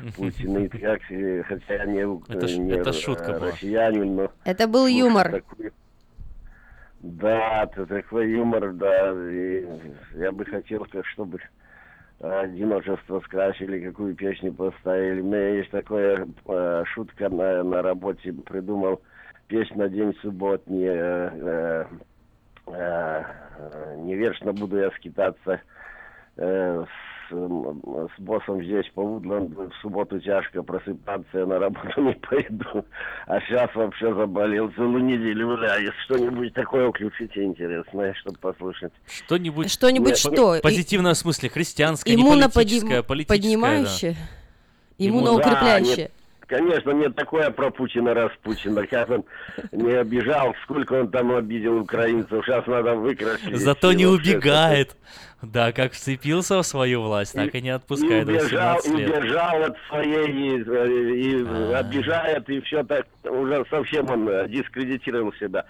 [0.16, 2.00] Путин, и как, хотя я не,
[2.32, 3.50] Это не это шутка была.
[3.50, 4.30] россиянин, но...
[4.44, 5.30] Это был юмор.
[5.32, 5.72] такую-
[7.06, 9.12] Да, это такой юмор, да.
[9.30, 9.66] и
[10.14, 11.38] я бы хотел, как чтобы
[12.18, 15.20] одиночество скрасили, какую песню поставили.
[15.20, 19.02] У меня есть такая э, шутка на, на работе, придумал
[19.48, 20.86] песню на день субботний.
[20.86, 21.84] Э, э,
[22.68, 24.16] э, не
[24.52, 25.60] буду я скитаться
[26.38, 29.70] э, с, с боссом здесь по Вудланду.
[29.70, 32.84] В субботу тяжко просыпаться, я на работу не пойду.
[33.26, 35.56] А сейчас вообще заболел целую неделю.
[35.56, 38.92] Бля, если что-нибудь такое включите интересное, чтобы послушать.
[39.06, 39.70] Что-нибудь...
[39.70, 40.56] Что-нибудь что?
[40.56, 43.34] И- Позитивном смысле, христианское, не Иммуноподим- политическое, политическое, да.
[43.34, 44.16] поднимающее,
[44.98, 46.10] Иммун- иммуноукрепляющее.
[46.48, 48.86] Да, нет, конечно, мне такое про Путина Распутина.
[48.86, 49.24] Как он
[49.72, 52.44] не обижал, сколько он там обидел украинцев.
[52.44, 53.56] Сейчас надо выкрасить.
[53.56, 54.96] Зато не убегает.
[55.44, 58.96] Да, как вцепился в свою власть, так и не И отпускает до убежал, 18 и
[58.96, 59.18] лет.
[59.18, 61.78] убежал от своей, и, и А.
[61.78, 65.64] обижает, и все так, уже совсем он э, дискредитировал себя.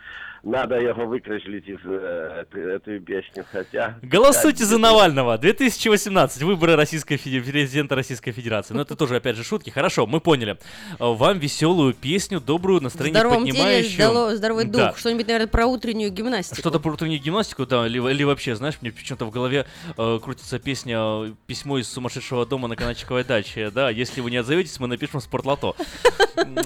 [0.45, 3.99] Надо его выкрасить из э, эту песню, хотя...
[4.03, 5.39] Голосуйте за Навального.
[5.39, 6.43] 2018.
[6.43, 8.75] Выборы Российской Феде- президента Российской Федерации.
[8.75, 9.71] Но это тоже, опять же, шутки.
[9.71, 10.59] Хорошо, мы поняли.
[10.99, 13.95] А, Вам веселую песню, добрую, настроение здоровом теле поднимающую.
[13.95, 14.75] здало- здоровый дух.
[14.77, 14.95] Да.
[14.95, 16.57] Что-нибудь, наверное, про утреннюю гимнастику.
[16.57, 19.65] Что-то про утреннюю гимнастику, да, или, или вообще, знаешь, мне почему-то в голове
[19.97, 23.71] э, крутится песня э, «Письмо из сумасшедшего дома на Каначковой даче».
[23.71, 25.73] Да, если вы не отзоветесь, мы напишем в спортлото.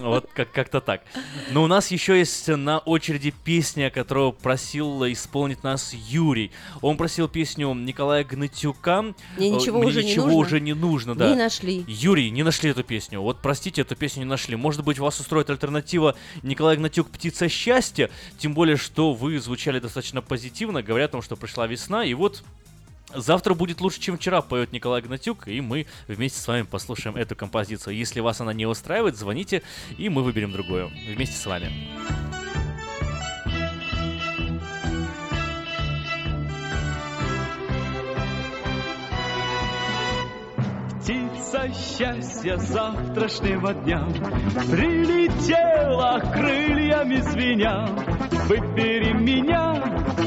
[0.00, 1.02] Вот как- как-то так.
[1.52, 6.50] Но у нас еще есть на очереди песня, которую просил исполнить нас Юрий.
[6.82, 9.02] Он просил песню Николая Гнатюка.
[9.36, 10.38] Мне Э, ничего «Мне уже не ничего нужно».
[10.38, 11.28] уже не нужно, да.
[11.28, 11.84] Не нашли.
[11.86, 13.20] Юрий, не нашли эту песню.
[13.20, 14.56] Вот простите, эту песню не нашли.
[14.56, 20.22] Может быть, вас устроит альтернатива Николай Гнатюк «Птица счастья», тем более, что вы звучали достаточно
[20.22, 22.42] позитивно, говорят о том, что пришла весна, и вот
[23.14, 27.34] Завтра будет лучше, чем вчера, поет Николай Гнатюк, и мы вместе с вами послушаем эту
[27.34, 27.96] композицию.
[27.96, 29.62] Если вас она не устраивает, звоните,
[29.96, 31.72] и мы выберем другую вместе с вами.
[41.48, 44.06] Птица счастья завтрашнего дня.
[44.70, 47.86] Прилетела крыльями звеня
[48.48, 49.82] Выбери меня,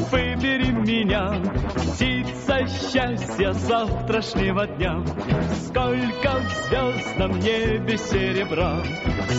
[0.10, 1.40] выбери меня.
[1.76, 5.04] Птица счастья завтрашнего дня.
[5.68, 8.82] Сколько в звездном небе серебра.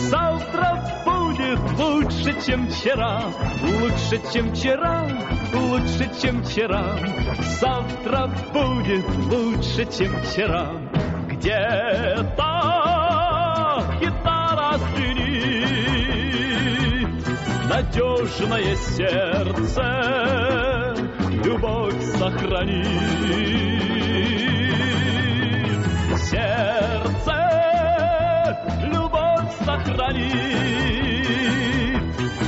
[0.09, 3.23] Завтра будет лучше, чем вчера.
[3.61, 5.05] Лучше, чем вчера,
[5.53, 6.97] лучше, чем вчера.
[7.59, 10.71] Завтра будет лучше, чем вчера
[11.43, 12.47] где-то
[13.99, 15.91] гитара звенит,
[17.67, 19.83] надежное сердце
[21.43, 22.87] любовь сохранит.
[26.17, 27.35] Сердце
[28.85, 30.31] любовь сохранит,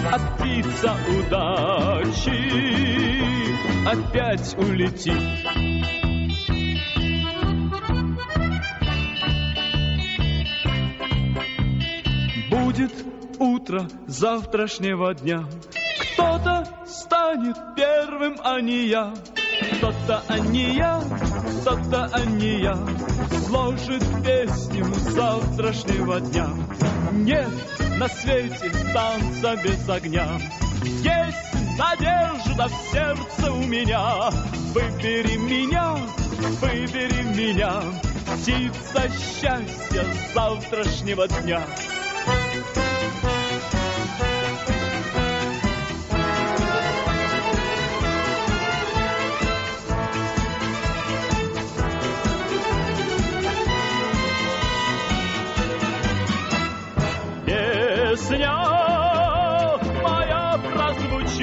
[0.10, 2.40] а птица удачи
[3.86, 6.05] опять улетит.
[12.76, 13.06] Будет
[13.40, 15.46] утро завтрашнего дня,
[16.02, 19.14] кто-то станет первым, а не я.
[19.78, 21.02] Кто-то, а не я,
[21.62, 22.78] кто-то, а не я,
[23.48, 26.50] сложит песню завтрашнего дня.
[27.14, 27.48] Нет
[27.98, 30.28] на свете танца без огня,
[30.84, 34.30] есть надежда в сердце у меня.
[34.74, 35.96] Выбери меня,
[36.60, 37.82] выбери меня,
[38.36, 41.66] птица счастья завтрашнего дня.
[57.46, 58.52] Песня
[60.02, 61.38] моя прозвучит,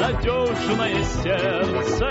[0.00, 2.08] надежное сердце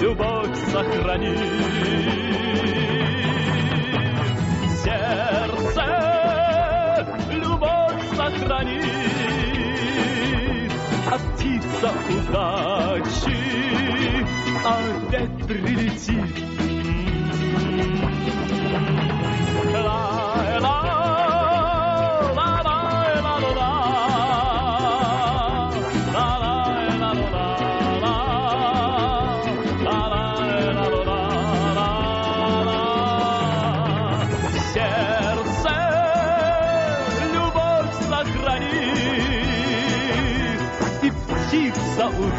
[0.00, 2.49] любовь сохранит.
[5.10, 8.84] Сердце любовь сохранит,
[11.10, 13.36] а птица удачи
[14.64, 16.34] опять прилетит.
[19.72, 20.29] Сердце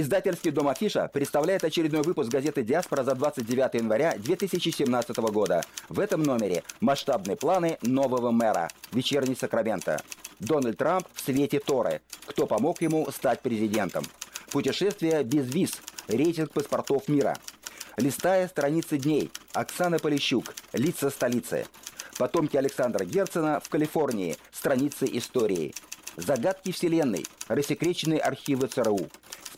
[0.00, 5.64] Издательский дом Афиша представляет очередной выпуск газеты «Диаспора» за 29 января 2017 года.
[5.88, 8.70] В этом номере масштабные планы нового мэра.
[8.92, 10.00] Вечерний Сакраменто.
[10.38, 12.00] Дональд Трамп в свете Торы.
[12.26, 14.04] Кто помог ему стать президентом?
[14.52, 15.72] Путешествие без виз.
[16.06, 17.36] Рейтинг паспортов мира.
[17.96, 21.66] Листая страницы дней, Оксана Полищук, лица столицы.
[22.18, 25.74] Потомки Александра Герцена в Калифорнии, страницы истории.
[26.16, 29.08] Загадки Вселенной, рассекреченные архивы ЦРУ.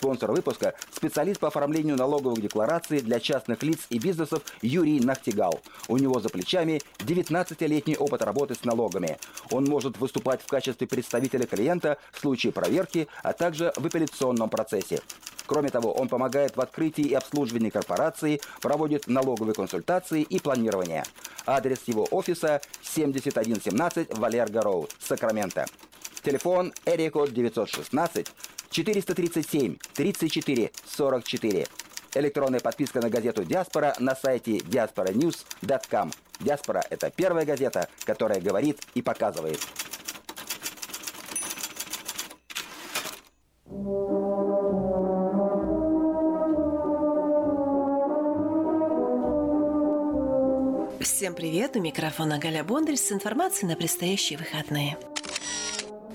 [0.01, 5.61] Спонсор выпуска– специалист по оформлению налоговых деклараций для частных лиц и бизнесов Юрий Нахтигал.
[5.89, 9.19] У него за плечами 19-летний опыт работы с налогами.
[9.51, 15.03] Он может выступать в качестве представителя клиента в случае проверки, а также в апелляционном процессе.
[15.45, 21.05] Кроме того, он помогает в открытии и обслуживании корпорации, проводит налоговые консультации и планирование.
[21.45, 25.67] Адрес его офиса 7117 Валерго Роуд, Сакраменто.
[26.23, 28.29] Телефон Эрикод 916
[28.70, 31.66] 437 34 44.
[32.15, 36.12] Электронная подписка на газету «Диаспора» на сайте diasporanews.com.
[36.40, 39.60] «Диаспора»— это первая газета, которая говорит и показывает.
[51.00, 51.76] Всем привет!
[51.76, 54.97] У микрофона Галя Бондарь с информацией на предстоящие выходные.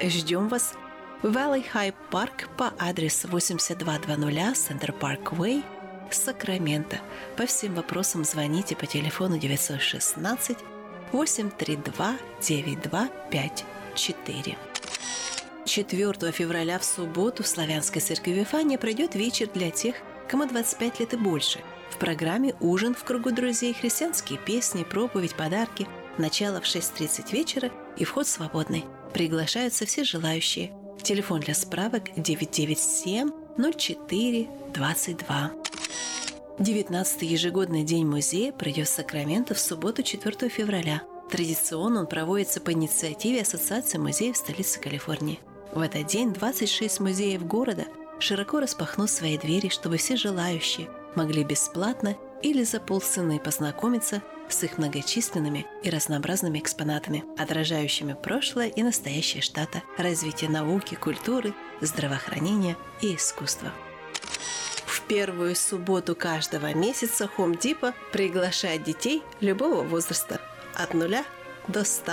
[0.00, 0.74] Ждем вас
[1.22, 5.64] в Valley High Park по адресу 8220 Center Parkway,
[6.08, 7.00] Сакраменто.
[7.36, 10.58] По всем вопросам звоните по телефону 916
[11.10, 14.56] 832 9254.
[15.64, 19.96] 4 февраля в субботу в Славянской церкви Вифания пройдет вечер для тех,
[20.34, 21.60] кому 25 лет и больше.
[21.90, 25.86] В программе «Ужин в кругу друзей», христианские песни, проповедь, подарки.
[26.18, 28.84] Начало в 6.30 вечера и вход свободный.
[29.12, 30.72] Приглашаются все желающие.
[31.00, 35.52] Телефон для справок 997 04 22.
[36.58, 41.02] 19-й ежегодный день музея пройдет в Сакраменто в субботу 4 февраля.
[41.30, 45.38] Традиционно он проводится по инициативе Ассоциации музеев столицы Калифорнии.
[45.72, 47.84] В этот день 26 музеев города–
[48.24, 54.78] широко распахнув свои двери, чтобы все желающие могли бесплатно или за полцены познакомиться с их
[54.78, 63.72] многочисленными и разнообразными экспонатами, отражающими прошлое и настоящее штата, развитие науки, культуры, здравоохранения и искусства.
[64.86, 70.40] В первую субботу каждого месяца Home Depot приглашает детей любого возраста
[70.74, 71.24] от нуля
[71.68, 72.12] до 100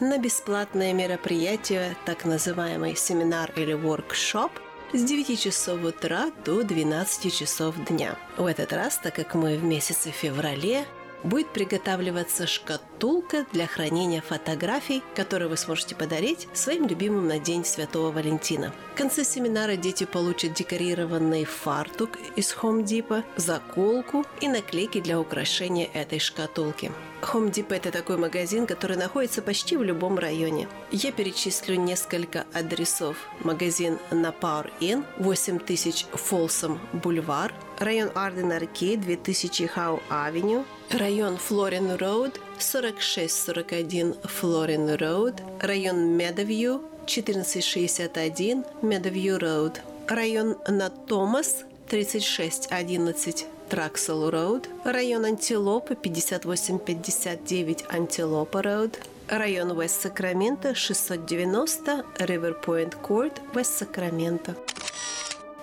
[0.00, 4.52] на бесплатное мероприятие, так называемый семинар или воркшоп–
[4.92, 8.16] с 9 часов утра до 12 часов дня.
[8.36, 10.86] В этот раз, так как мы в месяце феврале,
[11.24, 18.10] будет приготавливаться шкатулка для хранения фотографий, которые вы сможете подарить своим любимым на День Святого
[18.10, 18.72] Валентина.
[18.94, 25.88] В конце семинара дети получат декорированный фартук из Home Depot, заколку и наклейки для украшения
[25.92, 26.92] этой шкатулки.
[27.22, 30.68] Home Depot– это такой магазин, который находится почти в любом районе.
[30.90, 33.16] Я перечислю несколько адресов.
[33.40, 41.96] Магазин на Power Inn, 8000 Folsom Бульвар, район Arden Arcade, 2000 Howe Avenue, район Florin
[41.96, 55.24] Road, 4641 Florin Road, район Meadowview, 1461 Meadowview Road, район Natomas, 3611 Truxel Road, район
[55.24, 58.98] Antelope 5859 Antelope Road,
[59.28, 64.56] район West Sacramento 690 Riverpoint Court West Sacramento.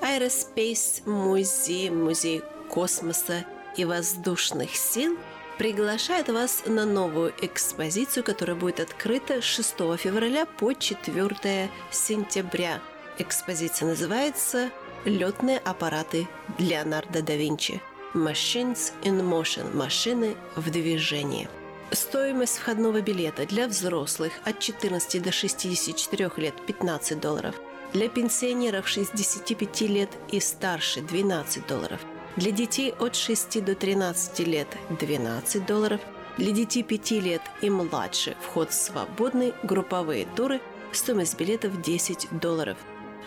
[0.04, 3.46] Aerospace музей, музей космоса
[3.78, 5.18] и воздушных сил
[5.58, 12.82] приглашает вас на новую экспозицию, которая будет открыта 6 февраля по 4 сентября.
[13.18, 14.72] Экспозиция называется
[15.06, 17.82] «Летные аппараты Леонардо да Винчи».
[18.14, 21.48] Machines in Motion– машины в движении.
[21.92, 27.56] Стоимость входного билета для взрослых от 14 до 64 лет 15 долларов,
[27.94, 32.00] для пенсионеров 65 лет и старше 12 долларов,
[32.36, 34.68] для детей от 6 до 13 лет
[35.00, 36.02] 12 долларов,
[36.38, 40.60] для детей 5 лет и младше вход свободный, групповые туры,
[40.92, 42.78] стоимость билетов 10 долларов.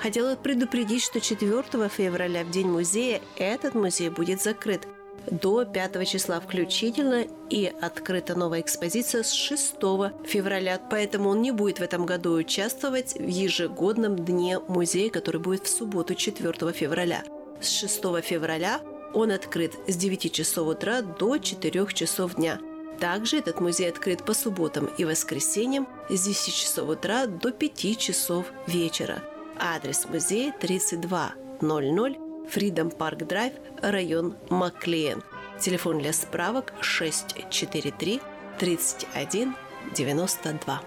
[0.01, 4.87] Хотела предупредить, что 4 февраля, в День музея, этот музей будет закрыт
[5.31, 9.77] до 5 числа включительно и открыта новая экспозиция с 6
[10.25, 15.67] февраля, поэтому он не будет в этом году участвовать в ежегодном дне музея, который будет
[15.67, 17.23] в субботу 4 февраля.
[17.61, 18.81] С 6 февраля
[19.15, 22.61] он открыт с 9 часов утра до 4 часов дня.
[23.01, 28.47] Также этот музей открыт по субботам и воскресеньям с 10 часов утра до 5 часов
[28.67, 29.23] вечера.
[29.59, 35.23] Адрес музея 3200 Freedom Park Drive, район Маклиен.
[35.61, 38.21] Телефон для справок 643
[38.59, 39.55] 31
[39.95, 40.83] 92.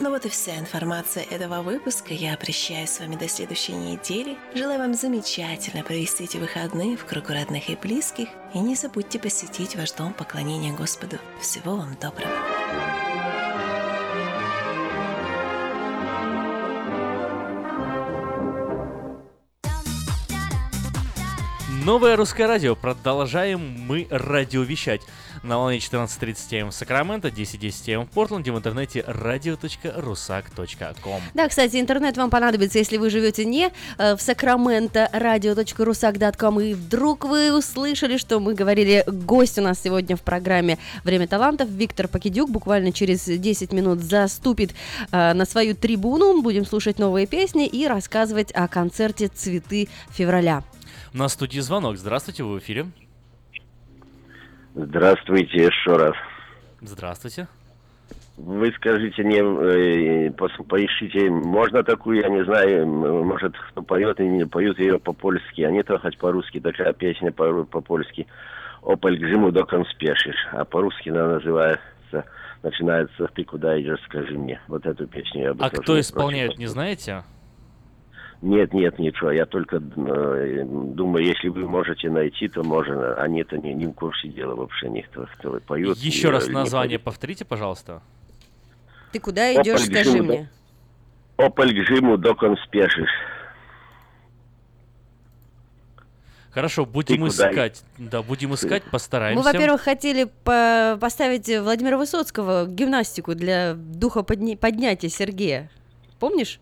[0.00, 2.14] Ну вот и вся информация этого выпуска.
[2.14, 4.36] Я прощаюсь с вами до следующей недели.
[4.54, 8.28] Желаю вам замечательно провести эти выходные в кругу родных и близких.
[8.54, 11.18] И не забудьте посетить ваш дом поклонения Господу.
[11.40, 12.32] Всего вам доброго.
[21.84, 22.74] Новое русское радио.
[22.74, 25.02] Продолжаем мы радиовещать.
[25.42, 31.20] На волне 14.30 М в Сакраменто, 10.10 М в Портленде, в интернете radio.rusak.com.
[31.34, 37.26] Да, кстати, интернет вам понадобится, если вы живете не э, в Сакраменто, radio.rusak.com, и вдруг
[37.26, 42.48] вы услышали, что мы говорили, гость у нас сегодня в программе «Время талантов» Виктор Покидюк
[42.48, 44.70] буквально через 10 минут заступит
[45.12, 50.64] э, на свою трибуну, будем слушать новые песни и рассказывать о концерте «Цветы февраля».
[51.14, 51.96] На студии звонок.
[51.96, 52.86] Здравствуйте, вы в эфире.
[54.74, 56.14] Здравствуйте еще раз.
[56.80, 57.46] Здравствуйте.
[58.36, 62.84] Вы скажите мне, э, поищите, можно такую, я не знаю,
[63.24, 67.30] может, кто поет и не поют ее по-польски, а не то хоть по-русски, такая песня
[67.30, 68.26] по- по-польски.
[68.82, 72.24] «Опель к зиму докон спешишь», а по-русски она называется,
[72.64, 74.60] начинается «Ты куда идешь, скажи мне».
[74.66, 77.22] Вот эту песню я бы А кто исполняет, не знаете?
[78.44, 83.50] Нет, нет, ничего, я только э, думаю, если вы можете найти, то можно, а нет,
[83.54, 85.96] они не в курсе дела вообще, никто, кто поют.
[85.96, 87.04] Еще и- раз не название поют.
[87.04, 88.02] повторите, пожалуйста.
[89.12, 90.50] Ты куда идешь, Опель к скажи мне.
[91.38, 93.08] до- Опель к зиму докон спешишь.
[96.50, 97.82] Хорошо, будем куда искать.
[97.96, 99.42] Да, будем искать, постараемся.
[99.42, 105.70] Мы, во-первых, хотели по- поставить Владимира Высоцкого гимнастику для духа подня- поднятия Сергея.
[106.20, 106.60] Помнишь?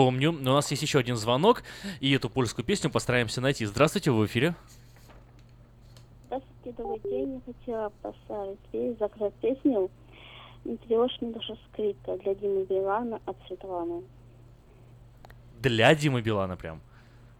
[0.00, 1.62] Помню, но у нас есть еще один звонок,
[2.00, 3.66] и эту польскую песню постараемся найти.
[3.66, 4.54] Здравствуйте, вы в эфире.
[6.24, 7.34] Здравствуйте, добрый день.
[7.34, 9.90] Я хотела поставить песню, заказать песню
[10.64, 14.02] «Не тревожь мне душа скрипка» для Димы Билана от Светланы.
[15.60, 16.80] Для Димы Билана прям.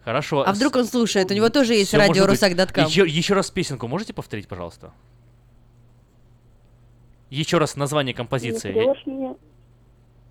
[0.04, 0.46] Хорошо.
[0.46, 1.30] А вдруг он слушает?
[1.30, 2.84] У него тоже есть радио Русак.com.
[2.84, 4.92] Еще, еще раз песенку можете повторить, пожалуйста?
[7.30, 8.74] Еще раз название композиции.
[9.06, 9.34] Не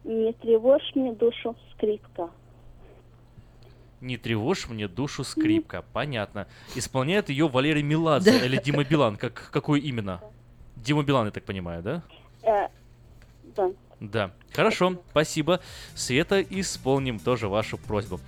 [0.04, 2.30] не тревожь мне душу скрипка.
[4.02, 5.84] Не тревожь мне душу скрипка.
[5.94, 6.48] Понятно.
[6.76, 8.46] Исполняет ее Валерий Меладзе Да.
[8.46, 9.18] или Дима Билан.
[9.18, 10.22] Как, какой именно?
[10.78, 12.04] Дима Билан, я так понимаю, да?
[12.44, 12.70] Э,
[13.56, 13.72] да.
[14.00, 14.32] Да.
[14.54, 15.60] Хорошо, спасибо.
[15.96, 18.22] Света, исполним тоже вашу просьбу.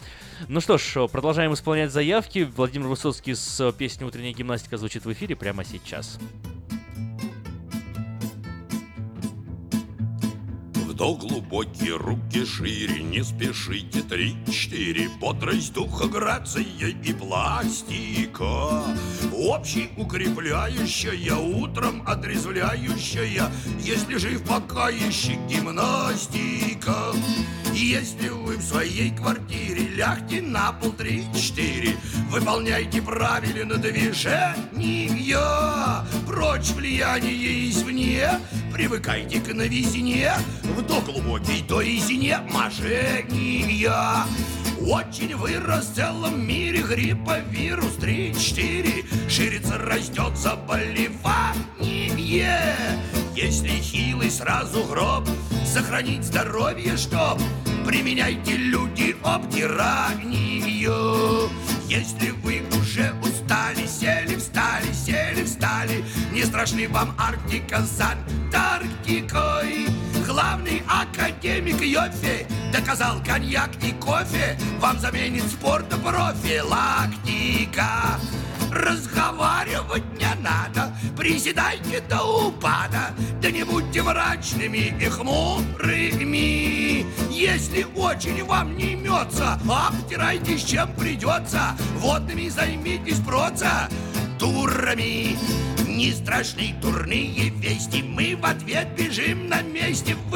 [0.49, 2.39] Ну что ж, продолжаем исполнять заявки.
[2.57, 6.19] Владимир Высоцкий с песней «Утренняя гимнастика» звучит в эфире прямо сейчас.
[11.01, 18.83] Вдох глубокие, руки шире, не спешите, три-четыре Бодрость духа, грация и пластика.
[19.33, 23.51] Общий укрепляющая, утром отрезвляющая.
[23.79, 26.95] Если жив пока еще гимнастика.
[27.73, 30.91] Если вы в своей квартире лягте на пол.
[30.91, 31.95] Три-четыре
[32.29, 34.51] Выполняйте правильно движения
[36.27, 38.29] Прочь влияние извне
[38.73, 40.33] Привыкайте к новизне
[40.91, 44.25] Вдох глубокий до резине Мажения
[44.85, 52.09] очень вырос в целом мире гриппа вирус 3-4 Ширится, растет заболевание.
[53.33, 55.29] Если хилый, сразу гроб
[55.65, 57.39] Сохранить здоровье, чтоб
[57.87, 60.91] Применяйте люди обтиранию
[61.87, 66.03] Если вы уже устали, сели, встали, сели, встали
[66.33, 69.87] Не страшны вам Арктика с Антарктикой
[70.25, 78.19] Главный академик Йофи Доказал коньяк и кофе Вам заменит спорт профилактика
[78.71, 87.05] Разговаривать не надо, приседайте до упада, да не будьте мрачными и хмурыми.
[87.29, 93.89] Если очень вам не имется, обтирайтесь чем придется, водными займитесь проца
[94.39, 95.35] турами.
[96.01, 100.35] Не страшны турные вести, мы в ответ бежим на месте в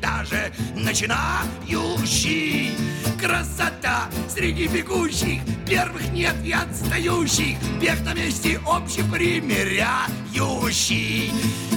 [0.00, 2.72] даже начинающий.
[3.16, 11.30] Красота среди бегущих, первых нет и отстающих, бег на месте общепримиряющий.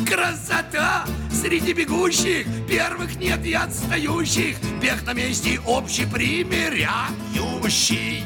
[0.07, 8.23] Красота среди бегущих, первых нет и отстающих, бег на месте общепримиряющий.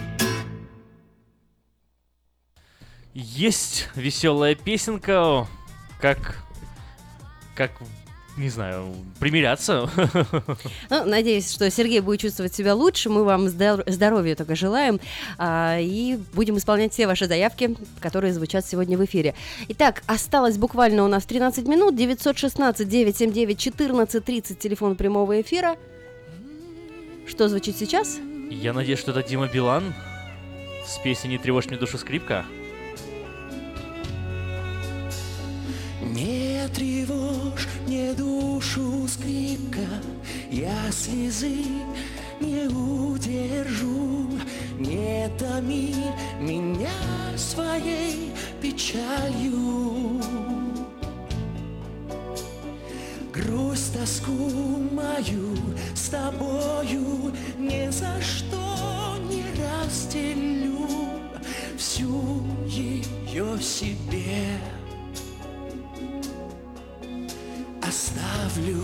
[3.14, 5.46] Есть веселая песенка,
[6.02, 6.38] как,
[7.56, 7.72] как,
[8.38, 9.88] не знаю, примиряться.
[10.90, 13.10] Ну, надеюсь, что Сергей будет чувствовать себя лучше.
[13.12, 15.00] Мы вам здор- здоровья только желаем.
[15.38, 19.36] а, и будем исполнять все ваши заявки, которые звучат сегодня в эфире.
[19.70, 21.94] Итак, осталось буквально у нас 13 минут.
[21.96, 25.78] 916-979-1430, телефон прямого эфира.
[27.28, 28.18] Что звучит сейчас?
[28.50, 29.94] Я надеюсь, что это Дима Билан
[30.86, 32.44] с песней «Не тревожь мне душу скрипка».
[36.04, 39.88] Не тревожь мне душу скрипка,
[40.52, 41.64] я слезы
[42.42, 44.30] не удержу,
[44.78, 45.96] не томи
[46.40, 46.90] меня
[47.38, 50.22] своей печалью.
[53.34, 54.32] Грусть, тоску
[54.92, 55.56] мою
[55.96, 60.88] с тобою ни за что не разделю,
[61.78, 64.60] всю ее себе
[67.94, 68.82] оставлю.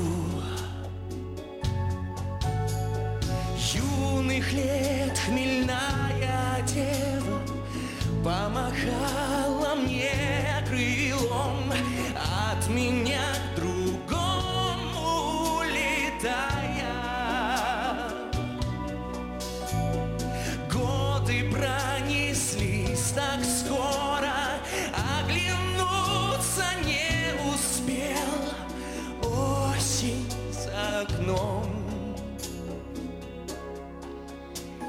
[3.74, 7.42] Юных лет хмельная дева
[8.24, 10.12] Помахала мне
[10.68, 11.74] крылом
[12.52, 13.22] От меня
[13.54, 16.94] к другому летая
[20.72, 23.44] Годы пронеслись так
[31.02, 31.66] окном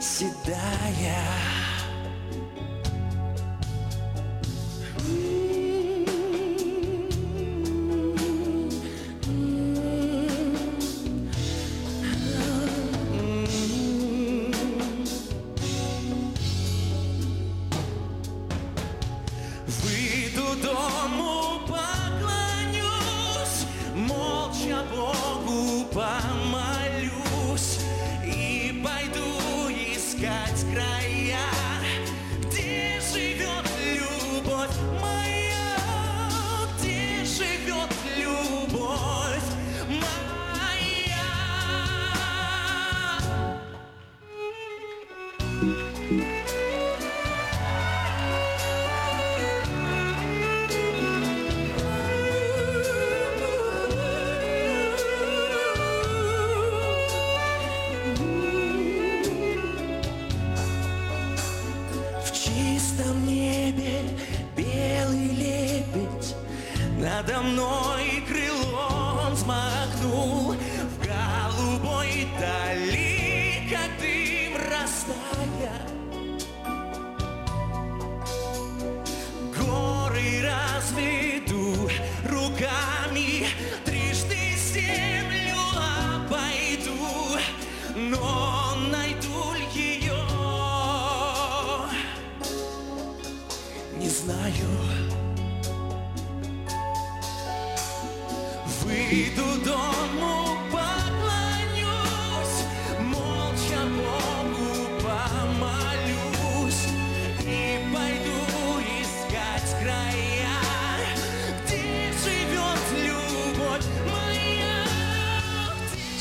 [0.00, 1.24] Седая.
[4.98, 5.69] Выйду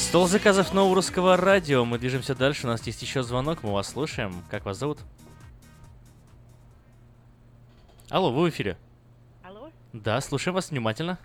[0.09, 1.85] Стол заказов нового русского радио.
[1.85, 2.65] Мы движемся дальше.
[2.65, 3.61] У нас есть еще звонок.
[3.61, 4.33] Мы вас слушаем.
[4.49, 4.97] Как вас зовут?
[8.09, 8.75] Алло, вы в эфире.
[9.43, 9.69] Алло.
[9.93, 11.19] Да, слушаем вас внимательно.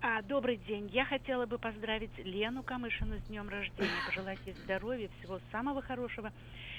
[0.00, 0.88] А, добрый день.
[0.92, 6.32] Я хотела бы поздравить Лену Камышину с днем рождения, пожелать ей здоровья, всего самого хорошего.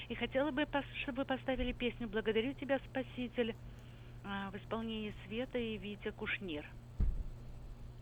[0.08, 0.66] И хотела бы,
[1.02, 3.54] чтобы поставили песню «Благодарю тебя, Спаситель»
[4.24, 6.64] а, в исполнении Света и Витя Кушнир.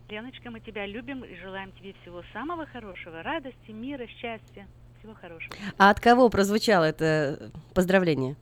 [0.08, 4.66] Леночка, мы тебя любим и желаем тебе всего самого хорошего, радости, мира, счастья.
[5.00, 5.52] Всего хорошего.
[5.78, 8.36] А от кого прозвучало это поздравление?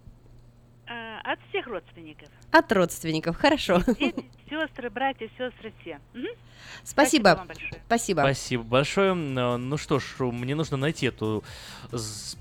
[0.87, 2.29] А, От всех родственников.
[2.51, 3.81] От родственников, хорошо.
[3.99, 5.99] Дети, сестры, братья, сестры все.
[6.13, 6.29] Мгм.
[6.85, 7.35] Спасибо.
[7.37, 7.83] вам большое.
[7.87, 8.21] Спасибо.
[8.21, 9.15] Спасибо большое.
[9.15, 11.43] Ну что ж, мне нужно найти эту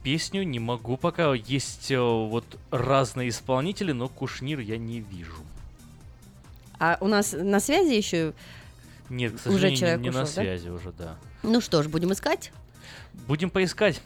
[0.03, 0.43] песню.
[0.43, 1.33] Не могу пока.
[1.33, 5.43] Есть э, вот разные исполнители, но Кушнир я не вижу.
[6.77, 8.33] А у нас на связи еще?
[9.13, 10.41] Нет, к Уже сожалению, не- человек не, на ушел, да?
[10.41, 11.17] связи уже, да.
[11.43, 12.51] Ну что ж, будем искать?
[13.27, 14.01] Будем поискать.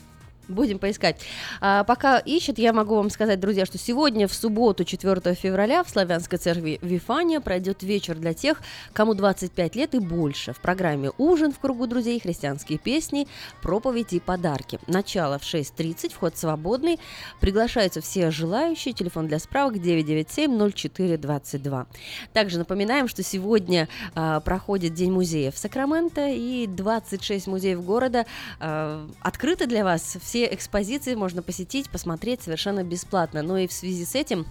[0.47, 1.19] Будем поискать.
[1.59, 5.89] А, пока ищет, я могу вам сказать, друзья, что сегодня, в субботу, 4 февраля, в
[5.89, 8.61] Славянской церкви Вифания пройдет вечер для тех,
[8.93, 10.53] кому 25 лет и больше.
[10.53, 13.27] В программе «Ужин в кругу друзей», христианские песни,
[13.61, 14.79] проповеди и подарки.
[14.87, 16.97] Начало в 6.30, вход свободный.
[17.41, 18.93] Приглашаются все желающие.
[18.93, 21.87] Телефон для справок 997-0422.
[22.31, 28.25] Также напоминаем, что сегодня а, проходит День музеев Сакрамента, и 26 музеев города
[28.61, 30.15] а, открыты для вас.
[30.21, 33.41] Все экспозиции можно посетить, посмотреть совершенно бесплатно.
[33.41, 34.45] Но и в связи с этим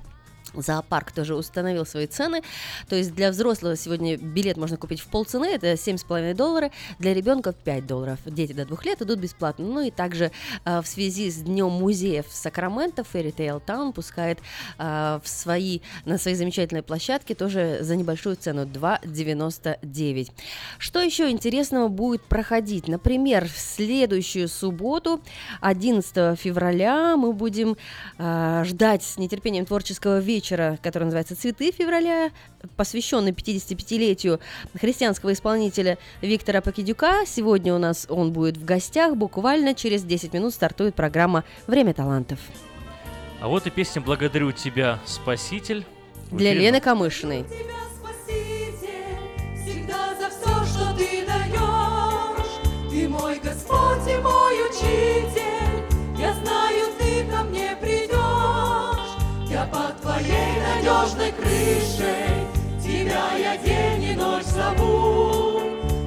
[0.57, 2.43] Зоопарк тоже установил свои цены.
[2.89, 6.71] То есть для взрослого сегодня билет можно купить в полцены, это 7,5 доллара.
[6.99, 8.19] Для ребенка 5 долларов.
[8.25, 9.67] Дети до двух лет идут бесплатно.
[9.67, 10.31] Ну и также
[10.65, 14.39] э, в связи с Днем музеев Сакраменто Fairy Tale Town пускает
[14.79, 20.31] э, в свои, на свои замечательные площадки тоже за небольшую цену 2,99.
[20.79, 22.89] Что еще интересного будет проходить?
[22.89, 25.21] Например, в следующую субботу,
[25.61, 27.77] 11 февраля, мы будем
[28.19, 30.46] э, ждать с нетерпением творческого вечера,
[30.83, 32.31] который называется «Цветы февраля»,
[32.77, 34.41] посвященный 55-летию
[34.79, 37.25] христианского исполнителя Виктора Покидюка.
[37.27, 39.17] Сегодня у нас он будет в гостях.
[39.17, 42.39] Буквально через 10 минут стартует программа «Время талантов».
[43.41, 45.85] А вот и песня «Благодарю тебя, Спаситель».
[46.31, 47.45] Для эфире Лены Камышиной.
[49.55, 52.91] Всегда за все, что ты даешь.
[52.91, 55.46] Ты мой Господь и мой Учитель.
[59.73, 62.47] Под твоей надежной крышей.
[62.83, 65.61] Тебя я день и ночь зову.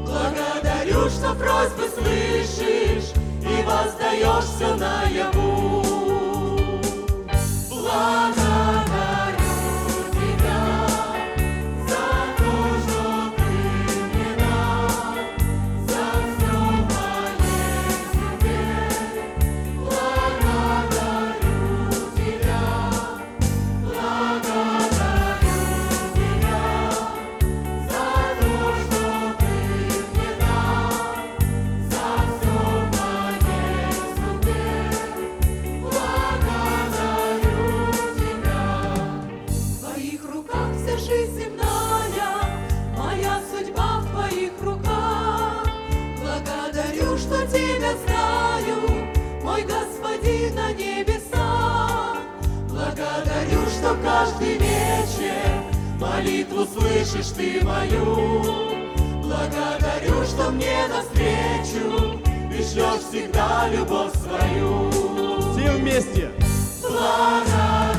[0.06, 5.84] Благодарю, что просьбы слышишь и воздаешь все наяву.
[7.70, 8.39] Благодарю
[54.20, 55.64] каждый вечер
[55.98, 58.44] молитву слышишь ты мою.
[59.24, 62.20] Благодарю, что мне навстречу
[62.52, 64.90] ты шлешь всегда любовь свою.
[65.54, 66.32] Все вместе!
[66.82, 67.99] Благодарю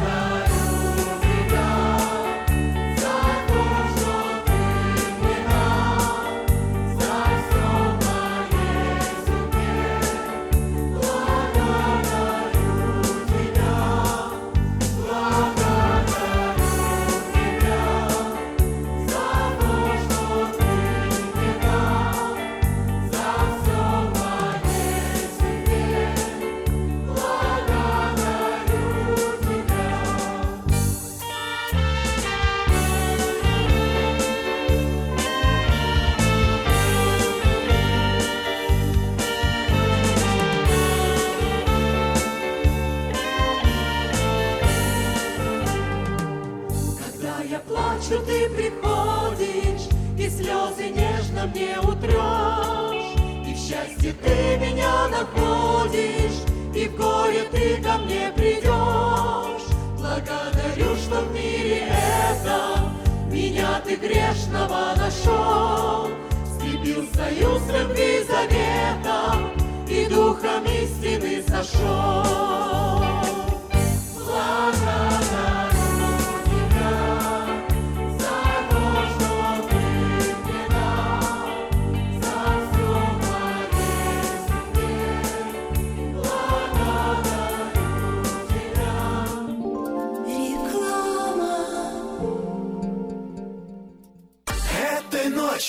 [51.41, 53.17] нежно мне утрешь.
[53.47, 56.43] И в счастье ты меня находишь,
[56.75, 59.67] и в горе ты ко мне придешь.
[59.99, 62.97] Благодарю, что в мире этом
[63.31, 66.10] меня ты грешного нашел.
[66.55, 69.51] Скрепил союз любви заветом,
[69.89, 72.25] и духом истины сошел.
[74.17, 75.19] Благодарю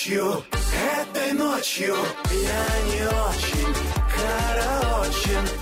[0.02, 0.42] ночью,
[1.00, 1.94] этой ночью
[2.32, 3.74] я не очень,
[4.16, 5.61] караочен.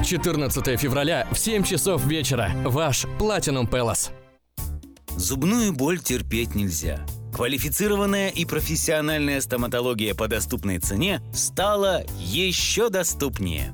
[0.03, 2.51] 14 февраля в 7 часов вечера.
[2.65, 4.11] Ваш Platinum Palace.
[5.15, 7.05] Зубную боль терпеть нельзя.
[7.33, 13.73] Квалифицированная и профессиональная стоматология по доступной цене стала еще доступнее.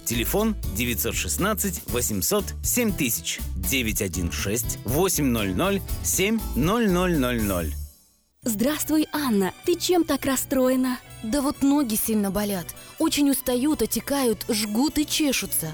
[0.11, 7.73] Телефон 916 800 7000 916 800 7000.
[8.43, 9.53] Здравствуй, Анна.
[9.65, 10.99] Ты чем так расстроена?
[11.23, 12.65] Да вот ноги сильно болят.
[12.99, 15.73] Очень устают, отекают, жгут и чешутся.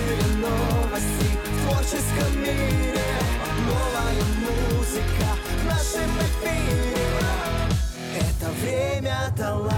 [9.31, 9.71] время таланта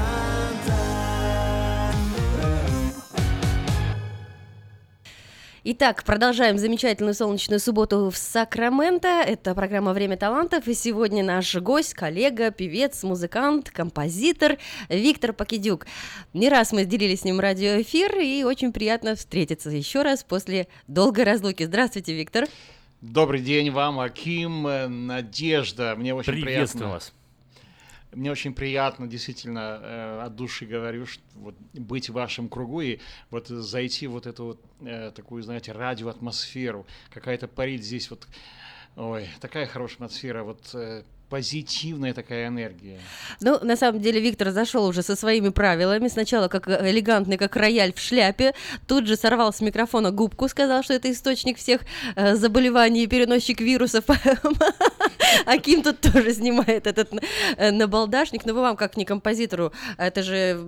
[5.65, 9.07] Итак, продолжаем замечательную солнечную субботу в Сакраменто.
[9.07, 10.67] Это программа «Время талантов».
[10.67, 14.57] И сегодня наш гость, коллега, певец, музыкант, композитор
[14.89, 15.87] Виктор Покидюк.
[16.33, 21.23] Не раз мы делились с ним радиоэфир, и очень приятно встретиться еще раз после долгой
[21.23, 21.63] разлуки.
[21.63, 22.45] Здравствуйте, Виктор.
[22.99, 25.95] Добрый день вам, Аким, э, Надежда.
[25.97, 26.89] Мне очень Приветствую приятно.
[26.89, 27.13] вас.
[28.15, 32.99] Мне очень приятно, действительно, э, от души говорю, что вот быть в вашем кругу и
[33.29, 38.27] вот зайти вот эту вот э, такую, знаете, радиоатмосферу, какая-то парит здесь вот,
[38.95, 41.03] ой, такая хорошая атмосфера, вот э,
[41.33, 42.99] позитивная такая энергия.
[43.41, 46.07] Ну, на самом деле, Виктор зашел уже со своими правилами.
[46.07, 48.53] Сначала как элегантный, как рояль в шляпе.
[48.85, 51.81] Тут же сорвал с микрофона губку, сказал, что это источник всех
[52.15, 54.03] э, заболеваний и переносчик вирусов.
[55.47, 57.09] Аким тут тоже снимает этот
[57.57, 58.45] э, набалдашник.
[58.45, 60.63] Но вы вам, как не композитору, это же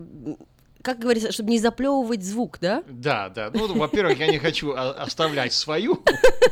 [0.82, 2.84] как говорится, чтобы не заплевывать звук, да?
[2.88, 3.52] Да, да.
[3.53, 6.03] Ну, во-первых, я не хочу оставлять свою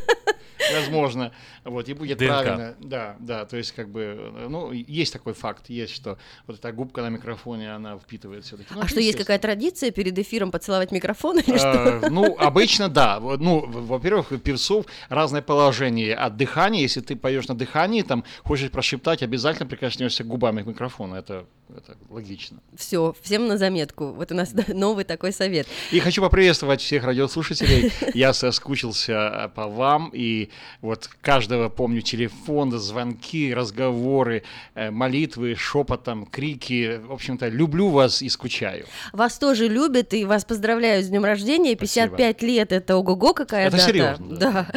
[0.72, 1.32] возможно,
[1.64, 2.28] вот, и будет ДНК.
[2.28, 2.76] правильно.
[2.80, 4.02] Да, да, то есть, как бы,
[4.36, 6.18] э, ну, есть такой факт, есть, что
[6.48, 8.70] вот эта губка на микрофоне, она впитывает все-таки.
[8.78, 12.02] А что, есть какая традиция перед эфиром поцеловать микрофон или что?
[12.04, 13.20] Э, Ну, обычно да.
[13.20, 16.82] Ну, во-первых, у певцов разное положение от дыхания.
[16.82, 21.16] Если ты поешь на дыхании, там хочешь прошептать, обязательно прикоснешься губами к микрофону.
[21.16, 22.58] Это, это логично.
[22.76, 24.14] Все, всем на заметку.
[24.14, 25.68] Вот у нас новый такой совет.
[25.92, 27.92] И хочу поприветствовать всех радиослушателей.
[28.14, 30.10] Я соскучился э, по вам.
[30.14, 30.50] И
[30.82, 31.10] вот
[31.54, 34.42] каждого помню телефон, звонки, разговоры,
[34.74, 37.00] э, молитвы, шепотом, крики.
[37.06, 38.86] В общем-то, люблю вас и скучаю.
[39.12, 41.76] Вас тоже любят, и вас поздравляю с днем рождения.
[41.76, 43.88] 55 лет это ого-го какая Это дата.
[43.88, 44.68] серьезно, Да.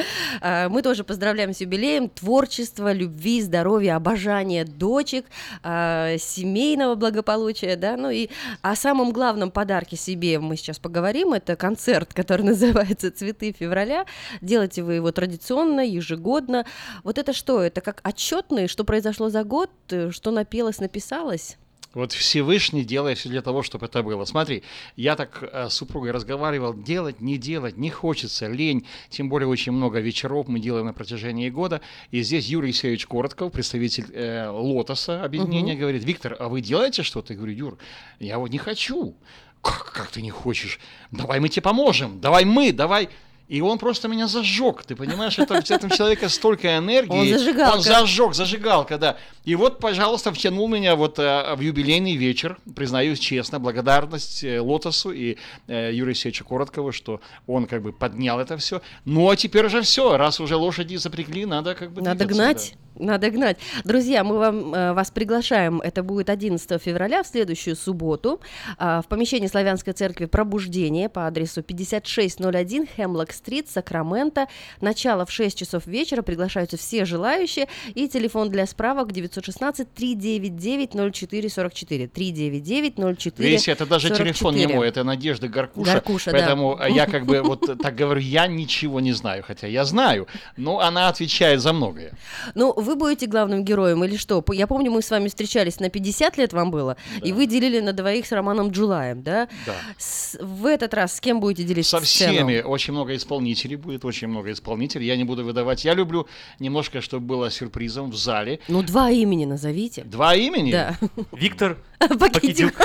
[0.42, 5.24] А, Мы тоже поздравляем с юбилеем творчества, любви, здоровья, обожания дочек,
[5.62, 8.28] а, семейного благополучия, да, ну и
[8.60, 11.32] о самом главном подарке себе мы сейчас поговорим.
[11.32, 14.04] Это концерт, который называется «Цветы февраля».
[14.42, 16.65] Делаете вы его традиционно, ежегодно.
[17.04, 17.60] Вот это что?
[17.60, 21.56] Это как отчетные, что произошло за год, э, что напелось, написалось?
[21.94, 24.26] Вот Всевышний делает все для того, чтобы это было.
[24.26, 24.62] Смотри,
[24.96, 29.72] я так э, с супругой разговаривал, делать, не делать, не хочется, лень, тем более очень
[29.72, 31.80] много вечеров мы делаем на протяжении года.
[32.10, 35.80] И здесь Юрий Сеевич Коротков, представитель э, Лотоса объединения, Мгм.
[35.80, 37.32] говорит, Виктор, а вы делаете что-то?
[37.32, 37.78] Я говорю, Юр,
[38.20, 39.14] я вот не хочу.
[39.62, 40.78] Как, как ты не хочешь?
[41.10, 43.08] Давай мы тебе поможем, давай мы, давай...
[43.48, 47.32] И он просто меня зажег, ты понимаешь, это в этом человека столько энергии.
[47.32, 47.76] Он зажигалка.
[47.76, 49.16] Он зажег, зажигалка, да.
[49.44, 55.12] И вот, пожалуйста, втянул меня вот э, в юбилейный вечер, признаюсь честно, благодарность э, Лотосу
[55.12, 55.36] и
[55.68, 58.82] э, Юрию Сечу Короткову, что он как бы поднял это все.
[59.04, 62.74] Ну, а теперь уже все, раз уже лошади запрягли, надо как бы Надо двигаться, гнать.
[62.98, 63.58] Надо гнать.
[63.84, 65.80] Друзья, мы вам, э, вас приглашаем.
[65.80, 68.40] Это будет 11 февраля, в следующую субботу,
[68.78, 74.48] а, в помещении Славянской церкви «Пробуждение» по адресу 5601 Хемлок-стрит, Сакраменто.
[74.80, 76.22] Начало в 6 часов вечера.
[76.22, 77.68] Приглашаются все желающие.
[77.94, 82.10] И телефон для справок 916-399-0444.
[82.10, 83.32] 399-0444.
[83.36, 85.92] Видите, это даже телефон не мой, это Надежда Гаркуша.
[85.92, 86.38] Гаркуша, да.
[86.38, 90.26] поэтому э, я как бы вот так говорю, я ничего не знаю, хотя я знаю,
[90.56, 92.12] но она отвечает за многое.
[92.54, 94.42] Ну, вы будете главным героем или что?
[94.52, 97.92] Я помню, мы с вами встречались на 50 лет вам было, и вы делили на
[97.92, 99.48] двоих с Романом Джулаем, да?
[99.66, 99.74] Да.
[99.98, 102.32] С- в этот раз с кем будете делить Со сцену?
[102.32, 105.06] всеми очень много исполнителей будет, очень много исполнителей.
[105.06, 105.84] Я не буду выдавать.
[105.84, 106.26] Я люблю
[106.58, 108.60] немножко, чтобы было сюрпризом в зале.
[108.68, 110.04] Ну, два имени назовите.
[110.04, 110.72] Два имени?
[110.72, 110.96] Да.
[111.32, 112.72] Виктор Пакидюк.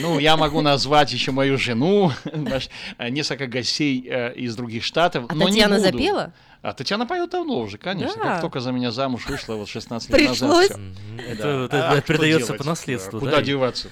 [0.00, 5.26] Ну, я могу назвать еще мою жену, э, несколько гостей э, из других штатов.
[5.28, 6.32] А Татьяна запела?
[6.62, 8.22] А Татьяна поет давно уже, конечно.
[8.22, 8.32] Да.
[8.32, 10.64] Как только за меня замуж вышла, вот 16 лет назад.
[10.70, 10.78] Всё.
[11.18, 11.64] Это- Да.
[11.78, 13.42] это А что передается по наследству, Куда да?
[13.42, 13.88] деваться?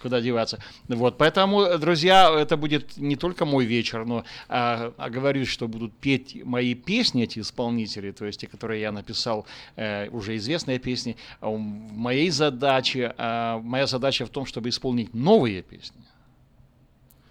[0.00, 0.58] Куда деваться?
[0.88, 6.44] Вот, поэтому, друзья, это будет не только мой вечер, но а, оговорюсь, что будут петь
[6.44, 9.44] мои песни, эти исполнители, то есть те, которые я написал,
[9.76, 11.16] э, уже известные песни.
[11.40, 11.60] А у- В
[11.96, 16.00] моей задаче, а, моя задача в том, чтобы исполнить новые песни.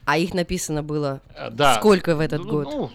[0.05, 1.75] А их написано было Э, Да.
[1.75, 2.65] сколько в этот Ну, год?
[2.65, 2.91] ну,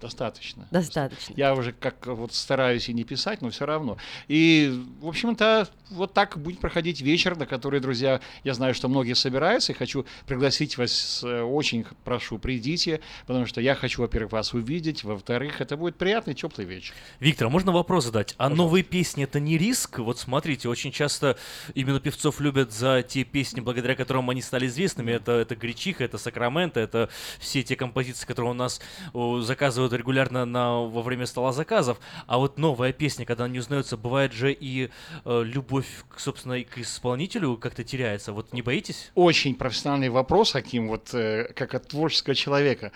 [0.00, 0.66] достаточно.
[0.70, 1.34] Достаточно.
[1.36, 3.96] Я уже как вот стараюсь и не писать, но все равно.
[4.28, 9.14] И, в общем-то, вот так будет проходить вечер, на который, друзья, я знаю, что многие
[9.14, 14.54] собираются, и хочу пригласить вас, э, очень прошу, придите, потому что я хочу, во-первых, вас
[14.54, 16.94] увидеть, во-вторых, это будет приятный, теплый вечер.
[17.20, 18.34] Виктор, а можно вопрос задать?
[18.38, 19.98] А новые песни это не риск?
[19.98, 21.36] Вот смотрите, очень часто
[21.74, 25.12] именно певцов любят за те песни, благодаря которым они стали известными.
[25.12, 28.80] Это, это Гречиха, это Сакраменто, это все те композиции, которые у нас
[29.12, 29.40] о,
[29.88, 31.98] заказывают регулярно на, во время стола заказов.
[32.26, 34.90] А вот новая песня, когда она не узнается, бывает же и
[35.24, 38.32] э, любовь, собственно, и к исполнителю как-то теряется.
[38.32, 39.10] Вот не боитесь?
[39.14, 42.92] Очень профессиональный вопрос, Аким, вот э, как от творческого человека.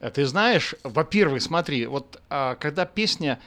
[0.00, 3.38] Э, Ты знаешь, во-первых, смотри, вот а, когда песня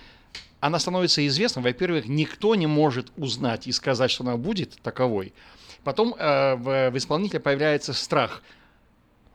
[0.60, 5.34] она становится известна, во-первых, никто не может узнать и сказать, что она будет таковой.
[5.84, 8.42] Потом э, в, в исполнителе появляется страх.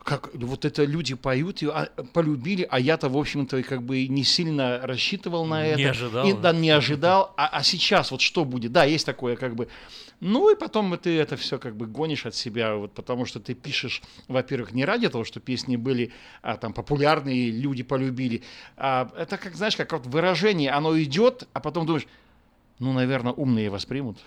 [0.05, 4.25] Как вот это люди поют, и, а, полюбили, а я-то, в общем-то, как бы не
[4.25, 5.91] сильно рассчитывал на Не это.
[5.91, 7.33] ожидал, И, да, не ожидал.
[7.37, 8.73] А, а сейчас вот что будет?
[8.73, 9.69] Да, есть такое как бы...
[10.21, 13.55] Ну и потом ты это все как бы гонишь от себя, вот, потому что ты
[13.55, 18.43] пишешь, во-первых, не ради того, что песни были а, там популярные, люди полюбили.
[18.77, 22.07] А, это как, знаешь, как вот выражение, оно идет, а потом думаешь,
[22.79, 24.19] ну, наверное, умные воспримут.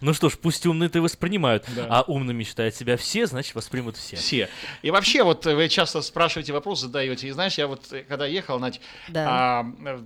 [0.00, 1.86] Ну что ж, пусть умные-то и воспринимают, Да.
[1.88, 4.16] а умными считают себя все, значит воспримут все.
[4.16, 4.48] Все.
[4.82, 7.28] И вообще, вот вы часто спрашиваете вопрос, задаете.
[7.28, 9.26] И знаешь, я вот э, когда ехал, Надь, Да.
[9.28, 10.04] а, э,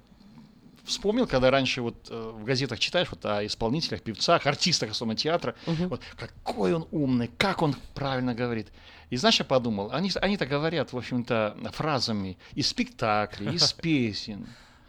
[0.84, 5.54] вспомнил, когда раньше вот э, в газетах читаешь вот о исполнителях, певцах, артистах, особенно театра,
[5.66, 8.68] вот какой он умный, как он правильно говорит.
[9.10, 14.46] И знаешь, я подумал, они, они-то говорят, в общем-то, фразами из спектаклей, из песен.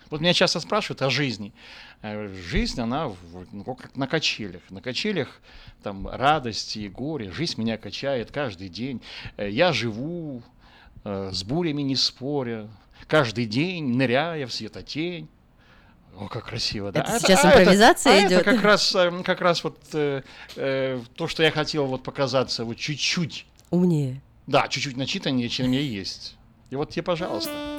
[0.10, 1.53] Вот меня часто спрашивают о жизни.
[2.03, 3.10] Говорю, Жизнь, она
[3.53, 4.62] ну, как на качелях.
[4.69, 5.40] На качелях
[5.84, 7.32] там радости и горе.
[7.32, 9.02] Жизнь меня качает каждый день.
[9.38, 10.44] Э, Я живу
[11.06, 12.68] э, с бурями не споря.
[13.08, 15.30] Каждый день ныряя в светотень.
[16.18, 17.02] О, как красиво, да.
[17.02, 18.44] Это А сейчас а это- импровизация а это идет?
[18.44, 20.22] как раз, э, как раз вот э,
[20.58, 24.22] э, то, что я хотел вот показаться вот чуть-чуть Умнее.
[24.46, 26.36] да, чуть-чуть начитаннее, чем я есть.
[26.69, 27.73] И вот тебе, пожалуйста.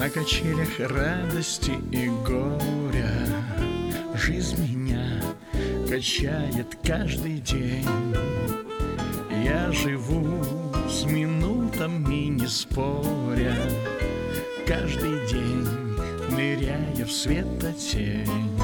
[0.00, 3.12] На качелях радости и горя
[4.14, 5.20] Жизнь меня
[5.86, 7.86] качает каждый день.
[9.44, 10.42] Я живу
[10.88, 13.54] с минутами не споря
[14.66, 15.68] Каждый день
[16.30, 18.58] ныряя в светотень.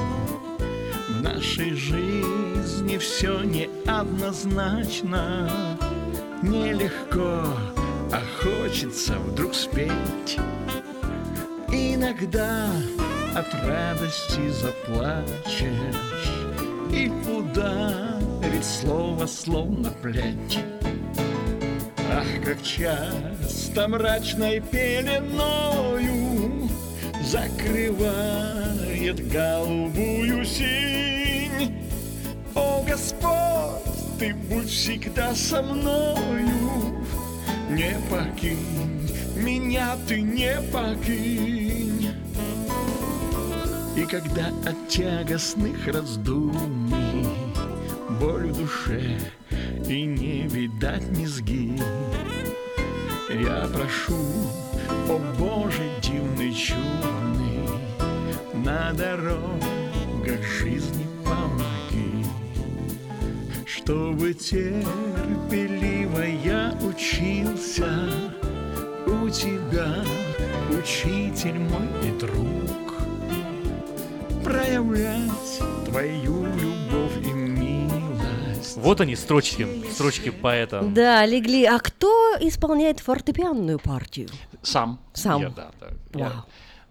[1.10, 5.76] В нашей жизни все неоднозначно
[6.42, 7.44] Нелегко,
[8.10, 10.38] а хочется вдруг спеть
[11.68, 12.68] Иногда
[13.34, 16.32] от радости заплачешь.
[16.92, 20.60] И ударит слово словно плеть.
[22.10, 26.70] Ах, как часто мрачной пеленою
[27.22, 31.74] Закрывает голубую синь.
[32.54, 33.82] О, Господь,
[34.18, 37.04] Ты будь всегда со мною
[37.68, 38.95] Не покинь,
[39.46, 42.10] меня Ты не покинь.
[43.96, 47.26] И когда от тягостных раздумий
[48.20, 49.18] Боль в душе
[49.88, 51.80] и не видать низги
[53.30, 54.18] Я прошу,
[55.08, 57.70] о Боже дивный, чудный
[58.52, 62.26] На дорогах жизни помоги
[63.64, 68.45] Чтобы терпеливо я учился
[69.06, 70.04] У тебя,
[70.70, 72.94] учитель мой и друг
[74.42, 80.82] Проявлять твою любовь и милость Вот они, строчки, строчки поэта.
[80.82, 81.64] Да, легли.
[81.64, 84.28] А кто исполняет фортепианную партию?
[84.62, 85.00] Сам.
[85.12, 85.40] Сам.
[85.42, 85.86] Я, да, да.
[86.14, 86.44] Я- Вау.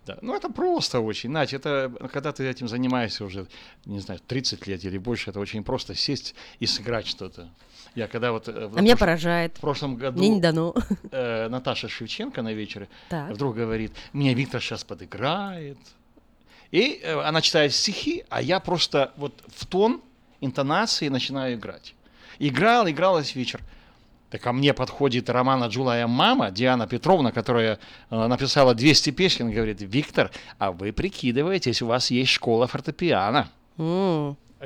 [0.05, 0.17] да.
[0.21, 1.29] Ну, это просто очень.
[1.31, 3.47] Надь, это когда ты этим занимаешься уже,
[3.85, 7.49] не знаю, 30 лет или больше, это очень просто сесть и сыграть что-то.
[7.95, 8.47] Я когда вот...
[8.49, 9.58] э, А меня поражает.
[9.58, 10.76] В прошлом году Мне не дано.
[11.11, 13.31] э, Наташа Шевченко на вечере Так.
[13.31, 15.78] вдруг говорит, мне Виктор сейчас подыграет.
[16.72, 20.01] И э, она читает стихи, а я просто вот в тон
[20.42, 21.95] интонации начинаю играть.
[22.40, 23.61] Играл, играл весь вечер.
[24.29, 27.79] Так ко мне подходит Романа Джулая мама, Диана Петровна, которая
[28.10, 33.47] э, написала 200 песен, говорит, Виктор, а вы прикидываетесь, у вас есть школа фортепиано.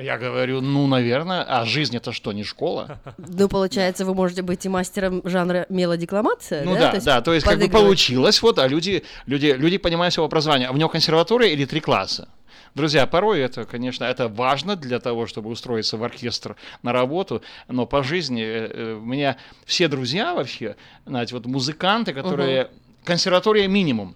[0.00, 2.98] Я говорю, ну, наверное, а жизнь это что, не школа?
[3.18, 6.92] Ну, получается, вы можете быть и мастером жанра мелодекламация, Ну да?
[6.92, 10.68] да, да, то есть как бы получилось, вот, а люди, люди, люди понимают своего образования.
[10.68, 12.28] А у него консерватория или три класса?
[12.74, 17.84] Друзья, порой это, конечно, это важно для того, чтобы устроиться в оркестр на работу, но
[17.84, 22.70] по жизни э, э, у меня все друзья вообще, знаете, вот музыканты, которые...
[23.04, 24.14] Консерватория минимум.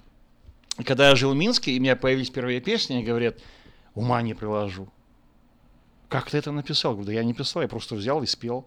[0.84, 3.38] Когда я жил в Минске, и у меня появились первые песни, и говорят,
[3.94, 4.88] ума не приложу.
[6.14, 6.92] Как ты это написал?
[6.92, 8.64] Говорю, да я не писал, я просто взял и спел.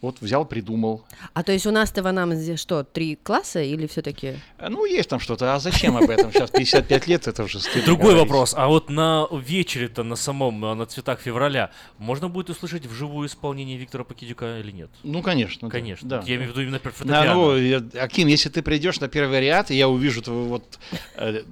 [0.00, 1.02] Вот взял, придумал.
[1.32, 4.34] А то есть у нас-то в Анамнезе что, три класса или все-таки?
[4.58, 5.52] А, Ну, есть там что-то.
[5.54, 6.30] А зачем об этом?
[6.32, 8.22] Сейчас 55 лет, это уже стыдно Другой говорить.
[8.30, 8.54] вопрос.
[8.56, 13.76] А вот на вечере-то, на самом, э, на цветах февраля, можно будет услышать вживую исполнение
[13.76, 14.90] Виктора Покидюка или нет?
[15.02, 15.68] Ну, конечно.
[15.68, 16.08] Конечно.
[16.08, 16.22] Да.
[16.24, 17.34] Я имею в виду именно про Да, фортепиано.
[17.34, 20.78] ну, я- Аким, если ты придешь на первый ряд, и я увижу твой вот,
[21.16, 21.42] э,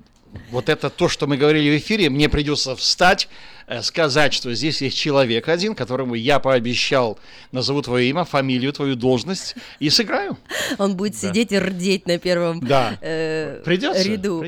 [0.53, 4.83] вот это то, что мы говорили в эфире, мне придется встать, э, сказать, что здесь
[4.83, 7.19] есть человек один, которому я пообещал,
[7.53, 10.37] назову твое имя, фамилию, твою должность и сыграю.
[10.79, 12.97] Он будет сидеть и рдеть на первом Да.
[13.01, 14.45] э, Придется, ряду.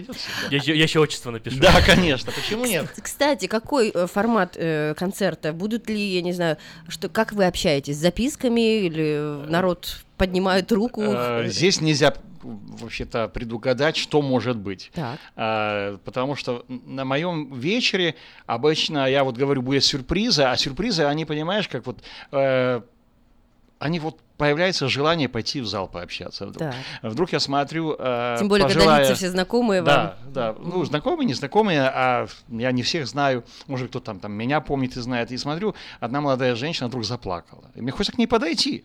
[0.51, 1.59] Я, я- я еще отчество напишу.
[1.61, 2.33] Да, конечно.
[2.33, 2.87] Почему нет?
[3.03, 5.53] Кстати, какой э, формат э, концерта?
[5.53, 6.57] Будут ли, я не знаю,
[6.89, 7.97] что, как вы общаетесь?
[7.97, 11.03] С записками или народ поднимает руку?
[11.05, 14.91] Э, Здесь нельзя вообще-то предугадать, что может быть.
[14.95, 15.19] Так.
[15.35, 18.17] А, Потому что на моем вечере
[18.47, 21.99] обычно, я вот говорю, будет сюрпризы, а сюрпризы, они, понимаешь, как вот...
[22.33, 22.81] э,
[23.79, 26.47] они вот появляется желание пойти в зал пообщаться.
[26.47, 26.75] Вдруг, Так.
[27.03, 27.95] вдруг я смотрю...
[27.99, 30.33] э, Тем более, когда пожилая- лица все знакомые да, вам.
[30.33, 33.45] Да, ну, знакомые, незнакомые, а я не всех знаю.
[33.67, 35.31] Может, кто там, там меня помнит и знает.
[35.31, 37.71] И смотрю, одна молодая женщина вдруг заплакала.
[37.75, 38.85] И мне хочется к ней подойти.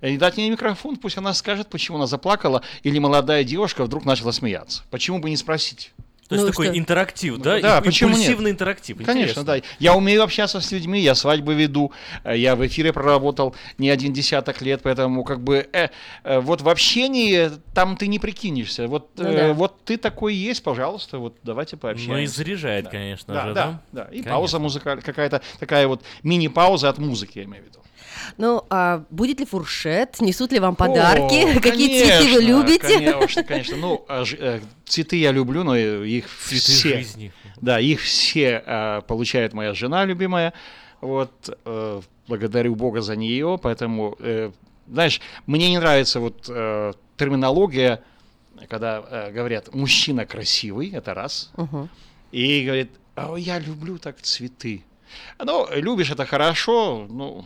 [0.00, 4.32] И дать ей микрофон, пусть она скажет, почему она заплакала, или молодая девушка вдруг начала
[4.32, 4.82] смеяться.
[4.90, 5.92] Почему бы не спросить?
[6.30, 7.60] То есть Ну, такой что- интерактив, да?
[7.60, 8.18] Да, И- почему нет?
[8.20, 8.96] Импульсивный интерактив.
[8.98, 9.44] Конечно, Интересно.
[9.44, 9.56] да.
[9.80, 11.90] Я умею общаться с людьми, я свадьбы веду,
[12.22, 15.88] э, я в эфире проработал не один десяток лет, поэтому как бы э,
[16.22, 18.86] э, вот в общении там ты не прикинешься.
[18.86, 19.52] Вот, Ну э, да.
[19.54, 22.12] вот ты такой есть, пожалуйста, вот давайте пообщаемся.
[22.12, 23.82] Ну и заряжает, конечно да, же, да, да?
[23.92, 24.02] да.
[24.04, 24.30] И Конечно.
[24.30, 27.80] пауза музыкальная, какая-то такая вот мини-пауза от музыки, я имею в виду.
[28.36, 30.20] Ну, а будет ли фуршет?
[30.20, 31.56] Несут ли вам подарки?
[31.56, 33.12] О, Какие цветы вы конечно, любите?
[33.12, 33.76] Конечно, конечно.
[33.76, 36.96] Ну, а э, цветы я люблю, но их Цветы все...
[36.98, 37.32] жизни.
[37.60, 40.52] Да, их все э, получает моя жена любимая.
[41.00, 44.50] Вот, э, благодарю Бога за нее, поэтому, э,
[44.88, 46.42] знаешь, мне не нравится вот
[47.16, 48.02] терминология,
[48.68, 51.88] когда говорят, мужчина красивый, это раз, Мгм.
[52.32, 54.84] и говорит, «А я люблю так цветы.
[55.38, 57.44] Ну, любишь это хорошо, ну,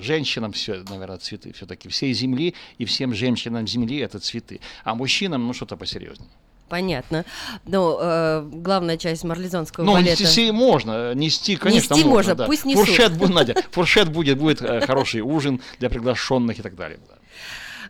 [0.00, 1.88] женщинам все, наверное, цветы все-таки.
[1.88, 4.60] Всей земли и всем женщинам земли это цветы.
[4.84, 6.30] А мужчинам, ну, что-то посерьезнее.
[6.68, 7.26] Понятно.
[7.66, 10.22] Но э, главная часть марлезонского Ну, балета...
[10.22, 12.46] нести можно, нести, конечно, Нести можно, да.
[12.46, 12.86] пусть несут.
[12.86, 16.98] Фуршет будет, Надя, фуршет будет, будет э, хороший ужин для приглашенных и так далее.
[17.06, 17.16] да.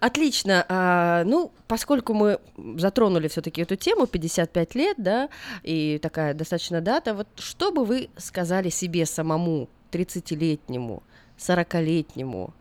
[0.01, 0.67] Отлично.
[0.69, 2.41] А, ну, поскольку мы
[2.77, 5.29] затронули все-таки эту тему, 55 лет, да,
[5.63, 11.05] и такая достаточно дата, вот что бы вы сказали себе самому, 30-летнему,
[11.39, 12.53] 40-летнему?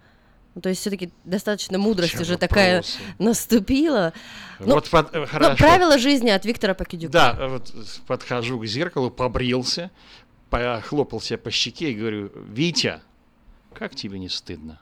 [0.54, 2.98] Ну, то есть все-таки достаточно мудрость Чем уже такая вопросы?
[3.20, 4.12] наступила.
[4.60, 5.56] Ну, Вот под- э, ну, хорошо.
[5.58, 7.12] правила жизни от Виктора Покидюка.
[7.14, 7.74] Да, э, вот
[8.06, 9.92] подхожу к зеркалу, побрился,
[10.50, 13.02] похлопал себя по щеке и говорю, Витя,
[13.74, 14.82] как тебе не стыдно?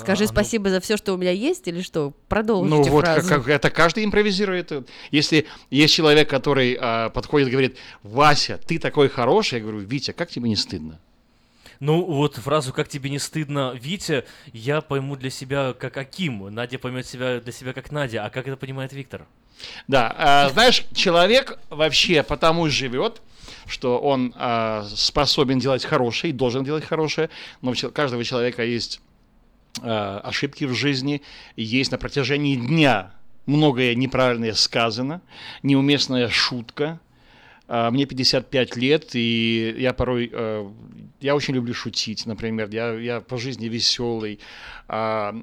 [0.00, 2.14] Скажи А, ну, спасибо за все, что у меня есть, или что?
[2.28, 3.28] Продолжите Ну вот фразу.
[3.28, 4.72] как, как- это каждый импровизирует.
[5.10, 10.12] Если есть человек, который а, подходит и говорит, Вася, ты такой хороший, я говорю, Витя,
[10.12, 11.00] как тебе не стыдно?
[11.84, 16.78] Ну, вот фразу «как тебе не стыдно, Витя» я пойму для себя как Аким, Надя
[16.78, 19.26] поймет себя для себя как Надя, а как это понимает Виктор?
[19.86, 23.20] Да, а, знаешь, человек вообще потому живет,
[23.66, 27.28] что он а, способен делать хорошее и должен делать хорошее,
[27.60, 29.02] но у каждого человека есть
[29.82, 31.20] а, ошибки в жизни,
[31.54, 33.12] есть на протяжении дня
[33.44, 35.20] многое неправильное сказано,
[35.62, 36.98] неуместная шутка.
[37.66, 40.70] А, Мне 55 лет, и я порой, э,
[41.20, 44.38] я очень люблю шутить, например, я, я по жизни веселый.
[44.88, 45.34] А,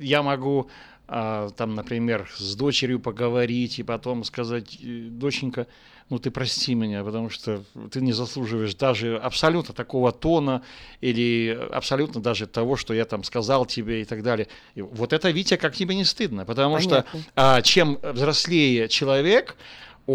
[0.00, 0.68] Я могу
[1.12, 5.66] а, там, например, с дочерью поговорить и потом сказать, «Э, доченька,
[6.08, 10.62] ну ты прости меня, потому что ты не заслуживаешь даже абсолютно такого тона
[11.00, 14.46] или абсолютно даже того, что я там сказал тебе и так далее.
[14.76, 17.04] И вот это, Витя, как тебе не стыдно, потому Понятно.
[17.10, 19.56] что а, чем взрослее человек,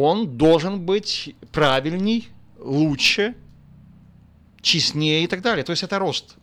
[0.01, 2.29] он должен быть правильней,
[2.59, 3.35] лучше,
[4.61, 5.63] честнее и так далее.
[5.63, 6.35] То есть это рост.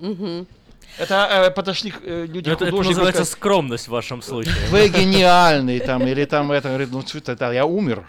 [0.98, 4.54] Это э, подошли э, люди это, это называется как- скромность в вашем случае.
[4.70, 8.06] вы гениальный там, или там это, говорит, ну, это я умер.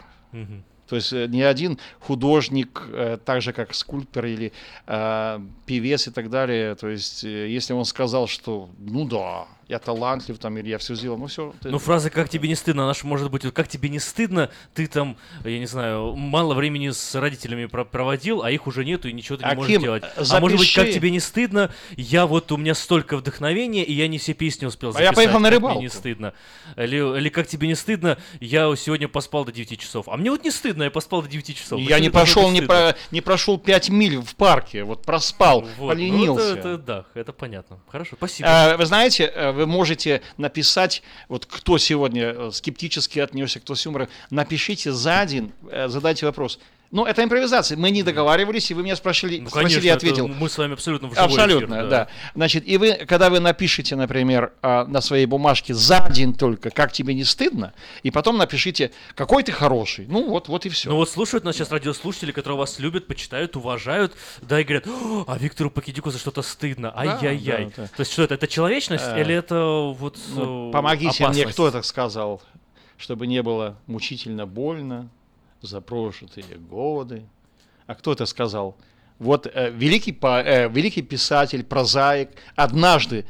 [0.89, 4.51] То есть э, ни один художник, э, так же как скульптор или
[4.85, 9.79] э, певец и так далее, то есть э, если он сказал, что ну да, я
[9.79, 11.51] талантлив там, или я все сделал, ну все.
[11.63, 14.49] Ну, фраза «как тебе не стыдно», она ж может быть, вот «как тебе не стыдно»,
[14.75, 19.07] ты там, я не знаю, мало времени с родителями про- проводил, а их уже нету,
[19.09, 20.03] и ничего ты не можешь Аким, делать.
[20.03, 20.99] э, А может быть, «как запиши.
[20.99, 24.89] тебе не стыдно», я вот, у меня столько вдохновения, и я не все песни успел
[24.89, 25.11] А записать.
[25.11, 25.81] я поехал на «как мне рыбалку».
[25.81, 26.33] не стыдно.
[26.77, 30.07] Или, или «как тебе не стыдно», я сегодня поспал до 9 часов.
[30.07, 31.79] А мне вот не стыдно, я поспал до 9 часов.
[31.79, 35.69] Я Почему не пошел, не, про, не прошел 5 миль в парке, вот проспал, Вот,
[35.79, 36.43] ну, поленился.
[36.59, 37.79] это, это да, это понятно.
[37.89, 38.47] Хорошо, спасибо.
[38.49, 43.85] А, Вы знаете, э, вы можете написать, вот кто сегодня э, скептически отнесся, кто с
[43.85, 46.59] юмором, напишите за день, э, задайте вопрос.
[46.93, 47.75] Ну, это импровизация.
[47.75, 50.27] Мы не договаривались, и вы меня спросили, Ну, спросили, конечно, я ответил.
[50.27, 52.07] мы с вами абсолютно в Абсолютно, эфир, да.
[52.35, 56.91] Значит, и вы, когда вы напишите, например, а, на своей бумажке за день только, как
[56.91, 60.05] тебе не стыдно, и потом напишите, какой ты хороший.
[60.07, 60.91] Ну, вот, вот и все.
[60.91, 65.23] Ну вот слушают нас сейчас радиослушатели, которые вас любят, почитают, уважают, да, и говорят, «О,
[65.27, 67.65] а Виктору Покидюку за что-то стыдно, Да, ай-яй-яй.
[67.75, 67.87] да, да.
[67.87, 71.53] То есть что это, это человечность Э, или это вот Ну, э, помогите мне, опасность?
[71.53, 72.39] кто это сказал,
[72.97, 75.09] чтобы не было мучительно больно
[75.63, 77.25] за прошлые годы.
[77.87, 78.77] А кто это сказал?
[79.19, 83.25] Вот э, великий, по- э, великий писатель, прозаик, однажды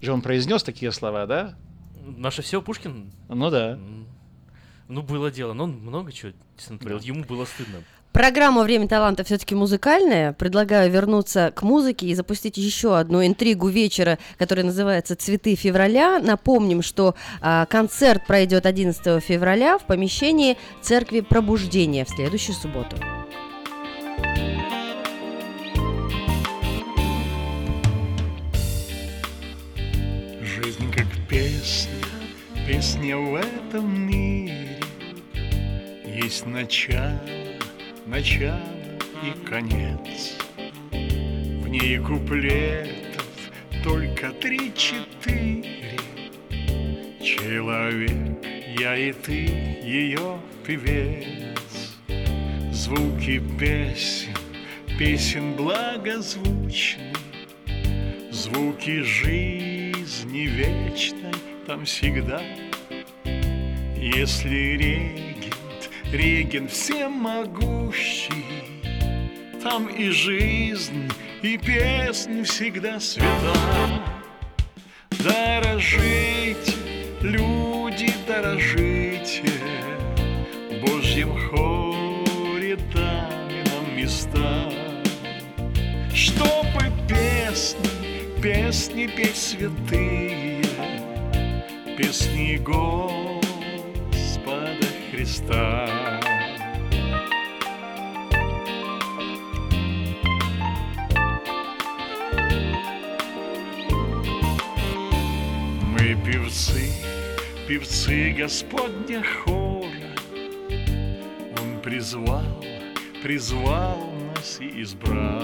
[0.00, 1.56] же он произнес такие слова, да?
[2.04, 3.10] Наше все Пушкин?
[3.28, 3.78] Ну да.
[4.88, 7.82] Ну, было дело, но он много чего действительно творил, ему было стыдно.
[8.16, 10.32] Программа «Время таланта» все-таки музыкальная.
[10.32, 16.18] Предлагаю вернуться к музыке и запустить еще одну интригу вечера, которая называется «Цветы февраля».
[16.18, 22.96] Напомним, что а, концерт пройдет 11 февраля в помещении Церкви Пробуждения в следующую субботу.
[31.28, 31.90] песня,
[32.66, 34.80] песня в этом мире
[36.06, 37.20] Есть начало,
[38.06, 38.60] начало
[39.22, 40.36] и конец.
[40.90, 43.26] В ней куплетов
[43.82, 45.98] только три-четыре.
[47.20, 48.38] Человек,
[48.78, 49.46] я и ты,
[49.82, 51.96] ее певец.
[52.72, 54.36] Звуки песен,
[54.98, 57.12] песен благозвучны,
[58.30, 61.32] Звуки жизни вечной
[61.66, 62.40] там всегда.
[63.96, 65.35] Если регент,
[66.12, 68.44] регент всемогущий,
[69.62, 71.10] Там и жизнь,
[71.42, 74.02] и песнь всегда свята.
[75.10, 76.74] Дорожите,
[77.20, 79.42] люди, дорожите,
[80.70, 84.72] В Божьем хоре даны нам места,
[86.14, 87.86] Чтобы песни
[88.40, 90.62] песни петь святые,
[91.96, 93.25] Песни Господа
[95.26, 96.20] Христа.
[105.82, 106.92] Мы певцы,
[107.66, 109.88] певцы Господня хора,
[111.60, 112.64] Он призвал,
[113.20, 115.42] призвал нас и избрал.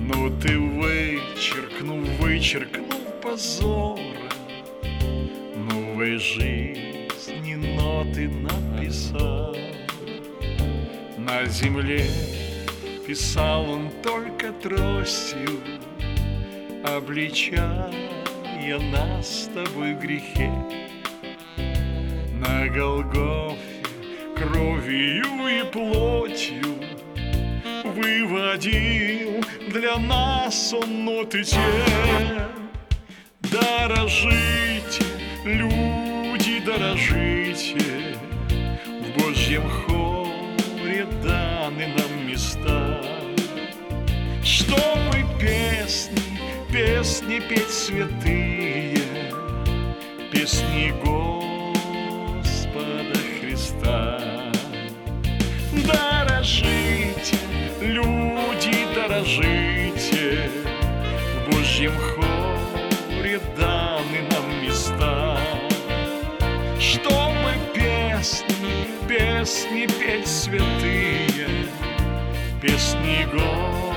[0.00, 4.00] Ну ты вычеркнул, вычеркнул позора
[5.56, 6.93] Новой жизни
[7.94, 9.56] ноты написал.
[11.16, 12.04] На земле
[13.06, 15.60] писал он только тростью
[16.84, 17.92] Обличая
[18.90, 20.50] нас с тобой в грехе.
[22.32, 23.56] На Голгофе
[24.36, 26.74] кровью и плотью
[27.84, 31.58] выводил для нас он ноты те.
[33.40, 35.04] Дорожите,
[35.44, 43.00] люди, дорожите, в Божьем хоре даны нам места,
[44.42, 46.18] чтобы песни,
[46.72, 48.98] песни петь святые,
[50.32, 50.92] песни
[52.34, 54.20] Господа Христа.
[55.86, 57.36] Дорожите,
[57.80, 60.50] люди, дорожите,
[61.36, 62.23] в Божьем хоре
[69.24, 71.28] песни, петь святые,
[72.60, 73.93] песни Господа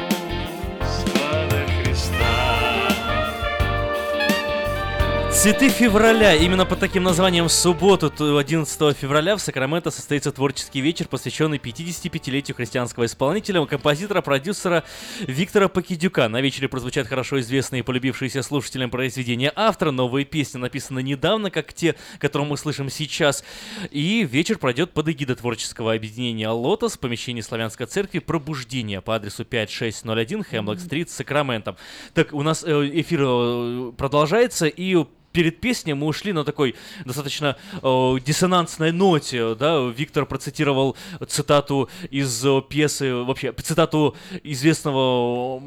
[5.37, 6.33] Цветы февраля.
[6.33, 11.59] Именно под таким названием в субботу, т- 11 февраля, в Сакраменто состоится творческий вечер, посвященный
[11.59, 14.83] 55-летию христианского исполнителя, композитора, продюсера
[15.21, 16.27] Виктора Покидюка.
[16.27, 19.91] На вечере прозвучат хорошо известные и полюбившиеся слушателям произведения автора.
[19.91, 23.43] Новые песни написаны недавно, как те, которые мы слышим сейчас.
[23.91, 29.45] И вечер пройдет под эгидой творческого объединения «Лотос» в помещении Славянской церкви «Пробуждение» по адресу
[29.45, 31.77] 5601 Хемлок-стрит, Сакраменто.
[32.15, 35.05] Так, у нас э, эфир э, продолжается, и
[35.37, 36.73] перед песней мы ушли на такой
[37.05, 45.61] достаточно э, диссонансной ноте, да, Виктор процитировал цитату из э, пьесы, вообще, цитату известного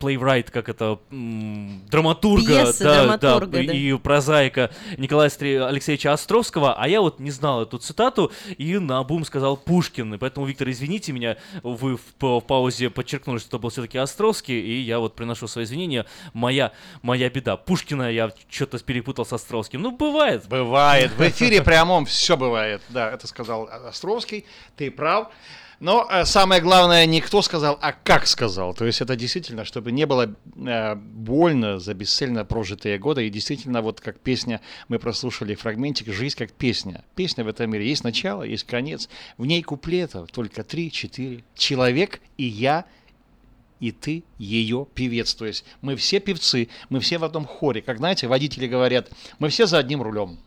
[0.00, 3.72] плейврайт, как это, драматурга, Пьесы да, драматурга, да, да.
[3.72, 9.24] и прозаика Николая Алексеевича Островского, а я вот не знал эту цитату, и на бум
[9.24, 13.68] сказал Пушкин, и поэтому, Виктор, извините меня, вы в, в паузе подчеркнули, что это был
[13.68, 17.58] все-таки Островский, и я вот приношу свои извинения, моя, моя беда.
[17.58, 20.48] Пушкина я что-то перепутал с Островским, ну, бывает.
[20.48, 21.12] Бывает.
[21.12, 22.80] В эфире прямом все бывает.
[22.88, 24.46] Да, это сказал Островский.
[24.76, 25.28] Ты прав.
[25.80, 28.74] Но э, самое главное, не кто сказал, а как сказал.
[28.74, 33.26] То есть это действительно, чтобы не было э, больно за бесцельно прожитые годы.
[33.26, 37.02] И действительно, вот как песня, мы прослушали фрагментик «Жизнь как песня».
[37.16, 39.08] Песня в этом мире есть начало, есть конец.
[39.38, 41.44] В ней куплетов только три-четыре.
[41.54, 42.84] Человек и я
[43.80, 45.34] и ты ее певец.
[45.34, 47.80] То есть мы все певцы, мы все в одном хоре.
[47.80, 50.38] Как знаете, водители говорят, мы все за одним рулем.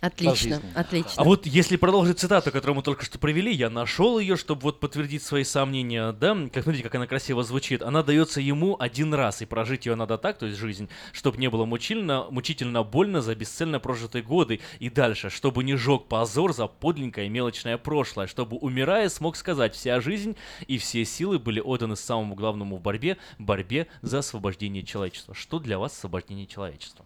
[0.00, 1.12] Отлично, отлично.
[1.16, 4.80] А вот если продолжить цитату, которую мы только что провели, я нашел ее, чтобы вот
[4.80, 7.82] подтвердить свои сомнения, да, как смотрите, как она красиво звучит.
[7.82, 11.50] Она дается ему один раз, и прожить ее надо так, то есть жизнь, чтобы не
[11.50, 16.66] было мучительно, мучительно больно за бесцельно прожитые годы и дальше, чтобы не жег позор за
[16.66, 21.96] подлинное и мелочное прошлое, чтобы, умирая, смог сказать, вся жизнь и все силы были отданы
[21.96, 25.34] самому главному в борьбе, борьбе за освобождение человечества.
[25.34, 27.04] Что для вас освобождение человечества?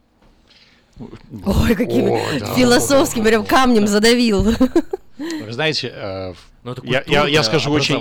[0.98, 2.54] Ой, какими О, да.
[2.54, 4.42] философскими, прям камнем задавил.
[5.18, 7.98] Вы знаете, э, Ну, это я, я, я скажу очень,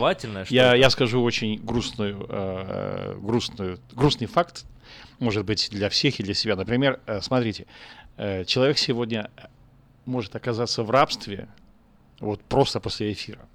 [0.49, 4.65] я, я скажу очень грустную, э, грустную, грустный факт.
[5.19, 6.55] может быть для всех и для себя.
[6.55, 7.65] Например, э, смотрите,
[8.17, 9.29] э, человек сегодня
[10.05, 11.47] может оказаться в рабстве
[12.19, 13.47] вот просто после эфира.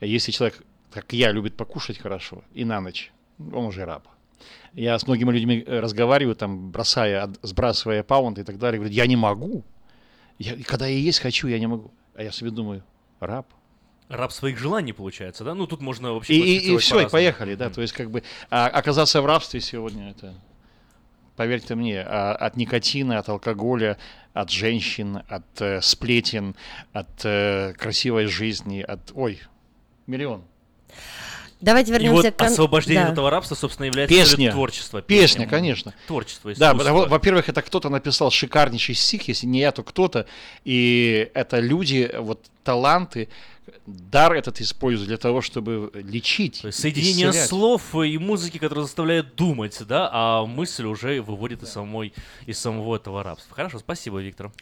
[0.00, 4.06] Если человек, как я, любит покушать хорошо и на ночь, он уже раб.
[4.74, 9.06] Я с многими людьми э, разговариваю, там, бросая, сбрасывая паунд и так далее, говорят, я
[9.06, 9.64] не могу.
[10.38, 11.90] Я, когда я есть хочу, я не могу.
[12.14, 12.82] А я себе думаю,
[13.20, 13.46] раб.
[14.08, 15.54] Раб своих желаний получается, да?
[15.54, 17.70] Ну тут можно вообще И, и, и все, и поехали, да.
[17.70, 20.34] То есть, как бы а, оказаться в рабстве сегодня это,
[21.34, 23.98] поверьте мне, а, от никотина, от алкоголя,
[24.32, 26.54] от женщин, от э, сплетен,
[26.92, 29.40] от э, красивой жизни, от ой,
[30.06, 30.44] миллион.
[31.60, 32.42] Давайте И вернемся вот к...
[32.42, 33.12] освобождение да.
[33.12, 34.36] этого рабства, собственно, является Песня.
[34.36, 35.02] целью творчества.
[35.02, 35.46] Песня, Песня.
[35.48, 35.94] конечно.
[36.06, 36.92] Творчество, Да, искусство.
[36.92, 40.26] во- во-первых, это кто-то написал шикарнейший стих, если не я, то кто-то.
[40.64, 43.28] И это люди, вот таланты,
[43.86, 46.62] дар этот используют для того, чтобы лечить.
[46.70, 47.48] Соединение исцелять.
[47.48, 52.12] слов и музыки, которые заставляют думать, да, а мысль уже выводит из, самой,
[52.46, 53.54] из самого этого рабства.
[53.56, 54.52] Хорошо, спасибо, Виктор.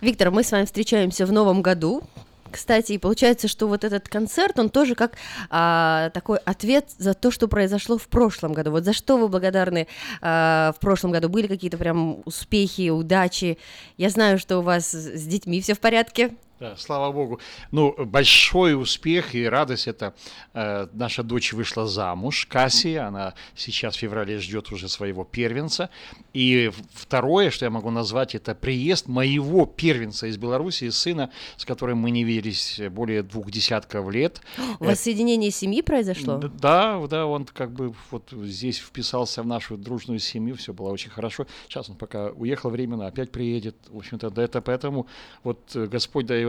[0.00, 2.02] Виктор, мы с вами встречаемся в новом году.
[2.50, 5.12] Кстати, и получается, что вот этот концерт, он тоже как
[5.50, 8.70] а, такой ответ за то, что произошло в прошлом году.
[8.70, 9.86] Вот за что вы благодарны
[10.20, 11.28] а, в прошлом году?
[11.28, 13.58] Были какие-то прям успехи, удачи?
[13.96, 16.34] Я знаю, что у вас с детьми все в порядке.
[16.58, 17.38] Да, слава богу.
[17.70, 20.14] Ну, большой успех и радость это
[20.54, 25.90] э, наша дочь вышла замуж, Кассия, она сейчас в феврале ждет уже своего первенца.
[26.32, 31.98] И второе, что я могу назвать, это приезд моего первенца из Беларуси, сына, с которым
[31.98, 34.40] мы не виделись более двух десятков лет.
[34.80, 36.38] У вас соединение семьи произошло?
[36.38, 41.10] Да, да, он как бы вот здесь вписался в нашу дружную семью, все было очень
[41.10, 41.46] хорошо.
[41.68, 43.76] Сейчас он пока уехал временно, опять приедет.
[43.90, 45.06] В общем-то, да, это поэтому
[45.44, 46.45] вот э, Господь дает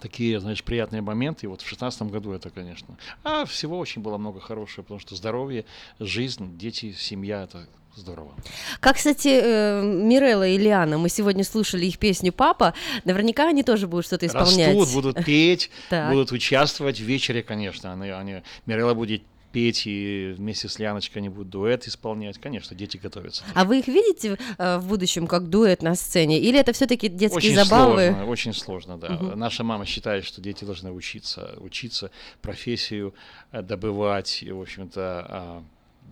[0.00, 1.46] такие, знаешь, приятные моменты.
[1.46, 2.96] И вот в шестнадцатом году это, конечно.
[3.22, 5.64] А всего очень было много хорошего, потому что здоровье,
[6.00, 8.34] жизнь, дети, семья, это здорово.
[8.80, 13.86] Как, кстати, э, Мирелла и Лиана, мы сегодня слушали их песню «Папа», наверняка они тоже
[13.86, 14.74] будут что-то исполнять.
[14.74, 17.92] Растут, будут петь, будут участвовать в вечере, конечно.
[17.92, 22.38] Они, они, Мирелла будет петь, и вместе с Ляночкой они будут дуэт исполнять.
[22.38, 23.44] Конечно, дети готовятся.
[23.54, 26.40] А вы их видите э, в будущем как дуэт на сцене?
[26.40, 28.06] Или это все-таки детские Очень забавы?
[28.08, 29.10] сложно, очень сложно, да.
[29.10, 29.38] Мгм.
[29.38, 33.14] Наша мама считает, что дети должны учиться, учиться профессию
[33.52, 35.64] э, добывать, и, в общем-то, а,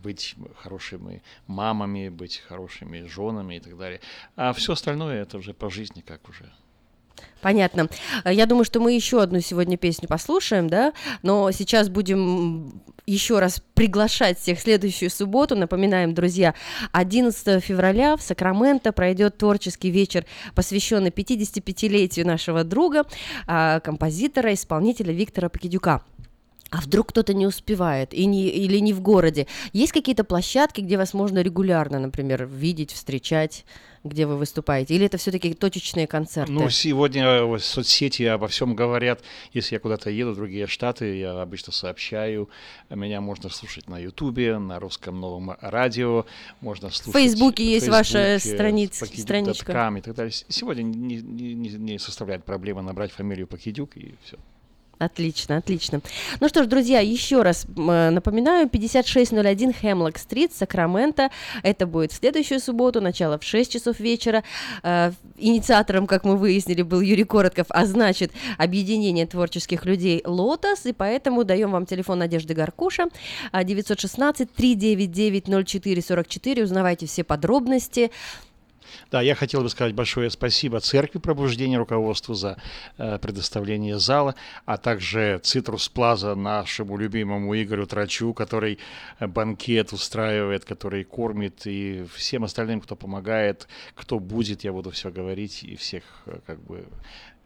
[0.02, 4.00] быть хорошими мамами, быть хорошими женами и так далее.
[4.36, 6.50] А все остальное это уже по жизни как уже.
[7.40, 7.88] Понятно.
[8.24, 13.38] Э, Я думаю, что мы еще одну сегодня песню послушаем, да, но сейчас будем еще
[13.38, 15.56] раз приглашать всех в следующую субботу.
[15.56, 16.54] Напоминаем, друзья,
[16.92, 23.04] 11 февраля в Сакраменто пройдет творческий вечер, посвященный 55-летию нашего друга,
[23.46, 26.02] а, композитора, исполнителя Виктора Покидюка.
[26.70, 29.48] А вдруг кто-то не успевает и не, или не в городе?
[29.72, 33.64] Есть какие-то площадки, где вас можно регулярно, например, видеть, встречать,
[34.02, 34.94] где вы выступаете?
[34.94, 36.52] Или это все-таки точечные концерты?
[36.52, 39.22] Ну, сегодня э, соцсети обо всем говорят.
[39.52, 42.48] Если я куда-то еду в другие штаты, я обычно сообщаю.
[42.88, 46.24] Меня можно слушать на Ютубе, на русском новом радио,
[46.60, 47.12] можно слушать...
[47.20, 49.90] Фейсбуке есть ваша Фейсбуке, страниц- страничка.
[49.98, 50.32] и так далее.
[50.48, 54.38] Сегодня не, не- не- не составляет проблемы набрать фамилию Покидюк и все.
[55.00, 56.02] Отлично, отлично.
[56.40, 61.30] Ну что ж, друзья, еще раз э, напоминаю, 5601 Хемлок-стрит, Сакраменто.
[61.62, 64.44] Это будет в следующую субботу, начало в 6 часов вечера.
[64.82, 70.92] Э, Инициатором, как мы выяснили, был Юрий Коротков, а значит, объединение творческих людей «Лотос», и
[70.92, 73.08] поэтому даем вам телефон Надежды Гаркуша,
[73.50, 78.10] а, 916-399-0444, узнавайте все подробности.
[79.10, 82.56] Да, я хотел бы сказать большое спасибо Церкви Пробуждения, руководству за
[82.98, 88.78] э, предоставление зала, а также Цитрус Плаза, нашему любимому Игорю Трачу, который
[89.18, 95.10] э, банкет устраивает, который кормит, и всем остальным, кто помогает, кто будет, я буду все
[95.10, 96.86] говорить и всех э, как бы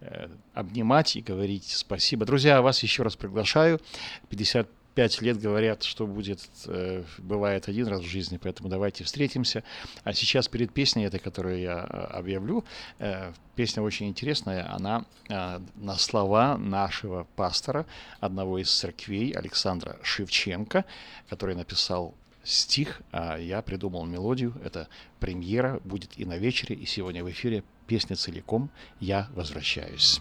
[0.00, 2.26] э, обнимать и говорить спасибо.
[2.26, 3.80] Друзья, вас еще раз приглашаю.
[4.28, 9.62] 50 пять лет говорят, что будет, э, бывает один раз в жизни, поэтому давайте встретимся.
[10.04, 12.64] А сейчас перед песней этой, которую я э, объявлю,
[12.98, 17.86] э, песня очень интересная, она на слова нашего пастора,
[18.20, 20.84] одного из церквей, Александра Шевченко,
[21.28, 24.54] который написал стих, а я придумал мелодию.
[24.64, 24.88] Это
[25.20, 30.20] премьера, будет и на вечере, и сегодня в эфире песня целиком «Я возвращаюсь».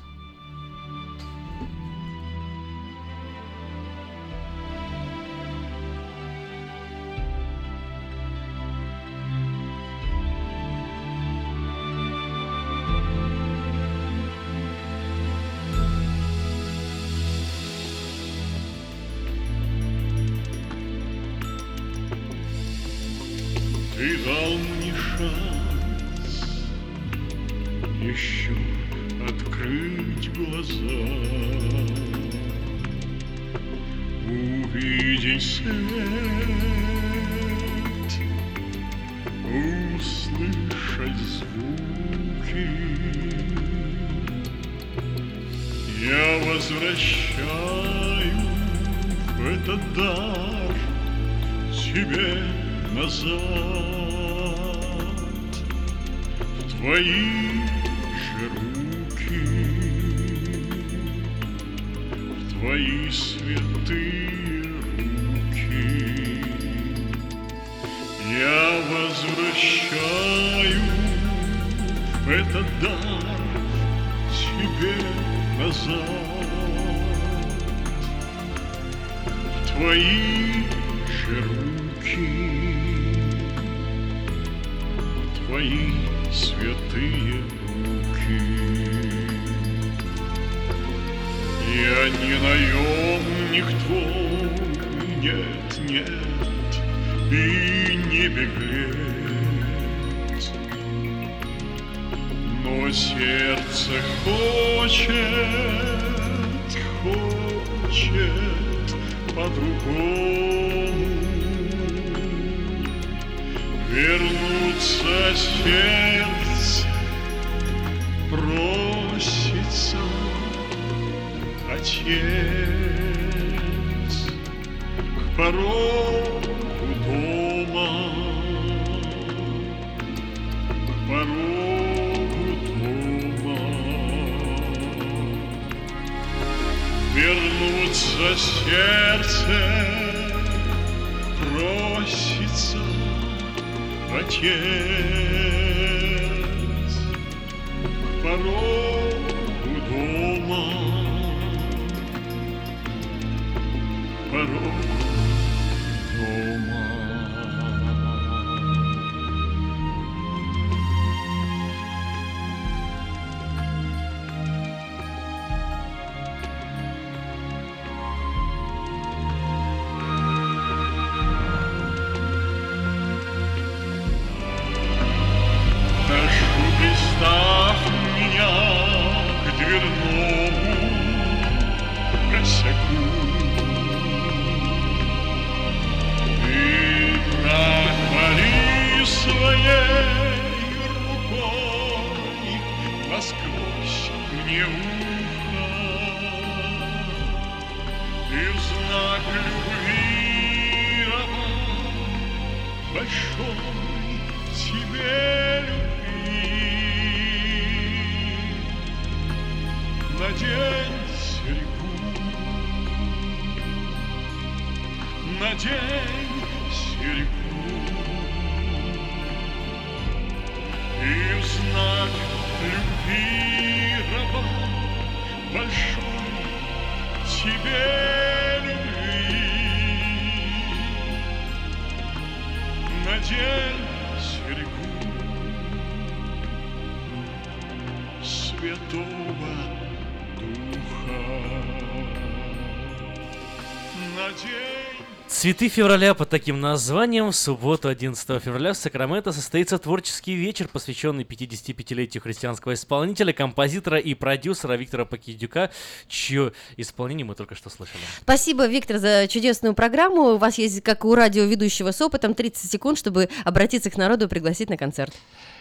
[245.44, 251.26] Цветы февраля под таким названием в субботу 11 февраля в Сакраменто состоится творческий вечер, посвященный
[251.26, 255.70] 55-летию христианского исполнителя, композитора и продюсера Виктора Покидюка,
[256.08, 258.00] чье исполнение мы только что слышали.
[258.22, 260.36] Спасибо, Виктор, за чудесную программу.
[260.36, 264.30] У вас есть, как у радиоведущего с опытом, 30 секунд, чтобы обратиться к народу и
[264.30, 265.14] пригласить на концерт.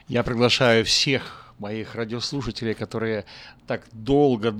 [0.06, 3.24] Я приглашаю всех моих радиослушателей, которые
[3.66, 4.52] так долго